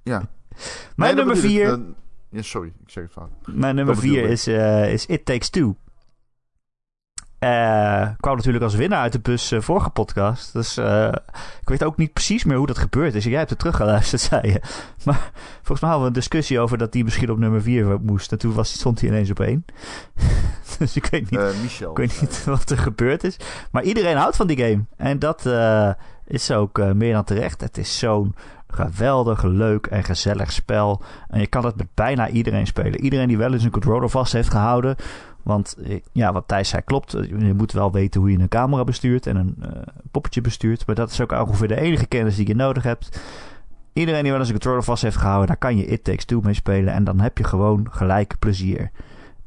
Ja. 0.03 0.17
Mijn 0.95 1.15
Nee, 1.15 1.25
nummer 1.25 1.35
bedoel 1.35 1.49
ik, 1.51 1.55
4 1.57 1.67
dan- 1.67 1.95
Ja, 2.29 2.41
sorry, 2.41 2.67
ik 2.83 2.89
zeg 2.89 3.03
het 3.03 3.11
fout. 3.13 3.29
Mijn 3.45 3.75
nummer 3.75 3.93
Dat 3.93 4.03
bedoel 4.03 4.15
4 4.15 4.23
ik. 4.25 4.29
is, 4.31 4.47
eh, 4.47 4.93
is 4.93 5.05
It 5.05 5.25
Takes 5.25 5.49
Two. 5.49 5.75
Uh, 7.43 8.07
kwam 8.19 8.35
natuurlijk 8.35 8.63
als 8.63 8.75
winnaar 8.75 9.01
uit 9.01 9.11
de 9.11 9.19
bus 9.19 9.51
uh, 9.51 9.61
vorige 9.61 9.89
podcast. 9.89 10.53
Dus 10.53 10.77
uh, 10.77 11.07
ik 11.61 11.69
weet 11.69 11.83
ook 11.83 11.97
niet 11.97 12.13
precies 12.13 12.43
meer 12.43 12.57
hoe 12.57 12.67
dat 12.67 12.77
gebeurd 12.77 13.15
is. 13.15 13.23
Jij 13.23 13.37
hebt 13.37 13.49
het 13.49 13.59
teruggeluisterd, 13.59 14.21
zei 14.31 14.51
je. 14.51 14.61
Maar 15.05 15.31
volgens 15.55 15.79
mij 15.79 15.89
hadden 15.89 15.99
we 15.99 16.07
een 16.07 16.13
discussie 16.13 16.59
over 16.59 16.77
dat 16.77 16.91
die 16.91 17.03
misschien 17.03 17.31
op 17.31 17.37
nummer 17.37 17.61
4 17.61 17.99
moest. 18.01 18.31
En 18.31 18.37
toen 18.37 18.53
was, 18.53 18.71
stond 18.71 18.99
hij 18.99 19.09
ineens 19.09 19.29
op 19.29 19.39
1. 19.39 19.65
dus 20.79 20.95
ik 20.95 21.05
weet 21.05 21.31
niet, 21.31 21.39
Michel, 21.61 21.91
ik 21.91 21.97
weet 21.97 22.21
niet 22.21 22.43
wat 22.45 22.69
er 22.69 22.77
gebeurd 22.77 23.23
is. 23.23 23.37
Maar 23.71 23.83
iedereen 23.83 24.17
houdt 24.17 24.35
van 24.35 24.47
die 24.47 24.57
game. 24.57 24.85
En 24.97 25.19
dat 25.19 25.49
is 26.25 26.51
ook 26.51 26.93
meer 26.93 27.13
dan 27.13 27.23
terecht. 27.23 27.61
Het 27.61 27.77
is 27.77 27.99
zo'n 27.99 28.35
geweldig, 28.67 29.43
leuk 29.43 29.85
en 29.85 30.03
gezellig 30.03 30.51
spel. 30.51 31.01
En 31.27 31.39
je 31.39 31.47
kan 31.47 31.65
het 31.65 31.75
met 31.75 31.87
bijna 31.93 32.29
iedereen 32.29 32.67
spelen. 32.67 33.01
Iedereen 33.01 33.27
die 33.27 33.37
wel 33.37 33.53
eens 33.53 33.63
een 33.63 33.71
controller 33.71 34.09
vast 34.09 34.33
heeft 34.33 34.49
gehouden 34.49 34.95
want 35.43 35.75
eh, 35.83 35.99
ja, 36.11 36.33
wat 36.33 36.47
Thijs 36.47 36.69
zei 36.69 36.81
klopt. 36.81 37.11
Je 37.11 37.53
moet 37.55 37.71
wel 37.71 37.91
weten 37.91 38.21
hoe 38.21 38.31
je 38.31 38.39
een 38.39 38.47
camera 38.47 38.83
bestuurt 38.83 39.27
en 39.27 39.35
een 39.35 39.55
uh, 39.59 39.69
poppetje 40.11 40.41
bestuurt. 40.41 40.85
Maar 40.85 40.95
dat 40.95 41.11
is 41.11 41.21
ook 41.21 41.31
ongeveer 41.31 41.67
de 41.67 41.81
enige 41.81 42.05
kennis 42.05 42.35
die 42.35 42.47
je 42.47 42.55
nodig 42.55 42.83
hebt. 42.83 43.21
Iedereen 43.93 44.21
die 44.21 44.31
wel 44.31 44.39
eens 44.39 44.49
een 44.49 44.55
controller 44.55 44.83
vast 44.83 45.03
heeft 45.03 45.17
gehouden, 45.17 45.47
daar 45.47 45.57
kan 45.57 45.77
je 45.77 45.85
It 45.85 46.03
Takes 46.03 46.25
Two 46.25 46.41
mee 46.41 46.53
spelen. 46.53 46.93
En 46.93 47.03
dan 47.03 47.19
heb 47.19 47.37
je 47.37 47.43
gewoon 47.43 47.87
gelijk 47.91 48.35
plezier. 48.39 48.91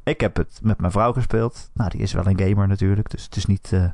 Ik 0.03 0.21
heb 0.21 0.37
het 0.37 0.61
met 0.63 0.81
mijn 0.81 0.93
vrouw 0.93 1.13
gespeeld. 1.13 1.71
Nou, 1.73 1.91
die 1.91 2.01
is 2.01 2.13
wel 2.13 2.27
een 2.27 2.39
gamer 2.39 2.69
natuurlijk. 2.69 3.11
Dus 3.11 3.25
het 3.25 3.37
is 3.37 3.47
niet 3.47 3.71
uh, 3.75 3.81
een 3.81 3.93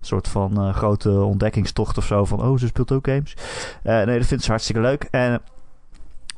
soort 0.00 0.28
van 0.28 0.74
grote 0.74 1.10
ontdekkingstocht 1.10 1.98
of 1.98 2.04
zo. 2.04 2.24
Van, 2.24 2.42
oh, 2.42 2.58
ze 2.58 2.66
speelt 2.66 2.92
ook 2.92 3.06
games. 3.06 3.36
nee, 3.82 4.18
dat 4.18 4.26
vindt 4.26 4.44
ze 4.44 4.50
hartstikke 4.50 4.80
leuk. 4.80 5.08
En, 5.10 5.40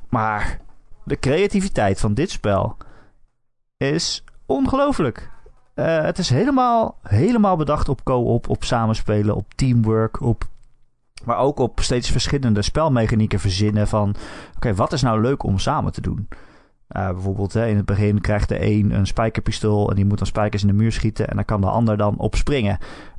maar 0.09 0.61
de 1.05 1.19
creativiteit 1.19 2.01
van 2.01 2.15
dit 2.15 2.31
spel 2.31 2.77
is 3.77 4.25
ongelooflijk. 4.47 5.31
Uh, 5.75 6.03
het 6.03 6.19
is 6.19 6.31
helemaal, 6.31 6.99
helemaal 7.03 7.57
bedacht 7.57 7.89
op 7.89 8.05
co-op, 8.05 8.49
op 8.49 8.65
samenspelen, 8.65 9.35
op 9.35 9.55
teamwork, 9.55 10.21
op 10.21 10.45
maar 11.25 11.39
ook 11.39 11.59
op 11.59 11.81
steeds 11.81 12.11
verschillende 12.11 12.63
spelmechanieken 12.63 13.41
verzinnen 13.41 13.89
van... 13.89 14.15
oké, 14.57 14.75
wat 14.75 14.93
is 14.93 15.03
nou 15.03 15.21
leuk 15.21 15.43
om 15.43 15.59
samen 15.59 15.93
te 15.93 16.01
doen? 16.01 16.29
Uh, 16.97 17.11
bijvoorbeeld 17.11 17.53
hè, 17.53 17.67
in 17.67 17.77
het 17.77 17.85
begin 17.85 18.21
krijgt 18.21 18.49
de 18.49 18.67
een 18.67 18.91
een 18.91 19.07
spijkerpistool... 19.07 19.91
en 19.91 19.97
die 19.97 20.05
moet 20.05 20.19
dan 20.19 20.27
spijkers 20.27 20.63
in 20.63 20.69
de 20.69 20.75
muur 20.75 20.93
schieten... 20.93 21.29
en 21.29 21.37
dan 21.37 21.45
kan 21.45 21.61
de 21.61 21.67
ander 21.67 21.97
dan 21.97 22.19
op 22.19 22.35
springen. 22.35 22.79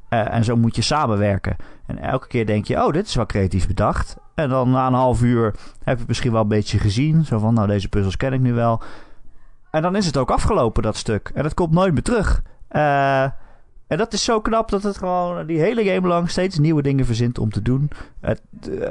Uh, 0.09 0.33
en 0.33 0.43
zo 0.43 0.55
moet 0.55 0.75
je 0.75 0.81
samenwerken. 0.81 1.55
En 1.85 1.97
elke 1.97 2.27
keer 2.27 2.45
denk 2.45 2.65
je, 2.65 2.85
oh, 2.85 2.91
dit 2.91 3.07
is 3.07 3.15
wel 3.15 3.25
creatief 3.25 3.67
bedacht. 3.67 4.17
En 4.35 4.49
dan 4.49 4.71
na 4.71 4.87
een 4.87 4.93
half 4.93 5.21
uur 5.21 5.55
heb 5.83 5.99
je 5.99 6.05
misschien 6.07 6.31
wel 6.31 6.41
een 6.41 6.47
beetje 6.47 6.79
gezien. 6.79 7.25
Zo 7.25 7.39
van, 7.39 7.53
nou, 7.53 7.67
deze 7.67 7.89
puzzels 7.89 8.17
ken 8.17 8.33
ik 8.33 8.39
nu 8.39 8.53
wel. 8.53 8.81
En 9.75 9.81
dan 9.81 9.95
is 9.95 10.05
het 10.05 10.17
ook 10.17 10.31
afgelopen, 10.31 10.83
dat 10.83 10.95
stuk. 10.95 11.31
En 11.33 11.43
dat 11.43 11.53
komt 11.53 11.71
nooit 11.71 11.93
meer 11.93 12.03
terug. 12.03 12.41
Uh, 12.71 13.23
en 13.87 13.97
dat 13.97 14.13
is 14.13 14.23
zo 14.23 14.41
knap 14.41 14.69
dat 14.69 14.83
het 14.83 14.97
gewoon 14.97 15.45
die 15.45 15.59
hele 15.59 15.83
game 15.83 16.07
lang 16.07 16.29
steeds 16.29 16.57
nieuwe 16.57 16.81
dingen 16.81 17.05
verzint 17.05 17.37
om 17.37 17.51
te 17.51 17.61
doen. 17.61 17.89
Het 18.19 18.41
uh, 18.69 18.87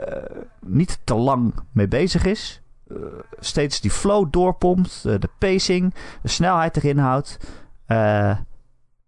niet 0.60 0.98
te 1.04 1.14
lang 1.14 1.54
mee 1.72 1.88
bezig 1.88 2.24
is. 2.24 2.62
Uh, 2.88 2.96
steeds 3.40 3.80
die 3.80 3.90
flow 3.90 4.26
doorpompt. 4.30 5.02
de 5.02 5.28
pacing, 5.38 5.94
de 6.22 6.28
snelheid 6.28 6.76
erin 6.76 6.98
houdt. 6.98 7.38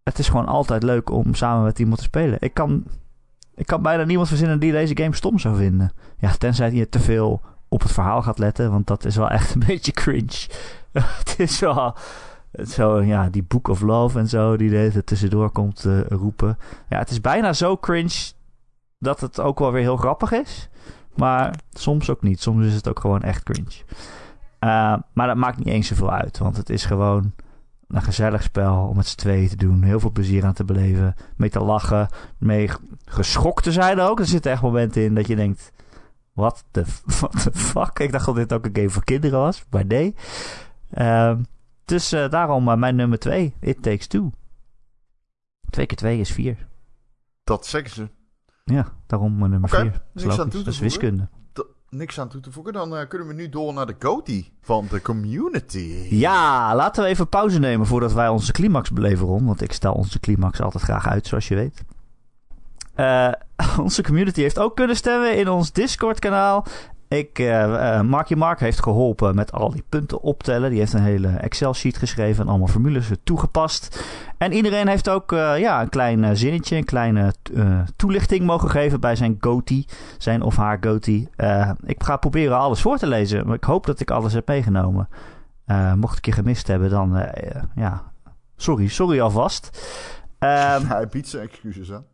het 0.02 0.18
is 0.18 0.28
gewoon 0.28 0.46
altijd 0.46 0.82
leuk 0.82 1.10
om 1.10 1.34
samen 1.34 1.64
met 1.64 1.78
iemand 1.78 1.98
te 1.98 2.04
spelen. 2.04 2.38
Ik 2.40 2.54
kan, 2.54 2.84
ik 3.54 3.66
kan 3.66 3.82
bijna 3.82 4.04
niemand 4.04 4.28
verzinnen 4.28 4.58
die 4.58 4.72
deze 4.72 4.96
game 4.96 5.14
stom 5.14 5.38
zou 5.38 5.56
vinden. 5.56 5.92
Ja, 6.18 6.30
tenzij 6.30 6.72
je 6.72 6.88
te 6.88 7.00
veel 7.00 7.40
op 7.68 7.82
het 7.82 7.92
verhaal 7.92 8.22
gaat 8.22 8.38
letten. 8.38 8.70
Want 8.70 8.86
dat 8.86 9.04
is 9.04 9.16
wel 9.16 9.30
echt 9.30 9.54
een 9.54 9.64
beetje 9.66 9.92
cringe. 9.92 10.48
het 11.20 11.34
is 11.38 11.58
wel... 11.58 11.94
Zo, 12.66 13.02
ja, 13.02 13.28
die 13.28 13.42
Book 13.42 13.68
of 13.68 13.80
Love 13.80 14.18
en 14.18 14.28
zo, 14.28 14.56
die 14.56 14.76
er 14.76 15.04
tussendoor 15.04 15.50
komt 15.50 15.84
uh, 15.84 16.00
roepen. 16.06 16.58
Ja, 16.88 16.98
het 16.98 17.10
is 17.10 17.20
bijna 17.20 17.52
zo 17.52 17.76
cringe 17.76 18.32
dat 18.98 19.20
het 19.20 19.40
ook 19.40 19.58
wel 19.58 19.72
weer 19.72 19.82
heel 19.82 19.96
grappig 19.96 20.32
is. 20.32 20.68
Maar 21.14 21.54
soms 21.72 22.10
ook 22.10 22.22
niet. 22.22 22.42
Soms 22.42 22.66
is 22.66 22.74
het 22.74 22.88
ook 22.88 23.00
gewoon 23.00 23.22
echt 23.22 23.42
cringe. 23.42 23.84
Uh, 24.60 24.96
maar 25.12 25.26
dat 25.26 25.36
maakt 25.36 25.58
niet 25.58 25.66
eens 25.66 25.86
zoveel 25.86 26.12
uit. 26.12 26.38
Want 26.38 26.56
het 26.56 26.70
is 26.70 26.84
gewoon 26.84 27.32
een 27.88 28.02
gezellig 28.02 28.42
spel 28.42 28.86
om 28.88 28.96
met 28.96 29.06
z'n 29.06 29.16
tweeën 29.16 29.48
te 29.48 29.56
doen. 29.56 29.82
Heel 29.82 30.00
veel 30.00 30.10
plezier 30.10 30.44
aan 30.44 30.52
te 30.52 30.64
beleven. 30.64 31.14
Mee 31.36 31.50
te 31.50 31.60
lachen. 31.60 32.08
Mee 32.38 32.70
geschokt 33.04 33.64
te 33.64 33.72
zijn 33.72 34.00
ook. 34.00 34.18
Er 34.18 34.26
zitten 34.26 34.52
echt 34.52 34.62
momenten 34.62 35.02
in 35.02 35.14
dat 35.14 35.26
je 35.26 35.36
denkt... 35.36 35.72
Wat 36.32 36.64
de 36.70 36.84
fuck? 37.72 37.98
Ik 37.98 38.12
dacht 38.12 38.26
dat 38.26 38.34
dit 38.34 38.52
ook 38.52 38.64
een 38.64 38.76
game 38.76 38.90
voor 38.90 39.04
kinderen 39.04 39.38
was. 39.38 39.64
Maar 39.70 39.86
nee. 39.86 40.14
Uh, 40.94 41.36
dus 41.84 42.12
uh, 42.12 42.28
daarom 42.28 42.68
uh, 42.68 42.74
mijn 42.76 42.96
nummer 42.96 43.18
2. 43.18 43.54
It 43.60 43.82
Takes 43.82 44.06
Two. 44.06 44.30
2 45.70 45.86
keer 45.86 45.96
2 45.96 46.18
is 46.20 46.32
4. 46.32 46.66
Dat 47.44 47.66
zeggen 47.66 47.90
ze. 47.90 48.08
Ja, 48.64 48.92
daarom 49.06 49.38
mijn 49.38 49.50
nummer 49.50 49.68
4. 49.68 49.78
Okay, 49.78 49.92
niks 50.12 50.38
aan 50.38 50.48
toe 50.48 50.58
te 50.58 50.64
Dat 50.64 50.74
is 50.74 50.78
wiskunde. 50.80 51.28
niks 51.88 52.20
aan 52.20 52.28
toe 52.28 52.40
te 52.40 52.52
voegen. 52.52 52.72
Dan 52.72 52.94
uh, 52.94 53.06
kunnen 53.08 53.26
we 53.28 53.34
nu 53.34 53.48
door 53.48 53.72
naar 53.72 53.86
de 53.86 53.96
GOTY 53.98 54.50
van 54.60 54.86
de 54.90 55.02
community. 55.02 56.06
Ja, 56.10 56.74
laten 56.74 57.02
we 57.02 57.08
even 57.08 57.28
pauze 57.28 57.58
nemen 57.58 57.86
voordat 57.86 58.12
wij 58.12 58.28
onze 58.28 58.52
climax 58.52 58.90
beleven, 58.90 59.26
Ron. 59.26 59.46
Want 59.46 59.62
ik 59.62 59.72
stel 59.72 59.92
onze 59.92 60.20
climax 60.20 60.60
altijd 60.60 60.82
graag 60.84 61.06
uit, 61.08 61.26
zoals 61.26 61.48
je 61.48 61.54
weet. 61.54 61.84
Uh, 62.96 63.32
onze 63.84 64.02
community 64.02 64.40
heeft 64.40 64.58
ook 64.58 64.76
kunnen 64.76 64.96
stemmen 64.96 65.38
in 65.38 65.48
ons 65.48 65.72
Discord-kanaal. 65.72 66.66
Ik, 67.16 67.38
uh, 67.38 68.00
Marky 68.00 68.34
Mark 68.34 68.60
heeft 68.60 68.82
geholpen 68.82 69.34
met 69.34 69.52
al 69.52 69.70
die 69.70 69.84
punten 69.88 70.20
optellen. 70.20 70.70
Die 70.70 70.78
heeft 70.78 70.92
een 70.92 71.02
hele 71.02 71.28
Excel-sheet 71.28 71.96
geschreven 71.96 72.42
en 72.42 72.48
allemaal 72.48 72.66
formules 72.66 73.10
toegepast. 73.24 74.04
En 74.38 74.52
iedereen 74.52 74.88
heeft 74.88 75.08
ook 75.08 75.32
uh, 75.32 75.58
ja, 75.58 75.82
een 75.82 75.88
klein 75.88 76.36
zinnetje, 76.36 76.76
een 76.76 76.84
kleine 76.84 77.34
toelichting 77.96 78.44
mogen 78.44 78.70
geven 78.70 79.00
bij 79.00 79.16
zijn 79.16 79.36
goatee. 79.40 79.86
Zijn 80.18 80.42
of 80.42 80.56
haar 80.56 80.78
goatee. 80.80 81.28
ik 81.84 82.02
ga 82.02 82.16
proberen 82.16 82.58
alles 82.58 82.80
voor 82.80 82.98
te 82.98 83.06
lezen, 83.06 83.46
maar 83.46 83.56
ik 83.56 83.64
hoop 83.64 83.86
dat 83.86 84.00
ik 84.00 84.10
alles 84.10 84.32
heb 84.32 84.48
meegenomen. 84.48 85.08
mocht 85.96 86.18
ik 86.18 86.26
je 86.26 86.32
gemist 86.32 86.66
hebben, 86.66 86.90
dan 86.90 87.28
ja, 87.74 88.02
sorry, 88.56 88.88
sorry 88.88 89.20
alvast. 89.20 89.88
Hij 90.38 91.08
biedt 91.10 91.28
zijn 91.28 91.48
excuses 91.48 91.92
aan. 91.92 92.04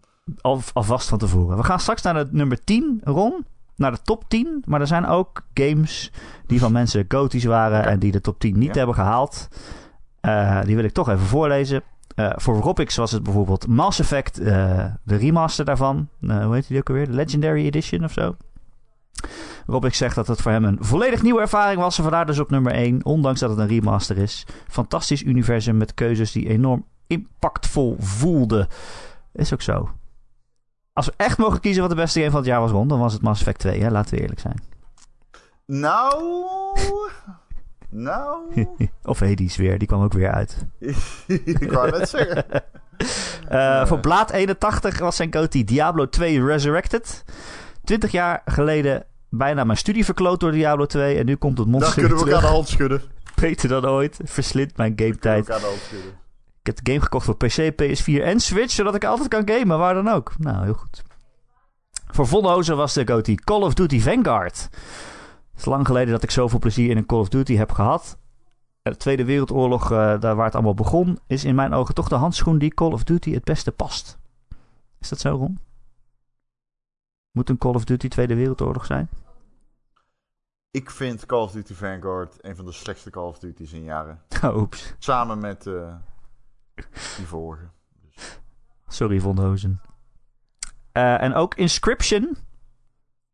Al, 0.41 0.61
alvast 0.73 1.09
van 1.09 1.19
tevoren. 1.19 1.57
We 1.57 1.65
gaan 1.65 1.81
straks 1.81 2.03
naar 2.03 2.15
het 2.15 2.33
nummer 2.33 2.65
10, 2.65 3.01
Ron 3.05 3.45
naar 3.77 3.91
de 3.91 4.03
top 4.03 4.25
10. 4.29 4.63
Maar 4.67 4.81
er 4.81 4.87
zijn 4.87 5.07
ook 5.07 5.47
games 5.55 6.13
die 6.47 6.61
van 6.61 6.73
mensen 6.73 7.05
goties 7.09 7.45
waren 7.45 7.85
en 7.85 7.99
die 7.99 8.13
de 8.13 8.21
top 8.21 8.39
10 8.39 8.59
niet 8.59 8.75
hebben 8.75 8.95
gehaald. 8.95 9.49
Uh, 10.23 10.63
die 10.63 10.77
wil 10.77 10.85
ik 10.85 10.93
toch 10.93 11.09
even 11.09 11.27
voorlezen. 11.27 11.83
Uh, 12.17 12.33
voor 12.37 12.55
Robix 12.55 12.97
was 12.97 13.13
het 13.13 13.23
bijvoorbeeld 13.23 13.67
Mass 13.67 14.01
Effect, 14.01 14.41
uh, 14.41 14.85
de 15.05 15.17
remaster 15.17 15.65
daarvan. 15.65 16.09
hoe 16.21 16.55
heet 16.55 16.69
die 16.69 16.79
ook 16.79 16.89
alweer? 16.89 17.07
De 17.07 17.13
Legendary 17.13 17.65
Edition 17.65 18.05
of 18.05 18.13
zo. 18.13 18.37
Robix 19.67 19.99
zegt 19.99 20.15
dat 20.15 20.27
het 20.27 20.43
voor 20.43 20.53
hem 20.53 20.65
een 20.65 20.79
volledig 20.81 21.23
nieuwe 21.23 21.41
ervaring 21.41 21.81
was. 21.81 21.97
En 21.97 22.03
vandaar 22.03 22.27
dus 22.27 22.39
op 22.39 22.51
nummer 22.51 22.73
1, 22.73 23.05
ondanks 23.05 23.41
dat 23.41 23.51
het 23.51 23.59
een 23.59 23.67
remaster 23.67 24.19
is. 24.19 24.47
Fantastisch 24.69 25.23
universum 25.23 25.77
met 25.77 25.95
keuzes 25.95 26.33
die 26.33 26.49
enorm 26.49 26.85
impactvol 27.07 27.97
voelden. 27.99 28.67
Is 29.33 29.53
ook 29.53 29.63
zo. 29.63 29.89
Als 30.93 31.07
we 31.07 31.13
echt 31.17 31.39
mogen 31.39 31.61
kiezen 31.61 31.81
wat 31.81 31.91
de 31.91 31.97
beste 31.97 32.19
game 32.19 32.31
van 32.31 32.41
het 32.41 32.49
jaar 32.49 32.61
was 32.61 32.71
rond, 32.71 32.89
dan 32.89 32.99
was 32.99 33.13
het 33.13 33.23
Mass 33.23 33.41
Effect 33.41 33.59
2. 33.59 33.81
Hè? 33.81 33.91
Laten 33.91 34.15
we 34.15 34.21
eerlijk 34.21 34.41
zijn. 34.41 34.63
Nou. 35.67 36.25
nou. 37.91 38.67
of 39.03 39.21
Hades 39.21 39.57
weer, 39.57 39.79
die 39.79 39.89
kwam 39.89 40.03
ook 40.03 40.13
weer 40.13 40.31
uit. 40.31 40.67
ik 41.45 41.73
wou 41.73 41.91
net 41.91 42.09
zeggen. 42.09 42.45
Uh, 43.51 43.87
voor 43.89 44.01
Blaad 44.01 44.31
81 44.31 44.99
was 44.99 45.17
zijn 45.17 45.31
coty 45.31 45.65
Diablo 45.65 46.09
2 46.09 46.45
Resurrected. 46.45 47.25
20 47.85 48.11
jaar 48.11 48.43
geleden 48.45 49.05
bijna 49.29 49.65
mijn 49.65 49.79
studie 49.79 50.05
verkloot 50.05 50.41
door 50.41 50.53
Diablo 50.53 50.87
2. 50.87 51.19
En 51.19 51.27
nu 51.27 51.37
komt 51.37 51.59
het 51.59 51.67
monster 51.67 51.95
Dan 51.95 52.09
kunnen 52.09 52.25
we 52.25 52.31
elkaar 52.31 52.49
de 52.49 52.55
hand 52.55 52.69
schudden. 52.69 53.03
Beter 53.35 53.69
dan 53.69 53.87
ooit. 53.87 54.21
Verslind 54.25 54.77
mijn 54.77 54.93
game 54.97 55.17
Ik 56.63 56.69
heb 56.69 56.85
de 56.85 56.91
game 56.91 57.03
gekocht 57.03 57.25
voor 57.25 57.37
PC, 57.37 57.73
PS4 57.73 58.23
en 58.23 58.41
Switch, 58.41 58.71
zodat 58.71 58.95
ik 58.95 59.05
altijd 59.05 59.29
kan 59.29 59.49
gamen, 59.49 59.79
waar 59.79 59.95
dan 59.95 60.09
ook. 60.09 60.33
Nou, 60.39 60.65
heel 60.65 60.75
goed. 60.75 61.03
Voor 62.07 62.27
Vonhozen 62.27 62.77
was 62.77 62.95
de 62.95 63.07
GOTY 63.07 63.35
Call 63.35 63.63
of 63.63 63.75
Duty 63.75 64.01
Vanguard. 64.01 64.63
Het 65.51 65.61
is 65.61 65.65
lang 65.65 65.87
geleden 65.87 66.13
dat 66.13 66.23
ik 66.23 66.31
zoveel 66.31 66.59
plezier 66.59 66.91
in 66.91 66.97
een 66.97 67.07
Call 67.07 67.19
of 67.19 67.29
Duty 67.29 67.57
heb 67.57 67.71
gehad. 67.71 68.19
De 68.83 68.97
Tweede 68.97 69.25
Wereldoorlog, 69.25 69.93
uh, 69.93 70.21
daar 70.21 70.37
waar 70.37 70.45
het 70.45 70.55
allemaal 70.55 70.75
begon, 70.75 71.19
is 71.27 71.45
in 71.45 71.55
mijn 71.55 71.73
ogen 71.73 71.95
toch 71.95 72.09
de 72.09 72.15
handschoen 72.15 72.59
die 72.59 72.75
Call 72.75 72.93
of 72.93 73.05
Duty 73.05 73.33
het 73.33 73.45
beste 73.45 73.73
past. 73.73 74.19
Is 75.01 75.09
dat 75.09 75.21
zo, 75.21 75.37
Ron? 75.37 75.59
Moet 77.31 77.49
een 77.49 77.59
Call 77.59 77.75
of 77.75 77.85
Duty 77.85 78.09
Tweede 78.09 78.35
Wereldoorlog 78.35 78.87
zijn? 78.87 79.09
Ik 80.71 80.91
vind 80.91 81.27
Call 81.27 81.43
of 81.43 81.53
Duty 81.53 81.75
Vanguard 81.75 82.37
een 82.41 82.57
van 82.57 82.65
de 82.65 82.73
slechtste 82.73 83.11
Call 83.11 83.27
of 83.27 83.39
Duty's 83.39 83.73
in 83.73 83.85
jaren. 83.85 84.23
Oeps. 84.57 84.95
Samen 84.99 85.39
met... 85.39 85.67
Uh 85.67 85.95
die 87.17 87.27
vorige. 87.27 87.65
Dus. 88.03 88.41
Sorry, 88.89 89.21
Von 89.21 89.39
Hozen. 89.39 89.81
Uh, 90.93 91.23
en 91.23 91.35
ook 91.35 91.55
Inscription 91.55 92.37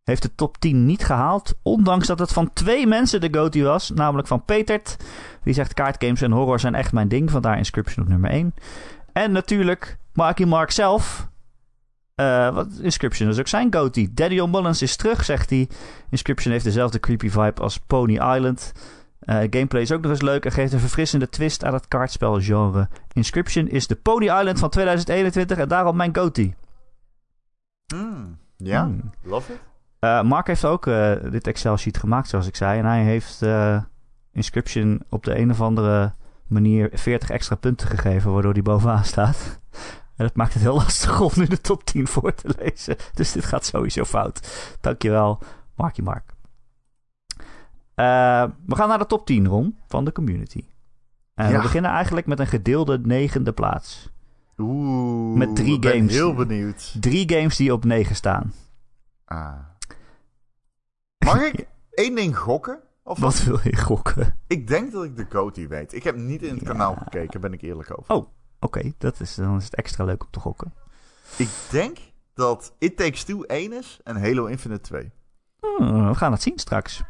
heeft 0.05 0.23
de 0.23 0.35
top 0.35 0.59
10 0.59 0.87
niet 0.87 1.05
gehaald. 1.05 1.55
Ondanks 1.63 2.07
dat 2.07 2.19
het 2.19 2.33
van 2.33 2.53
twee 2.53 2.87
mensen 2.87 3.21
de 3.21 3.29
go-to 3.31 3.63
was. 3.63 3.91
Namelijk 3.91 4.29
van 4.29 4.45
Petert. 4.45 4.97
Die 5.43 5.55
zegt 5.55 5.75
kaartgames 5.75 6.23
en 6.23 6.33
horror 6.33 6.61
zijn 6.61 6.75
echt 6.75 6.93
mijn 6.93 7.09
ding. 7.09 7.31
Vandaar 7.31 7.57
Inscription 7.59 8.05
op 8.05 8.11
nummer 8.11 8.31
1. 8.31 8.55
En 9.13 9.33
natuurlijk 9.33 9.99
Marky 10.13 10.45
Mark 10.45 10.71
zelf. 10.71 11.29
eh, 12.15 12.55
wat, 12.55 12.67
Inscription 12.81 13.29
is 13.29 13.39
ook 13.39 13.49
zijn 13.49 13.75
goatee. 13.75 14.15
Daniel 14.15 14.49
Mullins 14.49 14.83
is 14.83 14.97
terug, 14.97 15.25
zegt 15.25 15.51
hij. 15.51 15.69
Inscription 16.11 16.53
heeft 16.53 16.65
dezelfde 16.65 17.01
creepy 17.01 17.29
vibe 17.31 17.61
als 17.61 17.79
Pony 17.79 18.13
Island. 18.13 18.73
Eh, 19.21 19.37
gameplay 19.37 19.83
is 19.83 19.93
ook 19.93 20.03
nog 20.03 20.11
eens 20.11 20.21
leuk 20.21 20.45
en 20.45 20.53
geeft 20.53 20.73
een 20.73 20.81
verfrissende 20.81 21.29
twist 21.29 21.65
aan 21.65 21.73
het 21.73 21.89
kaartspelgenre. 21.89 22.89
Inscription 23.13 23.69
is 23.69 23.87
de 23.87 23.95
Pony 23.95 24.25
Island 24.25 24.59
van 24.59 24.71
2021 24.71 25.59
en 25.59 25.69
daarom 25.69 25.97
mijn 25.97 26.17
goatee. 26.17 26.55
Hmm. 27.87 28.39
Ja, 28.57 28.83
Hmm. 28.85 29.11
love 29.23 29.53
it. 29.53 29.61
Eh, 29.99 30.23
Mark 30.23 30.47
heeft 30.47 30.65
ook 30.65 30.87
eh, 30.87 31.13
dit 31.31 31.47
Excel-sheet 31.47 31.99
gemaakt, 31.99 32.29
zoals 32.29 32.47
ik 32.47 32.57
zei. 32.57 32.79
En 32.79 32.85
hij 32.85 33.03
heeft 33.03 33.43
Inscription 34.33 35.03
op 35.09 35.25
de 35.25 35.39
een 35.39 35.51
of 35.51 35.61
andere 35.61 36.13
manier 36.47 36.91
40 36.93 37.31
extra 37.31 37.57
punten 37.57 37.89
gegeven, 37.89 38.33
waardoor 38.33 38.53
hij 38.53 38.63
bovenaan 38.63 39.05
staat. 39.05 39.37
En 40.17 40.25
dat 40.25 40.37
maakt 40.37 40.53
het 40.53 40.63
heel 40.63 40.75
lastig 40.85 41.21
om 41.21 41.31
nu 41.35 41.47
de 41.47 41.61
top 41.61 41.85
10 41.85 42.07
voor 42.07 42.35
te 42.35 42.55
lezen. 42.59 42.97
Dus 43.15 43.33
dit 43.33 43.45
gaat 43.45 43.65
sowieso 43.65 44.05
fout. 44.05 44.41
Dankjewel, 44.81 45.39
Marky 45.75 46.01
Mark. 46.03 46.35
Eh, 47.99 48.45
we 48.67 48.75
gaan 48.77 48.89
naar 48.89 48.99
de 48.99 49.07
top 49.07 49.27
10, 49.27 49.47
Ron, 49.47 49.77
van 49.87 50.05
de 50.05 50.13
community. 50.13 50.65
En 51.35 51.49
Ja. 51.51 51.57
we 51.57 51.63
beginnen 51.63 51.91
eigenlijk 51.91 52.27
met 52.27 52.39
een 52.39 52.47
gedeelde 52.47 52.99
negende 52.99 53.53
plaats. 53.53 54.11
Oeh, 54.59 55.37
Met 55.37 55.57
drie 55.57 55.75
ik 55.75 55.81
ben 55.81 55.93
games. 55.93 56.13
heel 56.13 56.35
benieuwd. 56.35 56.97
Drie 57.01 57.33
games 57.33 57.57
die 57.57 57.73
op 57.73 57.85
9 57.85 58.17
staan. 58.17 58.53
Ah. 59.25 59.53
Mag 61.25 61.41
ik 61.43 61.67
één 61.91 62.15
ding 62.15 62.37
gokken? 62.39 62.81
Of 63.03 63.19
Wat 63.19 63.43
wil 63.43 63.59
je 63.63 63.77
gokken? 63.77 64.37
Ik 64.47 64.67
denk 64.67 64.93
dat 64.93 65.05
ik 65.05 65.17
de 65.17 65.27
goatee 65.29 65.69
weet. 65.69 65.93
Ik 65.95 66.03
heb 66.03 66.17
niet 66.17 66.43
in 66.43 66.51
het 66.55 66.61
Ja. 66.61 66.67
kanaal 66.67 66.95
gekeken, 66.95 67.41
ben 67.41 67.53
ik 67.53 67.63
eerlijk 67.63 67.99
over. 67.99 68.15
Oh. 68.15 68.27
Oké, 68.61 68.93
dat 68.99 69.21
is, 69.21 69.35
dan 69.35 69.57
is 69.57 69.65
het 69.65 69.75
extra 69.75 70.05
leuk 70.05 70.23
om 70.25 70.31
te 70.31 70.41
gokken. 70.41 70.73
Ik 71.37 71.49
denk 71.71 71.99
dat 72.35 72.75
It 72.79 72.97
Takes 72.97 73.25
Two 73.25 73.43
1 73.43 73.73
is 73.73 74.01
en 74.05 74.21
Halo 74.21 74.45
Infinite 74.47 74.81
2. 74.81 75.11
Hmm, 75.61 76.09
we 76.09 76.15
gaan 76.15 76.33
het 76.33 76.43
zien 76.43 76.59
straks. 76.59 77.03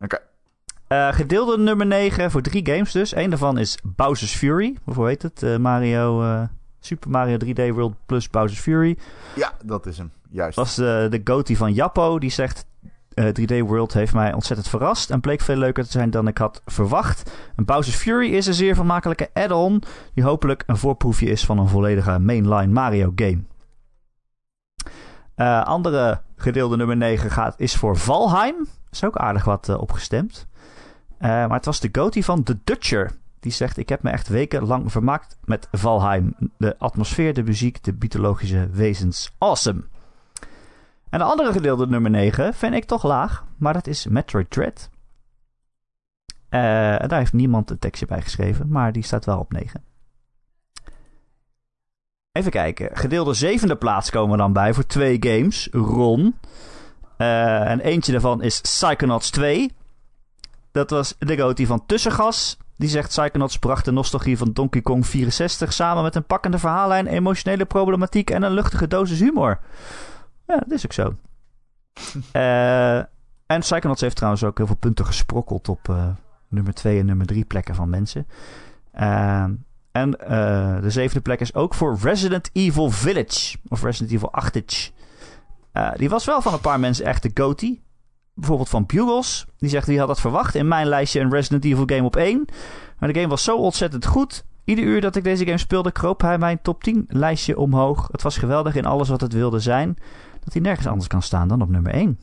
Oké. 0.00 0.18
Eh, 0.86 1.12
gedeelde 1.12 1.58
nummer 1.58 1.86
9 1.86 2.30
voor 2.30 2.42
drie 2.42 2.66
games 2.66 2.92
dus. 2.92 3.14
Eén 3.14 3.30
daarvan 3.30 3.58
is 3.58 3.78
Bowser's 3.82 4.34
Fury. 4.34 4.76
Of 4.84 4.94
hoe 4.94 5.06
heet 5.06 5.22
het? 5.22 5.42
Eh, 5.42 5.56
Mario, 5.56 6.22
eh, 6.22 6.42
Super 6.80 7.10
Mario 7.10 7.36
3D 7.36 7.70
World 7.74 7.94
plus 8.06 8.30
Bowser's 8.30 8.60
Fury. 8.60 8.98
Ja, 9.34 9.52
dat 9.64 9.86
is 9.86 9.98
hem. 9.98 10.12
Juist. 10.30 10.56
Dat 10.56 10.64
was 10.64 10.74
de, 10.74 11.06
de 11.10 11.20
goatee 11.24 11.56
van 11.56 11.72
Jappo. 11.72 12.18
Die 12.18 12.30
zegt... 12.30 12.66
eh, 13.14 13.26
3D 13.26 13.66
World 13.66 13.92
heeft 13.92 14.12
mij 14.14 14.32
ontzettend 14.32 14.68
verrast 14.68 15.10
en 15.10 15.20
bleek 15.20 15.40
veel 15.40 15.56
leuker 15.56 15.84
te 15.84 15.90
zijn 15.90 16.10
dan 16.10 16.28
ik 16.28 16.38
had 16.38 16.62
verwacht. 16.66 17.32
En 17.56 17.64
Bowser's 17.64 17.96
Fury 17.96 18.34
is 18.34 18.46
een 18.46 18.54
zeer 18.54 18.74
vermakelijke 18.74 19.30
add-on 19.32 19.82
die 20.14 20.24
hopelijk 20.24 20.62
een 20.66 20.76
voorproefje 20.76 21.26
is 21.26 21.44
van 21.44 21.58
een 21.58 21.68
volledige 21.68 22.18
mainline 22.18 22.72
Mario 22.72 23.12
game. 23.14 23.42
Andere 25.64 26.20
gedeelde 26.36 26.76
nummer 26.76 26.96
9 26.96 27.30
gaat, 27.30 27.54
is 27.58 27.74
voor 27.76 27.96
Valheim. 27.96 28.66
Is 28.94 29.04
ook 29.04 29.16
aardig 29.16 29.44
wat 29.44 29.68
eh, 29.68 29.80
opgestemd. 29.80 30.46
Eh, 31.18 31.28
maar 31.28 31.56
het 31.56 31.64
was 31.64 31.80
de 31.80 31.88
goatee 31.92 32.24
van 32.24 32.42
The 32.42 32.58
Dutcher. 32.64 33.10
Die 33.40 33.52
zegt, 33.52 33.76
ik 33.76 33.88
heb 33.88 34.02
me 34.02 34.10
echt 34.10 34.28
wekenlang 34.28 34.92
vermaakt 34.92 35.38
met 35.44 35.68
Valheim. 35.72 36.34
De 36.58 36.78
atmosfeer, 36.78 37.34
de 37.34 37.42
muziek, 37.42 37.82
de 37.82 37.96
mythologische 37.98 38.68
wezens. 38.70 39.34
Awesome. 39.38 39.84
En 41.10 41.18
de 41.18 41.24
andere 41.24 41.52
gedeelde 41.52 41.86
nummer 41.86 42.10
9 42.10 42.54
vind 42.54 42.74
ik 42.74 42.84
toch 42.84 43.02
laag. 43.02 43.44
Maar 43.56 43.72
dat 43.72 43.86
is 43.86 44.06
Metroid 44.06 44.50
Dread. 44.50 44.90
En 46.48 47.08
daar 47.08 47.18
heeft 47.18 47.32
niemand 47.32 47.70
een 47.70 47.78
tekstje 47.78 48.06
bij 48.06 48.22
geschreven. 48.22 48.68
Maar 48.68 48.92
die 48.92 49.02
staat 49.02 49.24
wel 49.24 49.38
op 49.38 49.52
9. 49.52 49.84
Even 52.32 52.50
kijken. 52.50 52.96
Gedeelde 52.96 53.34
zevende 53.34 53.76
plaats 53.76 54.10
komen 54.10 54.30
we 54.30 54.36
dan 54.36 54.52
bij 54.52 54.74
voor 54.74 54.86
twee 54.86 55.16
games. 55.20 55.68
Ron. 55.72 56.34
Eh, 57.16 57.70
en 57.70 57.80
eentje 57.80 58.12
daarvan 58.12 58.42
is 58.42 58.60
Psychonauts 58.60 59.30
2. 59.30 59.72
Dat 60.72 60.90
was 60.90 61.14
de 61.18 61.36
goatee 61.36 61.66
van 61.66 61.86
Tussengas. 61.86 62.56
Die 62.76 62.88
zegt 62.88 63.08
Psychonauts 63.08 63.58
bracht 63.58 63.84
de 63.84 63.90
nostalgie 63.90 64.38
van 64.38 64.52
Donkey 64.52 64.80
Kong 64.80 65.06
64 65.06 65.72
samen 65.72 66.02
met 66.02 66.14
een 66.14 66.26
pakkende 66.26 66.58
verhaallijn, 66.58 67.06
emotionele 67.06 67.64
problematiek 67.64 68.30
en 68.30 68.42
een 68.42 68.52
luchtige 68.52 68.88
dosis 68.88 69.18
humor. 69.18 69.60
Ja, 70.46 70.56
dat 70.56 70.70
is 70.70 70.84
ook 70.84 70.92
zo. 70.92 71.14
Eh, 72.32 72.96
en 73.46 73.60
Psychonauts 73.60 74.00
heeft 74.00 74.16
trouwens 74.16 74.44
ook 74.44 74.56
heel 74.56 74.66
veel 74.66 74.76
punten 74.76 75.06
gesprokkeld 75.06 75.68
op 75.68 75.88
eh, 75.88 76.06
nummer 76.48 76.74
2 76.74 76.98
en 76.98 77.06
nummer 77.06 77.26
3 77.26 77.44
plekken 77.44 77.74
van 77.74 77.88
mensen. 77.88 78.26
En 79.92 80.10
de 80.80 80.90
zevende 80.90 81.20
plek 81.22 81.40
is 81.40 81.54
ook 81.54 81.74
voor 81.74 81.98
Resident 82.02 82.50
Evil 82.52 82.90
Village. 82.90 83.56
Of 83.68 83.82
Resident 83.82 84.12
Evil 84.12 84.32
8. 84.32 84.92
Eh, 85.74 85.90
die 85.96 86.08
was 86.08 86.24
wel 86.24 86.42
van 86.42 86.52
een 86.52 86.60
paar 86.60 86.80
mensen 86.80 87.04
echt 87.04 87.22
de 87.22 87.30
goatee. 87.34 87.82
Bijvoorbeeld 88.34 88.68
van 88.68 88.86
Bugles. 88.86 89.46
Die 89.58 89.68
zegt, 89.68 89.86
die 89.86 89.98
had 89.98 90.08
dat 90.08 90.20
verwacht. 90.20 90.54
In 90.54 90.68
mijn 90.68 90.86
lijstje 90.86 91.20
een 91.20 91.30
Resident 91.30 91.64
Evil 91.64 91.82
game 91.86 92.02
op 92.04 92.16
1. 92.16 92.44
Maar 92.98 93.12
de 93.12 93.14
game 93.18 93.28
was 93.30 93.44
zo 93.44 93.56
ontzettend 93.56 94.06
goed. 94.06 94.44
Ieder 94.64 94.84
uur 94.84 95.00
dat 95.00 95.16
ik 95.16 95.24
deze 95.24 95.44
game 95.44 95.58
speelde, 95.58 95.92
kroop 95.92 96.20
hij 96.20 96.38
mijn 96.38 96.62
top 96.62 96.82
10 96.84 97.04
lijstje 97.08 97.58
omhoog. 97.58 98.08
Het 98.12 98.22
was 98.22 98.38
geweldig 98.38 98.74
in 98.74 98.84
alles 98.84 99.08
wat 99.08 99.20
het 99.20 99.32
wilde 99.32 99.58
zijn. 99.58 99.96
Dat 100.44 100.52
hij 100.52 100.62
nergens 100.62 100.86
anders 100.86 101.08
kan 101.08 101.22
staan 101.22 101.48
dan 101.48 101.62
op 101.62 101.68
nummer 101.68 101.92
1. 101.92 102.18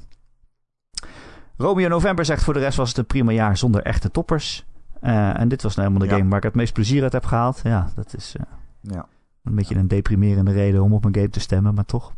Romeo 1.57 1.87
November 1.87 2.25
zegt 2.25 2.43
voor 2.43 2.53
de 2.53 2.59
rest 2.59 2.77
was 2.77 2.89
het 2.89 2.97
een 2.97 3.05
prima 3.05 3.31
jaar 3.31 3.57
zonder 3.57 3.81
echte 3.81 4.11
toppers. 4.11 4.65
Eh, 5.01 5.39
en 5.39 5.47
dit 5.47 5.61
was 5.61 5.75
nou 5.75 5.87
helemaal 5.87 6.07
de 6.07 6.13
Ja. 6.13 6.19
game 6.19 6.29
waar 6.29 6.39
ik 6.39 6.45
het 6.45 6.55
meest 6.55 6.73
plezier 6.73 7.03
uit 7.03 7.11
heb 7.11 7.25
gehaald. 7.25 7.59
Ja, 7.63 7.89
dat 7.95 8.13
is 8.17 8.35
eh, 8.37 8.43
Ja. 8.81 9.05
een 9.43 9.55
beetje 9.55 9.75
een 9.75 9.87
deprimerende 9.87 10.51
reden 10.51 10.81
om 10.83 10.93
op 10.93 11.05
een 11.05 11.15
game 11.15 11.29
te 11.29 11.39
stemmen, 11.39 11.73
maar 11.73 11.85
toch. 11.85 12.13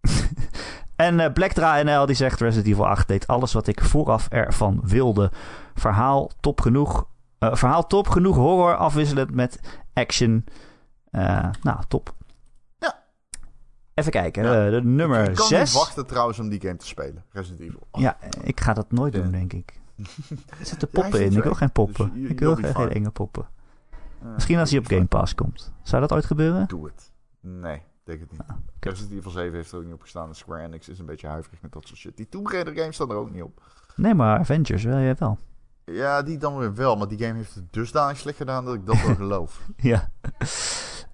en 0.98 1.20
eh 1.20 1.32
Blackdra 1.32 1.82
NL 1.82 2.06
die 2.06 2.14
zegt 2.16 2.40
Resident 2.40 2.66
Evil 2.72 2.86
8 2.86 3.08
deed 3.08 3.26
alles 3.26 3.52
wat 3.52 3.66
ik 3.66 3.80
vooraf 3.84 4.28
ervan 4.28 4.80
wilde. 4.84 5.30
Verhaal 5.74 6.30
top 6.40 6.60
genoeg. 6.60 7.06
eh, 7.38 7.54
verhaal 7.54 7.86
top 7.86 8.08
genoeg 8.08 8.36
horror 8.36 8.76
afwisselend 8.76 9.34
met 9.34 9.60
action. 9.94 10.44
Eh, 11.10 11.48
nou, 11.62 11.78
top. 11.88 12.14
Ja. 12.78 12.98
Even 13.94 14.10
kijken. 14.12 14.42
Ja. 14.44 14.70
de 14.70 14.82
nummer 14.84 15.28
ik 15.30 15.34
kan 15.36 15.46
6. 15.46 15.60
niet 15.60 15.82
wachten 15.82 16.06
trouwens 16.06 16.38
om 16.38 16.48
die 16.48 16.60
game 16.60 16.76
te 16.76 16.86
spelen. 16.86 17.24
Resident 17.32 17.60
Evil. 17.60 17.86
Oh, 17.90 18.00
Ja, 18.00 18.16
ik 18.42 18.60
ga 18.60 18.72
dat 18.72 18.92
nooit 18.92 19.12
doen, 19.12 19.30
denk 19.30 19.52
ik. 19.52 19.72
Er 20.60 20.66
zitten 20.66 20.88
poppen 20.90 21.20
in. 21.20 21.28
zit 21.28 21.36
Ik 21.36 21.42
wil 21.42 21.54
geen 21.54 21.72
poppen. 21.72 22.12
Dus 22.14 22.30
ik 22.30 22.38
wil 22.40 22.54
geen, 22.54 22.74
geen 22.74 22.92
enge 22.92 23.10
poppen. 23.10 23.46
Misschien 24.34 24.58
als 24.58 24.70
hij 24.70 24.78
op 24.78 24.86
Game 24.86 25.06
Pass 25.06 25.34
komt. 25.34 25.72
Zou 25.82 26.00
dat 26.00 26.12
ooit 26.12 26.24
gebeuren? 26.24 26.66
Doe 26.68 26.84
het. 26.86 27.10
Nee, 27.40 27.82
denk 28.08 28.20
het 28.20 28.30
niet. 28.30 28.40
Ah, 28.46 28.56
Resident 28.80 29.18
Evil 29.18 29.30
7 29.30 29.54
heeft 29.54 29.72
er 29.72 29.78
ook 29.78 29.84
niet 29.84 29.92
op 29.92 30.00
gestaan. 30.00 30.28
En 30.28 30.34
Square 30.34 30.62
Enix 30.62 30.88
is 30.88 30.98
een 30.98 31.06
beetje 31.06 31.26
huiverig 31.26 31.62
met 31.62 31.72
dat 31.72 31.86
soort 31.86 31.98
shit. 31.98 32.16
Die 32.16 32.28
Tomb 32.28 32.46
Raider 32.46 32.74
games 32.74 32.94
staan 32.94 33.10
er 33.10 33.16
ook 33.16 33.30
niet 33.30 33.42
op. 33.42 33.62
Nee, 33.96 34.14
maar 34.14 34.38
Avengers 34.38 34.84
wil 34.84 34.98
je 34.98 35.14
wel. 35.18 35.38
Ja, 35.84 36.22
die 36.22 36.38
dan 36.38 36.58
weer 36.58 36.74
wel. 36.74 36.96
Maar 36.96 37.08
die 37.08 37.18
game 37.18 37.34
heeft 37.34 37.54
het 37.54 37.72
dusdanig 37.72 38.16
slecht 38.16 38.36
gedaan 38.36 38.64
dat 38.64 38.74
ik 38.74 38.86
dat 38.86 39.02
wel 39.02 39.14
geloof. 39.24 39.60
Ja. 39.76 40.10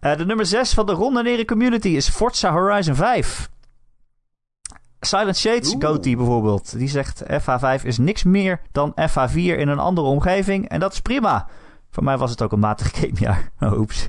Eh, 0.00 0.16
de 0.16 0.24
nummer 0.26 0.46
6 0.46 0.74
van 0.74 0.86
de 0.86 0.92
Ronde 0.92 1.22
Nere 1.22 1.44
Community 1.44 1.88
is 1.88 2.08
Forza 2.08 2.52
Horizon 2.52 2.94
5. 2.94 3.50
Silent 5.00 5.36
Shades. 5.36 5.76
Goatee 5.78 6.16
bijvoorbeeld. 6.16 6.78
Die 6.78 6.88
zegt 6.88 7.22
FH5 7.22 7.82
is 7.82 7.98
niks 7.98 8.22
meer 8.22 8.60
dan 8.72 8.94
FH4 9.10 9.34
in 9.34 9.68
een 9.68 9.78
andere 9.78 10.06
omgeving. 10.06 10.68
En 10.68 10.80
dat 10.80 10.92
is 10.92 11.00
prima. 11.00 11.48
Voor 11.90 12.04
mij 12.04 12.18
was 12.18 12.30
het 12.30 12.42
ook 12.42 12.52
een 12.52 12.58
matig 12.58 12.90
gamejaar. 12.98 13.50
Oeps. 13.60 14.08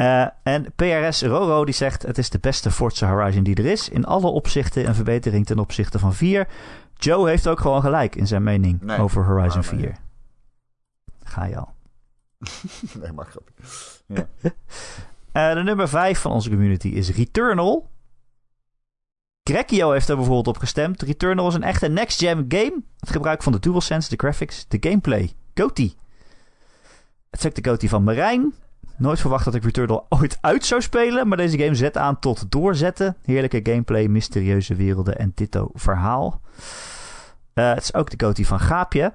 Eh, 0.00 0.26
en 0.42 0.72
PRS 0.76 1.22
Roro 1.22 1.64
die 1.64 1.74
zegt 1.74 2.02
het 2.02 2.18
is 2.18 2.30
de 2.30 2.38
beste 2.38 2.70
Forza 2.70 3.10
Horizon 3.10 3.42
die 3.42 3.54
er 3.54 3.66
is. 3.66 3.88
In 3.88 4.04
alle 4.04 4.26
opzichten 4.26 4.86
een 4.86 4.94
verbetering 4.94 5.46
ten 5.46 5.58
opzichte 5.58 5.98
van 5.98 6.14
4. 6.14 6.48
Joe 6.94 7.28
heeft 7.28 7.48
ook 7.48 7.60
gewoon 7.60 7.80
gelijk 7.80 8.16
in 8.16 8.26
zijn 8.26 8.42
mening 8.42 8.80
Nee, 8.80 8.98
over 8.98 9.24
Horizon 9.24 9.60
maar 9.60 9.74
nee. 9.74 9.84
4. 9.84 9.96
Ga 11.22 11.44
je 11.44 11.56
al. 11.56 11.74
nee, 13.00 13.12
maar 13.12 13.26
grapje. 13.26 14.26
Eh, 15.32 15.52
de 15.54 15.62
nummer 15.62 15.88
5 15.88 16.18
van 16.18 16.32
onze 16.32 16.50
community 16.50 16.88
is 16.88 17.10
Returnal. 17.10 17.88
Grekio 19.42 19.90
heeft 19.90 20.08
er 20.08 20.16
bijvoorbeeld 20.16 20.46
op 20.46 20.58
gestemd. 20.58 21.02
Returnal 21.02 21.48
is 21.48 21.54
een 21.54 21.62
echte 21.62 21.88
next-gen 21.88 22.44
game. 22.48 22.82
Het 22.98 23.10
gebruik 23.10 23.42
van 23.42 23.52
de 23.52 23.58
DualSense, 23.58 24.08
de 24.08 24.16
graphics, 24.16 24.68
de 24.68 24.76
gameplay. 24.80 25.32
Goatee. 25.54 25.94
Het 27.30 27.46
ook 27.46 27.54
de 27.54 27.64
Goatee 27.64 27.88
van 27.88 28.04
Marijn. 28.04 28.54
Nooit 29.00 29.20
verwacht 29.20 29.44
dat 29.44 29.54
ik 29.54 29.64
Returnal 29.64 30.06
ooit 30.08 30.38
uit 30.40 30.64
zou 30.64 30.80
spelen. 30.82 31.28
Maar 31.28 31.36
deze 31.36 31.58
game 31.58 31.74
zet 31.74 31.96
aan 31.96 32.18
tot 32.18 32.50
doorzetten. 32.50 33.16
Heerlijke 33.22 33.60
gameplay, 33.62 34.06
mysterieuze 34.06 34.74
werelden 34.74 35.18
en 35.18 35.32
ditto 35.34 35.70
verhaal. 35.74 36.40
Eh, 37.52 37.68
het 37.68 37.82
is 37.82 37.94
ook 37.94 38.10
de 38.10 38.24
Goatee 38.24 38.46
van 38.46 38.60
Gaapje. 38.60 39.14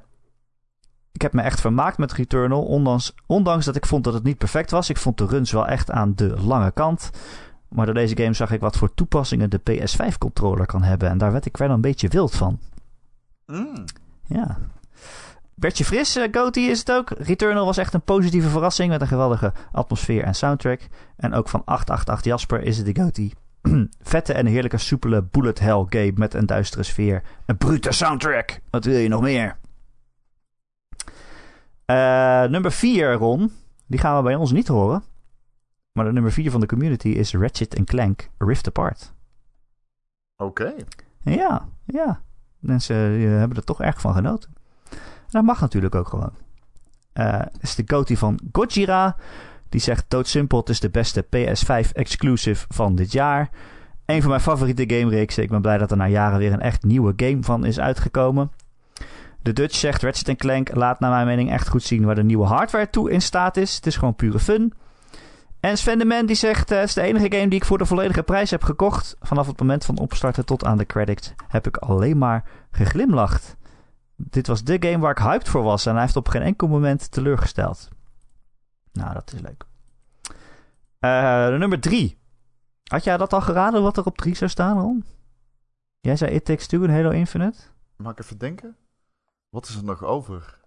Ik 1.11 1.21
heb 1.21 1.33
me 1.33 1.41
echt 1.41 1.61
vermaakt 1.61 1.97
met 1.97 2.13
Returnal. 2.13 2.63
Ondanks, 2.63 3.13
ondanks 3.25 3.65
dat 3.65 3.75
ik 3.75 3.85
vond 3.85 4.03
dat 4.03 4.13
het 4.13 4.23
niet 4.23 4.37
perfect 4.37 4.71
was. 4.71 4.89
Ik 4.89 4.97
vond 4.97 5.17
de 5.17 5.25
runs 5.25 5.51
wel 5.51 5.67
echt 5.67 5.91
aan 5.91 6.15
de 6.15 6.41
lange 6.41 6.71
kant. 6.71 7.09
Maar 7.69 7.85
door 7.85 7.95
deze 7.95 8.17
game 8.17 8.33
zag 8.33 8.51
ik 8.51 8.59
wat 8.59 8.77
voor 8.77 8.93
toepassingen 8.93 9.49
de 9.49 9.61
PS5-controller 9.71 10.65
kan 10.65 10.83
hebben. 10.83 11.09
En 11.09 11.17
daar 11.17 11.31
werd 11.31 11.45
ik 11.45 11.57
wel 11.57 11.69
een 11.69 11.81
beetje 11.81 12.07
wild 12.07 12.35
van. 12.35 12.59
Mm. 13.45 13.83
Ja. 14.27 14.57
Bertje 15.55 15.85
Fris, 15.85 16.17
uh, 16.17 16.27
Goaty 16.31 16.59
is 16.59 16.79
het 16.79 16.91
ook. 16.91 17.09
Returnal 17.09 17.65
was 17.65 17.77
echt 17.77 17.93
een 17.93 18.01
positieve 18.01 18.49
verrassing 18.49 18.89
met 18.89 19.01
een 19.01 19.07
geweldige 19.07 19.53
atmosfeer 19.71 20.23
en 20.23 20.35
soundtrack. 20.35 20.87
En 21.17 21.33
ook 21.33 21.49
van 21.49 21.61
888 21.65 22.23
Jasper 22.23 22.61
is 22.61 22.77
het 22.77 22.85
de 22.85 23.01
Goaty. 23.01 23.31
Vette 24.01 24.33
en 24.33 24.45
heerlijke 24.45 24.77
soepele 24.77 25.23
bullet 25.23 25.59
hell 25.59 25.85
game 25.89 26.11
met 26.15 26.33
een 26.33 26.45
duistere 26.45 26.83
sfeer. 26.83 27.23
Een 27.45 27.57
brute 27.57 27.91
soundtrack. 27.91 28.59
Wat 28.69 28.85
wil 28.85 28.97
je 28.97 29.07
nog 29.07 29.21
meer? 29.21 29.57
Uh, 31.85 32.43
nummer 32.43 32.71
4, 32.71 33.13
Ron. 33.13 33.51
Die 33.85 33.99
gaan 33.99 34.17
we 34.17 34.23
bij 34.23 34.35
ons 34.35 34.51
niet 34.51 34.67
horen. 34.67 35.03
Maar 35.91 36.05
de 36.05 36.11
nummer 36.11 36.31
4 36.31 36.51
van 36.51 36.59
de 36.59 36.65
community 36.65 37.07
is 37.07 37.33
Ratchet 37.33 37.83
Clank 37.83 38.29
Rift 38.37 38.67
Apart. 38.67 39.13
Oké. 40.37 40.73
Ja, 41.21 41.67
ja. 41.85 42.21
Mensen 42.59 42.95
uh, 42.95 43.37
hebben 43.37 43.57
er 43.57 43.63
toch 43.63 43.81
erg 43.81 44.01
van 44.01 44.13
genoten. 44.13 44.53
Dat 45.29 45.43
mag 45.43 45.61
natuurlijk 45.61 45.95
ook 45.95 46.07
gewoon. 46.07 46.33
Uh, 47.13 47.41
is 47.59 47.75
de 47.75 47.83
Goaty 47.85 48.15
van 48.15 48.39
Gojira. 48.51 49.15
Die 49.69 49.81
zegt 49.81 50.05
doodsimpel, 50.07 50.59
het 50.59 50.69
is 50.69 50.79
de 50.79 50.89
beste 50.89 51.25
PS5 51.25 51.91
exclusive 51.91 52.65
van 52.69 52.95
dit 52.95 53.11
jaar. 53.11 53.49
Een 54.05 54.21
van 54.21 54.29
mijn 54.29 54.41
favoriete 54.41 54.95
gamereeksen. 54.95 55.43
Ik 55.43 55.49
ben 55.49 55.61
blij 55.61 55.77
dat 55.77 55.91
er 55.91 55.97
na 55.97 56.07
jaren 56.07 56.39
weer 56.39 56.53
een 56.53 56.61
echt 56.61 56.83
nieuwe 56.83 57.13
game 57.15 57.43
van 57.43 57.65
is 57.65 57.79
uitgekomen. 57.79 58.51
De 59.41 59.53
Dutch 59.53 59.75
zegt 59.75 60.01
Ratchet 60.01 60.37
Clank 60.37 60.75
laat 60.75 60.99
naar 60.99 61.11
mijn 61.11 61.25
mening 61.25 61.51
echt 61.51 61.69
goed 61.69 61.83
zien 61.83 62.05
waar 62.05 62.15
de 62.15 62.23
nieuwe 62.23 62.45
hardware 62.45 62.89
toe 62.89 63.11
in 63.11 63.21
staat 63.21 63.57
is. 63.57 63.75
Het 63.75 63.85
is 63.85 63.97
gewoon 63.97 64.15
pure 64.15 64.39
fun. 64.39 64.73
En 65.59 65.77
Sven 65.77 65.97
de 65.97 66.05
Man 66.05 66.25
die 66.25 66.35
zegt, 66.35 66.71
uh, 66.71 66.77
het 66.77 66.87
is 66.87 66.93
de 66.93 67.01
enige 67.01 67.31
game 67.31 67.47
die 67.47 67.59
ik 67.59 67.65
voor 67.65 67.77
de 67.77 67.85
volledige 67.85 68.23
prijs 68.23 68.51
heb 68.51 68.63
gekocht. 68.63 69.15
Vanaf 69.21 69.47
het 69.47 69.59
moment 69.59 69.85
van 69.85 69.97
opstarten 69.97 70.45
tot 70.45 70.65
aan 70.65 70.77
de 70.77 70.85
credits 70.85 71.33
heb 71.47 71.67
ik 71.67 71.77
alleen 71.77 72.17
maar 72.17 72.43
geglimlacht. 72.71 73.55
Dit 74.15 74.47
was 74.47 74.63
de 74.63 74.77
game 74.79 74.99
waar 74.99 75.11
ik 75.11 75.17
hyped 75.17 75.49
voor 75.49 75.63
was 75.63 75.85
en 75.85 75.93
hij 75.93 76.01
heeft 76.01 76.15
op 76.15 76.27
geen 76.27 76.41
enkel 76.41 76.67
moment 76.67 77.11
teleurgesteld. 77.11 77.89
Nou, 78.91 79.13
dat 79.13 79.33
is 79.33 79.39
leuk. 79.39 79.65
Uh, 80.99 81.47
de 81.47 81.57
nummer 81.57 81.79
drie. 81.79 82.17
Had 82.83 83.03
jij 83.03 83.17
dat 83.17 83.33
al 83.33 83.41
geraden 83.41 83.81
wat 83.81 83.97
er 83.97 84.05
op 84.05 84.17
drie 84.17 84.35
zou 84.35 84.49
staan, 84.49 84.79
Ron? 84.79 85.05
Jij 85.99 86.15
zei 86.15 86.31
It 86.31 86.45
Takes 86.45 86.67
Two 86.67 86.83
en 86.83 86.93
Halo 86.93 87.09
Infinite? 87.09 87.59
Mag 87.95 88.11
ik 88.11 88.19
even 88.19 88.37
denken? 88.37 88.75
Wat 89.49 89.67
is 89.67 89.75
er 89.75 89.83
nog 89.83 90.03
over? 90.03 90.59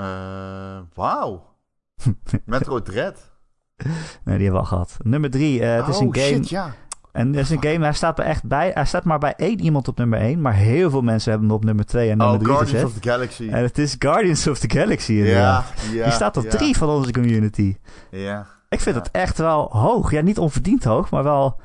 Uh, 0.00 0.80
Wauw. 0.94 1.56
Metroid 2.44 2.84
Dread. 2.84 3.30
Nee, 3.76 3.88
die 4.24 4.32
hebben 4.32 4.52
we 4.52 4.58
al 4.58 4.64
gehad. 4.64 4.96
Nummer 5.02 5.30
drie. 5.30 5.60
Uh, 5.60 5.76
het 5.76 5.88
is 5.88 5.98
een 5.98 6.06
oh, 6.06 6.14
game. 6.14 6.34
Shit, 6.34 6.48
ja. 6.48 6.74
En 7.16 7.26
het 7.26 7.36
is 7.36 7.50
een 7.50 7.62
game, 7.62 7.84
hij 7.84 7.92
staat 7.92 8.18
er 8.18 8.24
echt 8.24 8.44
bij. 8.44 8.70
Hij 8.74 8.84
staat 8.84 9.04
maar 9.04 9.18
bij 9.18 9.34
één 9.36 9.60
iemand 9.60 9.88
op 9.88 9.96
nummer 9.98 10.18
1. 10.18 10.40
Maar 10.40 10.54
heel 10.54 10.90
veel 10.90 11.02
mensen 11.02 11.30
hebben 11.30 11.48
hem 11.48 11.56
op 11.56 11.64
nummer 11.64 11.84
2 11.86 12.10
en 12.10 12.16
nummer 12.18 12.36
Oh, 12.36 12.42
3 12.42 12.54
Guardians 12.54 12.70
gezet. 12.82 12.96
of 12.96 13.02
the 13.02 13.08
Galaxy. 13.08 13.48
En 13.48 13.62
het 13.62 13.78
is 13.78 13.96
Guardians 13.98 14.46
of 14.46 14.58
the 14.58 14.70
Galaxy 14.78 15.12
ja, 15.12 15.18
inderdaad. 15.24 15.72
ja. 15.92 16.04
Die 16.04 16.12
staat 16.12 16.36
op 16.36 16.44
ja, 16.44 16.50
3 16.50 16.76
van 16.76 16.88
onze 16.88 17.12
community. 17.12 17.76
Ja. 18.10 18.46
Ik 18.68 18.80
vind 18.80 18.96
het 18.96 19.10
echt 19.10 19.38
wel 19.38 19.68
hoog. 19.72 20.10
Ja, 20.10 20.20
niet 20.20 20.38
onverdiend 20.38 20.84
hoog, 20.84 21.10
maar 21.10 21.22
wel... 21.22 21.60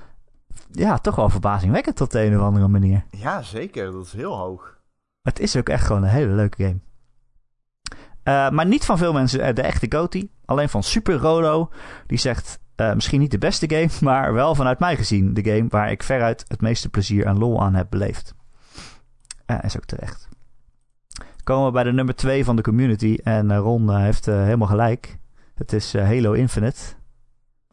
Ja, 0.72 0.98
toch 0.98 1.15
wel 1.15 1.30
verbazingwekkend 1.30 2.02
op 2.02 2.10
de 2.10 2.23
een 2.26 2.36
of 2.40 2.41
andere 2.45 2.68
manier. 2.68 3.03
ja, 3.10 3.41
zeker. 3.41 3.91
Dat 3.91 4.06
is 4.06 4.14
heel 4.14 4.38
hoog. 4.38 4.78
Het 5.22 5.40
is 5.40 5.56
ook 5.56 5.69
echt 5.69 5.86
gewoon 5.86 6.03
een 6.03 6.10
hele 6.10 6.34
leuke 6.34 6.64
game. 6.64 6.80
Eh, 8.23 8.49
maar 8.49 8.65
niet 8.65 8.86
van 8.86 8.98
veel 8.98 9.14
mensen 9.14 9.41
eh, 9.41 9.53
de 9.56 9.61
echte 9.61 9.86
Goaty. 9.90 10.30
Alleen 10.45 10.69
van 10.69 10.84
Super 10.84 11.15
Rolo. 11.15 11.69
Die 12.07 12.18
zegt 12.18 12.60
eh, 12.88 12.94
misschien 12.94 13.20
niet 13.20 13.32
de 13.32 13.38
beste 13.38 13.70
game, 13.70 13.90
maar 14.12 14.34
wel 14.34 14.56
vanuit 14.56 14.80
mij 14.80 14.95
gezien 14.95 15.34
de 15.34 15.44
game 15.44 15.66
waar 15.70 15.91
ik 15.91 16.03
veruit 16.03 16.45
het 16.48 16.62
meeste 16.62 16.90
plezier 16.90 17.26
en 17.26 17.38
lol 17.38 17.62
aan 17.62 17.76
heb 17.76 17.88
beleefd. 17.90 18.34
Eh 19.45 19.64
is 19.64 19.78
ook 19.78 19.86
terecht. 19.86 20.30
Komen 21.44 21.66
we 21.66 21.72
bij 21.72 21.84
de 21.84 21.91
nummer 21.91 22.16
2 22.16 22.45
van 22.45 22.56
de 22.56 22.62
community. 22.62 23.18
En 23.24 23.52
eh, 23.52 23.58
Ron 23.58 23.90
eh, 23.90 23.98
heeft 23.98 24.26
helemaal 24.26 24.68
gelijk. 24.68 25.18
Het 25.56 25.74
is 25.74 25.94
Halo 25.94 26.32
Infinite. 26.32 26.80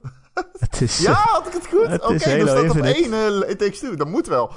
het 0.58 0.80
is, 0.80 0.98
Ja, 0.98 1.12
had 1.12 1.46
ik 1.46 1.52
het 1.52 1.66
goed? 1.66 1.86
het 1.86 2.02
Oké, 2.02 2.14
is 2.14 2.22
dan 2.22 2.32
Halo 2.32 2.46
staat 2.46 2.70
op 2.70 2.84
één 2.84 3.12
uh, 3.12 3.50
It 3.50 3.58
Takes 3.58 3.78
Two. 3.78 3.94
Dat 3.96 4.08
moet 4.08 4.26
wel. 4.26 4.52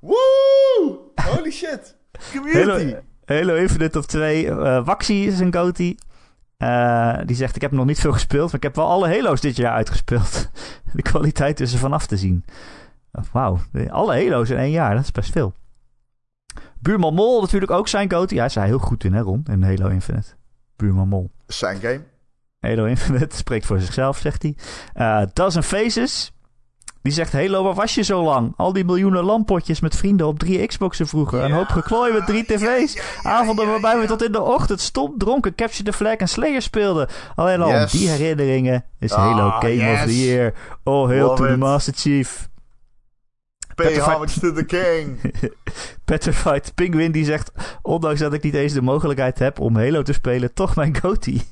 Woe! 0.00 0.98
Holy 1.14 1.50
shit. 1.50 1.96
Community. 2.32 2.68
Halo, 2.68 3.00
Halo 3.24 3.54
Infinite 3.54 3.98
op 3.98 4.04
2. 4.04 4.48
Eh 4.48 4.84
Waxi 4.84 5.26
is 5.26 5.38
een 5.38 5.54
goatee. 5.54 5.96
Eh, 6.56 7.18
die 7.24 7.36
zegt, 7.36 7.56
ik 7.56 7.62
heb 7.62 7.70
nog 7.70 7.86
niet 7.86 8.00
veel 8.00 8.12
gespeeld, 8.12 8.46
maar 8.46 8.54
ik 8.54 8.62
heb 8.62 8.76
wel 8.76 8.86
alle 8.86 9.08
Halo's 9.08 9.40
dit 9.40 9.56
jaar 9.56 9.72
uitgespeeld. 9.72 10.50
De 10.92 11.02
kwaliteit 11.02 11.60
is 11.60 11.72
er 11.72 11.78
vanaf 11.78 12.06
te 12.06 12.16
zien. 12.16 12.44
Wauw, 13.32 13.58
alle 13.88 14.22
Halo's 14.22 14.50
in 14.50 14.56
één 14.56 14.70
jaar, 14.70 14.94
dat 14.94 15.04
is 15.04 15.10
best 15.10 15.32
veel. 15.32 15.54
Buurman 16.80 17.14
Mol 17.14 17.40
natuurlijk 17.40 17.72
ook 17.72 17.88
zijn 17.88 18.10
goatee. 18.10 18.38
Hij 18.38 18.46
is 18.46 18.54
heel 18.54 18.78
goed 18.78 19.04
in, 19.04 19.12
hè 19.12 19.20
Ron, 19.20 19.44
in 19.50 19.62
Halo 19.62 19.88
Infinite. 19.88 20.28
Buurman 20.76 21.08
Mol. 21.08 21.30
Zijn 21.46 21.80
game. 21.80 22.00
Halo 22.60 22.84
Infinite 22.84 23.36
spreekt 23.42 23.66
voor 23.66 23.80
zichzelf, 23.80 24.18
zegt 24.18 24.42
hij. 24.42 24.56
Eh 24.92 25.22
Dozen 25.32 25.62
Faces. 25.62 26.32
Die 27.06 27.14
zegt, 27.14 27.32
Halo, 27.32 27.62
waar 27.62 27.74
was 27.74 27.94
je 27.94 28.02
zo 28.02 28.22
lang? 28.22 28.52
Al 28.56 28.72
die 28.72 28.84
miljoenen 28.84 29.24
lampotjes 29.24 29.80
met 29.80 29.96
vrienden 29.96 30.26
op 30.26 30.38
drie 30.38 30.66
Xboxen 30.66 31.06
vroeger. 31.06 31.42
Een 31.44 31.52
hoop 31.52 31.68
geklooi 31.68 32.12
met 32.12 32.26
drie 32.26 32.44
tv's. 32.56 32.92
Ja, 32.94 33.02
Avonden 33.22 33.66
waarbij 33.66 33.98
we 34.00 34.06
tot 34.06 34.24
in 34.24 34.32
de 34.32 34.40
ochtend 34.40 34.80
stom 34.80 35.14
dronken 35.18 35.54
Capture 35.54 35.82
the 35.82 35.92
Flag 35.92 36.14
en 36.16 36.28
Slayer 36.28 36.62
speelden. 36.62 37.08
Alleen 37.34 37.60
al 37.62 37.68
Yes. 37.70 37.92
die 37.92 38.08
herinneringen 38.08 38.84
is 38.98 39.12
Ah, 39.12 39.18
Halo 39.18 39.50
Game 39.50 39.72
of 39.92 39.98
yes. 39.98 40.04
the 40.04 40.24
Year. 40.24 40.54
Oh, 40.84 41.08
hail 41.08 41.26
Love 41.26 41.42
to 41.42 41.46
the. 41.48 41.56
Master 41.56 41.92
Chief. 41.96 42.48
Pay 43.74 43.98
homage 44.00 44.40
to 44.40 44.52
the 44.52 44.64
king. 44.64 45.20
Petrified 46.04 46.72
Penguin 46.74 47.12
die 47.12 47.24
zegt... 47.24 47.50
Ondanks 47.82 48.20
dat 48.20 48.32
ik 48.32 48.42
niet 48.42 48.54
eens 48.54 48.72
de 48.72 48.82
mogelijkheid 48.82 49.38
heb 49.38 49.60
om 49.60 49.76
Halo 49.76 50.02
te 50.02 50.12
spelen... 50.12 50.54
toch 50.54 50.76
mijn 50.76 50.96
goatee. 51.00 51.42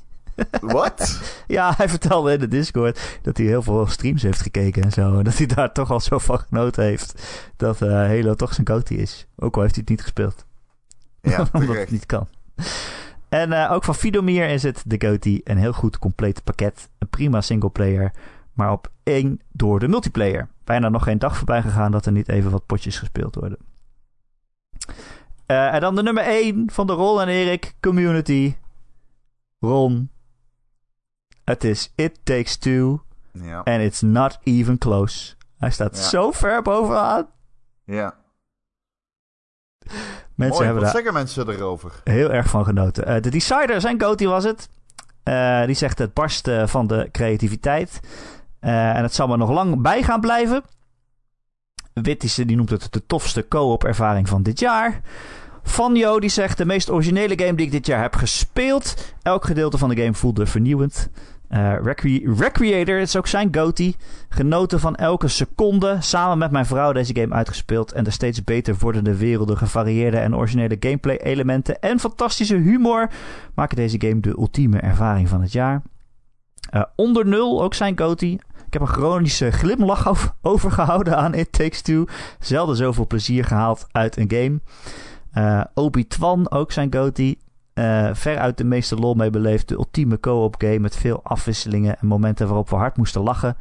Wat? 0.61 1.21
Ja, 1.47 1.73
hij 1.77 1.89
vertelde 1.89 2.33
in 2.33 2.39
de 2.39 2.47
Discord 2.47 3.19
dat 3.21 3.37
hij 3.37 3.45
heel 3.45 3.61
veel 3.61 3.87
streams 3.87 4.21
heeft 4.21 4.41
gekeken 4.41 4.83
en 4.83 4.91
zo. 4.91 5.17
En 5.17 5.23
dat 5.23 5.37
hij 5.37 5.45
daar 5.45 5.71
toch 5.71 5.91
al 5.91 5.99
zo 5.99 6.17
van 6.17 6.39
genoten 6.39 6.83
heeft 6.83 7.23
dat 7.57 7.81
eh, 7.81 7.89
Halo 7.89 8.33
toch 8.33 8.53
zijn 8.53 8.67
goatee 8.67 8.97
is. 8.97 9.27
Ook 9.35 9.55
al 9.55 9.61
heeft 9.61 9.75
hij 9.75 9.83
het 9.87 9.89
niet 9.89 10.01
gespeeld. 10.01 10.45
Ja, 11.21 11.47
omdat 11.53 11.75
het 11.75 11.91
niet 11.91 12.05
kan. 12.05 12.27
En 13.29 13.53
eh, 13.53 13.71
ook 13.71 13.83
van 13.83 13.95
Fidomir 13.95 14.49
is 14.49 14.63
het 14.63 14.83
de 14.85 15.07
goatee. 15.07 15.41
Een 15.43 15.57
heel 15.57 15.73
goed 15.73 15.97
compleet 15.97 16.43
pakket. 16.43 16.89
Een 16.97 17.09
prima 17.09 17.41
singleplayer. 17.41 18.11
Maar 18.53 18.71
op 18.71 18.91
één 19.03 19.41
door 19.51 19.79
de 19.79 19.87
multiplayer. 19.87 20.47
Bijna 20.63 20.89
nog 20.89 21.03
geen 21.03 21.19
dag 21.19 21.37
voorbij 21.37 21.61
gegaan 21.61 21.91
dat 21.91 22.05
er 22.05 22.11
niet 22.11 22.29
even 22.29 22.51
wat 22.51 22.65
potjes 22.65 22.99
gespeeld 22.99 23.35
worden. 23.35 23.57
Eh, 25.45 25.73
en 25.73 25.81
dan 25.81 25.95
de 25.95 26.03
nummer 26.03 26.23
1 26.23 26.71
van 26.71 26.87
de 26.87 26.93
Ron 26.93 27.21
en 27.21 27.27
Erik 27.27 27.73
community. 27.79 28.55
Ron. 29.59 30.09
Het 31.45 31.63
is 31.63 31.91
It 31.95 32.19
Takes 32.23 32.57
Two. 32.57 33.01
Ja. 33.31 33.57
And 33.57 33.81
it's 33.81 34.01
not 34.01 34.39
even 34.43 34.77
close. 34.77 35.33
Hij 35.57 35.71
staat 35.71 35.95
Ja. 35.97 36.01
zo 36.03 36.31
ver 36.31 36.61
bovenaan. 36.61 37.27
ja. 37.83 38.15
Mensen 40.35 40.55
Mooi, 40.55 40.55
hebben 40.65 40.73
wat 40.73 40.83
daar 40.83 40.91
zeggen 41.03 41.13
mensen 41.13 41.49
erover? 41.49 41.91
heel 42.03 42.31
erg 42.31 42.49
van 42.49 42.65
genoten. 42.65 43.05
Eh, 43.05 43.21
de 43.21 43.29
Decider, 43.29 43.81
zijn 43.81 44.01
goatee 44.01 44.27
was 44.27 44.43
het. 44.43 44.69
Eh, 45.23 45.65
die 45.65 45.75
zegt 45.75 45.97
het 45.99 46.13
barst 46.13 46.47
eh, 46.47 46.67
van 46.67 46.87
de 46.87 47.09
creativiteit. 47.11 47.99
Eh, 48.59 48.95
en 48.95 49.01
het 49.03 49.13
zal 49.13 49.27
maar 49.27 49.37
nog 49.37 49.49
lang 49.49 49.81
bij 49.81 50.03
gaan 50.03 50.19
blijven. 50.21 50.63
Wittische 51.93 52.45
die 52.45 52.55
noemt 52.55 52.69
het 52.69 52.87
de 52.93 53.05
tofste 53.05 53.47
co-op 53.47 53.83
ervaring 53.83 54.27
van 54.29 54.43
dit 54.43 54.59
jaar. 54.59 55.01
Vanjo 55.63 56.19
die 56.19 56.29
zegt 56.29 56.57
de 56.57 56.65
meest 56.65 56.89
originele 56.89 57.37
game 57.39 57.55
die 57.55 57.65
ik 57.65 57.71
dit 57.71 57.85
jaar 57.85 58.01
heb 58.01 58.15
gespeeld. 58.15 59.13
Elk 59.21 59.45
gedeelte 59.45 59.77
van 59.77 59.89
de 59.89 59.95
game 59.95 60.13
voelde 60.13 60.45
vernieuwend. 60.45 61.09
Eh, 61.49 61.73
Recre- 61.83 62.33
Recreator 62.37 62.99
is 62.99 63.15
ook 63.15 63.27
zijn 63.27 63.55
goatee. 63.55 63.95
Genoten 64.29 64.79
van 64.79 64.95
elke 64.95 65.27
seconde. 65.27 65.97
Samen 65.99 66.37
met 66.37 66.51
mijn 66.51 66.65
vrouw 66.65 66.91
deze 66.91 67.15
game 67.15 67.33
uitgespeeld. 67.33 67.91
En 67.91 68.03
de 68.03 68.09
steeds 68.11 68.43
beter 68.43 68.75
wordende 68.79 69.17
werelden, 69.17 69.57
gevarieerde 69.57 70.17
en 70.17 70.35
originele 70.35 70.77
gameplay 70.79 71.17
elementen 71.17 71.79
en 71.79 71.99
fantastische 71.99 72.55
humor 72.55 73.09
maken 73.55 73.75
deze 73.75 74.01
game 74.01 74.19
de 74.19 74.29
ultieme 74.37 74.79
ervaring 74.79 75.29
van 75.29 75.41
het 75.41 75.51
jaar. 75.51 75.81
Eh, 76.69 76.83
onder 76.95 77.25
nul 77.27 77.63
ook 77.63 77.73
zijn 77.73 77.97
goatee. 77.99 78.39
Ik 78.65 78.73
heb 78.73 78.81
een 78.81 78.87
chronische 78.87 79.51
glimlach 79.51 80.07
over- 80.09 80.31
overgehouden 80.41 81.17
aan 81.17 81.33
It 81.33 81.51
Takes 81.51 81.81
Two. 81.81 82.05
Zelden 82.39 82.75
zoveel 82.75 83.07
plezier 83.07 83.45
gehaald 83.45 83.87
uit 83.91 84.17
een 84.17 84.31
game. 84.31 84.59
Eh 85.31 85.61
Obi-Twan 85.73 86.51
ook 86.51 86.71
zijn 86.71 86.93
goatee. 86.93 87.37
Eh 87.75 88.09
veruit 88.13 88.57
de 88.57 88.63
meeste 88.63 88.95
lol 88.95 89.13
mee 89.13 89.29
beleefd. 89.29 89.67
De 89.67 89.75
ultieme 89.75 90.19
co-op 90.19 90.55
game 90.57 90.79
met 90.79 90.95
veel 90.95 91.19
afwisselingen 91.23 91.99
en 91.99 92.07
momenten 92.07 92.47
waarop 92.47 92.69
we 92.69 92.75
hard 92.75 92.97
moesten 92.97 93.21
lachen. 93.21 93.57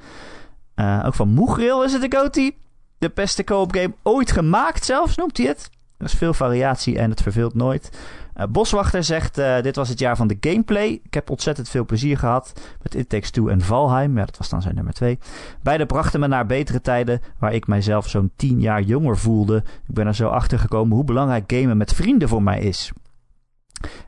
Eh, 0.74 1.02
ook 1.06 1.14
van 1.14 1.28
Moegril 1.28 1.84
is 1.84 1.92
het 1.92 2.10
de 2.10 2.16
goatee. 2.18 2.56
De 2.98 3.10
beste 3.14 3.44
co-op 3.44 3.74
game 3.74 3.94
ooit 4.02 4.32
gemaakt 4.32 4.84
zelfs, 4.84 5.16
noemt 5.16 5.36
hij 5.36 5.46
het. 5.46 5.70
Er 5.98 6.04
is 6.04 6.12
veel 6.12 6.34
variatie 6.34 6.98
en 6.98 7.10
het 7.10 7.22
verveelt 7.22 7.54
nooit. 7.54 7.98
Eh, 8.34 8.46
Boswachter 8.46 9.04
zegt, 9.04 9.34
dit 9.62 9.76
was 9.76 9.88
het 9.88 9.98
jaar 9.98 10.16
van 10.16 10.26
de 10.26 10.36
gameplay. 10.40 11.00
Ik 11.04 11.14
heb 11.14 11.30
ontzettend 11.30 11.68
veel 11.68 11.84
plezier 11.84 12.18
gehad 12.18 12.52
met 12.82 12.94
It 12.94 13.08
Takes 13.08 13.30
Two 13.30 13.48
en 13.48 13.60
Valheim. 13.60 14.18
Ja, 14.18 14.24
dat 14.24 14.38
was 14.38 14.48
dan 14.48 14.62
zijn 14.62 14.74
nummer 14.74 14.94
twee. 14.94 15.18
Beide 15.62 15.86
brachten 15.86 16.20
me 16.20 16.26
naar 16.26 16.46
betere 16.46 16.80
tijden, 16.80 17.20
waar 17.38 17.54
ik 17.54 17.66
mijzelf 17.66 18.08
zo'n 18.08 18.30
tien 18.36 18.60
jaar 18.60 18.82
jonger 18.82 19.18
voelde. 19.18 19.56
Ik 19.88 19.94
ben 19.94 20.06
er 20.06 20.14
zo 20.14 20.28
achter 20.28 20.58
gekomen 20.58 20.96
hoe 20.96 21.04
belangrijk 21.04 21.52
gamen 21.52 21.76
met 21.76 21.94
vrienden 21.94 22.28
voor 22.28 22.42
mij 22.42 22.60
is. 22.60 22.92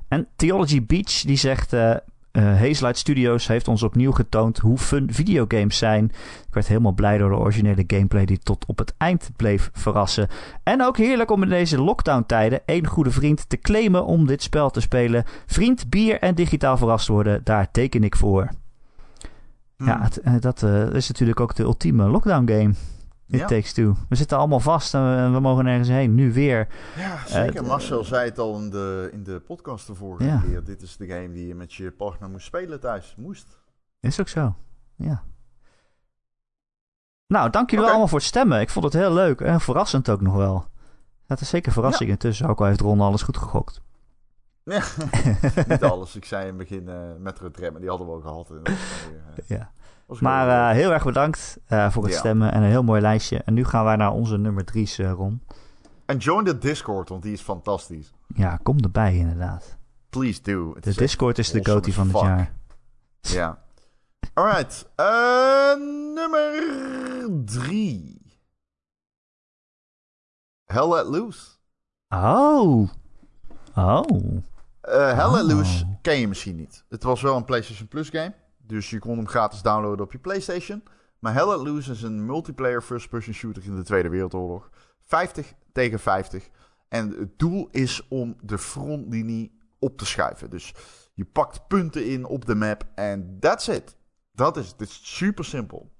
En 0.09 0.27
Theology 0.37 0.87
Beach 0.87 1.21
die 1.21 1.37
zegt... 1.37 1.73
Uh, 1.73 1.95
Hazelight 2.43 2.99
Studios 2.99 3.47
heeft 3.47 3.69
ons 3.69 3.83
opnieuw 3.83 4.13
getoond 4.13 4.59
hoe 4.59 4.79
fun 4.79 5.13
videogames 5.13 5.79
zijn. 5.79 6.05
Ik 6.47 6.55
werd 6.55 6.67
helemaal 6.67 6.93
blij 6.93 7.19
door 7.19 7.31
de 7.31 7.37
originele 7.37 7.85
gameplay 7.87 8.25
die 8.25 8.39
tot 8.39 8.65
op 8.67 8.79
het 8.79 8.95
eind 8.97 9.31
bleef 9.37 9.71
verrassen. 9.73 10.29
En 10.63 10.83
ook 10.83 10.97
heerlijk 10.97 11.31
om 11.31 11.43
in 11.43 11.49
deze 11.49 11.83
lockdown-tijden 11.83 12.61
één 12.67 12.87
goede 12.87 13.11
vriend 13.11 13.49
te 13.49 13.59
claimen 13.59 14.05
om 14.05 14.27
dit 14.27 14.43
spel 14.43 14.71
te 14.71 14.81
spelen. 14.81 15.25
Vriend, 15.47 15.91
bier 15.91 16.21
en 16.21 16.35
digitaal 16.35 16.77
verrast 16.77 17.09
worden, 17.09 17.41
daar 17.45 17.71
teken 17.71 18.05
ik 18.05 18.17
voor. 18.17 18.49
Ja, 19.77 20.09
hmm. 20.23 20.41
dat 20.41 20.63
is 20.93 21.09
natuurlijk 21.09 21.41
ook 21.41 21.55
de 21.55 21.63
ultieme 21.63 22.09
lockdown 22.09 22.53
game. 22.53 22.73
It 23.29 23.41
ja. 23.41 23.47
Takes 23.47 23.73
Two. 23.73 23.95
We 24.09 24.15
zitten 24.15 24.39
allemaal 24.39 24.61
vast 24.61 24.95
en 24.95 25.33
we, 25.33 25.41
mogen 25.41 25.65
nergens 25.65 25.89
heen. 25.89 26.15
Nu 26.15 26.33
weer. 26.33 26.69
Ja, 26.97 27.27
zeker. 27.27 27.63
Uh, 27.63 27.69
Marcel 27.69 28.05
zei 28.05 28.29
het 28.29 28.39
al 28.39 28.59
in 28.59 28.71
de, 28.71 29.09
in 29.13 29.23
de 29.23 29.41
podcast 29.41 29.87
de 29.87 29.95
vorige 29.95 30.41
keer. 30.47 30.65
Dit 30.65 30.83
is 30.83 30.97
de 30.97 31.07
game 31.07 31.33
die 31.33 31.47
je 31.47 31.55
met 31.55 31.75
je 31.75 31.91
partner 31.91 32.31
moest 32.31 32.47
spelen 32.47 32.81
thuis. 32.81 33.15
Moest. 33.17 33.61
Is 34.01 34.21
ook 34.21 34.29
zo. 34.29 34.55
Ja. 34.97 35.23
Nou, 37.27 37.51
dank 37.51 37.71
jullie 37.71 37.87
allemaal 37.87 38.09
voor 38.09 38.19
het 38.19 38.27
stemmen. 38.27 38.61
Ik 38.61 38.71
vond 38.71 38.85
het 38.85 38.95
heel 38.95 39.13
leuk 39.13 39.41
en 39.41 39.61
verrassend 39.61 40.09
ook 40.09 40.21
nog 40.21 40.35
wel. 40.35 40.67
Het 41.27 41.41
is 41.41 41.49
zeker 41.49 41.73
verrassing 41.73 42.09
ja. 42.09 42.15
intussen. 42.15 42.49
Ook 42.49 42.61
al 42.61 42.67
heeft 42.67 42.81
Ron 42.81 43.01
alles 43.01 43.23
goed 43.23 43.37
gegokt. 43.37 43.83
Ja, 44.65 44.83
niet 45.69 45.83
alles. 45.83 46.17
Ik 46.17 46.25
zei 46.25 46.43
in 46.43 46.49
het 46.49 46.57
begin 46.57 46.89
uh, 46.89 46.95
Metro 47.19 47.51
Tram, 47.51 47.73
maar 47.73 47.81
die 47.81 47.91
hadden 47.91 48.07
we 48.07 48.13
ook 48.13 48.23
gehad. 48.23 48.51
Uh, 48.51 48.75
ja. 49.47 49.73
Maar 50.07 50.71
uh, 50.71 50.77
heel 50.77 50.93
erg 50.93 51.05
bedankt 51.05 51.59
uh, 51.69 51.91
voor 51.91 52.03
het 52.03 52.13
ja. 52.13 52.19
stemmen 52.19 52.53
en 52.53 52.63
een 52.63 52.69
heel 52.69 52.83
mooi 52.83 53.01
lijstje. 53.01 53.39
En 53.39 53.55
nu 53.55 53.65
gaan 53.65 53.85
wij 53.85 53.97
naar 53.97 54.13
onze 54.13 54.39
nummer 54.39 54.65
drie's, 54.65 54.99
uh, 54.99 55.13
Ron. 55.13 55.43
En 56.07 56.17
join 56.17 56.45
de 56.45 56.59
Discord, 56.59 57.09
want 57.09 57.23
die 57.23 57.33
is 57.33 57.41
fantastisch. 57.41 58.13
Ja, 58.35 58.59
kom 58.63 58.79
erbij 58.81 59.17
inderdaad. 59.17 59.77
Please 60.09 60.43
do. 60.43 60.77
de 60.81 60.95
Discord 60.95 61.39
is 61.39 61.51
de 61.51 61.65
goatee 61.65 61.95
van 61.95 62.09
het 62.09 62.21
jaar. 62.21 62.53
Ja. 63.21 63.59
Alright. 64.35 64.89
nummer 66.15 66.53
drie. 67.45 68.21
Hell 70.65 70.89
Let 70.89 71.07
Loose. 71.07 71.49
Oh. 72.09 72.89
Oh. 73.75 74.09
Hell 74.81 75.31
Let 75.31 75.43
oh. 75.43 75.49
Loose 75.49 75.87
ken 76.03 76.19
je 76.19 76.29
misschien 76.29 76.57
niet. 76.57 76.85
Het 76.89 77.03
was 77.03 77.23
wel 77.23 77.37
een 77.37 77.45
PlayStation 77.45 77.89
Plus 77.89 78.09
game. 78.09 78.35
Dus 78.67 78.91
je 78.91 78.99
kon 78.99 79.17
hem 79.17 79.29
gratis 79.29 79.63
downloaden 79.63 80.05
op 80.05 80.13
je 80.13 80.19
PlayStation. 80.19 80.83
Maar 81.19 81.33
Hell 81.33 81.49
Let 81.49 81.61
Loose 81.61 81.91
is 81.91 82.03
een 82.03 82.27
multiplayer 82.27 82.83
first-person 82.83 83.35
shooter 83.35 83.65
in 83.65 83.77
de 83.77 83.83
Tweede 83.83 84.09
Wereldoorlog. 84.09 84.71
50 85.03 85.53
tegen 85.73 85.99
50. 85.99 86.49
En 86.89 87.11
het 87.11 87.39
doel 87.39 87.69
is 87.71 88.09
om 88.09 88.37
de 88.43 88.59
frontlinie 88.59 89.59
op 89.79 89.99
te 89.99 90.07
schuiven. 90.07 90.51
Dus 90.51 90.75
je 91.15 91.25
pakt 91.25 91.67
punten 91.67 92.07
in 92.07 92.25
op 92.25 92.45
de 92.45 92.55
map 92.55 92.85
en 92.95 93.37
that's 93.41 93.69
it. 93.69 93.97
Dat 94.33 94.57
is 94.57 94.69
het. 94.69 94.81
Het 94.81 94.89
is 94.89 95.17
super 95.17 95.45
simpel. 95.45 95.91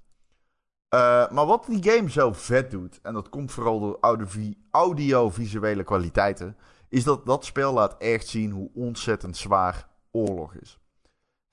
Uh, 0.95 1.31
maar 1.31 1.47
wat 1.47 1.67
die 1.67 1.93
game 1.93 2.11
zo 2.11 2.33
vet 2.33 2.71
doet, 2.71 3.01
en 3.03 3.13
dat 3.13 3.29
komt 3.29 3.53
vooral 3.53 3.81
door 3.81 3.99
audiovisuele 4.71 5.85
kwaliteiten, 5.85 6.57
is 6.89 7.05
dat 7.05 7.27
dat 7.27 7.45
spel 7.45 7.73
laat 7.73 7.97
echt 7.99 8.27
zien 8.27 8.51
hoe 8.51 8.71
ontzettend 8.75 9.37
zwaar 9.37 9.89
oorlog 10.11 10.55
is. 10.55 10.79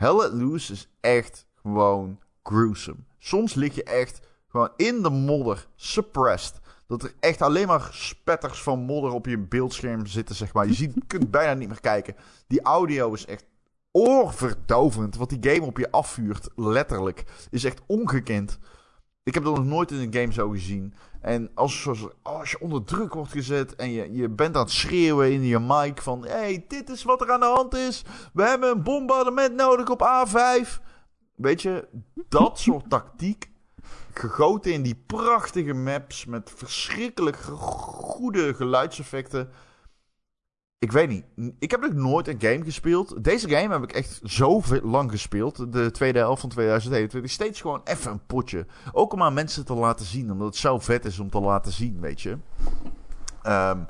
Hell 0.03 0.15
Let 0.15 0.33
Loose 0.33 0.71
is 0.71 0.87
echt 0.99 1.45
gewoon 1.61 2.19
gruesome. 2.43 2.97
Soms 3.19 3.53
lig 3.53 3.75
je 3.75 3.83
echt 3.83 4.21
gewoon 4.47 4.69
in 4.77 5.01
de 5.01 5.09
modder, 5.09 5.67
suppressed. 5.75 6.59
Dat 6.87 7.03
er 7.03 7.13
echt 7.19 7.41
alleen 7.41 7.67
maar 7.67 7.89
spetters 7.91 8.63
van 8.63 8.79
modder 8.79 9.11
op 9.11 9.25
je 9.25 9.37
beeldscherm 9.37 10.05
zitten, 10.05 10.35
zeg 10.35 10.53
maar. 10.53 10.67
Je 10.67 10.73
ziet, 10.73 10.93
kunt 11.07 11.31
bijna 11.31 11.53
niet 11.53 11.67
meer 11.67 11.79
kijken. 11.79 12.15
Die 12.47 12.61
audio 12.61 13.13
is 13.13 13.25
echt 13.25 13.45
oorverdovend. 13.91 15.15
Wat 15.15 15.29
die 15.29 15.53
game 15.53 15.65
op 15.65 15.77
je 15.77 15.91
afvuurt, 15.91 16.49
letterlijk, 16.55 17.23
is 17.49 17.63
echt 17.63 17.81
ongekend. 17.85 18.59
Ik 19.23 19.33
heb 19.33 19.43
dat 19.43 19.55
nog 19.55 19.65
nooit 19.65 19.91
in 19.91 19.97
een 19.97 20.13
game 20.13 20.33
zo 20.33 20.49
gezien. 20.49 20.93
En 21.21 21.51
als, 21.53 21.87
als 22.21 22.51
je 22.51 22.59
onder 22.59 22.83
druk 22.83 23.13
wordt 23.13 23.31
gezet 23.31 23.75
en 23.75 23.91
je, 23.91 24.13
je 24.13 24.29
bent 24.29 24.55
aan 24.55 24.63
het 24.63 24.71
schreeuwen 24.71 25.31
in 25.31 25.43
je 25.43 25.59
mic 25.59 26.01
van... 26.01 26.25
hey, 26.25 26.65
dit 26.67 26.89
is 26.89 27.03
wat 27.03 27.21
er 27.21 27.31
aan 27.31 27.39
de 27.39 27.45
hand 27.45 27.75
is. 27.75 28.03
We 28.33 28.43
hebben 28.43 28.69
een 28.69 28.83
bombardement 28.83 29.55
nodig 29.55 29.89
op 29.89 30.01
A5. 30.01 30.81
Weet 31.35 31.61
je, 31.61 31.87
dat 32.29 32.59
soort 32.59 32.89
tactiek 32.89 33.49
gegoten 34.13 34.73
in 34.73 34.81
die 34.81 35.03
prachtige 35.05 35.73
maps 35.73 36.25
met 36.25 36.53
verschrikkelijk 36.55 37.37
goede 37.37 38.53
geluidseffecten. 38.53 39.49
Ik 40.83 40.91
weet 40.91 41.09
niet. 41.09 41.25
Ik 41.59 41.71
heb 41.71 41.81
nog 41.81 41.93
nooit 41.93 42.27
een 42.27 42.41
game 42.41 42.63
gespeeld. 42.63 43.23
Deze 43.23 43.49
game 43.49 43.73
heb 43.73 43.83
ik 43.83 43.91
echt 43.91 44.19
zo 44.23 44.61
lang 44.81 45.11
gespeeld. 45.11 45.73
De 45.73 45.91
tweede 45.91 46.19
helft 46.19 46.41
van 46.41 46.49
2021. 46.49 47.31
Steeds 47.31 47.61
gewoon 47.61 47.81
even 47.83 48.11
een 48.11 48.25
potje. 48.25 48.65
Ook 48.91 49.13
om 49.13 49.23
aan 49.23 49.33
mensen 49.33 49.65
te 49.65 49.73
laten 49.73 50.05
zien. 50.05 50.31
Omdat 50.31 50.47
het 50.47 50.55
zo 50.55 50.79
vet 50.79 51.05
is 51.05 51.19
om 51.19 51.29
te 51.29 51.39
laten 51.39 51.71
zien, 51.71 51.99
weet 51.99 52.21
je. 52.21 52.37
Um, 53.47 53.85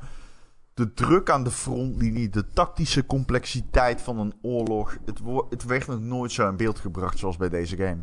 de 0.74 0.94
druk 0.94 1.30
aan 1.30 1.44
de 1.44 1.52
frontlinie. 1.52 2.30
De 2.30 2.48
tactische 2.48 3.06
complexiteit 3.06 4.02
van 4.02 4.20
een 4.20 4.34
oorlog. 4.42 4.98
Het, 5.06 5.20
het 5.50 5.64
werd 5.64 5.88
nog 5.88 6.00
nooit 6.00 6.32
zo 6.32 6.50
in 6.50 6.58
beeld 6.58 6.80
gebracht 6.80 7.18
zoals 7.18 7.38
bij 7.38 7.50
deze 7.50 7.76
game. 7.76 8.02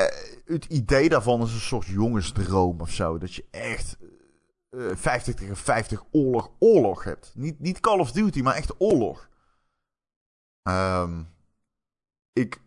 Uh, 0.00 0.06
het 0.44 0.64
idee 0.64 1.08
daarvan 1.08 1.42
is 1.42 1.52
een 1.52 1.60
soort 1.60 1.86
jongensdroom 1.86 2.80
of 2.80 2.90
zo. 2.90 3.18
Dat 3.18 3.34
je 3.34 3.44
echt 3.50 3.96
50 4.94 5.34
eh, 5.34 5.40
tegen 5.40 5.56
50 5.56 6.04
oorlog, 6.10 6.50
oorlog 6.58 7.04
hebt. 7.04 7.32
Niet, 7.34 7.60
niet 7.60 7.80
Call 7.80 7.98
of 7.98 8.12
Duty, 8.12 8.42
maar 8.42 8.54
echt 8.54 8.74
oorlog. 8.78 9.28
Um, 10.62 11.28
ik, 12.32 12.60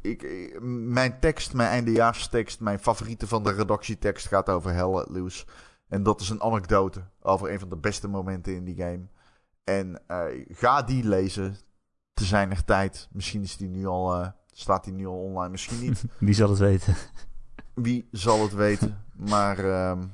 ik, 0.00 0.58
mijn 0.60 1.20
tekst, 1.20 1.52
mijn 1.52 1.68
eindejaarstekst, 1.68 2.60
mijn 2.60 2.78
favoriete 2.78 3.26
van 3.26 3.42
de 3.42 3.52
redactietekst 3.52 4.26
gaat 4.26 4.48
over 4.48 4.72
Hell 4.72 4.94
Let 4.94 5.08
Loose. 5.08 5.44
En 5.88 6.02
dat 6.02 6.20
is 6.20 6.28
een 6.28 6.42
anekdote 6.42 7.04
over 7.20 7.52
een 7.52 7.58
van 7.58 7.68
de 7.68 7.76
beste 7.76 8.08
momenten 8.08 8.54
in 8.54 8.64
die 8.64 8.76
game. 8.76 9.06
En 9.64 10.02
uh, 10.08 10.46
ga 10.48 10.82
die 10.82 11.04
lezen 11.04 11.56
te 12.14 12.24
zijner 12.24 12.64
tijd. 12.64 13.08
Misschien 13.12 13.42
is 13.42 13.56
die 13.56 13.68
nu 13.68 13.86
al, 13.86 14.20
uh, 14.20 14.28
staat 14.52 14.84
die 14.84 14.92
nu 14.92 15.06
al 15.06 15.22
online, 15.22 15.50
misschien 15.50 15.80
niet. 15.80 16.04
Wie 16.18 16.34
zal 16.34 16.48
het 16.48 16.58
weten? 16.58 16.94
Wie 17.74 18.08
zal 18.10 18.42
het 18.42 18.54
weten? 18.54 19.04
Maar 19.12 19.90
um, 19.90 20.12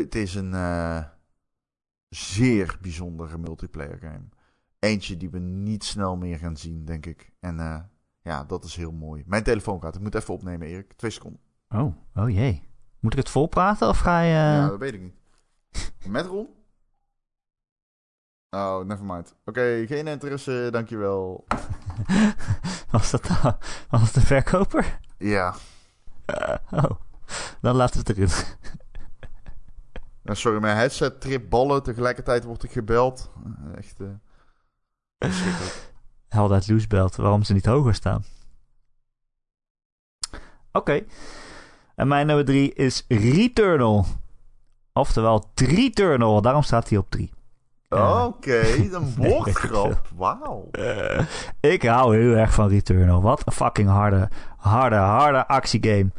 het 0.00 0.14
is 0.14 0.34
een 0.34 0.52
uh, 0.52 1.04
zeer 2.08 2.78
bijzondere 2.80 3.38
multiplayer 3.38 3.98
game. 3.98 4.28
Eentje 4.78 5.16
die 5.16 5.30
we 5.30 5.38
niet 5.38 5.84
snel 5.84 6.16
meer 6.16 6.38
gaan 6.38 6.56
zien, 6.56 6.84
denk 6.84 7.06
ik. 7.06 7.32
En 7.40 7.58
uh, 7.58 7.80
ja, 8.22 8.44
dat 8.44 8.64
is 8.64 8.76
heel 8.76 8.92
mooi. 8.92 9.22
Mijn 9.26 9.42
telefoonkaart. 9.42 9.94
Ik 9.94 10.00
moet 10.00 10.14
even 10.14 10.34
opnemen, 10.34 10.66
Erik. 10.66 10.92
Twee 10.92 11.10
seconden. 11.10 11.40
Oh, 11.68 11.96
oh 12.14 12.30
jee. 12.30 12.68
Moet 13.00 13.12
ik 13.12 13.18
het 13.18 13.30
volpraten 13.30 13.88
of 13.88 13.98
ga 13.98 14.20
je... 14.20 14.32
Ja, 14.32 14.68
dat 14.68 14.78
weet 14.78 14.94
ik 14.94 15.00
niet. 15.00 15.14
Met 16.06 16.26
Ron? 16.26 16.48
Oh, 18.50 18.84
nevermind. 18.84 19.34
Oké, 19.44 19.48
okay, 19.48 19.86
geen 19.86 20.06
interesse, 20.06 20.68
dankjewel. 20.70 21.44
was 22.90 23.10
dat 23.10 23.28
nou? 23.28 23.54
Was 23.88 24.12
de 24.12 24.20
verkoper? 24.20 25.00
Ja. 25.18 25.54
Uh, 26.26 26.56
oh, 26.84 26.90
dan 27.60 27.76
laten 27.76 28.04
we 28.04 28.12
het 28.12 28.18
erin. 28.18 28.44
Sorry, 30.24 30.60
mijn 30.60 30.76
headset 30.76 31.20
trip 31.20 31.50
ballen. 31.50 31.82
Tegelijkertijd 31.82 32.44
wordt 32.44 32.64
ik 32.64 32.72
gebeld. 32.72 33.30
Eh, 33.44 33.78
echt 33.78 34.00
uh, 34.00 34.08
Hel 36.28 36.48
dat 36.48 36.68
loose 36.68 36.86
belt. 36.86 37.16
Waarom 37.16 37.42
ze 37.42 37.52
niet 37.52 37.66
hoger 37.66 37.94
staan. 37.94 38.24
Oké. 40.72 41.04
En 41.94 42.08
mijn 42.08 42.26
nummer 42.26 42.44
drie 42.44 42.72
is 42.74 43.04
Returnal. 43.08 44.06
Oftewel 44.92 45.50
Returnal. 45.54 46.42
Daarom 46.42 46.62
staat 46.62 46.88
hij 46.88 46.98
op 46.98 47.10
drie. 47.10 47.32
Oké, 47.88 48.24
okay, 48.24 48.88
een 48.92 49.14
woordgrap. 49.16 50.08
Wauw. 50.16 50.70
ik 51.60 51.82
hou 51.82 52.16
heel 52.16 52.34
erg 52.34 52.54
van 52.54 52.68
Returnal. 52.68 53.22
Wat 53.22 53.42
een 53.44 53.52
fucking 53.52 53.88
harde, 53.88 54.28
harde, 54.56 54.96
harde 54.96 55.46
actiegame. 55.46 56.10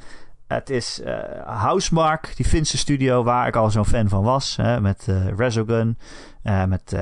Het 0.47 0.69
is 0.69 1.01
uh, 1.01 1.17
Housemark, 1.45 2.35
die 2.35 2.45
Finse 2.45 2.77
studio 2.77 3.23
waar 3.23 3.47
ik 3.47 3.55
al 3.55 3.71
zo'n 3.71 3.85
fan 3.85 4.09
van 4.09 4.23
was. 4.23 4.55
Hè, 4.55 4.81
met 4.81 5.05
uh, 5.09 5.27
Resogun, 5.27 5.97
uh, 6.43 6.65
met 6.65 6.95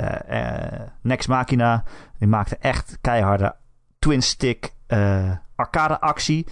Next 1.01 1.27
Machina. 1.27 1.83
Die 2.17 2.27
maakte 2.27 2.57
echt 2.57 2.97
keiharde 3.01 3.55
twin-stick 3.99 4.73
arcade 5.55 5.99
actie. 5.99 6.47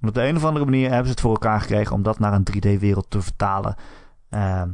En 0.00 0.08
op 0.08 0.14
de 0.14 0.26
een 0.26 0.36
of 0.36 0.44
andere 0.44 0.64
manier 0.64 0.88
hebben 0.88 1.04
ze 1.04 1.10
het 1.10 1.20
voor 1.20 1.30
elkaar 1.30 1.60
gekregen 1.60 1.94
om 1.94 2.02
dat 2.02 2.18
naar 2.18 2.32
een 2.32 2.46
3D-wereld 2.52 3.10
te 3.10 3.22
vertalen. 3.22 3.76
Ehm, 4.30 4.68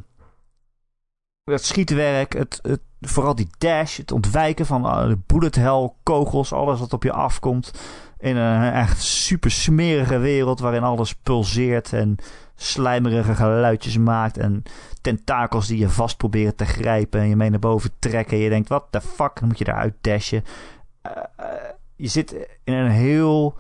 het 1.45 1.65
schietwerk, 1.65 2.33
het, 2.33 2.59
het, 2.63 2.81
vooral 3.01 3.35
die 3.35 3.49
dash, 3.59 3.97
het 3.97 4.13
ontwijken 4.13 4.67
van 4.67 4.83
de 4.83 5.19
bullet 5.27 5.55
hell, 5.55 5.93
kogels, 6.03 6.53
alles 6.53 6.81
wat 6.81 6.93
op 6.93 7.03
je 7.03 7.13
afkomt 7.13 7.73
In 8.27 8.37
een 8.37 8.73
echt 8.73 9.03
super 9.03 9.51
smerige 9.51 10.19
wereld 10.19 10.61
waarin 10.61 10.83
alles 10.83 11.15
pulseert 11.15 11.93
en 11.93 12.17
slijmerige 12.55 13.35
geluidjes 13.35 13.99
maakt. 13.99 14.39
En 14.39 14.63
tentakels 15.01 15.67
die 15.67 15.79
je 15.79 15.89
vast 15.89 16.17
proberen 16.17 16.57
te 16.57 16.65
grijpen 16.65 17.21
en 17.21 17.29
je 17.29 17.37
mee 17.37 17.51
naar 17.51 17.59
boven 17.59 17.91
trekken. 17.99 18.37
En 18.37 18.43
je 18.43 18.49
denkt, 18.49 18.69
wat 18.69 18.87
de 18.91 19.01
fuck, 19.01 19.41
dan 19.41 19.49
moet 19.49 19.59
je 19.59 19.65
daaruit 19.65 19.95
dashen. 20.01 20.45
Uh, 21.07 21.13
je 21.97 22.07
zit 22.07 22.33
in 22.65 22.75
een 22.75 22.91
heel... 22.91 23.55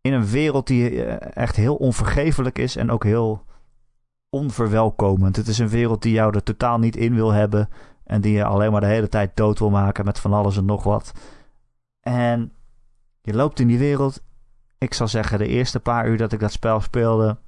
In 0.00 0.12
een 0.12 0.26
wereld 0.26 0.66
die 0.66 1.04
echt 1.16 1.56
heel 1.56 1.74
onvergeeflijk 1.74 2.58
is 2.58 2.76
en 2.76 2.90
ook 2.90 3.04
heel 3.04 3.44
onverwelkomend. 4.30 5.36
Het 5.36 5.48
is 5.48 5.58
een 5.58 5.68
wereld 5.68 6.02
die 6.02 6.12
jou 6.12 6.34
er 6.34 6.42
totaal 6.42 6.78
niet 6.78 6.96
in 6.96 7.14
wil 7.14 7.30
hebben. 7.30 7.68
En 8.04 8.20
die 8.20 8.32
je 8.32 8.44
alleen 8.44 8.72
maar 8.72 8.80
de 8.80 8.86
hele 8.86 9.08
tijd 9.08 9.36
dood 9.36 9.58
wil 9.58 9.70
maken 9.70 10.04
met 10.04 10.18
van 10.18 10.32
alles 10.32 10.56
en 10.56 10.64
nog 10.64 10.82
wat. 10.82 11.12
En 12.00 12.52
je 13.28 13.34
loopt 13.34 13.60
in 13.60 13.66
die 13.66 13.78
wereld. 13.78 14.22
Ik 14.78 14.94
zal 14.94 15.08
zeggen, 15.08 15.38
de 15.38 15.46
eerste 15.46 15.80
paar 15.80 16.08
uur 16.08 16.16
dat 16.16 16.32
ik 16.32 16.40
dat 16.40 16.52
spel 16.52 16.80
speelde, 16.80 17.38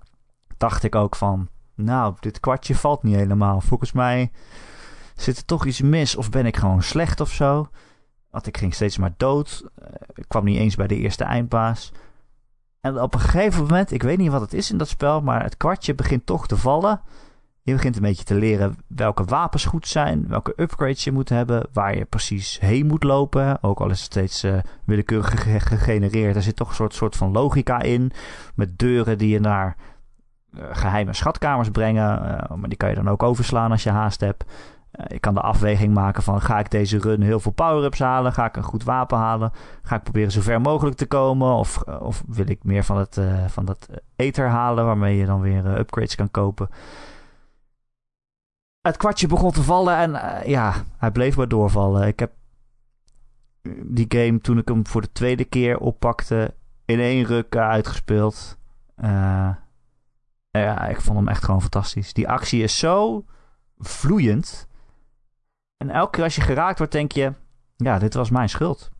dacht 0.56 0.82
ik 0.82 0.94
ook 0.94 1.16
van, 1.16 1.48
nou, 1.74 2.14
dit 2.20 2.40
kwartje 2.40 2.74
valt 2.74 3.02
niet 3.02 3.14
helemaal. 3.14 3.60
Volgens 3.60 3.92
mij 3.92 4.30
zit 5.14 5.36
er 5.36 5.44
toch 5.44 5.66
iets 5.66 5.80
mis 5.80 6.16
of 6.16 6.30
ben 6.30 6.46
ik 6.46 6.56
gewoon 6.56 6.82
slecht 6.82 7.20
of 7.20 7.32
zo. 7.32 7.68
Want 8.30 8.46
ik 8.46 8.56
ging 8.56 8.74
steeds 8.74 8.98
maar 8.98 9.14
dood. 9.16 9.64
Eh, 9.74 9.86
ik 10.14 10.24
kwam 10.28 10.44
niet 10.44 10.58
eens 10.58 10.76
bij 10.76 10.86
de 10.86 10.96
eerste 10.96 11.24
eindbaas. 11.24 11.92
En 12.80 13.00
op 13.00 13.14
een 13.14 13.20
gegeven 13.20 13.62
moment, 13.62 13.90
ik 13.90 14.02
weet 14.02 14.18
niet 14.18 14.30
wat 14.30 14.40
het 14.40 14.54
is 14.54 14.70
in 14.70 14.78
dat 14.78 14.88
spel, 14.88 15.20
maar 15.20 15.42
het 15.42 15.56
kwartje 15.56 15.94
begint 15.94 16.26
toch 16.26 16.46
te 16.46 16.56
vallen. 16.56 17.00
Je 17.62 17.72
begint 17.72 17.96
een 17.96 18.02
beetje 18.02 18.24
te 18.24 18.34
leren 18.34 18.76
welke 18.86 19.24
wapens 19.24 19.64
goed 19.64 19.88
zijn, 19.88 20.28
welke 20.28 20.52
upgrades 20.56 21.04
je 21.04 21.12
moet 21.12 21.28
hebben, 21.28 21.66
waar 21.72 21.96
je 21.96 22.04
precies 22.04 22.60
heen 22.60 22.86
moet 22.86 23.02
lopen. 23.02 23.62
Ook 23.62 23.80
al 23.80 23.90
is 23.90 24.02
het 24.02 24.12
steeds 24.12 24.44
uh, 24.44 24.58
willekeurig 24.84 25.42
gegenereerd, 25.68 26.36
er 26.36 26.42
zit 26.42 26.56
toch 26.56 26.68
een 26.68 26.74
soort, 26.74 26.94
soort 26.94 27.16
van 27.16 27.32
logica 27.32 27.80
in. 27.80 28.12
Met 28.54 28.78
deuren 28.78 29.18
die 29.18 29.28
je 29.28 29.40
naar 29.40 29.76
uh, 30.54 30.64
geheime 30.70 31.14
schatkamers 31.14 31.70
brengen. 31.70 32.22
Uh, 32.22 32.56
maar 32.56 32.68
die 32.68 32.78
kan 32.78 32.88
je 32.88 32.94
dan 32.94 33.08
ook 33.08 33.22
overslaan 33.22 33.70
als 33.70 33.82
je 33.82 33.90
haast 33.90 34.20
hebt. 34.20 34.44
ik 35.06 35.20
kan 35.20 35.34
de 35.34 35.40
afweging 35.40 35.94
maken 35.94 36.22
van 36.22 36.40
ga 36.40 36.58
ik 36.58 36.70
deze 36.70 36.98
run 36.98 37.22
heel 37.22 37.40
veel 37.40 37.52
power-ups 37.52 37.98
halen? 37.98 38.32
Ga 38.32 38.44
ik 38.44 38.56
een 38.56 38.62
goed 38.62 38.84
wapen 38.84 39.18
halen? 39.18 39.52
Ga 39.82 39.96
ik 39.96 40.02
proberen 40.02 40.32
zo 40.32 40.40
ver 40.40 40.60
mogelijk 40.60 40.96
te 40.96 41.06
komen? 41.06 41.52
Of, 41.54 41.82
of 41.82 42.22
wil 42.26 42.48
ik 42.48 42.64
meer 42.64 42.84
van, 42.84 42.96
het, 42.96 43.20
van 43.46 43.64
dat 43.64 43.88
ether 44.16 44.48
halen 44.48 44.84
waarmee 44.84 45.16
je 45.16 45.26
dan 45.26 45.40
weer 45.40 45.78
upgrades 45.78 46.14
kan 46.14 46.30
kopen? 46.30 46.68
Het 48.82 48.96
kwartje 48.96 49.26
begon 49.26 49.50
te 49.50 49.62
vallen 49.62 49.96
en 49.96 50.10
uh, 50.10 50.46
ja, 50.46 50.74
hij 50.98 51.10
bleef 51.10 51.36
maar 51.36 51.48
doorvallen. 51.48 52.06
Ik 52.06 52.18
heb 52.18 52.32
die 53.82 54.06
game 54.08 54.40
toen 54.40 54.58
ik 54.58 54.68
hem 54.68 54.86
voor 54.86 55.00
de 55.00 55.12
tweede 55.12 55.44
keer 55.44 55.78
oppakte 55.78 56.54
in 56.84 57.00
één 57.00 57.24
ruk 57.24 57.56
uitgespeeld. 57.56 58.58
Uh, 58.96 59.50
ja, 60.50 60.86
ik 60.86 61.00
vond 61.00 61.18
hem 61.18 61.28
echt 61.28 61.44
gewoon 61.44 61.60
fantastisch. 61.60 62.12
Die 62.12 62.28
actie 62.28 62.62
is 62.62 62.78
zo 62.78 63.24
vloeiend. 63.78 64.68
En 65.76 65.90
elke 65.90 66.10
keer 66.10 66.24
als 66.24 66.34
je 66.34 66.40
geraakt 66.40 66.78
wordt, 66.78 66.92
denk 66.92 67.12
je: 67.12 67.32
ja, 67.76 67.98
dit 67.98 68.14
was 68.14 68.30
mijn 68.30 68.48
schuld. 68.48 68.90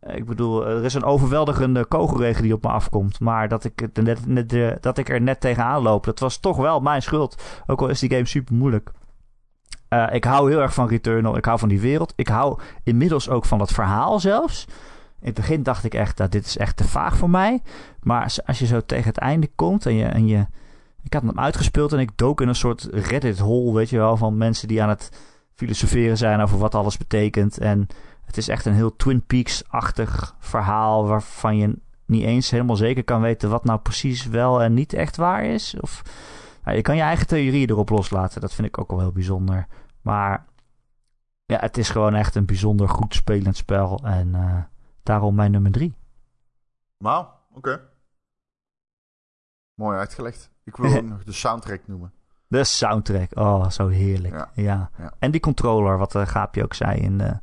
Ik 0.00 0.24
bedoel, 0.24 0.66
er 0.66 0.84
is 0.84 0.94
een 0.94 1.04
overweldigende 1.04 1.84
kogelregen 1.84 2.42
die 2.42 2.52
op 2.52 2.62
me 2.62 2.68
afkomt. 2.68 3.20
Maar 3.20 3.48
dat 3.48 3.64
ik, 3.64 3.88
net, 4.26 4.82
dat 4.82 4.98
ik 4.98 5.08
er 5.08 5.20
net 5.20 5.40
tegenaan 5.40 5.82
loop, 5.82 6.04
dat 6.04 6.18
was 6.18 6.38
toch 6.38 6.56
wel 6.56 6.80
mijn 6.80 7.02
schuld. 7.02 7.62
Ook 7.66 7.80
al 7.80 7.88
is 7.88 8.00
die 8.00 8.10
game 8.10 8.26
super 8.26 8.54
moeilijk. 8.54 8.90
Uh, 9.90 10.06
ik 10.12 10.24
hou 10.24 10.50
heel 10.50 10.60
erg 10.60 10.74
van 10.74 10.88
Returnal. 10.88 11.36
Ik 11.36 11.44
hou 11.44 11.58
van 11.58 11.68
die 11.68 11.80
wereld. 11.80 12.12
Ik 12.16 12.28
hou 12.28 12.60
inmiddels 12.82 13.28
ook 13.28 13.44
van 13.44 13.58
dat 13.58 13.72
verhaal 13.72 14.20
zelfs. 14.20 14.64
In 15.20 15.26
het 15.26 15.34
begin 15.34 15.62
dacht 15.62 15.84
ik 15.84 15.94
echt, 15.94 16.16
dat 16.16 16.32
dit 16.32 16.46
is 16.46 16.56
echt 16.56 16.76
te 16.76 16.88
vaag 16.88 17.16
voor 17.16 17.30
mij. 17.30 17.62
Maar 18.02 18.34
als 18.46 18.58
je 18.58 18.66
zo 18.66 18.80
tegen 18.86 19.08
het 19.08 19.18
einde 19.18 19.50
komt 19.54 19.86
en 19.86 19.94
je, 19.94 20.04
en 20.04 20.26
je... 20.26 20.46
Ik 21.02 21.12
had 21.12 21.22
hem 21.22 21.38
uitgespeeld 21.38 21.92
en 21.92 21.98
ik 21.98 22.10
dook 22.16 22.40
in 22.40 22.48
een 22.48 22.54
soort 22.54 22.88
Reddit-hole, 22.90 23.72
weet 23.74 23.90
je 23.90 23.96
wel, 23.96 24.16
van 24.16 24.36
mensen 24.36 24.68
die 24.68 24.82
aan 24.82 24.88
het 24.88 25.10
filosoferen 25.54 26.16
zijn 26.16 26.40
over 26.40 26.58
wat 26.58 26.74
alles 26.74 26.96
betekent. 26.96 27.58
En 27.58 27.86
het 28.24 28.36
is 28.36 28.48
echt 28.48 28.64
een 28.66 28.74
heel 28.74 28.96
Twin 28.96 29.22
Peaks-achtig 29.26 30.34
verhaal 30.38 31.06
waarvan 31.06 31.56
je 31.56 31.78
niet 32.06 32.24
eens 32.24 32.50
helemaal 32.50 32.76
zeker 32.76 33.04
kan 33.04 33.20
weten 33.20 33.50
wat 33.50 33.64
nou 33.64 33.78
precies 33.78 34.26
wel 34.26 34.62
en 34.62 34.74
niet 34.74 34.92
echt 34.92 35.16
waar 35.16 35.44
is. 35.44 35.74
Of 35.80 36.02
je 36.74 36.82
kan 36.82 36.96
je 36.96 37.02
eigen 37.02 37.26
theorieën 37.26 37.70
erop 37.70 37.88
loslaten. 37.88 38.40
Dat 38.40 38.54
vind 38.54 38.68
ik 38.68 38.78
ook 38.78 38.90
wel 38.90 39.00
heel 39.00 39.12
bijzonder. 39.12 39.66
Maar 40.02 40.46
ja, 41.44 41.58
het 41.58 41.78
is 41.78 41.90
gewoon 41.90 42.14
echt 42.14 42.34
een 42.34 42.46
bijzonder 42.46 42.88
goed 42.88 43.14
spelend 43.14 43.56
spel. 43.56 44.00
En 44.04 44.28
uh, 44.28 44.62
daarom 45.02 45.34
mijn 45.34 45.50
nummer 45.50 45.72
drie. 45.72 45.94
Wauw, 46.96 47.34
oké. 47.54 47.80
Mooi 49.74 49.98
uitgelegd. 49.98 50.50
Ik 50.64 50.76
wil 50.76 50.96
ook 50.96 51.08
nog 51.14 51.24
de 51.24 51.32
soundtrack 51.32 51.86
noemen. 51.86 52.12
De 52.46 52.64
soundtrack, 52.64 53.38
oh, 53.38 53.70
zo 53.70 53.88
heerlijk. 53.88 54.34
Ja. 54.34 54.90
ja. 54.98 55.12
En 55.18 55.30
die 55.30 55.40
controller, 55.40 55.98
wat 55.98 56.14
uh, 56.14 56.26
Gaapje 56.26 56.62
ook 56.62 56.74
zei 56.74 57.00
in 57.00 57.18
de 57.18 57.38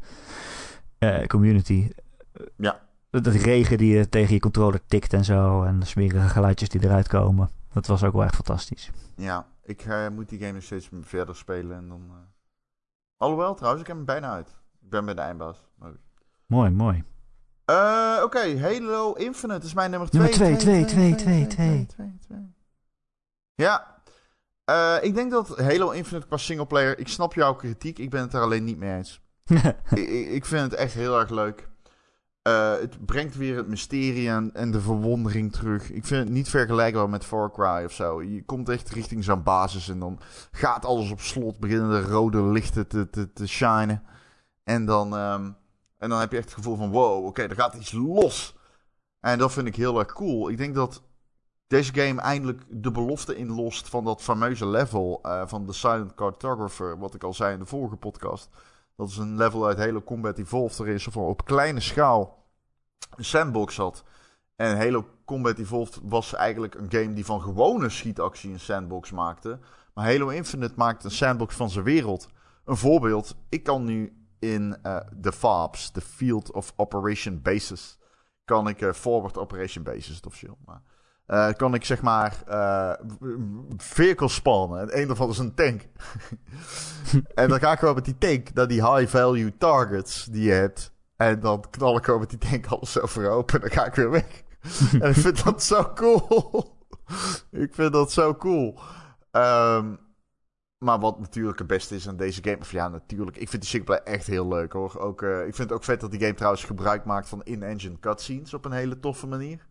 uh, 0.99 1.25
community. 1.25 1.89
Ja. 2.57 2.79
Dat 3.09 3.27
regen 3.27 3.77
die 3.77 3.97
je 3.97 4.09
tegen 4.09 4.33
je 4.33 4.39
controller 4.39 4.85
tikt 4.85 5.13
en 5.13 5.23
zo. 5.23 5.63
En 5.63 5.79
de 5.79 5.85
smerige 5.85 6.27
geluidjes 6.27 6.69
die 6.69 6.83
eruit 6.83 7.07
komen. 7.07 7.49
Dat 7.75 7.87
was 7.87 8.03
ook 8.03 8.13
wel 8.13 8.23
echt 8.23 8.35
fantastisch. 8.35 8.91
Ja, 9.15 9.47
ik 9.63 9.85
uh, 9.85 10.07
moet 10.09 10.29
die 10.29 10.39
game 10.39 10.51
nog 10.51 10.63
steeds 10.63 10.89
verder 11.01 11.35
spelen. 11.35 11.77
En 11.77 11.87
dan, 11.87 12.01
uh... 12.09 12.15
Alhoewel, 13.17 13.55
trouwens, 13.55 13.81
ik 13.81 13.87
heb 13.87 13.97
hem 13.97 14.05
bijna 14.05 14.31
uit. 14.31 14.47
Ik 14.81 14.89
ben 14.89 15.05
bij 15.05 15.13
de 15.13 15.21
eindbaas. 15.21 15.67
Maar... 15.75 15.91
Mooi, 16.45 16.69
mooi. 16.69 17.03
Uh, 17.65 18.13
Oké, 18.15 18.23
okay. 18.23 18.59
Halo 18.59 19.13
Infinite 19.13 19.65
is 19.65 19.73
mijn 19.73 19.89
nummer 19.89 20.09
2. 20.09 20.21
Nummer 20.21 20.39
2, 20.39 20.85
2, 20.85 21.15
2, 21.15 21.15
2, 21.45 21.85
2. 21.85 22.53
Ja. 23.55 24.01
Ik 25.01 25.15
denk 25.15 25.31
dat 25.31 25.57
Halo 25.59 25.89
Infinite 25.89 26.27
qua 26.27 26.37
singleplayer... 26.37 26.99
Ik 26.99 27.07
snap 27.07 27.33
jouw 27.33 27.55
kritiek, 27.55 27.99
ik 27.99 28.09
ben 28.09 28.21
het 28.21 28.33
er 28.33 28.41
alleen 28.41 28.63
niet 28.63 28.77
mee 28.77 28.95
eens. 28.95 29.21
ik, 29.89 30.09
ik 30.09 30.45
vind 30.45 30.61
het 30.61 30.73
echt 30.73 30.93
heel 30.93 31.19
erg 31.19 31.29
leuk. 31.29 31.69
Uh, 32.47 32.71
het 32.79 33.05
brengt 33.05 33.35
weer 33.35 33.57
het 33.57 33.67
mysterie 33.67 34.29
en, 34.29 34.53
en, 34.53 34.71
de 34.71 34.81
verwondering 34.81 35.51
terug. 35.51 35.91
Ik 35.91 36.05
vind 36.05 36.23
het 36.23 36.33
niet 36.33 36.49
vergelijkbaar 36.49 37.09
met 37.09 37.25
Far 37.25 37.51
Cry 37.51 37.83
of 37.85 37.91
zo. 37.91 38.23
Je 38.23 38.43
komt 38.43 38.69
echt 38.69 38.89
richting 38.89 39.23
zo'n 39.23 39.43
basis 39.43 39.89
en 39.89 39.99
dan 39.99 40.19
gaat 40.51 40.85
alles 40.85 41.11
op 41.11 41.19
slot. 41.19 41.59
Beginnen 41.59 41.89
de 41.89 42.01
rode 42.01 42.41
lichten 42.41 42.87
te, 42.87 43.09
te, 43.09 43.33
te 43.33 43.47
shinen. 43.47 44.03
En 44.63 44.85
dan, 44.85 45.13
um, 45.13 45.57
en 45.97 46.09
dan 46.09 46.19
heb 46.19 46.31
je 46.31 46.37
echt 46.37 46.45
het 46.45 46.55
gevoel 46.55 46.75
van 46.75 46.89
wow, 46.89 47.25
oké, 47.25 47.41
er 47.41 47.55
gaat 47.55 47.73
iets 47.73 47.91
los. 47.91 48.55
En 49.19 49.37
dat 49.37 49.51
vind 49.51 49.67
ik 49.67 49.75
heel 49.75 49.99
erg 49.99 50.13
cool. 50.13 50.49
Ik 50.49 50.57
denk 50.57 50.75
dat 50.75 51.03
deze 51.67 51.93
game 51.93 52.21
eindelijk 52.21 52.63
de 52.69 52.91
belofte 52.91 53.35
inlost 53.35 53.89
van 53.89 54.03
dat 54.03 54.21
fameuze 54.21 54.67
level 54.67 55.19
uh, 55.23 55.41
van 55.45 55.65
de 55.65 55.73
Silent 55.73 56.15
Cartographer. 56.15 56.99
Wat 56.99 57.13
ik 57.13 57.23
al 57.23 57.33
zei 57.33 57.53
in 57.53 57.59
de 57.59 57.65
vorige 57.65 57.95
podcast. 57.95 58.49
Dat 58.95 59.09
is 59.09 59.17
een 59.17 59.35
level 59.35 59.67
uit 59.67 59.77
Halo 59.77 60.01
Combat 60.01 60.37
Evolved 60.37 60.79
erin, 60.79 60.93
is. 60.93 61.07
op 61.07 61.45
kleine 61.45 61.79
schaal 61.79 62.45
een 63.15 63.25
sandbox 63.25 63.77
had. 63.77 64.03
En 64.55 64.77
Halo 64.77 65.07
Combat 65.25 65.57
Evolved 65.57 65.99
was 66.03 66.33
eigenlijk 66.33 66.75
een 66.75 66.91
game 66.91 67.13
die 67.13 67.25
van 67.25 67.41
gewone 67.41 67.89
schietactie 67.89 68.51
een 68.51 68.59
sandbox 68.59 69.11
maakte. 69.11 69.59
Maar 69.93 70.05
Halo 70.05 70.27
Infinite 70.27 70.73
maakt 70.75 71.03
een 71.03 71.11
sandbox 71.11 71.55
van 71.55 71.69
zijn 71.69 71.85
wereld. 71.85 72.29
Een 72.65 72.77
voorbeeld, 72.77 73.35
ik 73.49 73.63
kan 73.63 73.83
nu 73.83 74.25
in 74.39 74.77
de 75.15 75.31
FOBs, 75.31 75.91
de 75.91 76.01
Field 76.01 76.51
of 76.51 76.73
Operation 76.75 77.41
Bases, 77.41 77.97
kan 78.45 78.67
ik 78.67 78.81
uh, 78.81 78.93
Forward 78.93 79.37
Operation 79.37 79.83
Bases, 79.83 80.15
het 80.15 80.25
officieel, 80.25 80.57
maar 80.65 80.81
uh, 81.27 81.51
kan 81.51 81.73
ik 81.73 81.85
zeg 81.85 82.01
maar 82.01 82.43
uh, 82.49 82.93
vehicles 83.77 84.33
spannen. 84.33 84.79
En 84.79 84.99
een 85.01 85.07
daarvan 85.07 85.29
is 85.29 85.37
een 85.37 85.53
tank. 85.53 85.81
en 87.35 87.49
dan 87.49 87.59
ga 87.59 87.71
ik 87.71 87.79
gewoon 87.79 87.95
met 87.95 88.05
die 88.05 88.17
tank 88.17 88.53
naar 88.53 88.67
die 88.67 88.91
high 88.91 89.17
value 89.17 89.57
targets 89.57 90.25
die 90.25 90.43
je 90.43 90.51
hebt. 90.51 90.93
En 91.15 91.39
dan 91.39 91.63
knal 91.69 91.97
ik 91.97 92.03
gewoon 92.05 92.19
met 92.19 92.29
die 92.29 92.49
tank 92.49 92.65
alles 92.67 92.99
over 92.99 93.29
open. 93.29 93.55
En 93.55 93.61
dan 93.61 93.77
ga 93.77 93.85
ik 93.85 93.95
weer 93.95 94.09
weg. 94.09 94.43
en 95.01 95.09
ik 95.09 95.15
vind 95.15 95.43
dat 95.43 95.63
zo 95.63 95.91
cool. 95.93 96.75
ik 97.51 97.73
vind 97.73 97.93
dat 97.93 98.11
zo 98.11 98.35
cool. 98.35 98.79
Um, 99.31 99.99
maar 100.77 100.99
wat 100.99 101.19
natuurlijk 101.19 101.57
het 101.57 101.67
beste 101.67 101.95
is 101.95 102.07
aan 102.07 102.17
deze 102.17 102.43
game. 102.43 102.57
Of 102.59 102.71
ja, 102.71 102.87
natuurlijk. 102.89 103.37
Ik 103.37 103.49
vind 103.49 103.61
die 103.61 103.71
singleplayer 103.71 104.03
echt 104.03 104.27
heel 104.27 104.47
leuk 104.47 104.73
hoor. 104.73 104.99
Ook, 104.99 105.21
uh, 105.21 105.47
ik 105.47 105.55
vind 105.55 105.69
het 105.69 105.71
ook 105.71 105.83
vet 105.83 105.99
dat 105.99 106.11
die 106.11 106.19
game 106.19 106.33
trouwens 106.33 106.63
gebruik 106.63 107.05
maakt 107.05 107.29
van 107.29 107.43
in-engine 107.43 107.99
cutscenes 107.99 108.53
op 108.53 108.65
een 108.65 108.71
hele 108.71 108.99
toffe 108.99 109.27
manier. 109.27 109.65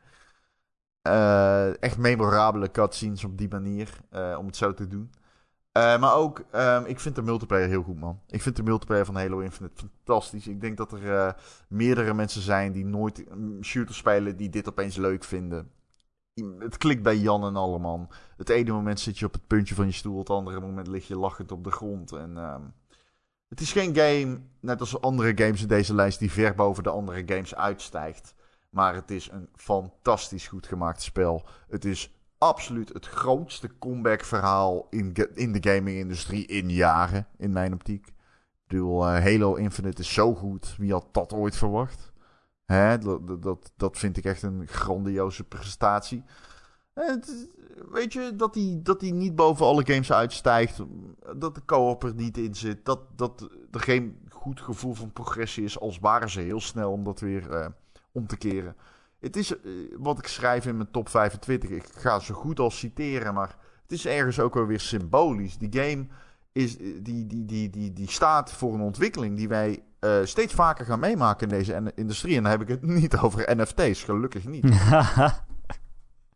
Uh, 1.08 1.82
echt 1.82 1.98
memorabele 1.98 2.70
cutscenes 2.70 3.24
op 3.24 3.38
die 3.38 3.48
manier, 3.48 4.00
uh, 4.12 4.36
om 4.38 4.46
het 4.46 4.56
zo 4.56 4.74
te 4.74 4.88
doen. 4.88 5.10
Uh, 5.78 5.98
maar 6.00 6.14
ook, 6.14 6.44
um, 6.54 6.84
ik 6.84 7.00
vind 7.00 7.14
de 7.14 7.22
multiplayer 7.22 7.68
heel 7.68 7.82
goed, 7.82 8.00
man. 8.00 8.20
Ik 8.28 8.42
vind 8.42 8.56
de 8.56 8.62
multiplayer 8.62 9.04
van 9.04 9.16
Halo 9.16 9.38
Infinite 9.38 9.74
fantastisch. 9.76 10.46
Ik 10.46 10.60
denk 10.60 10.76
dat 10.76 10.92
er 10.92 11.36
meerdere 11.68 12.14
mensen 12.14 12.42
zijn 12.42 12.72
die 12.72 12.84
nooit 12.84 13.24
shooters 13.62 13.96
spelen, 13.96 14.36
die 14.36 14.48
dit 14.48 14.68
opeens 14.68 14.96
leuk 14.96 15.24
vinden. 15.24 15.70
Het 16.58 16.76
klikt 16.76 17.02
bij 17.02 17.16
Jan 17.16 17.44
en 17.44 17.56
alle, 17.56 17.78
man. 17.78 18.08
Het 18.36 18.48
ene 18.48 18.72
moment 18.72 19.00
zit 19.00 19.18
je 19.18 19.26
op 19.26 19.32
het 19.32 19.46
puntje 19.46 19.74
van 19.74 19.86
je 19.86 19.92
stoel, 19.92 20.18
het 20.18 20.30
andere 20.30 20.60
moment 20.60 20.86
lig 20.86 21.08
je 21.08 21.18
lachend 21.18 21.52
op 21.52 21.64
de 21.64 21.70
grond. 21.70 22.12
En, 22.12 22.36
um, 22.36 22.74
het 23.48 23.60
is 23.60 23.72
geen 23.72 23.96
game, 23.96 24.40
net 24.60 24.80
als 24.80 25.00
andere 25.00 25.32
games 25.34 25.62
in 25.62 25.68
deze 25.68 25.94
lijst, 25.94 26.18
die 26.18 26.32
ver 26.32 26.54
boven 26.54 26.82
de 26.82 26.90
andere 26.90 27.22
games 27.26 27.54
uitstijgt. 27.54 28.34
Maar 28.74 28.94
het 28.94 29.10
is 29.10 29.30
een 29.30 29.48
fantastisch 29.54 30.48
goed 30.48 30.66
gemaakt 30.66 31.02
spel. 31.02 31.44
Het 31.68 31.84
is 31.84 32.14
absoluut 32.38 32.92
het 32.92 33.06
grootste 33.06 33.78
comeback-verhaal 33.78 34.86
in, 34.90 35.14
in 35.34 35.52
de 35.52 35.70
gaming-industrie 35.70 36.46
in 36.46 36.70
jaren, 36.70 37.26
in 37.36 37.52
mijn 37.52 37.72
optiek. 37.72 38.06
Ik 38.06 38.14
bedoel, 38.66 39.08
uh, 39.08 39.22
Halo 39.22 39.54
Infinite 39.54 40.02
is 40.02 40.12
zo 40.12 40.34
goed. 40.34 40.76
Wie 40.78 40.92
had 40.92 41.06
dat 41.12 41.32
ooit 41.32 41.56
verwacht? 41.56 42.12
Hè? 42.64 42.98
Dat, 42.98 43.42
dat, 43.42 43.72
dat 43.76 43.98
vind 43.98 44.16
ik 44.16 44.24
echt 44.24 44.42
een 44.42 44.68
grandioze 44.68 45.44
prestatie. 45.44 46.24
Het, 46.94 47.48
weet 47.90 48.12
je, 48.12 48.36
dat 48.36 48.54
hij 48.54 48.80
dat 48.82 49.00
niet 49.00 49.34
boven 49.34 49.66
alle 49.66 49.86
games 49.86 50.12
uitstijgt. 50.12 50.80
Dat 51.36 51.54
de 51.54 51.64
co-op 51.64 52.04
er 52.04 52.14
niet 52.14 52.38
in 52.38 52.54
zit. 52.54 52.84
Dat, 52.84 53.00
dat 53.16 53.48
er 53.70 53.80
geen 53.80 54.18
goed 54.28 54.60
gevoel 54.60 54.94
van 54.94 55.12
progressie 55.12 55.64
is. 55.64 55.80
Als 55.80 55.98
waren 55.98 56.30
ze 56.30 56.40
heel 56.40 56.60
snel 56.60 56.92
om 56.92 57.04
dat 57.04 57.20
weer 57.20 57.50
uh, 57.50 57.66
om 58.14 58.26
te 58.26 58.36
keren. 58.36 58.76
Het 59.20 59.36
is 59.36 59.52
uh, 59.52 59.94
wat 59.98 60.18
ik 60.18 60.26
schrijf 60.26 60.66
in 60.66 60.76
mijn 60.76 60.90
top 60.90 61.08
25. 61.08 61.70
Ik 61.70 61.86
ga 61.94 62.18
zo 62.18 62.34
goed 62.34 62.60
als 62.60 62.78
citeren, 62.78 63.34
maar 63.34 63.56
het 63.82 63.92
is 63.92 64.06
ergens 64.06 64.40
ook 64.40 64.54
wel 64.54 64.66
weer 64.66 64.80
symbolisch. 64.80 65.58
Die 65.58 65.80
game 65.82 66.06
is, 66.52 66.76
die, 66.76 67.02
die, 67.02 67.44
die, 67.44 67.70
die, 67.70 67.92
die 67.92 68.10
staat 68.10 68.52
voor 68.52 68.74
een 68.74 68.80
ontwikkeling 68.80 69.36
die 69.36 69.48
wij 69.48 69.82
uh, 70.00 70.24
steeds 70.24 70.54
vaker 70.54 70.84
gaan 70.84 71.00
meemaken 71.00 71.48
in 71.48 71.58
deze 71.58 71.92
industrie. 71.94 72.36
En 72.36 72.42
dan 72.42 72.50
heb 72.50 72.60
ik 72.60 72.68
het 72.68 72.82
niet 73.00 73.16
over 73.16 73.56
NFT's, 73.56 74.02
gelukkig 74.02 74.44
niet. 74.44 74.64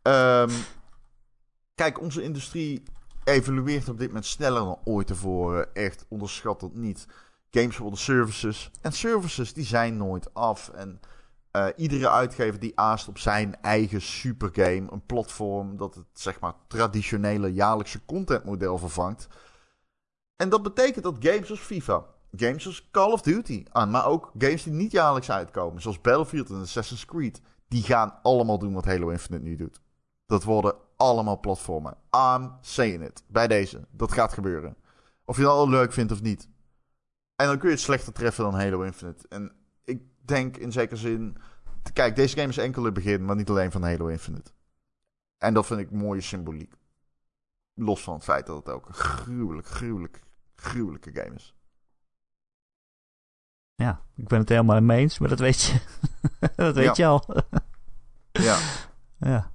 um, 0.03 0.49
kijk, 1.81 2.01
onze 2.01 2.21
industrie 2.21 2.83
evolueert 3.23 3.89
op 3.89 3.97
dit 3.97 4.07
moment 4.07 4.25
sneller 4.25 4.61
dan 4.61 4.79
ooit 4.83 5.07
tevoren. 5.07 5.75
Echt 5.75 6.05
onderschat 6.07 6.59
dat 6.59 6.75
niet. 6.75 7.07
Games 7.51 7.77
worden 7.77 7.99
services. 7.99 8.71
En 8.81 8.91
services 8.91 9.53
die 9.53 9.65
zijn 9.65 9.97
nooit 9.97 10.33
af. 10.33 10.69
En 10.69 10.99
uh, 11.51 11.67
iedere 11.75 12.09
uitgever 12.09 12.59
die 12.59 12.79
aast 12.79 13.07
op 13.07 13.17
zijn 13.17 13.61
eigen 13.61 14.01
supergame, 14.01 14.91
een 14.91 15.05
platform 15.05 15.77
dat 15.77 15.95
het 15.95 16.05
zeg 16.13 16.39
maar 16.39 16.53
traditionele 16.67 17.53
jaarlijkse 17.53 18.05
contentmodel 18.05 18.77
vervangt. 18.77 19.27
En 20.35 20.49
dat 20.49 20.63
betekent 20.63 21.03
dat 21.03 21.17
games 21.19 21.49
als 21.49 21.59
FIFA, 21.59 22.05
games 22.31 22.65
als 22.65 22.89
Call 22.91 23.11
of 23.11 23.21
Duty, 23.21 23.63
ah, 23.71 23.91
maar 23.91 24.05
ook 24.05 24.31
games 24.37 24.63
die 24.63 24.73
niet 24.73 24.91
jaarlijks 24.91 25.31
uitkomen, 25.31 25.81
zoals 25.81 26.01
Battlefield 26.01 26.49
en 26.49 26.61
Assassin's 26.61 27.05
Creed, 27.05 27.41
die 27.67 27.83
gaan 27.83 28.19
allemaal 28.21 28.59
doen 28.59 28.73
wat 28.73 28.85
Halo 28.85 29.09
Infinite 29.09 29.43
nu 29.43 29.55
doet. 29.55 29.81
Dat 30.25 30.43
worden 30.43 30.75
allemaal 30.97 31.39
platformen. 31.39 31.97
I'm 32.15 32.51
saying 32.61 33.03
it. 33.03 33.23
Bij 33.27 33.47
deze. 33.47 33.87
Dat 33.91 34.11
gaat 34.11 34.33
gebeuren. 34.33 34.75
Of 35.25 35.37
je 35.37 35.43
dat 35.43 35.51
al 35.51 35.69
leuk 35.69 35.93
vindt 35.93 36.11
of 36.11 36.21
niet. 36.21 36.49
En 37.35 37.47
dan 37.47 37.57
kun 37.57 37.67
je 37.69 37.75
het 37.75 37.83
slechter 37.83 38.13
treffen 38.13 38.43
dan 38.43 38.53
Halo 38.53 38.81
Infinite. 38.81 39.27
En 39.27 39.51
denk 40.29 40.57
in 40.57 40.71
zekere 40.71 40.99
zin. 40.99 41.37
Kijk, 41.93 42.15
deze 42.15 42.35
game 42.35 42.49
is 42.49 42.57
enkel 42.57 42.83
het 42.83 42.93
begin, 42.93 43.25
maar 43.25 43.35
niet 43.35 43.49
alleen 43.49 43.71
van 43.71 43.83
Halo 43.83 44.07
Infinite. 44.07 44.51
En 45.37 45.53
dat 45.53 45.65
vind 45.65 45.79
ik 45.79 45.91
mooie 45.91 46.21
symboliek. 46.21 46.73
Los 47.73 48.03
van 48.03 48.13
het 48.13 48.23
feit 48.23 48.45
dat 48.45 48.55
het 48.55 48.69
ook 48.69 48.87
een 48.87 48.93
gruwelijk, 48.93 49.67
gruwelijk, 49.67 50.21
gruwelijke 50.55 51.11
game 51.13 51.35
is. 51.35 51.55
Ja, 53.75 54.01
ik 54.15 54.27
ben 54.27 54.39
het 54.39 54.49
helemaal 54.49 54.81
mee 54.81 54.99
eens, 54.99 55.19
maar 55.19 55.29
dat 55.29 55.39
weet 55.39 55.61
je. 55.61 55.79
dat 56.55 56.75
weet 56.75 56.95
je 56.95 57.05
al. 57.05 57.23
ja. 58.31 58.57
Ja. 59.19 59.51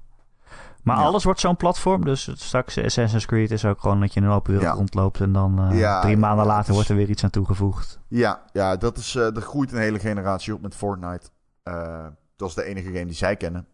Maar 0.84 0.96
alles 0.96 1.24
wordt 1.24 1.40
zo'n 1.40 1.56
platform. 1.56 2.04
Dus 2.04 2.30
straks 2.34 2.78
Assassin's 2.78 3.26
Creed 3.26 3.50
is 3.50 3.64
ook 3.64 3.80
gewoon 3.80 4.00
dat 4.00 4.14
je 4.14 4.20
in 4.20 4.26
een 4.26 4.32
open 4.32 4.52
wereld 4.52 4.70
ja. 4.70 4.76
rondloopt. 4.76 5.20
En 5.20 5.32
dan 5.32 5.72
uh, 5.72 5.78
ja, 5.78 6.00
drie 6.00 6.16
maanden 6.16 6.46
later 6.46 6.74
wordt 6.74 6.88
er 6.88 6.96
weer 6.96 7.08
iets 7.08 7.24
aan 7.24 7.30
toegevoegd. 7.30 8.00
Ja, 8.08 8.44
ja 8.52 8.76
dat 8.76 8.98
is, 8.98 9.14
uh, 9.14 9.36
er 9.36 9.42
groeit 9.42 9.72
een 9.72 9.78
hele 9.78 9.98
generatie 9.98 10.54
op 10.54 10.60
met 10.60 10.74
Fortnite. 10.74 11.28
Uh, 11.64 12.06
dat 12.36 12.48
is 12.48 12.54
de 12.54 12.64
enige 12.64 12.92
game 12.92 13.04
die 13.04 13.14
zij 13.14 13.36
kennen. 13.36 13.66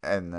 En 0.00 0.30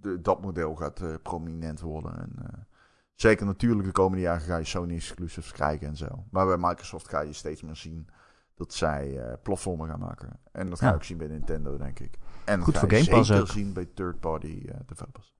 de, 0.00 0.20
dat 0.20 0.42
model 0.42 0.74
gaat 0.74 1.22
prominent 1.22 1.80
worden. 1.80 2.18
En, 2.18 2.66
zeker 3.14 3.46
natuurlijk 3.46 3.84
de 3.84 3.92
komende 3.92 4.22
jaren 4.22 4.40
ga 4.40 4.56
je 4.56 4.64
Sony 4.64 4.94
exclusives 4.94 5.52
krijgen 5.52 5.86
en 5.86 5.96
zo. 5.96 6.24
Maar 6.30 6.46
bij 6.46 6.56
Microsoft 6.56 7.08
ga 7.08 7.20
je 7.20 7.32
steeds 7.32 7.62
meer 7.62 7.76
zien 7.76 8.08
dat 8.54 8.74
zij 8.74 9.20
platformen 9.42 9.88
gaan 9.88 10.00
maken. 10.00 10.40
En 10.52 10.70
dat 10.70 10.78
ga 10.78 10.88
je 10.88 10.94
ook 10.94 11.04
zien 11.04 11.18
bij 11.18 11.26
Nintendo, 11.26 11.76
denk 11.76 11.98
ik. 11.98 12.18
En 12.44 12.62
Goed 12.62 12.78
voor 12.78 12.92
je 12.92 12.96
Game 12.96 13.16
Pass 13.16 13.28
zeker 13.28 13.42
ook. 13.42 13.48
zien 13.48 13.72
bij 13.72 13.88
third-party 13.94 14.64
developers. 14.86 15.39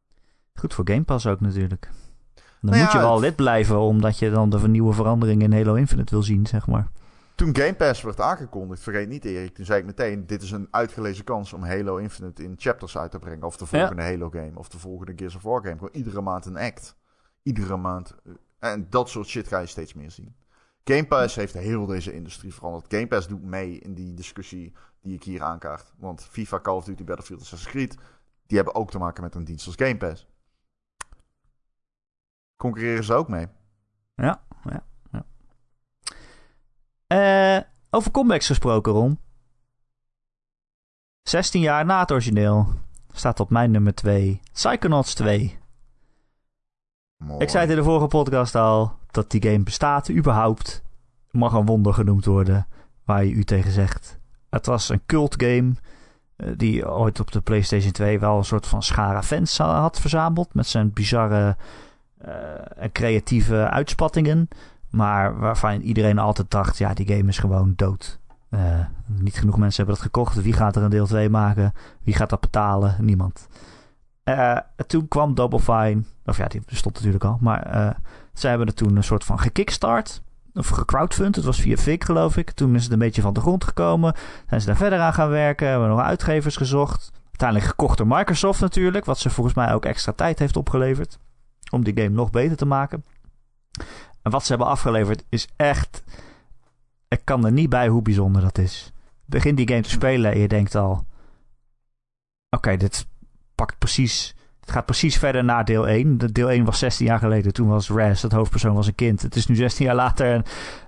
Goed 0.60 0.74
voor 0.74 0.88
Game 0.88 1.02
Pass 1.02 1.26
ook 1.26 1.40
natuurlijk. 1.40 1.88
Dan 2.34 2.70
nou 2.70 2.82
moet 2.82 2.92
ja, 2.92 2.98
je 2.98 3.04
wel 3.06 3.20
lid 3.20 3.36
blijven, 3.36 3.78
omdat 3.78 4.18
je 4.18 4.30
dan 4.30 4.50
de 4.50 4.68
nieuwe 4.68 4.92
veranderingen 4.92 5.52
in 5.52 5.58
Halo 5.58 5.74
Infinite 5.74 6.12
wil 6.14 6.22
zien, 6.22 6.46
zeg 6.46 6.66
maar. 6.66 6.90
Toen 7.34 7.56
Game 7.56 7.74
Pass 7.74 8.02
werd 8.02 8.20
aangekondigd, 8.20 8.82
vergeet 8.82 9.08
niet 9.08 9.24
Erik, 9.24 9.54
toen 9.54 9.64
zei 9.64 9.80
ik 9.80 9.86
meteen, 9.86 10.26
dit 10.26 10.42
is 10.42 10.50
een 10.50 10.68
uitgelezen 10.70 11.24
kans 11.24 11.52
om 11.52 11.62
Halo 11.62 11.96
Infinite 11.96 12.42
in 12.42 12.54
chapters 12.58 12.98
uit 12.98 13.10
te 13.10 13.18
brengen. 13.18 13.46
Of 13.46 13.56
de 13.56 13.66
volgende 13.66 14.02
ja. 14.02 14.08
Halo 14.08 14.30
game, 14.30 14.52
of 14.54 14.68
de 14.68 14.78
volgende 14.78 15.12
Gears 15.16 15.36
of 15.36 15.42
War 15.42 15.62
game. 15.62 15.74
Gewoon 15.74 15.92
iedere 15.92 16.20
maand 16.20 16.46
een 16.46 16.56
act. 16.56 16.96
Iedere 17.42 17.76
maand. 17.76 18.14
En 18.58 18.86
dat 18.90 19.08
soort 19.08 19.26
shit 19.26 19.48
ga 19.48 19.58
je 19.58 19.66
steeds 19.66 19.94
meer 19.94 20.10
zien. 20.10 20.34
Game 20.84 21.06
Pass 21.06 21.34
heeft 21.34 21.54
heel 21.54 21.86
deze 21.86 22.12
industrie 22.12 22.54
veranderd. 22.54 22.84
Game 22.88 23.06
Pass 23.06 23.28
doet 23.28 23.42
mee 23.42 23.78
in 23.78 23.94
die 23.94 24.14
discussie 24.14 24.72
die 25.02 25.14
ik 25.14 25.22
hier 25.22 25.42
aankaart. 25.42 25.92
Want 25.98 26.26
FIFA, 26.30 26.60
Call 26.60 26.76
of 26.76 26.84
Duty, 26.84 27.04
Battlefield, 27.04 27.40
Assassin's 27.40 27.72
Creed, 27.72 27.96
die 28.46 28.56
hebben 28.56 28.74
ook 28.74 28.90
te 28.90 28.98
maken 28.98 29.22
met 29.22 29.34
een 29.34 29.44
dienst 29.44 29.66
als 29.66 29.76
Game 29.76 29.96
Pass 29.96 30.28
concurreren 32.60 33.04
ze 33.04 33.14
ook 33.14 33.28
mee. 33.28 33.46
Ja, 34.14 34.42
ja, 34.64 34.84
ja. 35.10 35.24
Uh, 37.58 37.62
over 37.90 38.10
comebacks 38.10 38.46
gesproken, 38.46 38.92
Ron. 38.92 39.18
16 41.22 41.60
jaar 41.60 41.84
na 41.84 42.00
het 42.00 42.12
origineel 42.12 42.68
staat 43.12 43.40
op 43.40 43.50
mijn 43.50 43.70
nummer 43.70 43.94
2 43.94 44.40
Psychonauts 44.52 45.14
2. 45.14 45.58
Mooi. 47.16 47.42
Ik 47.42 47.48
zei 47.48 47.62
het 47.62 47.70
in 47.70 47.76
de 47.76 47.84
vorige 47.84 48.06
podcast 48.06 48.54
al 48.54 48.98
dat 49.10 49.30
die 49.30 49.42
game 49.42 49.62
bestaat, 49.62 50.10
überhaupt. 50.10 50.82
Mag 51.30 51.52
een 51.52 51.66
wonder 51.66 51.94
genoemd 51.94 52.24
worden, 52.24 52.66
waar 53.04 53.24
je 53.24 53.32
u 53.32 53.44
tegen 53.44 53.70
zegt. 53.70 54.18
Het 54.50 54.66
was 54.66 54.88
een 54.88 55.02
cult 55.06 55.42
game 55.42 55.72
uh, 56.36 56.52
die 56.56 56.88
ooit 56.88 57.20
op 57.20 57.32
de 57.32 57.40
PlayStation 57.40 57.92
2 57.92 58.18
wel 58.18 58.36
een 58.36 58.44
soort 58.44 58.66
van 58.66 58.82
schare 58.82 59.22
fans 59.22 59.58
had 59.58 60.00
verzameld 60.00 60.54
met 60.54 60.66
zijn 60.66 60.92
bizarre 60.92 61.56
uh, 62.26 62.84
creatieve 62.92 63.68
uitspattingen. 63.68 64.48
Maar 64.90 65.38
waarvan 65.38 65.80
iedereen 65.80 66.18
altijd 66.18 66.50
dacht, 66.50 66.78
ja, 66.78 66.94
die 66.94 67.06
game 67.06 67.28
is 67.28 67.38
gewoon 67.38 67.72
dood. 67.76 68.18
Uh, 68.50 68.60
niet 69.06 69.34
genoeg 69.34 69.58
mensen 69.58 69.76
hebben 69.76 69.94
dat 69.94 70.04
gekocht. 70.04 70.42
Wie 70.42 70.52
gaat 70.52 70.76
er 70.76 70.82
een 70.82 70.90
deel 70.90 71.06
2 71.06 71.30
maken? 71.30 71.72
Wie 72.02 72.14
gaat 72.14 72.30
dat 72.30 72.40
betalen? 72.40 72.96
Niemand. 72.98 73.48
Uh, 74.24 74.56
toen 74.86 75.08
kwam 75.08 75.34
Double 75.34 75.60
Fine. 75.60 76.02
Of 76.24 76.36
ja, 76.36 76.46
die 76.46 76.62
bestond 76.66 76.94
natuurlijk 76.94 77.24
al. 77.24 77.38
Maar 77.40 77.96
ze 78.34 78.48
hebben 78.48 78.66
het 78.66 78.76
toen 78.76 78.96
een 78.96 79.04
soort 79.04 79.24
van 79.24 79.38
gekickstart. 79.38 80.22
Of 80.54 80.68
gecrowdfund. 80.68 81.36
Het 81.36 81.44
was 81.44 81.60
via 81.60 81.76
Fik, 81.76 82.04
geloof 82.04 82.36
ik. 82.36 82.50
Toen 82.50 82.74
is 82.74 82.82
het 82.82 82.92
een 82.92 82.98
beetje 82.98 83.22
van 83.22 83.34
de 83.34 83.40
grond 83.40 83.64
gekomen. 83.64 84.14
Zijn 84.48 84.60
ze 84.60 84.66
daar 84.66 84.76
verder 84.76 85.00
aan 85.00 85.14
gaan 85.14 85.28
werken. 85.28 85.68
Hebben 85.68 85.88
nog 85.88 86.00
uitgevers 86.00 86.56
gezocht. 86.56 87.12
Uiteindelijk 87.26 87.70
gekocht 87.70 87.98
door 87.98 88.06
Microsoft 88.06 88.60
natuurlijk. 88.60 89.04
Wat 89.04 89.18
ze 89.18 89.30
volgens 89.30 89.56
mij 89.56 89.74
ook 89.74 89.84
extra 89.84 90.12
tijd 90.12 90.38
heeft 90.38 90.56
opgeleverd 90.56 91.18
om 91.70 91.84
die 91.84 91.96
game 91.96 92.14
nog 92.14 92.30
beter 92.30 92.56
te 92.56 92.66
maken. 92.66 93.04
En 94.22 94.30
wat 94.30 94.42
ze 94.42 94.48
hebben 94.48 94.68
afgeleverd 94.68 95.24
is 95.28 95.48
echt. 95.56 96.04
Ik 97.08 97.20
kan 97.24 97.44
er 97.44 97.52
niet 97.52 97.68
bij 97.68 97.88
hoe 97.88 98.02
bijzonder 98.02 98.42
dat 98.42 98.58
is. 98.58 98.92
Begin 99.24 99.54
die 99.54 99.68
game 99.68 99.82
te 99.82 99.90
spelen 99.90 100.32
en 100.32 100.38
je 100.38 100.48
denkt 100.48 100.74
al: 100.74 101.06
Oké, 102.50 102.76
dit 102.76 103.06
pakt 103.54 103.78
precies. 103.78 104.34
Het 104.60 104.70
gaat 104.70 104.86
precies 104.86 105.18
verder 105.18 105.44
na 105.44 105.62
deel 105.62 105.88
1. 105.88 106.18
De 106.18 106.32
deel 106.32 106.50
1 106.50 106.64
was 106.64 106.78
16 106.78 107.06
jaar 107.06 107.18
geleden. 107.18 107.52
Toen 107.52 107.68
was 107.68 107.90
Raz, 107.90 108.22
het 108.22 108.32
hoofdpersoon, 108.32 108.74
was 108.74 108.86
een 108.86 108.94
kind. 108.94 109.22
Het 109.22 109.36
is 109.36 109.46
nu 109.46 109.54
16 109.54 109.86
jaar 109.86 109.94
later. 109.94 110.44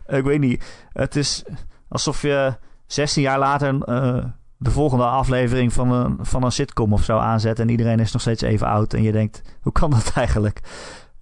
En 0.07 0.19
ik 0.19 0.25
weet 0.25 0.41
niet. 0.41 0.65
Het 0.93 1.17
is 1.17 1.45
alsof 1.89 2.23
je 2.23 2.57
16 2.87 3.23
jaar 3.23 3.39
later. 3.39 3.89
Uh, 3.89 4.25
de 4.63 4.71
volgende 4.71 5.05
aflevering 5.05 5.73
van 5.73 5.93
een, 5.93 6.19
van 6.21 6.43
een 6.45 6.53
sitcom 6.53 6.93
of 6.93 7.05
zo 7.05 7.19
aanzet. 7.19 7.59
En 7.59 7.69
iedereen 7.69 8.01
is 8.01 8.13
nog 8.13 8.21
steeds 8.23 8.43
even 8.43 8.67
oud. 8.67 8.95
En 8.95 9.03
je 9.03 9.13
denkt, 9.13 9.43
hoe 9.61 9.73
kan 9.73 9.91
dat 9.91 10.13
eigenlijk? 10.17 10.61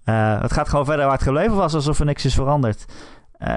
Uh, 0.05 0.41
het 0.41 0.53
gaat 0.53 0.69
gewoon 0.69 0.85
verder 0.85 1.05
waar 1.05 1.13
het 1.13 1.23
gebleven 1.23 1.55
was, 1.55 1.73
alsof 1.73 1.99
er 1.99 2.05
niks 2.05 2.25
is 2.25 2.33
veranderd. 2.33 2.85
Uh, 3.39 3.47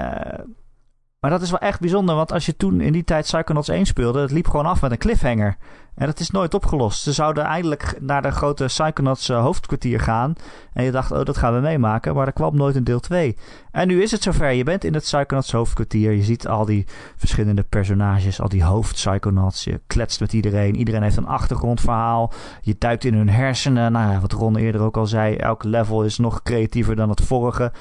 maar 1.19 1.29
dat 1.29 1.41
is 1.41 1.49
wel 1.49 1.59
echt 1.59 1.79
bijzonder, 1.79 2.15
want 2.15 2.31
als 2.31 2.45
je 2.45 2.55
toen 2.55 2.81
in 2.81 2.93
die 2.93 3.03
tijd 3.03 3.23
Psychonauts 3.23 3.69
1 3.69 3.85
speelde, 3.85 4.21
het 4.21 4.31
liep 4.31 4.47
gewoon 4.47 4.65
af 4.65 4.81
met 4.81 4.91
een 4.91 4.97
cliffhanger. 4.97 5.57
En 5.95 6.05
dat 6.05 6.19
is 6.19 6.29
nooit 6.29 6.53
opgelost. 6.53 7.01
Ze 7.01 7.13
zouden 7.13 7.43
eindelijk 7.43 7.97
naar 7.99 8.21
de 8.21 8.31
grote 8.31 8.65
Psychonauts 8.65 9.29
uh, 9.29 9.41
hoofdkwartier 9.41 9.99
gaan. 9.99 10.33
En 10.73 10.83
je 10.83 10.91
dacht, 10.91 11.11
oh, 11.11 11.23
dat 11.23 11.37
gaan 11.37 11.53
we 11.53 11.59
meemaken. 11.59 12.15
Maar 12.15 12.27
er 12.27 12.33
kwam 12.33 12.55
nooit 12.55 12.75
een 12.75 12.83
deel 12.83 12.99
2. 12.99 13.37
En 13.71 13.87
nu 13.87 14.01
is 14.01 14.11
het 14.11 14.23
zover. 14.23 14.51
Je 14.51 14.63
bent 14.63 14.83
in 14.83 14.93
het 14.93 15.03
Psychonauts 15.03 15.51
hoofdkwartier. 15.51 16.11
Je 16.11 16.23
ziet 16.23 16.47
al 16.47 16.65
die 16.65 16.85
verschillende 17.15 17.63
personages, 17.63 18.41
al 18.41 18.49
die 18.49 18.63
hoofd-Psychonauts. 18.63 19.63
Je 19.63 19.81
kletst 19.87 20.19
met 20.19 20.33
iedereen. 20.33 20.75
Iedereen 20.75 21.03
heeft 21.03 21.17
een 21.17 21.27
achtergrondverhaal. 21.27 22.33
Je 22.61 22.75
duikt 22.79 23.03
in 23.03 23.13
hun 23.13 23.29
hersenen. 23.29 23.91
Nou 23.91 24.11
ja, 24.11 24.19
wat 24.19 24.31
Ron 24.31 24.55
eerder 24.55 24.81
ook 24.81 24.97
al 24.97 25.05
zei. 25.05 25.35
Elk 25.35 25.63
level 25.63 26.03
is 26.03 26.17
nog 26.17 26.43
creatiever 26.43 26.95
dan 26.95 27.09
het 27.09 27.21
vorige. 27.21 27.71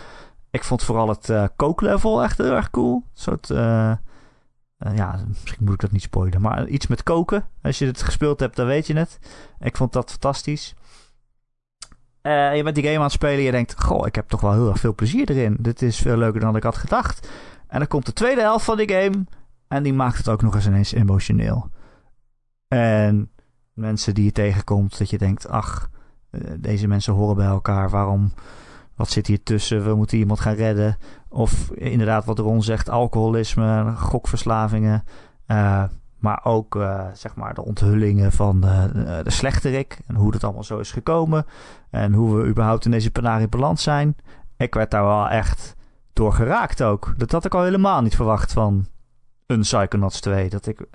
Ik 0.50 0.64
vond 0.64 0.82
vooral 0.82 1.08
het 1.08 1.28
uh, 1.28 1.44
kooklevel 1.56 2.22
echt 2.22 2.38
heel 2.38 2.54
erg 2.54 2.70
cool. 2.70 2.94
Een 2.94 3.02
soort 3.12 3.50
uh, 3.50 3.92
Eh, 4.84 4.96
ja, 4.96 5.24
misschien 5.28 5.64
moet 5.64 5.74
ik 5.74 5.80
dat 5.80 5.92
niet 5.92 6.02
spoilen. 6.02 6.40
Maar 6.40 6.66
iets 6.66 6.86
met 6.86 7.02
koken. 7.02 7.48
Als 7.62 7.78
je 7.78 7.86
het 7.86 8.02
gespeeld 8.02 8.40
hebt, 8.40 8.56
dan 8.56 8.66
weet 8.66 8.86
je 8.86 8.96
het. 8.96 9.18
Ik 9.60 9.76
vond 9.76 9.92
dat 9.92 10.10
fantastisch. 10.10 10.74
Uh, 12.22 12.56
je 12.56 12.62
bent 12.62 12.74
die 12.74 12.84
game 12.84 12.96
aan 12.96 13.02
het 13.02 13.12
spelen 13.12 13.38
en 13.38 13.42
je 13.42 13.50
denkt... 13.50 13.82
Goh, 13.82 14.06
ik 14.06 14.14
heb 14.14 14.28
toch 14.28 14.40
wel 14.40 14.52
heel 14.52 14.68
erg 14.68 14.78
veel 14.78 14.94
plezier 14.94 15.30
erin. 15.30 15.56
Dit 15.60 15.82
is 15.82 15.98
veel 15.98 16.16
leuker 16.16 16.40
dan 16.40 16.56
ik 16.56 16.62
had 16.62 16.76
gedacht. 16.76 17.28
En 17.66 17.78
dan 17.78 17.88
komt 17.88 18.06
de 18.06 18.12
tweede 18.12 18.40
helft 18.40 18.64
van 18.64 18.76
die 18.76 18.92
game... 18.92 19.24
en 19.68 19.82
die 19.82 19.92
maakt 19.92 20.16
het 20.16 20.28
ook 20.28 20.42
nog 20.42 20.54
eens 20.54 20.66
ineens 20.66 20.92
emotioneel. 20.92 21.70
En 22.68 23.30
mensen 23.72 24.14
die 24.14 24.24
je 24.24 24.32
tegenkomt, 24.32 24.98
dat 24.98 25.10
je 25.10 25.18
denkt... 25.18 25.48
ach, 25.48 25.90
eh, 26.30 26.40
deze 26.58 26.86
mensen 26.86 27.12
horen 27.12 27.36
bij 27.36 27.46
elkaar. 27.46 27.90
Waarom... 27.90 28.32
Wat 28.96 29.10
zit 29.10 29.26
hier 29.26 29.42
tussen? 29.42 29.84
We 29.84 29.94
moeten 29.94 30.18
iemand 30.18 30.40
gaan 30.40 30.54
redden. 30.54 30.96
Of 31.28 31.70
inderdaad, 31.70 32.24
wat 32.24 32.38
Ron 32.38 32.62
zegt, 32.62 32.88
alcoholisme, 32.88 33.92
gokverslavingen. 33.96 35.04
Uh, 35.46 35.82
maar 36.18 36.40
ook 36.44 36.74
uh, 36.74 37.04
zeg 37.12 37.34
maar 37.34 37.54
de 37.54 37.64
onthullingen 37.64 38.32
van 38.32 38.60
de, 38.60 39.20
de 39.24 39.30
slechterik. 39.30 39.98
En 40.06 40.14
hoe 40.14 40.32
dat 40.32 40.44
allemaal 40.44 40.64
zo 40.64 40.78
is 40.78 40.92
gekomen. 40.92 41.46
En 41.90 42.12
hoe 42.12 42.36
we 42.36 42.48
überhaupt 42.48 42.84
in 42.84 42.90
deze 42.90 43.10
penarie 43.10 43.48
beland 43.48 43.80
zijn. 43.80 44.16
Ik 44.56 44.74
werd 44.74 44.90
daar 44.90 45.04
wel 45.04 45.28
echt 45.28 45.76
door 46.12 46.32
geraakt 46.32 46.82
ook. 46.82 47.14
Dat 47.16 47.32
had 47.32 47.44
ik 47.44 47.54
al 47.54 47.62
helemaal 47.62 48.02
niet 48.02 48.16
verwacht 48.16 48.52
van 48.52 48.86
een 49.46 49.60
Psychonauts 49.60 50.20
2. 50.20 50.48
Dat 50.48 50.66
ik 50.66 50.86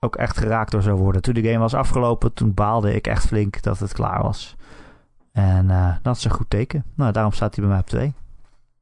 ook 0.00 0.16
echt 0.16 0.38
geraakt 0.38 0.70
door 0.70 0.82
zou 0.82 0.98
worden. 0.98 1.22
Toen 1.22 1.34
de 1.34 1.42
game 1.42 1.58
was 1.58 1.74
afgelopen, 1.74 2.32
toen 2.32 2.54
baalde 2.54 2.94
ik 2.94 3.06
echt 3.06 3.26
flink 3.26 3.62
dat 3.62 3.78
het 3.78 3.92
klaar 3.92 4.22
was. 4.22 4.56
En 5.34 5.68
uh, 5.68 5.96
dat 6.02 6.16
is 6.16 6.24
een 6.24 6.30
goed 6.30 6.50
teken. 6.50 6.84
Nou, 6.94 7.12
daarom 7.12 7.32
staat 7.32 7.54
hij 7.54 7.64
bij 7.64 7.72
mij 7.72 7.82
op 7.82 7.88
2. 7.88 8.14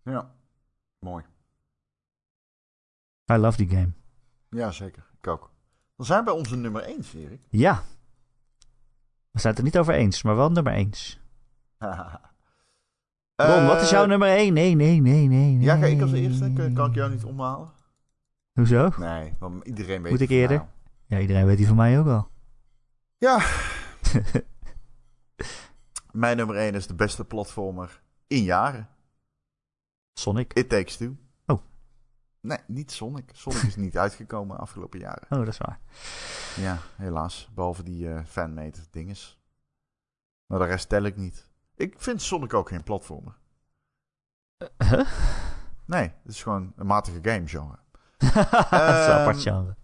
Ja, 0.02 0.30
mooi. 0.98 1.24
I 3.32 3.36
love 3.36 3.56
die 3.56 3.68
game. 3.68 3.92
Ja, 4.48 4.70
zeker. 4.70 5.06
Ik 5.20 5.26
ook. 5.26 5.50
Dan 5.96 6.06
zijn 6.06 6.18
we 6.18 6.24
bij 6.24 6.34
onze 6.34 6.56
nummer 6.56 6.82
1, 6.82 7.04
Erik. 7.14 7.40
Ja. 7.48 7.82
We 9.30 9.40
zijn 9.40 9.54
het 9.54 9.58
er 9.58 9.68
niet 9.68 9.78
over 9.78 9.94
eens, 9.94 10.22
maar 10.22 10.36
wel 10.36 10.50
nummer 10.50 10.72
1. 10.72 10.90
Ron, 13.36 13.66
wat 13.66 13.80
is 13.82 13.90
jouw 13.90 14.06
nummer 14.06 14.28
1? 14.28 14.52
Nee, 14.52 14.74
nee, 14.74 15.00
nee, 15.00 15.28
nee. 15.28 15.58
Ja, 15.58 15.76
ga 15.76 15.86
ik 15.86 16.00
als 16.00 16.12
eerste? 16.12 16.52
Kan, 16.52 16.74
kan 16.74 16.88
ik 16.88 16.94
jou 16.94 17.10
niet 17.10 17.24
omhalen? 17.24 17.70
Hoezo? 18.52 18.90
Nee, 18.98 19.34
want 19.38 19.66
iedereen 19.66 20.02
weet 20.02 20.12
Moet 20.12 20.20
ik 20.20 20.30
eerder? 20.30 20.66
Ja, 21.06 21.18
iedereen 21.18 21.46
weet 21.46 21.56
die 21.56 21.66
van 21.66 21.76
mij 21.76 21.98
ook 21.98 22.06
al. 22.06 22.28
Ja. 23.18 23.42
Mijn 26.12 26.36
nummer 26.36 26.56
1 26.56 26.74
is 26.74 26.86
de 26.86 26.94
beste 26.94 27.24
platformer 27.24 28.02
in 28.26 28.42
jaren. 28.42 28.88
Sonic. 30.14 30.52
It 30.52 30.68
Takes 30.68 30.96
Two. 30.96 31.16
Oh. 31.46 31.62
Nee, 32.40 32.58
niet 32.66 32.92
Sonic. 32.92 33.30
Sonic 33.32 33.62
is 33.62 33.76
niet 33.76 33.96
uitgekomen 34.04 34.58
afgelopen 34.58 34.98
jaren. 34.98 35.26
Oh, 35.30 35.38
dat 35.38 35.48
is 35.48 35.58
waar. 35.58 35.80
Ja, 36.56 36.78
helaas. 36.96 37.50
Behalve 37.54 37.82
die 37.82 38.06
uh, 38.06 38.24
fanmade 38.24 38.78
dinges. 38.90 39.40
Maar 40.46 40.58
de 40.58 40.64
rest 40.64 40.88
tel 40.88 41.02
ik 41.02 41.16
niet. 41.16 41.50
Ik 41.74 41.94
vind 41.98 42.22
Sonic 42.22 42.54
ook 42.54 42.68
geen 42.68 42.82
platformer. 42.82 43.38
Uh, 44.58 44.90
huh? 44.90 45.08
Nee, 45.84 46.02
het 46.02 46.32
is 46.32 46.42
gewoon 46.42 46.72
een 46.76 46.86
matige 46.86 47.18
game 47.22 47.48
genre. 47.48 47.78
dat 48.18 48.98
is 48.98 49.06
een 49.06 49.12
apart 49.12 49.42
genre. 49.42 49.76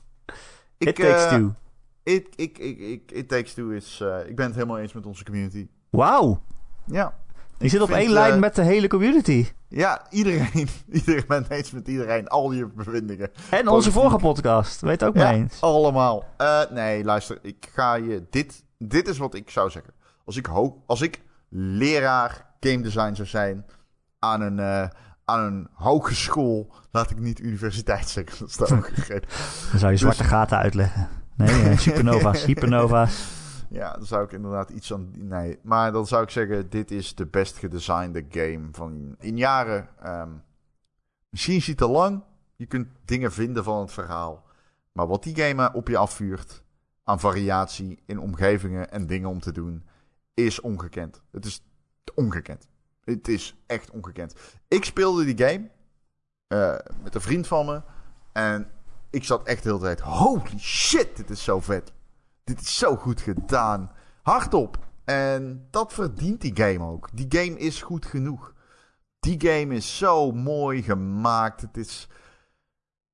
Ik, 0.77 0.89
It 0.89 0.97
Takes 0.97 1.25
uh, 1.25 1.29
Two. 1.29 1.55
It, 2.03 2.29
ik, 2.37 2.59
ik, 2.59 2.79
ik, 2.79 3.11
It 3.11 3.29
Takes 3.29 3.55
Two 3.55 3.71
is... 3.71 4.01
Ik 4.01 4.37
ben 4.37 4.47
het 4.47 4.55
helemaal 4.55 4.79
eens 4.79 4.93
met 4.93 5.07
onze 5.07 5.25
community. 5.25 5.69
Wauw. 5.91 6.41
Ja. 6.85 7.15
Je 7.59 7.69
zit 7.69 7.81
op 7.81 7.91
één 7.91 8.11
lijn 8.11 8.35
uh, 8.35 8.41
met 8.41 8.55
de 8.55 8.63
hele 8.63 8.89
community. 8.89 9.47
Ja, 9.69 10.07
iedereen. 10.11 10.69
Iedereen 10.93 11.25
bent 11.29 11.51
eens 11.51 11.71
met 11.71 11.89
iedereen. 11.89 12.29
Al 12.29 12.53
je 12.53 12.67
bevindingen. 12.67 13.31
En 13.51 13.69
onze 13.69 13.93
vorige 13.93 14.17
podcast. 14.17 14.81
Weet 14.81 15.05
ook 15.05 15.17
ja, 15.17 15.31
mee 15.31 15.41
eens. 15.41 15.61
allemaal. 15.61 16.25
Uh, 16.39 16.61
nee, 16.71 17.05
luister. 17.05 17.39
Ik 17.43 17.69
ga 17.75 17.95
je... 17.95 18.27
Dit, 18.31 18.65
dit 18.79 19.09
is 19.09 19.19
wat 19.19 19.35
ik 19.35 19.51
zou 19.51 19.71
zeggen. 19.71 19.93
Als 20.25 20.37
ik, 20.37 20.49
als 20.87 21.01
ik 21.01 21.21
leraar 21.49 22.47
game 22.61 22.81
design 22.81 23.15
zou 23.15 23.29
zijn 23.29 23.67
aan 24.19 24.41
een, 24.41 24.59
uh, 24.59 24.89
aan 25.25 25.41
een 25.41 25.69
hogeschool... 25.73 26.73
Laat 26.91 27.11
ik 27.11 27.19
niet 27.19 27.41
universiteit 27.41 28.09
zeggen. 28.09 28.39
Dat 28.57 28.71
is 28.71 28.77
ook 28.77 28.89
gegrepen. 28.89 29.29
Dan 29.71 29.79
zou 29.79 29.93
je 29.93 29.99
zwarte 29.99 30.23
dus... 30.23 30.31
gaten 30.31 30.59
uitleggen. 30.59 31.09
Nee, 31.37 31.77
supernova's, 31.77 32.45
hypernova's. 32.45 33.38
Ja, 33.69 33.93
dan 33.93 34.07
zou 34.07 34.25
ik 34.25 34.33
inderdaad 34.33 34.71
iets 34.71 34.93
aan. 34.93 35.13
Nee, 35.17 35.59
maar 35.63 35.93
dan 35.93 36.07
zou 36.07 36.23
ik 36.23 36.31
zeggen: 36.31 36.71
dit 36.71 36.91
is 36.91 37.15
de 37.15 37.27
best 37.27 37.57
gedesignde 37.57 38.25
game 38.31 38.69
van 38.73 39.17
in 39.19 39.37
jaren. 39.37 39.89
Um, 40.07 40.43
misschien 41.31 41.63
ziet 41.63 41.79
te 41.79 41.89
lang. 41.89 42.23
Je 42.57 42.67
kunt 42.67 42.89
dingen 43.05 43.33
vinden 43.33 43.65
van 43.65 43.81
het 43.81 43.93
verhaal. 43.93 44.45
Maar 44.93 45.07
wat 45.07 45.23
die 45.23 45.37
game 45.37 45.73
op 45.73 45.89
je 45.89 45.97
afvuurt 45.97 46.63
aan 47.05 47.21
variatie 47.21 48.03
in 48.07 48.19
omgevingen 48.19 48.91
en 48.91 49.07
dingen 49.07 49.29
om 49.29 49.41
te 49.41 49.53
doen, 49.53 49.85
is 50.35 50.61
ongekend. 50.61 51.23
Het 51.31 51.45
is 51.45 51.63
ongekend. 52.15 52.69
Het 53.05 53.29
is 53.29 53.57
echt 53.67 53.91
ongekend. 53.91 54.35
Ik 54.69 54.85
speelde 54.85 55.25
die 55.25 55.47
game 55.47 55.71
uh, 56.49 56.79
met 57.03 57.15
een 57.15 57.21
vriend 57.21 57.47
van 57.47 57.67
me. 57.67 57.83
En 58.33 58.71
ik 59.11 59.25
zat 59.25 59.47
echt 59.47 59.63
de 59.63 59.69
hele 59.69 59.81
tijd: 59.81 60.01
holy 60.01 60.59
shit, 60.59 61.17
dit 61.17 61.31
is 61.31 61.45
zo 61.45 61.61
vet. 61.61 61.93
Dit 62.49 62.61
is 62.61 62.79
zo 62.79 62.97
goed 62.97 63.21
gedaan. 63.21 63.91
Hardop. 64.23 64.79
En 65.05 65.67
dat 65.71 65.93
verdient 65.93 66.41
die 66.41 66.57
game 66.57 66.85
ook. 66.85 67.09
Die 67.13 67.27
game 67.29 67.59
is 67.59 67.83
goed 67.83 68.07
genoeg. 68.07 68.53
Die 69.21 69.41
game 69.41 69.75
is 69.75 69.99
zo 69.99 70.33
mooi 70.33 70.83
gemaakt. 70.83 71.61
Het 71.61 71.77
is 71.77 72.09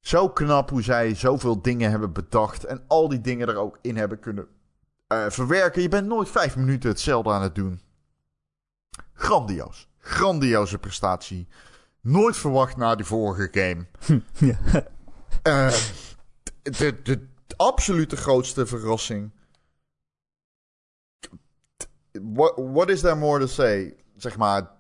zo 0.01 0.29
knap 0.29 0.71
hoe 0.71 0.83
zij 0.83 1.15
zoveel 1.15 1.63
dingen 1.63 1.91
hebben 1.91 2.13
bedacht. 2.13 2.65
En 2.65 2.85
al 2.87 3.09
die 3.09 3.21
dingen 3.21 3.49
er 3.49 3.57
ook 3.57 3.79
in 3.81 3.97
hebben 3.97 4.21
kunnen 4.21 4.47
uh, 5.13 5.31
verwerken. 5.31 5.83
Je 5.83 5.89
bent 5.89 6.07
nooit 6.07 6.29
vijf 6.29 6.57
minuten 6.57 6.91
hetzelfde 6.91 7.31
aan 7.31 7.43
het 7.43 7.55
doen. 7.55 7.81
Grandioos. 9.13 9.89
Grandioze 9.99 10.79
prestatie. 10.79 11.49
Nooit 12.01 12.37
verwacht 12.37 12.77
na 12.77 12.95
die 12.95 13.07
vorige 13.07 13.49
game. 13.51 13.87
ja. 14.39 14.59
uh, 15.43 15.79
de, 16.63 17.03
de, 17.03 17.33
absolute 17.57 18.17
grootste 18.17 18.67
verrassing. 18.67 19.31
What, 22.13 22.57
what 22.57 22.89
is 22.89 23.01
there 23.01 23.17
more 23.17 23.41
to 23.41 23.47
say? 23.47 23.97
Zeg 24.17 24.37
maar, 24.37 24.71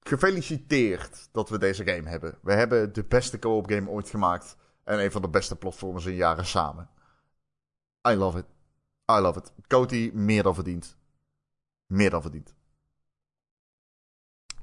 gefeliciteerd 0.00 1.28
dat 1.32 1.48
we 1.48 1.58
deze 1.58 1.84
game 1.84 2.08
hebben. 2.08 2.38
We 2.42 2.52
hebben 2.52 2.92
de 2.92 3.04
beste 3.04 3.38
co-op 3.38 3.70
game 3.70 3.88
ooit 3.88 4.08
gemaakt. 4.08 4.56
En 4.84 5.04
een 5.04 5.10
van 5.10 5.22
de 5.22 5.28
beste 5.28 5.56
platformers 5.56 6.04
in 6.04 6.14
jaren 6.14 6.46
samen. 6.46 6.90
I 8.08 8.14
love 8.14 8.38
it. 8.38 8.46
I 9.10 9.20
love 9.20 9.38
it. 9.38 9.52
Coty, 9.66 10.10
meer 10.14 10.42
dan 10.42 10.54
verdiend. 10.54 10.96
Meer 11.86 12.10
dan 12.10 12.22
verdiend. 12.22 12.54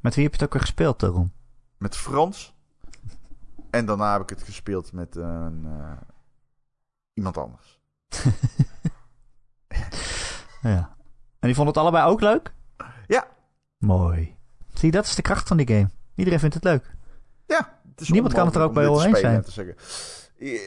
Met 0.01 0.15
wie 0.15 0.23
heb 0.23 0.33
je 0.33 0.39
het 0.39 0.47
ook 0.47 0.53
weer 0.53 0.61
gespeeld, 0.61 0.99
daarom? 0.99 1.33
Met 1.77 1.97
Frans. 1.97 2.55
En 3.69 3.85
daarna 3.85 4.11
heb 4.11 4.21
ik 4.21 4.29
het 4.29 4.43
gespeeld 4.43 4.91
met 4.91 5.15
een... 5.15 5.63
Uh, 5.65 5.97
iemand 7.15 7.37
anders. 7.37 7.79
ja. 10.61 10.95
En 11.39 11.47
die 11.47 11.55
vond 11.55 11.67
het 11.67 11.77
allebei 11.77 12.05
ook 12.05 12.21
leuk? 12.21 12.53
Ja. 13.07 13.27
Mooi. 13.77 14.35
Zie, 14.73 14.91
dat 14.91 15.05
is 15.05 15.15
de 15.15 15.21
kracht 15.21 15.47
van 15.47 15.57
die 15.57 15.67
game. 15.67 15.89
Iedereen 16.15 16.39
vindt 16.39 16.55
het 16.55 16.63
leuk. 16.63 16.95
Ja. 17.45 17.79
Het 17.95 18.09
Niemand 18.09 18.33
kan 18.33 18.45
het 18.45 18.55
er 18.55 18.61
ook 18.61 18.73
bij 18.73 18.87
eens 18.87 19.19
zijn. 19.19 19.43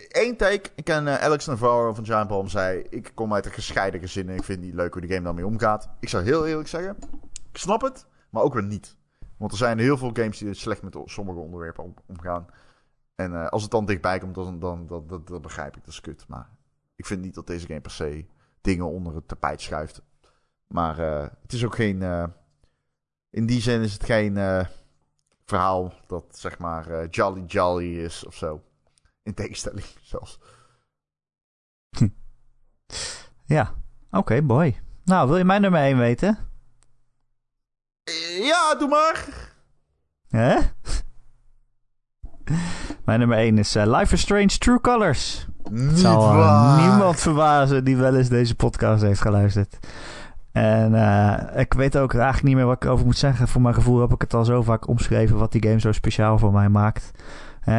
Eén 0.08 0.36
take. 0.36 0.70
Ik 0.74 0.84
ken 0.84 1.06
uh, 1.06 1.22
Alex 1.22 1.46
Navarro 1.46 1.94
van 1.94 2.04
Giant 2.04 2.28
Bomb 2.28 2.48
zei... 2.48 2.86
Ik 2.90 3.10
kom 3.14 3.34
uit 3.34 3.46
een 3.46 3.52
gescheiden 3.52 4.00
gezin 4.00 4.28
en 4.28 4.36
ik 4.36 4.44
vind 4.44 4.60
niet 4.60 4.74
leuk 4.74 4.92
hoe 4.92 5.02
de 5.02 5.08
game 5.08 5.22
daarmee 5.22 5.46
omgaat. 5.46 5.88
Ik 6.00 6.08
zou 6.08 6.24
heel 6.24 6.46
eerlijk 6.46 6.68
zeggen... 6.68 6.96
Ik 7.50 7.58
snap 7.58 7.80
het, 7.80 8.06
maar 8.30 8.42
ook 8.42 8.54
weer 8.54 8.64
niet. 8.64 8.96
Want 9.36 9.52
er 9.52 9.58
zijn 9.58 9.78
heel 9.78 9.98
veel 9.98 10.10
games 10.12 10.38
die 10.38 10.54
slecht 10.54 10.82
met 10.82 10.96
sommige 11.04 11.38
onderwerpen 11.38 11.94
omgaan. 12.06 12.46
En 13.20 13.32
uh, 13.32 13.48
als 13.48 13.62
het 13.62 13.70
dan 13.70 13.86
dichtbij 13.86 14.18
komt, 14.18 14.34
dan, 14.34 14.58
dan, 14.58 14.86
dan, 14.86 15.06
dan, 15.06 15.22
dan 15.24 15.42
begrijp 15.42 15.76
ik. 15.76 15.84
Dat 15.84 15.92
is 15.92 16.00
kut. 16.00 16.24
Maar 16.28 16.50
ik 16.96 17.06
vind 17.06 17.20
niet 17.20 17.34
dat 17.34 17.46
deze 17.46 17.66
game 17.66 17.80
per 17.80 17.90
se 17.90 18.26
dingen 18.60 18.86
onder 18.86 19.14
het 19.14 19.28
tapijt 19.28 19.60
schuift. 19.60 20.02
Maar 20.66 20.98
uh, 20.98 21.26
het 21.42 21.52
is 21.52 21.64
ook 21.64 21.74
geen. 21.74 22.00
Uh, 22.00 22.24
in 23.30 23.46
die 23.46 23.60
zin 23.60 23.80
is 23.80 23.92
het 23.92 24.04
geen 24.04 24.36
uh, 24.36 24.64
verhaal 25.44 25.92
dat 26.06 26.24
zeg 26.30 26.58
maar 26.58 27.06
jolly 27.06 27.44
jolly 27.44 27.98
is 27.98 28.26
of 28.26 28.34
zo. 28.34 28.62
In 29.22 29.34
tegenstelling 29.34 29.86
zelfs. 30.12 30.38
Ja, 33.44 33.74
oké, 34.06 34.18
okay, 34.18 34.44
boy. 34.44 34.80
Nou, 35.04 35.28
wil 35.28 35.36
je 35.36 35.44
mijn 35.44 35.60
nummer 35.60 35.80
1 35.80 35.98
weten? 35.98 36.38
Ja, 38.40 38.74
doe 38.74 38.88
maar. 38.88 39.28
Hè? 40.28 40.58
Mijn 43.08 43.20
nummer 43.20 43.38
1 43.38 43.58
is 43.58 43.76
uh, 43.76 43.82
Life 43.86 44.14
is 44.14 44.20
Strange 44.20 44.58
True 44.58 44.80
Colors. 44.80 45.46
Niet 45.70 45.90
Het 45.90 45.98
zal 45.98 46.34
waar. 46.34 46.88
niemand 46.88 47.20
verbazen 47.20 47.84
die 47.84 47.96
wel 47.96 48.16
eens 48.16 48.28
deze 48.28 48.54
podcast 48.54 49.02
heeft 49.02 49.20
geluisterd. 49.20 49.78
En 50.52 50.92
uh, 50.92 51.38
ik 51.56 51.72
weet 51.72 51.98
ook 51.98 52.14
eigenlijk 52.14 52.44
niet 52.44 52.54
meer 52.54 52.66
wat 52.66 52.82
ik 52.82 52.90
over 52.90 53.04
moet 53.04 53.16
zeggen. 53.16 53.48
Voor 53.48 53.60
mijn 53.60 53.74
gevoel 53.74 54.00
heb 54.00 54.12
ik 54.12 54.20
het 54.20 54.34
al 54.34 54.44
zo 54.44 54.62
vaak 54.62 54.88
omschreven 54.88 55.36
wat 55.36 55.52
die 55.52 55.62
game 55.62 55.80
zo 55.80 55.92
speciaal 55.92 56.38
voor 56.38 56.52
mij 56.52 56.68
maakt. 56.68 57.10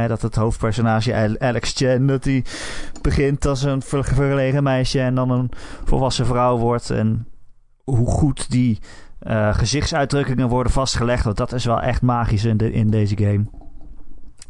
Dat 0.08 0.22
het 0.22 0.36
hoofdpersonage 0.36 1.38
Alex 1.40 1.74
Chen, 1.74 2.08
dat 2.08 2.24
hij 2.24 2.46
begint 3.02 3.46
als 3.46 3.64
een 3.64 3.82
verlegen 3.82 4.64
meisje 4.64 5.02
en 5.02 5.16
dan 5.16 5.32
een 5.32 5.52
volwassen 5.84 6.26
vrouw 6.26 6.58
wordt. 6.58 6.90
En 6.90 7.28
hoe 7.84 8.08
goed 8.08 8.52
die 8.52 8.80
uh, 9.22 9.54
gezichtsuitdrukkingen 9.54 10.48
worden 10.48 10.72
vastgelegd. 10.72 11.24
Want 11.24 11.38
dat 11.38 11.54
is 11.54 11.66
wel 11.66 11.82
echt 11.82 12.02
magisch 12.02 12.46
in, 12.46 12.58
de, 12.58 12.72
in 12.72 12.90
deze 12.90 13.18
game. 13.18 13.59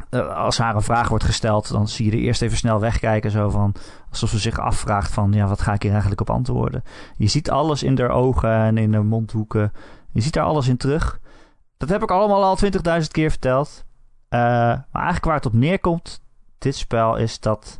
Uh, 0.09 0.35
als 0.35 0.57
haar 0.57 0.75
een 0.75 0.81
vraag 0.81 1.07
wordt 1.09 1.23
gesteld, 1.23 1.71
dan 1.71 1.87
zie 1.87 2.05
je 2.05 2.11
er 2.11 2.17
eerst 2.17 2.41
even 2.41 2.57
snel 2.57 2.79
wegkijken. 2.79 3.31
Zo 3.31 3.49
van, 3.49 3.75
alsof 4.09 4.29
ze 4.29 4.39
zich 4.39 4.59
afvraagt 4.59 5.11
van, 5.11 5.31
ja, 5.31 5.47
wat 5.47 5.61
ga 5.61 5.73
ik 5.73 5.81
hier 5.81 5.91
eigenlijk 5.91 6.21
op 6.21 6.29
antwoorden? 6.29 6.83
Je 7.17 7.27
ziet 7.27 7.49
alles 7.49 7.83
in 7.83 7.99
haar 7.99 8.09
ogen 8.09 8.51
en 8.51 8.77
in 8.77 8.93
haar 8.93 9.05
mondhoeken. 9.05 9.73
Je 10.11 10.21
ziet 10.21 10.33
daar 10.33 10.43
alles 10.43 10.67
in 10.67 10.77
terug. 10.77 11.19
Dat 11.77 11.89
heb 11.89 12.03
ik 12.03 12.11
allemaal 12.11 12.43
al 12.43 12.57
20.000 13.01 13.07
keer 13.11 13.29
verteld. 13.29 13.85
Uh, 14.29 14.39
maar 14.39 14.85
eigenlijk 14.91 15.25
waar 15.25 15.35
het 15.35 15.45
op 15.45 15.53
neerkomt, 15.53 16.21
dit 16.57 16.75
spel, 16.75 17.15
is 17.15 17.39
dat, 17.39 17.79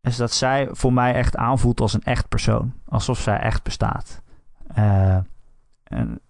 is 0.00 0.16
dat 0.16 0.32
zij 0.32 0.68
voor 0.70 0.92
mij 0.92 1.14
echt 1.14 1.36
aanvoelt 1.36 1.80
als 1.80 1.92
een 1.92 2.02
echt 2.02 2.28
persoon. 2.28 2.74
Alsof 2.88 3.18
zij 3.18 3.38
echt 3.38 3.62
bestaat. 3.62 4.22
Uh, 4.78 5.16
en 5.84 6.20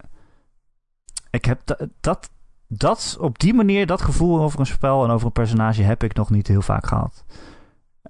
ik 1.30 1.44
heb 1.44 1.60
dat, 2.00 2.30
dat, 2.68 3.16
op 3.20 3.38
die 3.38 3.54
manier, 3.54 3.86
dat 3.86 4.02
gevoel 4.02 4.40
over 4.40 4.60
een 4.60 4.66
spel 4.66 5.04
en 5.04 5.10
over 5.10 5.26
een 5.26 5.32
personage 5.32 5.82
heb 5.82 6.02
ik 6.02 6.14
nog 6.14 6.30
niet 6.30 6.46
heel 6.46 6.62
vaak 6.62 6.86
gehad. 6.86 7.24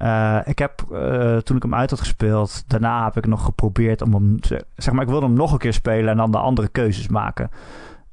Uh, 0.02 0.38
ik 0.44 0.58
heb, 0.58 0.84
uh, 0.92 1.36
toen 1.36 1.56
ik 1.56 1.62
hem 1.62 1.74
uit 1.74 1.90
had 1.90 1.98
gespeeld, 1.98 2.64
daarna 2.66 3.04
heb 3.04 3.16
ik 3.16 3.26
nog 3.26 3.44
geprobeerd 3.44 4.02
om 4.02 4.14
hem, 4.14 4.38
zeg 4.76 4.92
maar, 4.92 5.02
ik 5.02 5.08
wilde 5.08 5.26
hem 5.26 5.34
nog 5.34 5.52
een 5.52 5.58
keer 5.58 5.72
spelen 5.72 6.10
en 6.10 6.16
dan 6.16 6.30
de 6.30 6.38
andere 6.38 6.68
keuzes 6.68 7.08
maken. 7.08 7.50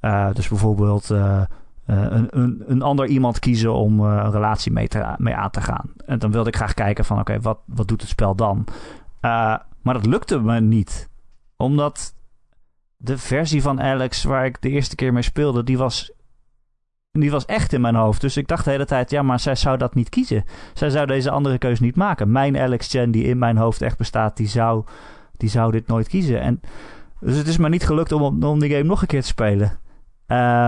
Uh, 0.02 0.34
dus 0.34 0.48
bijvoorbeeld 0.48 1.10
een, 1.10 1.48
een, 1.86 2.64
een, 2.68 2.82
ander 2.82 3.06
iemand 3.06 3.40
kiezen 3.40 3.74
om 3.74 4.00
een 4.00 4.32
relatie 4.32 4.72
mee, 4.72 4.88
te, 4.88 5.16
mee 5.18 5.36
aan 5.36 5.50
te 5.50 5.62
gaan. 5.62 5.92
En 6.06 6.20
dan 6.20 6.32
wilde 6.32 6.50
ik 6.50 6.56
graag 6.56 6.74
kijken 6.74 7.06
van, 7.06 7.20
oké, 7.20 7.40
wat, 7.40 7.60
wat 7.66 7.88
doet 7.88 8.02
het 8.02 8.10
spel 8.10 8.36
dan? 8.36 8.66
maar 9.82 9.94
dat 9.94 10.06
lukte 10.06 10.40
me 10.40 10.62
niet. 10.62 11.10
Omdat 11.58 12.14
de 12.98 13.18
versie 13.18 13.62
van 13.62 13.82
Alex 13.82 14.24
waar 14.24 14.46
ik 14.46 14.62
de 14.62 14.70
eerste 14.70 14.96
keer 14.96 15.14
mee 15.14 15.24
speelde, 15.24 15.64
die 15.64 15.78
was, 15.78 16.12
die 17.20 17.32
was 17.32 17.46
echt 17.46 17.74
in 17.74 17.82
mijn 17.82 17.96
hoofd. 17.96 18.22
Dus 18.22 18.38
ik 18.38 18.48
dacht 18.48 18.66
de 18.66 18.72
hele 18.72 18.86
tijd, 18.86 19.10
ja, 19.10 19.22
maar 19.22 19.40
zij 19.40 19.56
zou 19.56 19.78
dat 19.78 19.96
niet 19.96 20.10
kiezen. 20.10 20.44
Zij 20.74 20.90
zou 20.90 21.06
deze 21.06 21.32
andere 21.32 21.58
keuze 21.58 21.84
niet 21.84 21.96
maken. 21.96 22.32
Mijn 22.32 22.58
Alex 22.58 22.90
Chen, 22.90 23.12
die 23.12 23.24
in 23.24 23.38
mijn 23.38 23.58
hoofd 23.58 23.82
echt 23.82 23.98
bestaat, 23.98 24.38
die 24.38 24.48
zou, 24.48 24.84
die 25.38 25.50
zou 25.50 25.72
dit 25.72 25.88
nooit 25.88 26.08
kiezen. 26.08 26.42
En, 26.42 26.62
dus 27.20 27.38
het 27.38 27.48
is 27.48 27.58
me 27.58 27.70
niet 27.70 27.86
gelukt 27.86 28.12
om, 28.12 28.44
om 28.44 28.60
die 28.60 28.70
game 28.70 28.84
nog 28.84 29.02
een 29.02 29.08
keer 29.08 29.22
te 29.22 29.28
spelen. 29.28 29.80
Uh, 30.28 30.68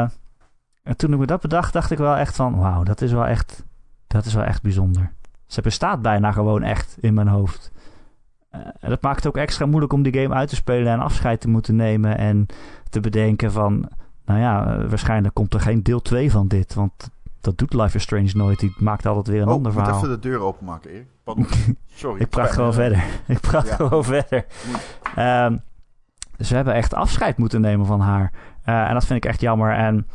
en 0.83 0.97
toen 0.97 1.13
ik 1.13 1.19
me 1.19 1.25
dat 1.25 1.41
bedacht, 1.41 1.73
dacht 1.73 1.91
ik 1.91 1.97
wel 1.97 2.15
echt 2.15 2.35
van, 2.35 2.57
wauw, 2.57 2.83
dat 2.83 3.01
is 3.01 3.11
wel 3.11 3.25
echt, 3.25 3.65
dat 4.07 4.25
is 4.25 4.33
wel 4.33 4.43
echt 4.43 4.61
bijzonder. 4.61 5.11
Ze 5.45 5.61
bestaat 5.61 6.01
bijna 6.01 6.31
gewoon 6.31 6.63
echt 6.63 6.97
in 6.99 7.13
mijn 7.13 7.27
hoofd. 7.27 7.71
Uh, 8.55 8.61
dat 8.79 9.01
maakt 9.01 9.17
het 9.17 9.27
ook 9.27 9.37
extra 9.37 9.65
moeilijk 9.65 9.93
om 9.93 10.01
die 10.01 10.21
game 10.21 10.35
uit 10.35 10.49
te 10.49 10.55
spelen 10.55 10.93
en 10.93 10.99
afscheid 10.99 11.41
te 11.41 11.49
moeten 11.49 11.75
nemen. 11.75 12.17
En 12.17 12.45
te 12.89 12.99
bedenken 12.99 13.51
van, 13.51 13.89
nou 14.25 14.39
ja, 14.39 14.77
uh, 14.77 14.89
waarschijnlijk 14.89 15.33
komt 15.33 15.53
er 15.53 15.59
geen 15.59 15.83
deel 15.83 16.01
2 16.01 16.31
van 16.31 16.47
dit. 16.47 16.73
Want 16.73 17.09
dat 17.41 17.57
doet 17.57 17.73
Life 17.73 17.95
is 17.95 18.03
Strange 18.03 18.31
nooit. 18.33 18.59
Die 18.59 18.73
maakt 18.77 19.05
altijd 19.05 19.27
weer 19.27 19.41
een 19.41 19.47
oh, 19.47 19.53
ander 19.53 19.71
verhaal. 19.71 19.89
Ik 19.89 19.95
moet 19.95 20.05
even 20.09 20.21
de 20.21 20.27
deur 20.29 20.39
openmaken, 20.39 20.91
Erik. 20.91 21.07
Sorry. 21.95 22.21
ik 22.21 22.29
praat 22.29 22.51
gewoon 22.51 22.73
verder. 22.73 23.03
Ik 23.27 23.39
praat 23.39 23.67
ja. 23.67 23.75
gewoon 23.75 24.03
verder. 24.03 24.45
Um, 25.17 25.61
dus 26.37 26.49
we 26.49 26.55
hebben 26.55 26.73
echt 26.73 26.93
afscheid 26.93 27.37
moeten 27.37 27.61
nemen 27.61 27.85
van 27.85 27.99
haar. 27.99 28.31
Uh, 28.65 28.87
en 28.87 28.93
dat 28.93 29.05
vind 29.05 29.23
ik 29.23 29.29
echt 29.29 29.41
jammer. 29.41 29.73
En 29.73 30.07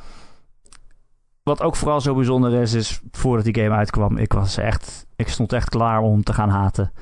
wat 1.42 1.62
ook 1.62 1.76
vooral 1.76 2.00
zo 2.00 2.14
bijzonder 2.14 2.52
is, 2.52 2.72
is 2.72 3.00
voordat 3.10 3.44
die 3.44 3.62
game 3.62 3.74
uitkwam, 3.74 4.16
ik 4.16 4.32
was 4.32 4.56
echt, 4.56 5.06
ik 5.16 5.28
stond 5.28 5.52
echt 5.52 5.68
klaar 5.68 6.00
om 6.00 6.22
te 6.22 6.32
gaan 6.32 6.48
haten. 6.48 6.92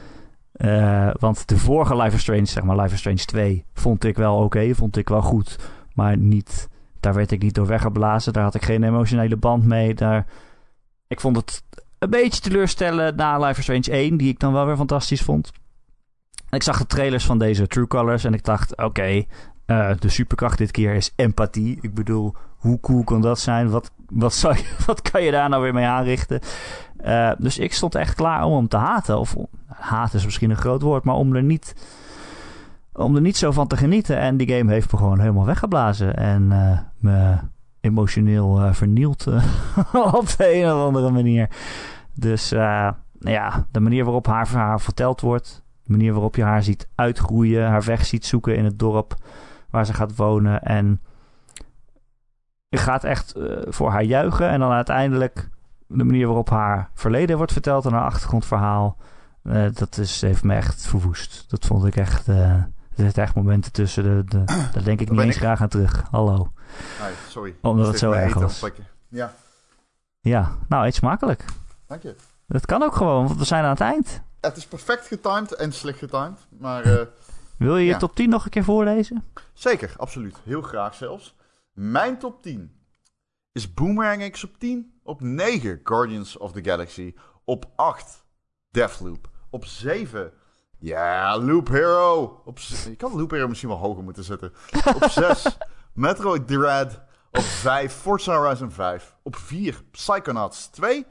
Uh, 0.57 1.11
want 1.19 1.49
de 1.49 1.59
vorige 1.59 1.97
Life 1.97 2.17
is 2.17 2.21
Strange, 2.21 2.45
zeg 2.45 2.63
maar 2.63 2.77
Life 2.77 2.95
is 2.95 2.99
Strange 2.99 3.25
2, 3.25 3.65
vond 3.73 4.05
ik 4.05 4.17
wel 4.17 4.35
oké, 4.35 4.45
okay, 4.45 4.75
vond 4.75 4.97
ik 4.97 5.09
wel 5.09 5.23
goed. 5.23 5.59
Maar 5.95 6.17
niet, 6.17 6.69
daar 7.01 7.15
werd 7.15 7.31
ik 7.31 7.43
niet 7.43 7.55
door 7.55 7.67
weggeblazen. 7.67 8.33
Daar 8.33 8.43
had 8.43 8.55
ik 8.55 8.65
geen 8.65 8.83
emotionele 8.83 9.37
band 9.37 9.65
mee. 9.65 9.95
Daar, 9.95 10.27
ik 11.07 11.21
vond 11.21 11.37
het 11.37 11.63
een 11.99 12.11
beetje 12.11 12.41
teleurstellen 12.41 13.17
na 13.17 13.39
Life 13.39 13.59
is 13.59 13.63
Strange 13.63 13.91
1, 13.91 14.17
die 14.17 14.29
ik 14.29 14.39
dan 14.41 14.53
wel 14.53 14.67
weer 14.67 14.77
fantastisch 14.77 15.23
vond. 15.23 15.53
Ik 16.51 16.63
zag 16.63 16.79
de 16.79 16.87
trailers 16.87 17.27
van 17.27 17.39
deze 17.39 17.67
True 17.67 17.87
Colors 17.87 18.25
en 18.25 18.35
ik 18.35 18.45
dacht, 18.45 18.77
oké, 18.77 19.25
uh, 19.67 19.91
de 19.99 20.09
superkracht 20.09 20.59
dit 20.59 20.71
keer 20.71 20.95
is 20.95 21.13
empathie. 21.17 21.79
Ik 21.81 21.95
bedoel, 21.95 22.35
hoe 22.57 22.81
cool 22.81 23.05
kan 23.05 23.21
dat 23.21 23.39
zijn? 23.39 23.71
Wat, 23.71 23.91
wat, 24.09 24.35
zou 24.35 24.57
je, 24.57 24.75
wat 24.87 25.03
kan 25.03 25.23
je 25.23 25.31
daar 25.31 25.49
nou 25.49 25.63
weer 25.63 25.75
mee 25.75 25.87
aanrichten? 25.87 26.41
Uh, 27.05 27.33
dus 27.39 27.59
ik 27.59 27.73
stond 27.73 27.95
echt 27.95 28.15
klaar 28.15 28.45
om 28.45 28.57
hem 28.57 28.69
te 28.69 28.77
haten. 28.77 29.19
Of 29.19 29.37
haten 29.67 30.19
is 30.19 30.25
misschien 30.25 30.51
een 30.51 30.57
groot 30.57 30.83
woord, 30.83 31.05
maar 31.05 31.15
om 31.15 31.35
er 31.35 31.43
niet, 31.43 31.75
om 32.99 33.15
er 33.15 33.21
niet 33.21 33.37
zo 33.37 33.51
van 33.51 33.67
te 33.67 33.77
genieten. 33.77 34.19
En 34.19 34.37
die 34.37 34.57
game 34.57 34.73
heeft 34.73 34.93
me 34.93 34.99
gewoon 34.99 35.21
helemaal 35.21 35.45
weggeblazen. 35.45 36.17
En 36.17 36.43
uh, 36.51 36.79
me 36.99 37.37
emotioneel 37.81 38.65
uh, 38.65 38.73
vernield 38.73 39.27
op 40.21 40.35
de 40.37 40.55
een 40.55 40.73
of 40.73 40.83
andere 40.83 41.11
manier. 41.11 41.49
Dus 42.15 42.49
ja, 43.19 43.67
de 43.71 43.81
manier 43.81 44.05
waarop 44.05 44.27
haar 44.27 44.49
verhaal 44.49 44.79
verteld 44.79 45.21
wordt. 45.21 45.65
De 45.83 45.91
manier 45.91 46.13
waarop 46.13 46.37
je 46.37 46.43
haar 46.43 46.63
ziet 46.63 46.89
uitgroeien. 46.95 47.67
Haar 47.67 47.83
weg 47.83 48.07
ziet 48.07 48.27
zoeken 48.27 48.57
in 48.57 48.65
het 48.65 48.79
dorp 48.79 49.15
waar 49.71 49.87
ze 49.87 49.95
gaat 49.95 50.17
wonen. 50.17 50.63
En 50.63 51.01
je 52.69 52.77
gaat 52.77 53.05
echt 53.05 53.35
voor 53.69 53.91
haar 53.91 54.03
juichen. 54.03 54.49
En 54.49 54.61
dan 54.61 54.71
uiteindelijk 54.71 55.49
de 55.87 56.05
manier 56.05 56.27
waarop 56.27 56.51
haar 56.51 56.91
verleden 56.95 57.37
wordt 57.37 57.53
verteld 57.53 57.85
en 57.85 57.93
haar 57.93 58.05
achtergrondverhaal, 58.05 58.97
dat 59.73 59.99
is, 59.99 60.21
heeft 60.21 60.45
me 60.45 60.55
echt 60.55 60.87
verwoest. 60.87 61.51
Dat 61.51 61.67
vond 61.67 61.85
ik 61.85 61.97
echt. 61.97 62.29
Er 62.99 63.05
zitten 63.05 63.23
echt 63.23 63.35
momenten 63.35 63.73
tussen. 63.73 64.03
De, 64.05 64.25
de, 64.25 64.45
daar 64.73 64.85
denk 64.85 65.01
ik 65.01 65.11
niet 65.11 65.21
eens 65.21 65.35
ik. 65.35 65.41
graag 65.41 65.61
aan 65.61 65.69
terug. 65.69 66.05
Hallo. 66.11 66.53
Nee, 67.01 67.13
sorry. 67.29 67.55
Omdat 67.61 67.87
het 67.87 67.99
zo 67.99 68.13
erg 68.13 68.35
was. 68.35 68.65
Ja. 69.09 69.35
Ja, 70.21 70.57
nou, 70.69 70.87
eet 70.87 70.95
smakelijk. 70.95 71.45
Dank 71.87 72.03
je. 72.03 72.15
Dat 72.47 72.67
kan 72.67 72.83
ook 72.83 72.97
gewoon, 72.97 73.27
want 73.27 73.39
we 73.39 73.45
zijn 73.45 73.65
aan 73.65 73.71
het 73.71 73.81
eind. 73.81 74.23
Het 74.41 74.57
is 74.57 74.67
perfect 74.67 75.07
getimed 75.07 75.55
en 75.55 75.73
slecht 75.73 75.99
getimed. 75.99 76.47
Maar. 76.59 76.87
Uh, 76.87 77.01
Wil 77.59 77.77
je 77.77 77.87
je 77.87 77.97
top 77.97 78.15
10 78.15 78.29
nog 78.29 78.45
een 78.45 78.51
keer 78.51 78.65
voorlezen? 78.65 79.25
Zeker, 79.53 79.95
absoluut. 79.97 80.37
Heel 80.45 80.63
graag 80.63 80.95
zelfs. 80.95 81.37
Mijn 81.73 82.19
top 82.19 82.43
10 82.43 82.73
is 83.53 83.75
Boomerang 83.75 84.31
X 84.31 84.45
op 84.45 84.59
10. 84.59 85.01
Op 85.03 85.21
9 85.21 85.81
Guardians 85.83 86.37
of 86.37 86.53
the 86.53 86.65
Galaxy. 86.65 87.15
Op 87.45 87.71
8 87.77 88.25
Deathloop. 88.71 89.29
Op 89.51 89.65
7 89.65 90.33
ja, 90.79 91.39
Loop 91.39 91.69
Hero. 91.69 92.43
Op 92.45 92.59
je 92.59 92.97
kan 92.97 93.17
Loop 93.17 93.31
Hero 93.31 93.49
misschien 93.49 93.69
wel 93.69 93.79
hoger 93.79 94.03
moeten 94.03 94.25
zetten. 94.25 94.53
Op 94.95 95.05
6 95.35 95.59
Metroid 95.93 96.47
Dread. 96.47 97.01
Op 97.31 97.43
5 97.43 97.93
Forza 97.93 98.37
Horizon 98.37 98.71
5. 98.71 99.17
Op 99.23 99.37
4 99.37 99.83
Psychonauts 99.91 100.67
2. 100.67 101.07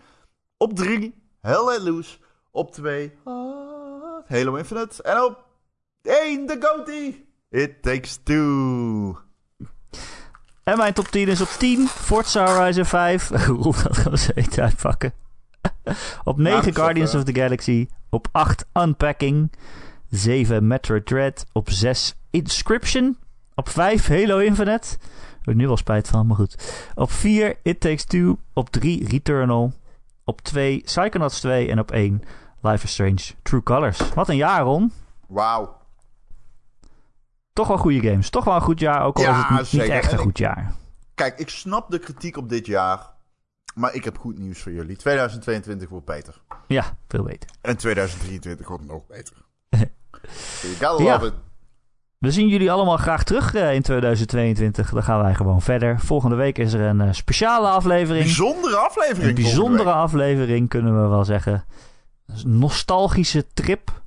Op 0.57 0.75
3 0.75 1.23
Hell 1.41 1.65
Let 1.65 1.81
Loose. 1.81 2.17
Op 2.51 2.71
2 2.71 3.13
Halo 4.27 4.55
Infinite. 4.55 5.03
En 5.03 5.23
op 5.23 5.45
1 6.01 6.47
de 6.47 6.57
Goatee. 6.59 7.29
It 7.49 7.81
Takes 7.81 8.19
Two. 8.23 9.17
En 10.63 10.77
mijn 10.77 10.93
top 10.93 11.07
10 11.07 11.27
is 11.27 11.41
op 11.41 11.47
10 11.47 11.87
Forza 11.87 12.45
Horizon 12.45 12.85
5. 12.85 13.27
Hoe 13.47 13.75
dat 13.83 13.97
gaan 13.97 14.11
we 14.11 14.17
zo 14.17 14.61
uitpakken. 14.61 15.26
op 16.23 16.37
9 16.37 16.75
Guardians 16.75 17.15
of 17.15 17.23
the 17.23 17.33
Galaxy. 17.33 17.87
Op 18.09 18.27
8 18.31 18.65
Unpacking. 18.73 19.51
7 20.09 20.67
Metroid 20.67 21.05
Dread. 21.05 21.45
Op 21.51 21.69
6 21.69 22.15
Inscription. 22.29 23.17
Op 23.55 23.69
5 23.69 24.07
Halo 24.07 24.37
Infinite. 24.37 24.87
Daar 24.97 25.39
heb 25.39 25.47
ik 25.47 25.55
nu 25.55 25.67
wel 25.67 25.77
spijt 25.77 26.07
van, 26.07 26.27
maar 26.27 26.35
goed. 26.35 26.85
Op 26.95 27.11
4 27.11 27.55
It 27.63 27.79
Takes 27.79 28.03
Two. 28.03 28.39
Op 28.53 28.69
3 28.69 29.07
Returnal. 29.07 29.73
Op 30.23 30.41
2 30.41 30.81
Psychonauts 30.81 31.39
2. 31.39 31.69
En 31.69 31.79
op 31.79 31.91
1 31.91 32.23
Life 32.61 32.83
is 32.83 32.91
Strange 32.91 33.33
True 33.41 33.63
Colors. 33.63 34.13
Wat 34.13 34.29
een 34.29 34.35
jaar, 34.35 34.61
Ron. 34.61 34.91
Wauw. 35.27 35.75
Toch 37.53 37.67
wel 37.67 37.77
goede 37.77 38.09
games. 38.09 38.29
Toch 38.29 38.43
wel 38.43 38.55
een 38.55 38.61
goed 38.61 38.79
jaar, 38.79 39.03
ook 39.03 39.17
al 39.17 39.23
ja, 39.23 39.29
is 39.31 39.37
het 39.37 39.71
niet, 39.71 39.81
niet 39.81 39.91
echt 39.91 40.11
een 40.11 40.17
goed 40.17 40.37
jaar. 40.37 40.73
Kijk, 41.15 41.39
ik 41.39 41.49
snap 41.49 41.91
de 41.91 41.99
kritiek 41.99 42.37
op 42.37 42.49
dit 42.49 42.65
jaar. 42.65 42.99
Maar 43.77 43.93
ik 43.93 44.03
heb 44.03 44.17
goed 44.17 44.37
nieuws 44.37 44.61
voor 44.61 44.71
jullie. 44.71 44.95
2022 44.95 45.89
wordt 45.89 46.05
beter. 46.05 46.41
Ja, 46.67 46.97
veel 47.07 47.23
beter. 47.23 47.49
En 47.61 47.77
2023 47.77 48.67
wordt 48.67 48.85
nog 48.85 49.07
beter. 49.07 49.33
you 50.79 51.03
ja. 51.03 51.21
it. 51.21 51.33
We 52.17 52.31
zien 52.31 52.47
jullie 52.47 52.71
allemaal 52.71 52.97
graag 52.97 53.23
terug 53.23 53.53
uh, 53.53 53.73
in 53.73 53.81
2022. 53.81 54.89
Dan 54.89 55.03
gaan 55.03 55.21
wij 55.21 55.35
gewoon 55.35 55.61
verder. 55.61 55.99
Volgende 55.99 56.35
week 56.35 56.57
is 56.57 56.73
er 56.73 56.81
een 56.81 57.01
uh, 57.01 57.11
speciale 57.11 57.67
aflevering. 57.67 58.23
Bijzondere 58.23 58.75
aflevering. 58.75 59.37
Een 59.37 59.43
bijzondere 59.43 59.91
aflevering, 59.91 60.69
kunnen 60.69 61.01
we 61.01 61.07
wel 61.07 61.25
zeggen. 61.25 61.65
Een 62.25 62.59
nostalgische 62.59 63.45
trip. 63.53 64.01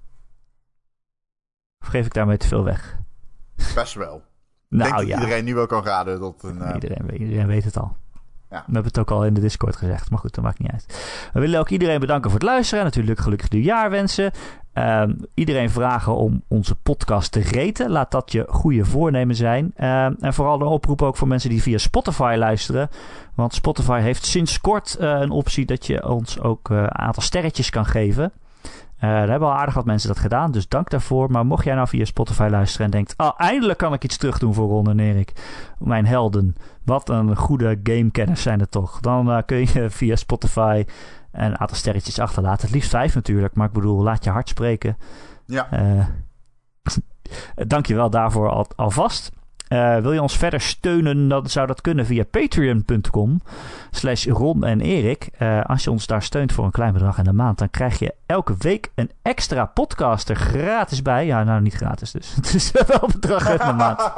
Of 1.81 1.87
geef 1.87 2.07
ik 2.07 2.15
daarmee 2.15 2.37
te 2.37 2.49
veel 2.49 2.65
weg? 2.65 2.99
Best 3.75 3.95
wel. 3.95 4.23
Nou 4.69 4.83
denk 4.83 4.97
dat 4.97 5.07
ja. 5.07 5.21
iedereen 5.21 5.45
nu 5.45 5.55
wel 5.55 5.67
kan 5.67 5.85
raden 5.85 6.19
tot 6.19 6.43
een... 6.43 6.75
Iedereen, 6.75 7.07
weet, 7.07 7.19
iedereen 7.19 7.47
weet 7.47 7.65
het 7.65 7.79
al. 7.79 7.97
We 8.51 8.57
hebben 8.65 8.85
het 8.85 8.99
ook 8.99 9.11
al 9.11 9.25
in 9.25 9.35
de 9.35 9.41
Discord 9.41 9.77
gezegd, 9.77 10.11
maar 10.11 10.19
goed, 10.19 10.35
dat 10.35 10.45
maakt 10.45 10.59
niet 10.59 10.71
uit. 10.71 10.87
We 11.33 11.41
willen 11.41 11.61
ook 11.61 11.69
iedereen 11.69 12.01
bedanken 12.01 12.31
voor 12.31 12.39
het 12.41 12.49
luisteren. 12.49 12.85
Natuurlijk 12.85 13.21
gelukkig 13.21 13.51
nieuwjaar 13.51 13.91
wensen. 13.91 14.33
Ehm, 14.73 15.15
iedereen 15.35 15.71
vragen 15.71 16.17
om 16.17 16.43
onze 16.49 16.75
podcast 16.75 17.33
te 17.33 17.41
reten. 17.41 17.91
Laat 17.91 18.11
dat 18.11 18.33
je 18.33 18.45
goede 18.49 18.85
voornemen 18.85 19.37
zijn. 19.37 19.73
Ehm, 19.77 20.15
en 20.21 20.35
vooral 20.35 20.61
een 20.61 20.67
oproep 20.67 21.03
ook 21.03 21.17
voor 21.17 21.29
mensen 21.29 21.51
die 21.51 21.63
via 21.63 21.79
Spotify 21.79 22.35
luisteren. 22.39 22.89
Want 23.35 23.55
Spotify 23.55 24.01
heeft 24.01 24.25
sinds 24.25 24.61
kort 24.61 24.97
uh, 25.01 25.21
een 25.21 25.31
optie 25.31 25.67
dat 25.67 25.87
je 25.87 26.09
ons 26.09 26.41
ook 26.41 26.69
uh, 26.69 26.79
een 26.79 26.99
aantal 26.99 27.23
sterretjes 27.23 27.71
kan 27.71 27.87
geven. 27.87 28.33
Uh, 29.05 29.11
er 29.11 29.31
hebben 29.31 29.49
al 29.49 29.55
aardig 29.55 29.75
wat 29.75 29.85
mensen 29.85 30.09
dat 30.09 30.19
gedaan, 30.19 30.51
dus 30.51 30.69
dank 30.69 30.91
daarvoor. 30.91 31.31
Maar 31.31 31.47
mocht 31.47 31.65
jij 31.65 31.75
nou 31.75 31.89
via 31.89 32.05
Spotify 32.05 32.49
luisteren 32.51 32.87
en 32.87 32.93
denkt... 32.93 33.15
Oh, 33.17 33.31
eindelijk 33.37 33.79
kan 33.79 33.93
ik 33.93 34.05
iets 34.05 34.17
terug 34.17 34.39
doen 34.39 34.55
voor 34.55 34.69
Ron 34.69 34.91
en 34.91 35.01
Erik. 35.01 35.33
Mijn 35.79 36.07
helden. 36.07 36.55
Wat 36.85 37.09
een 37.09 37.37
goede 37.37 37.81
gamekenners 37.83 38.43
zijn 38.43 38.61
er 38.61 38.69
toch. 38.69 39.01
Dan 39.01 39.31
uh, 39.31 39.39
kun 39.47 39.59
je 39.59 39.91
via 40.01 40.17
Spotify 40.17 40.85
een 41.33 41.59
aantal 41.59 41.77
sterretjes 41.77 42.19
achterlaten. 42.19 42.67
Het 42.67 42.75
liefst 42.75 42.91
vijf 42.91 43.15
natuurlijk, 43.15 43.55
maar 43.55 43.67
ik 43.67 43.73
bedoel, 43.73 44.03
laat 44.03 44.25
je 44.25 44.31
hart 44.31 44.49
spreken. 44.49 44.97
Ja. 45.47 45.69
Uh, 46.89 47.67
dank 47.67 47.87
je 47.87 47.95
wel 47.95 48.11
daarvoor 48.11 48.51
al, 48.51 48.67
alvast. 48.77 49.31
Uh, 49.73 49.97
wil 49.97 50.13
je 50.13 50.23
ons 50.23 50.37
verder 50.37 50.61
steunen, 50.61 51.29
dan 51.29 51.49
zou 51.49 51.67
dat 51.67 51.81
kunnen 51.81 52.07
via 52.07 52.25
patreon.com 52.25 53.43
slash 53.91 54.27
Ron 54.27 54.65
en 54.65 54.81
Erik. 54.81 55.29
Uh, 55.39 55.61
als 55.65 55.85
je 55.85 55.91
ons 55.91 56.07
daar 56.07 56.23
steunt 56.23 56.53
voor 56.53 56.65
een 56.65 56.71
klein 56.71 56.93
bedrag 56.93 57.19
in 57.19 57.25
de 57.25 57.33
maand, 57.33 57.59
dan 57.59 57.71
krijg 57.71 57.99
je 57.99 58.15
elke 58.27 58.55
week 58.59 58.91
een 58.95 59.11
extra 59.23 59.65
podcast 59.67 60.29
er 60.29 60.37
gratis 60.37 61.03
bij. 61.03 61.27
Ja, 61.27 61.45
nou 61.45 61.61
niet 61.61 61.75
gratis 61.75 62.11
dus. 62.11 62.35
Het 62.37 62.55
is 62.55 62.71
wel 62.71 63.03
een 63.03 63.21
bedrag 63.21 63.51
in 63.51 63.67
de 63.67 63.73
maand. 63.73 63.99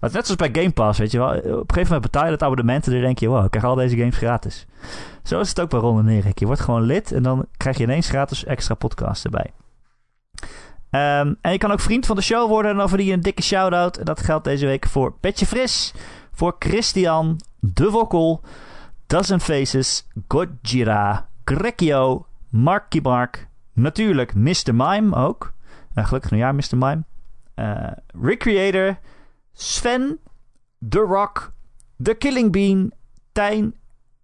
maar 0.00 0.10
net 0.12 0.26
zoals 0.26 0.36
bij 0.36 0.50
Game 0.52 0.70
Pass, 0.70 0.98
weet 0.98 1.10
je 1.10 1.18
wel. 1.18 1.28
Op 1.28 1.44
een 1.44 1.50
gegeven 1.50 1.82
moment 1.82 2.00
betaal 2.00 2.24
je 2.24 2.30
dat 2.30 2.42
abonnement 2.42 2.86
en 2.86 2.92
dan 2.92 3.00
denk 3.00 3.18
je, 3.18 3.28
wow, 3.28 3.44
ik 3.44 3.50
krijg 3.50 3.66
al 3.66 3.74
deze 3.74 3.96
games 3.96 4.16
gratis. 4.16 4.66
Zo 5.22 5.40
is 5.40 5.48
het 5.48 5.60
ook 5.60 5.70
bij 5.70 5.80
Ron 5.80 5.98
en 5.98 6.08
Erik. 6.08 6.38
Je 6.38 6.46
wordt 6.46 6.60
gewoon 6.60 6.82
lid 6.82 7.12
en 7.12 7.22
dan 7.22 7.46
krijg 7.56 7.76
je 7.76 7.82
ineens 7.82 8.08
gratis 8.08 8.44
extra 8.44 8.74
podcast 8.74 9.24
erbij. 9.24 9.50
Um, 10.90 11.36
en 11.40 11.52
je 11.52 11.58
kan 11.58 11.70
ook 11.72 11.80
vriend 11.80 12.06
van 12.06 12.16
de 12.16 12.22
show 12.22 12.48
worden 12.48 12.70
en 12.70 12.76
dan 12.76 12.88
verdien 12.88 13.06
je 13.06 13.12
een 13.12 13.20
dikke 13.20 13.42
shout-out. 13.42 13.96
En 13.96 14.04
dat 14.04 14.22
geldt 14.22 14.44
deze 14.44 14.66
week 14.66 14.86
voor 14.86 15.12
Petje 15.12 15.46
Fris, 15.46 15.94
voor 16.32 16.56
Christian, 16.58 17.40
De 17.60 17.90
Wokkel, 17.90 18.40
Dozen 19.06 19.40
Faces, 19.40 20.06
Gojira, 20.28 21.28
Grekio, 21.44 22.26
Marky 22.48 23.00
Mark, 23.02 23.48
natuurlijk 23.72 24.34
Mr. 24.34 24.74
Mime 24.74 25.16
ook. 25.16 25.52
Uh, 25.94 26.06
gelukkig 26.06 26.30
nieuwjaar, 26.30 26.54
Mr. 26.54 26.76
Mime. 26.76 27.02
Uh, 27.56 27.90
Recreator, 28.22 28.98
Sven, 29.52 30.18
The 30.88 30.98
Rock, 30.98 31.52
The 32.02 32.14
Killing 32.14 32.52
Bean, 32.52 32.92
Tijn 33.32 33.74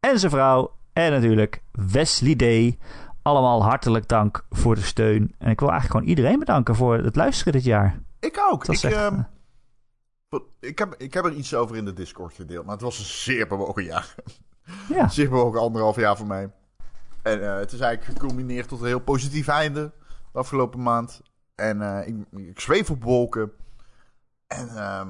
en 0.00 0.18
zijn 0.18 0.32
vrouw. 0.32 0.74
En 0.92 1.10
natuurlijk 1.12 1.62
Wesley 1.72 2.36
Day 2.36 2.78
allemaal 3.26 3.62
hartelijk 3.62 4.08
dank 4.08 4.46
voor 4.50 4.74
de 4.74 4.80
steun. 4.80 5.34
En 5.38 5.50
ik 5.50 5.60
wil 5.60 5.70
eigenlijk 5.70 5.90
gewoon 5.90 6.16
iedereen 6.16 6.38
bedanken 6.38 6.74
voor 6.74 6.98
het 6.98 7.16
luisteren 7.16 7.52
dit 7.52 7.64
jaar. 7.64 8.00
Ik 8.20 8.38
ook. 8.50 8.64
Ik, 8.64 8.82
echt, 8.82 8.94
uh, 8.94 9.18
ik, 10.60 10.78
heb, 10.78 10.94
ik 10.98 11.14
heb 11.14 11.24
er 11.24 11.32
iets 11.32 11.54
over 11.54 11.76
in 11.76 11.84
de 11.84 11.92
Discord 11.92 12.34
gedeeld, 12.34 12.64
maar 12.64 12.74
het 12.74 12.82
was 12.82 12.98
een 12.98 13.04
zeer 13.04 13.46
bewogen 13.46 13.84
jaar. 13.84 14.14
Ja. 14.88 15.08
zeer 15.08 15.28
bewogen 15.28 15.60
anderhalf 15.60 15.96
jaar 15.96 16.16
voor 16.16 16.26
mij. 16.26 16.50
En 17.22 17.40
uh, 17.40 17.56
het 17.56 17.72
is 17.72 17.80
eigenlijk 17.80 18.18
gecombineerd 18.18 18.68
tot 18.68 18.80
een 18.80 18.86
heel 18.86 18.98
positief 19.00 19.48
einde 19.48 19.92
de 20.32 20.38
afgelopen 20.38 20.82
maand. 20.82 21.20
En 21.54 21.80
uh, 21.80 22.06
ik, 22.06 22.16
ik, 22.30 22.60
zweef 22.60 22.90
op 22.90 23.02
wolken. 23.02 23.52
En 24.46 24.68
uh, 24.68 25.06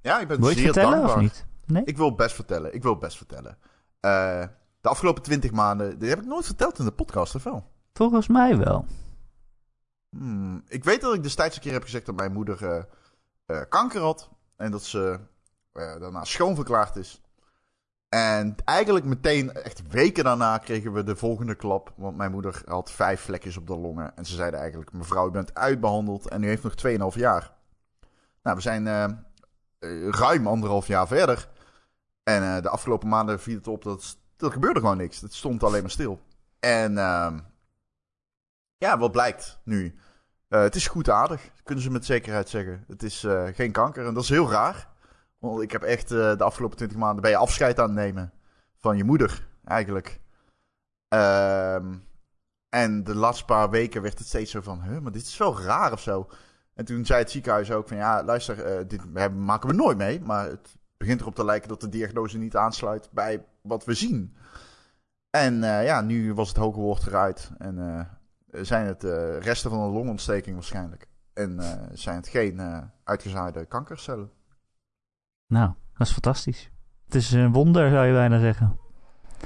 ja, 0.00 0.20
ik 0.20 0.28
ben 0.28 0.40
wil 0.40 0.48
je 0.48 0.54
zeer 0.54 0.64
vertellen, 0.64 0.90
dankbaar. 0.90 1.16
Of 1.16 1.22
niet? 1.22 1.46
Nee? 1.66 1.82
Ik 1.84 1.96
wil 1.96 2.14
best 2.14 2.34
vertellen. 2.34 2.74
Ik 2.74 2.82
wil 2.82 2.96
best 2.96 3.16
vertellen. 3.16 3.58
Uh, 4.00 4.44
de 4.84 4.90
afgelopen 4.90 5.22
twintig 5.22 5.50
maanden. 5.50 5.98
Die 5.98 6.08
heb 6.08 6.18
ik 6.18 6.26
nooit 6.26 6.46
verteld 6.46 6.78
in 6.78 6.84
de 6.84 6.92
podcast, 6.92 7.34
of 7.34 7.42
wel? 7.42 7.70
Volgens 7.92 8.28
mij 8.28 8.56
wel. 8.56 8.86
Hmm, 10.08 10.62
ik 10.68 10.84
weet 10.84 11.00
dat 11.00 11.14
ik 11.14 11.22
destijds 11.22 11.56
een 11.56 11.62
keer 11.62 11.72
heb 11.72 11.82
gezegd 11.82 12.06
dat 12.06 12.14
mijn 12.14 12.32
moeder 12.32 12.62
uh, 12.62 12.82
uh, 13.46 13.62
kanker 13.68 14.00
had. 14.00 14.28
En 14.56 14.70
dat 14.70 14.82
ze 14.82 15.18
uh, 15.72 16.00
daarna 16.00 16.24
schoonverklaard 16.24 16.96
is. 16.96 17.22
En 18.08 18.56
eigenlijk 18.64 19.04
meteen, 19.04 19.52
echt 19.52 19.88
weken 19.88 20.24
daarna, 20.24 20.58
kregen 20.58 20.92
we 20.92 21.02
de 21.02 21.16
volgende 21.16 21.54
klap. 21.54 21.92
Want 21.96 22.16
mijn 22.16 22.30
moeder 22.30 22.62
had 22.66 22.90
vijf 22.90 23.20
vlekjes 23.20 23.56
op 23.56 23.66
de 23.66 23.76
longen. 23.76 24.16
En 24.16 24.24
ze 24.26 24.34
zeiden 24.34 24.60
eigenlijk: 24.60 24.92
Mevrouw, 24.92 25.28
u 25.28 25.30
bent 25.30 25.54
uitbehandeld. 25.54 26.28
En 26.28 26.42
u 26.42 26.46
heeft 26.46 26.62
nog 26.62 26.74
2,5 27.14 27.18
jaar. 27.18 27.52
Nou, 28.42 28.56
we 28.56 28.62
zijn 28.62 28.86
ruim 30.10 30.46
anderhalf 30.46 30.86
jaar 30.86 31.06
verder. 31.06 31.48
En 32.22 32.62
de 32.62 32.68
afgelopen 32.68 33.08
maanden 33.08 33.40
viel 33.40 33.56
het 33.56 33.68
op 33.68 33.82
dat 33.82 34.22
er 34.44 34.52
gebeurde 34.52 34.80
gewoon 34.80 34.96
niks. 34.96 35.20
Het 35.20 35.34
stond 35.34 35.62
alleen 35.62 35.82
maar 35.82 35.90
stil. 35.90 36.20
En 36.60 36.92
uh, 36.92 37.32
ja, 38.76 38.98
wat 38.98 39.12
blijkt 39.12 39.60
nu? 39.64 39.94
Uh, 40.48 40.60
het 40.60 40.74
is 40.74 40.86
goed 40.86 41.10
aardig, 41.10 41.50
kunnen 41.62 41.84
ze 41.84 41.90
met 41.90 42.04
zekerheid 42.04 42.48
zeggen. 42.48 42.84
Het 42.88 43.02
is 43.02 43.24
uh, 43.24 43.46
geen 43.52 43.72
kanker 43.72 44.06
en 44.06 44.14
dat 44.14 44.22
is 44.22 44.28
heel 44.28 44.50
raar. 44.50 44.88
Want 45.38 45.62
ik 45.62 45.72
heb 45.72 45.82
echt 45.82 46.12
uh, 46.12 46.36
de 46.36 46.44
afgelopen 46.44 46.76
20 46.76 46.98
maanden 46.98 47.22
ben 47.22 47.30
je 47.30 47.36
afscheid 47.36 47.78
aan 47.78 47.86
het 47.86 47.94
nemen 47.94 48.32
van 48.80 48.96
je 48.96 49.04
moeder, 49.04 49.46
eigenlijk. 49.64 50.20
Ehm, 51.08 51.94
en 52.68 53.04
de 53.04 53.14
laatste 53.14 53.44
paar 53.44 53.70
weken 53.70 54.02
werd 54.02 54.18
het 54.18 54.26
steeds 54.26 54.50
zo 54.50 54.60
van, 54.60 54.82
huh, 54.82 54.98
maar 54.98 55.12
dit 55.12 55.26
is 55.26 55.36
wel 55.36 55.60
raar 55.60 55.92
of 55.92 56.00
zo. 56.00 56.30
En 56.74 56.84
toen 56.84 57.06
zei 57.06 57.18
het 57.20 57.30
ziekenhuis 57.30 57.70
ook 57.70 57.88
van, 57.88 57.96
ja, 57.96 58.24
luister, 58.24 58.88
dit 58.88 59.34
maken 59.34 59.68
we 59.68 59.74
nooit 59.74 59.96
mee. 59.96 60.20
Maar 60.20 60.46
het 60.46 60.76
begint 60.96 61.20
erop 61.20 61.34
te 61.34 61.44
lijken 61.44 61.68
dat 61.68 61.80
de 61.80 61.88
diagnose 61.88 62.38
niet 62.38 62.56
aansluit 62.56 63.08
bij 63.12 63.44
wat 63.68 63.84
we 63.84 63.94
zien. 63.94 64.34
En 65.30 65.54
uh, 65.54 65.84
ja, 65.84 66.00
nu 66.00 66.34
was 66.34 66.48
het 66.48 66.56
hoge 66.56 66.80
woord 66.80 67.06
eruit. 67.06 67.50
En 67.58 67.78
uh, 67.78 68.00
zijn 68.64 68.86
het 68.86 69.04
uh, 69.04 69.38
resten 69.38 69.70
van 69.70 69.80
een 69.80 69.92
longontsteking 69.92 70.54
waarschijnlijk. 70.54 71.08
En 71.32 71.60
zijn 71.92 72.16
het 72.16 72.28
geen 72.28 72.60
uitgezaaide 73.04 73.66
kankercellen. 73.66 74.30
Nou, 75.46 75.72
dat 75.98 76.06
is 76.06 76.12
fantastisch. 76.12 76.70
Het 77.04 77.14
is 77.14 77.32
een 77.32 77.52
wonder, 77.52 77.90
zou 77.90 78.06
je 78.06 78.12
bijna 78.12 78.38
zeggen. 78.38 78.78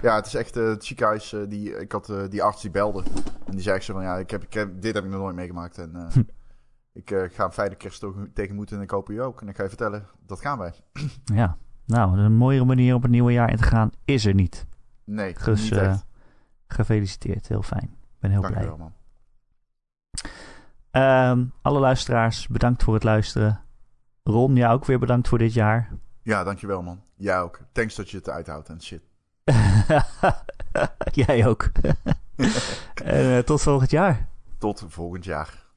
Ja, 0.03 0.15
het 0.17 0.27
is 0.27 0.35
echt 0.35 0.55
het 0.55 0.85
ziekenhuis. 0.85 1.35
die, 1.49 1.79
ik 1.79 1.93
had 1.93 2.13
die 2.29 2.43
arts 2.43 2.63
die 2.63 2.71
belde. 2.71 3.03
En 3.47 3.53
die 3.53 3.61
zei 3.61 3.81
zo 3.81 3.93
van, 3.93 4.03
ja, 4.03 4.17
ik 4.17 4.31
heb, 4.31 4.43
ik 4.43 4.55
heb, 4.55 4.83
dit 4.83 4.95
heb 4.95 5.05
ik 5.05 5.11
nog 5.11 5.21
nooit 5.21 5.35
meegemaakt. 5.35 5.79
En 5.79 6.11
hm. 6.13 6.23
ik 6.93 7.31
ga 7.33 7.45
een 7.45 7.53
fijne 7.53 7.75
kerst 7.75 8.05
tegen 8.35 8.55
moeten 8.55 8.77
en 8.77 8.83
ik 8.83 8.91
hoop 8.91 9.11
u 9.11 9.23
ook. 9.23 9.41
En 9.41 9.49
ik 9.49 9.57
ga 9.57 9.63
je 9.63 9.69
vertellen, 9.69 10.07
dat 10.27 10.41
gaan 10.41 10.59
wij. 10.59 10.75
Ja, 11.25 11.59
nou, 11.89 12.19
een 12.19 12.33
mooiere 12.33 12.65
manier 12.65 12.95
op 12.95 13.03
het 13.03 13.11
nieuwe 13.11 13.33
jaar 13.33 13.51
in 13.51 13.57
te 13.57 13.63
gaan 13.63 13.91
is 14.05 14.27
er 14.27 14.35
niet. 14.35 14.67
Nee, 15.05 15.35
dus, 15.45 15.63
niet 15.63 15.73
echt. 15.73 15.95
Uh, 15.95 16.01
gefeliciteerd, 16.67 17.49
heel 17.49 17.63
fijn. 17.63 17.83
Ik 17.83 18.19
ben 18.19 18.31
heel 18.31 18.41
Dank 18.41 18.55
blij. 18.55 18.67
Wel, 18.67 18.77
man. 18.77 18.93
Um, 20.91 21.53
alle 21.63 21.79
luisteraars, 21.79 22.47
bedankt 22.47 22.83
voor 22.83 22.95
het 22.95 23.03
luisteren. 23.03 23.61
Ron, 24.23 24.55
jij 24.55 24.69
ook 24.69 24.85
weer 24.85 24.99
bedankt 24.99 25.29
voor 25.29 25.39
dit 25.39 25.53
jaar. 25.53 25.93
Ja, 26.23 26.45
dankjewel 26.45 26.83
man. 26.83 27.03
Jij 27.15 27.41
ook. 27.41 27.61
Thanks 27.73 27.95
dat 27.95 28.11
je 28.11 28.17
het 28.17 28.29
uithoudt 28.29 28.69
en 28.69 28.83
shit. 28.83 29.03
jij 31.25 31.47
ook. 31.47 31.71
en 33.05 33.25
uh, 33.25 33.39
tot 33.39 33.63
volgend 33.63 33.91
jaar. 33.91 34.29
Tot 34.59 34.85
volgend 34.89 35.25
jaar. 35.25 35.68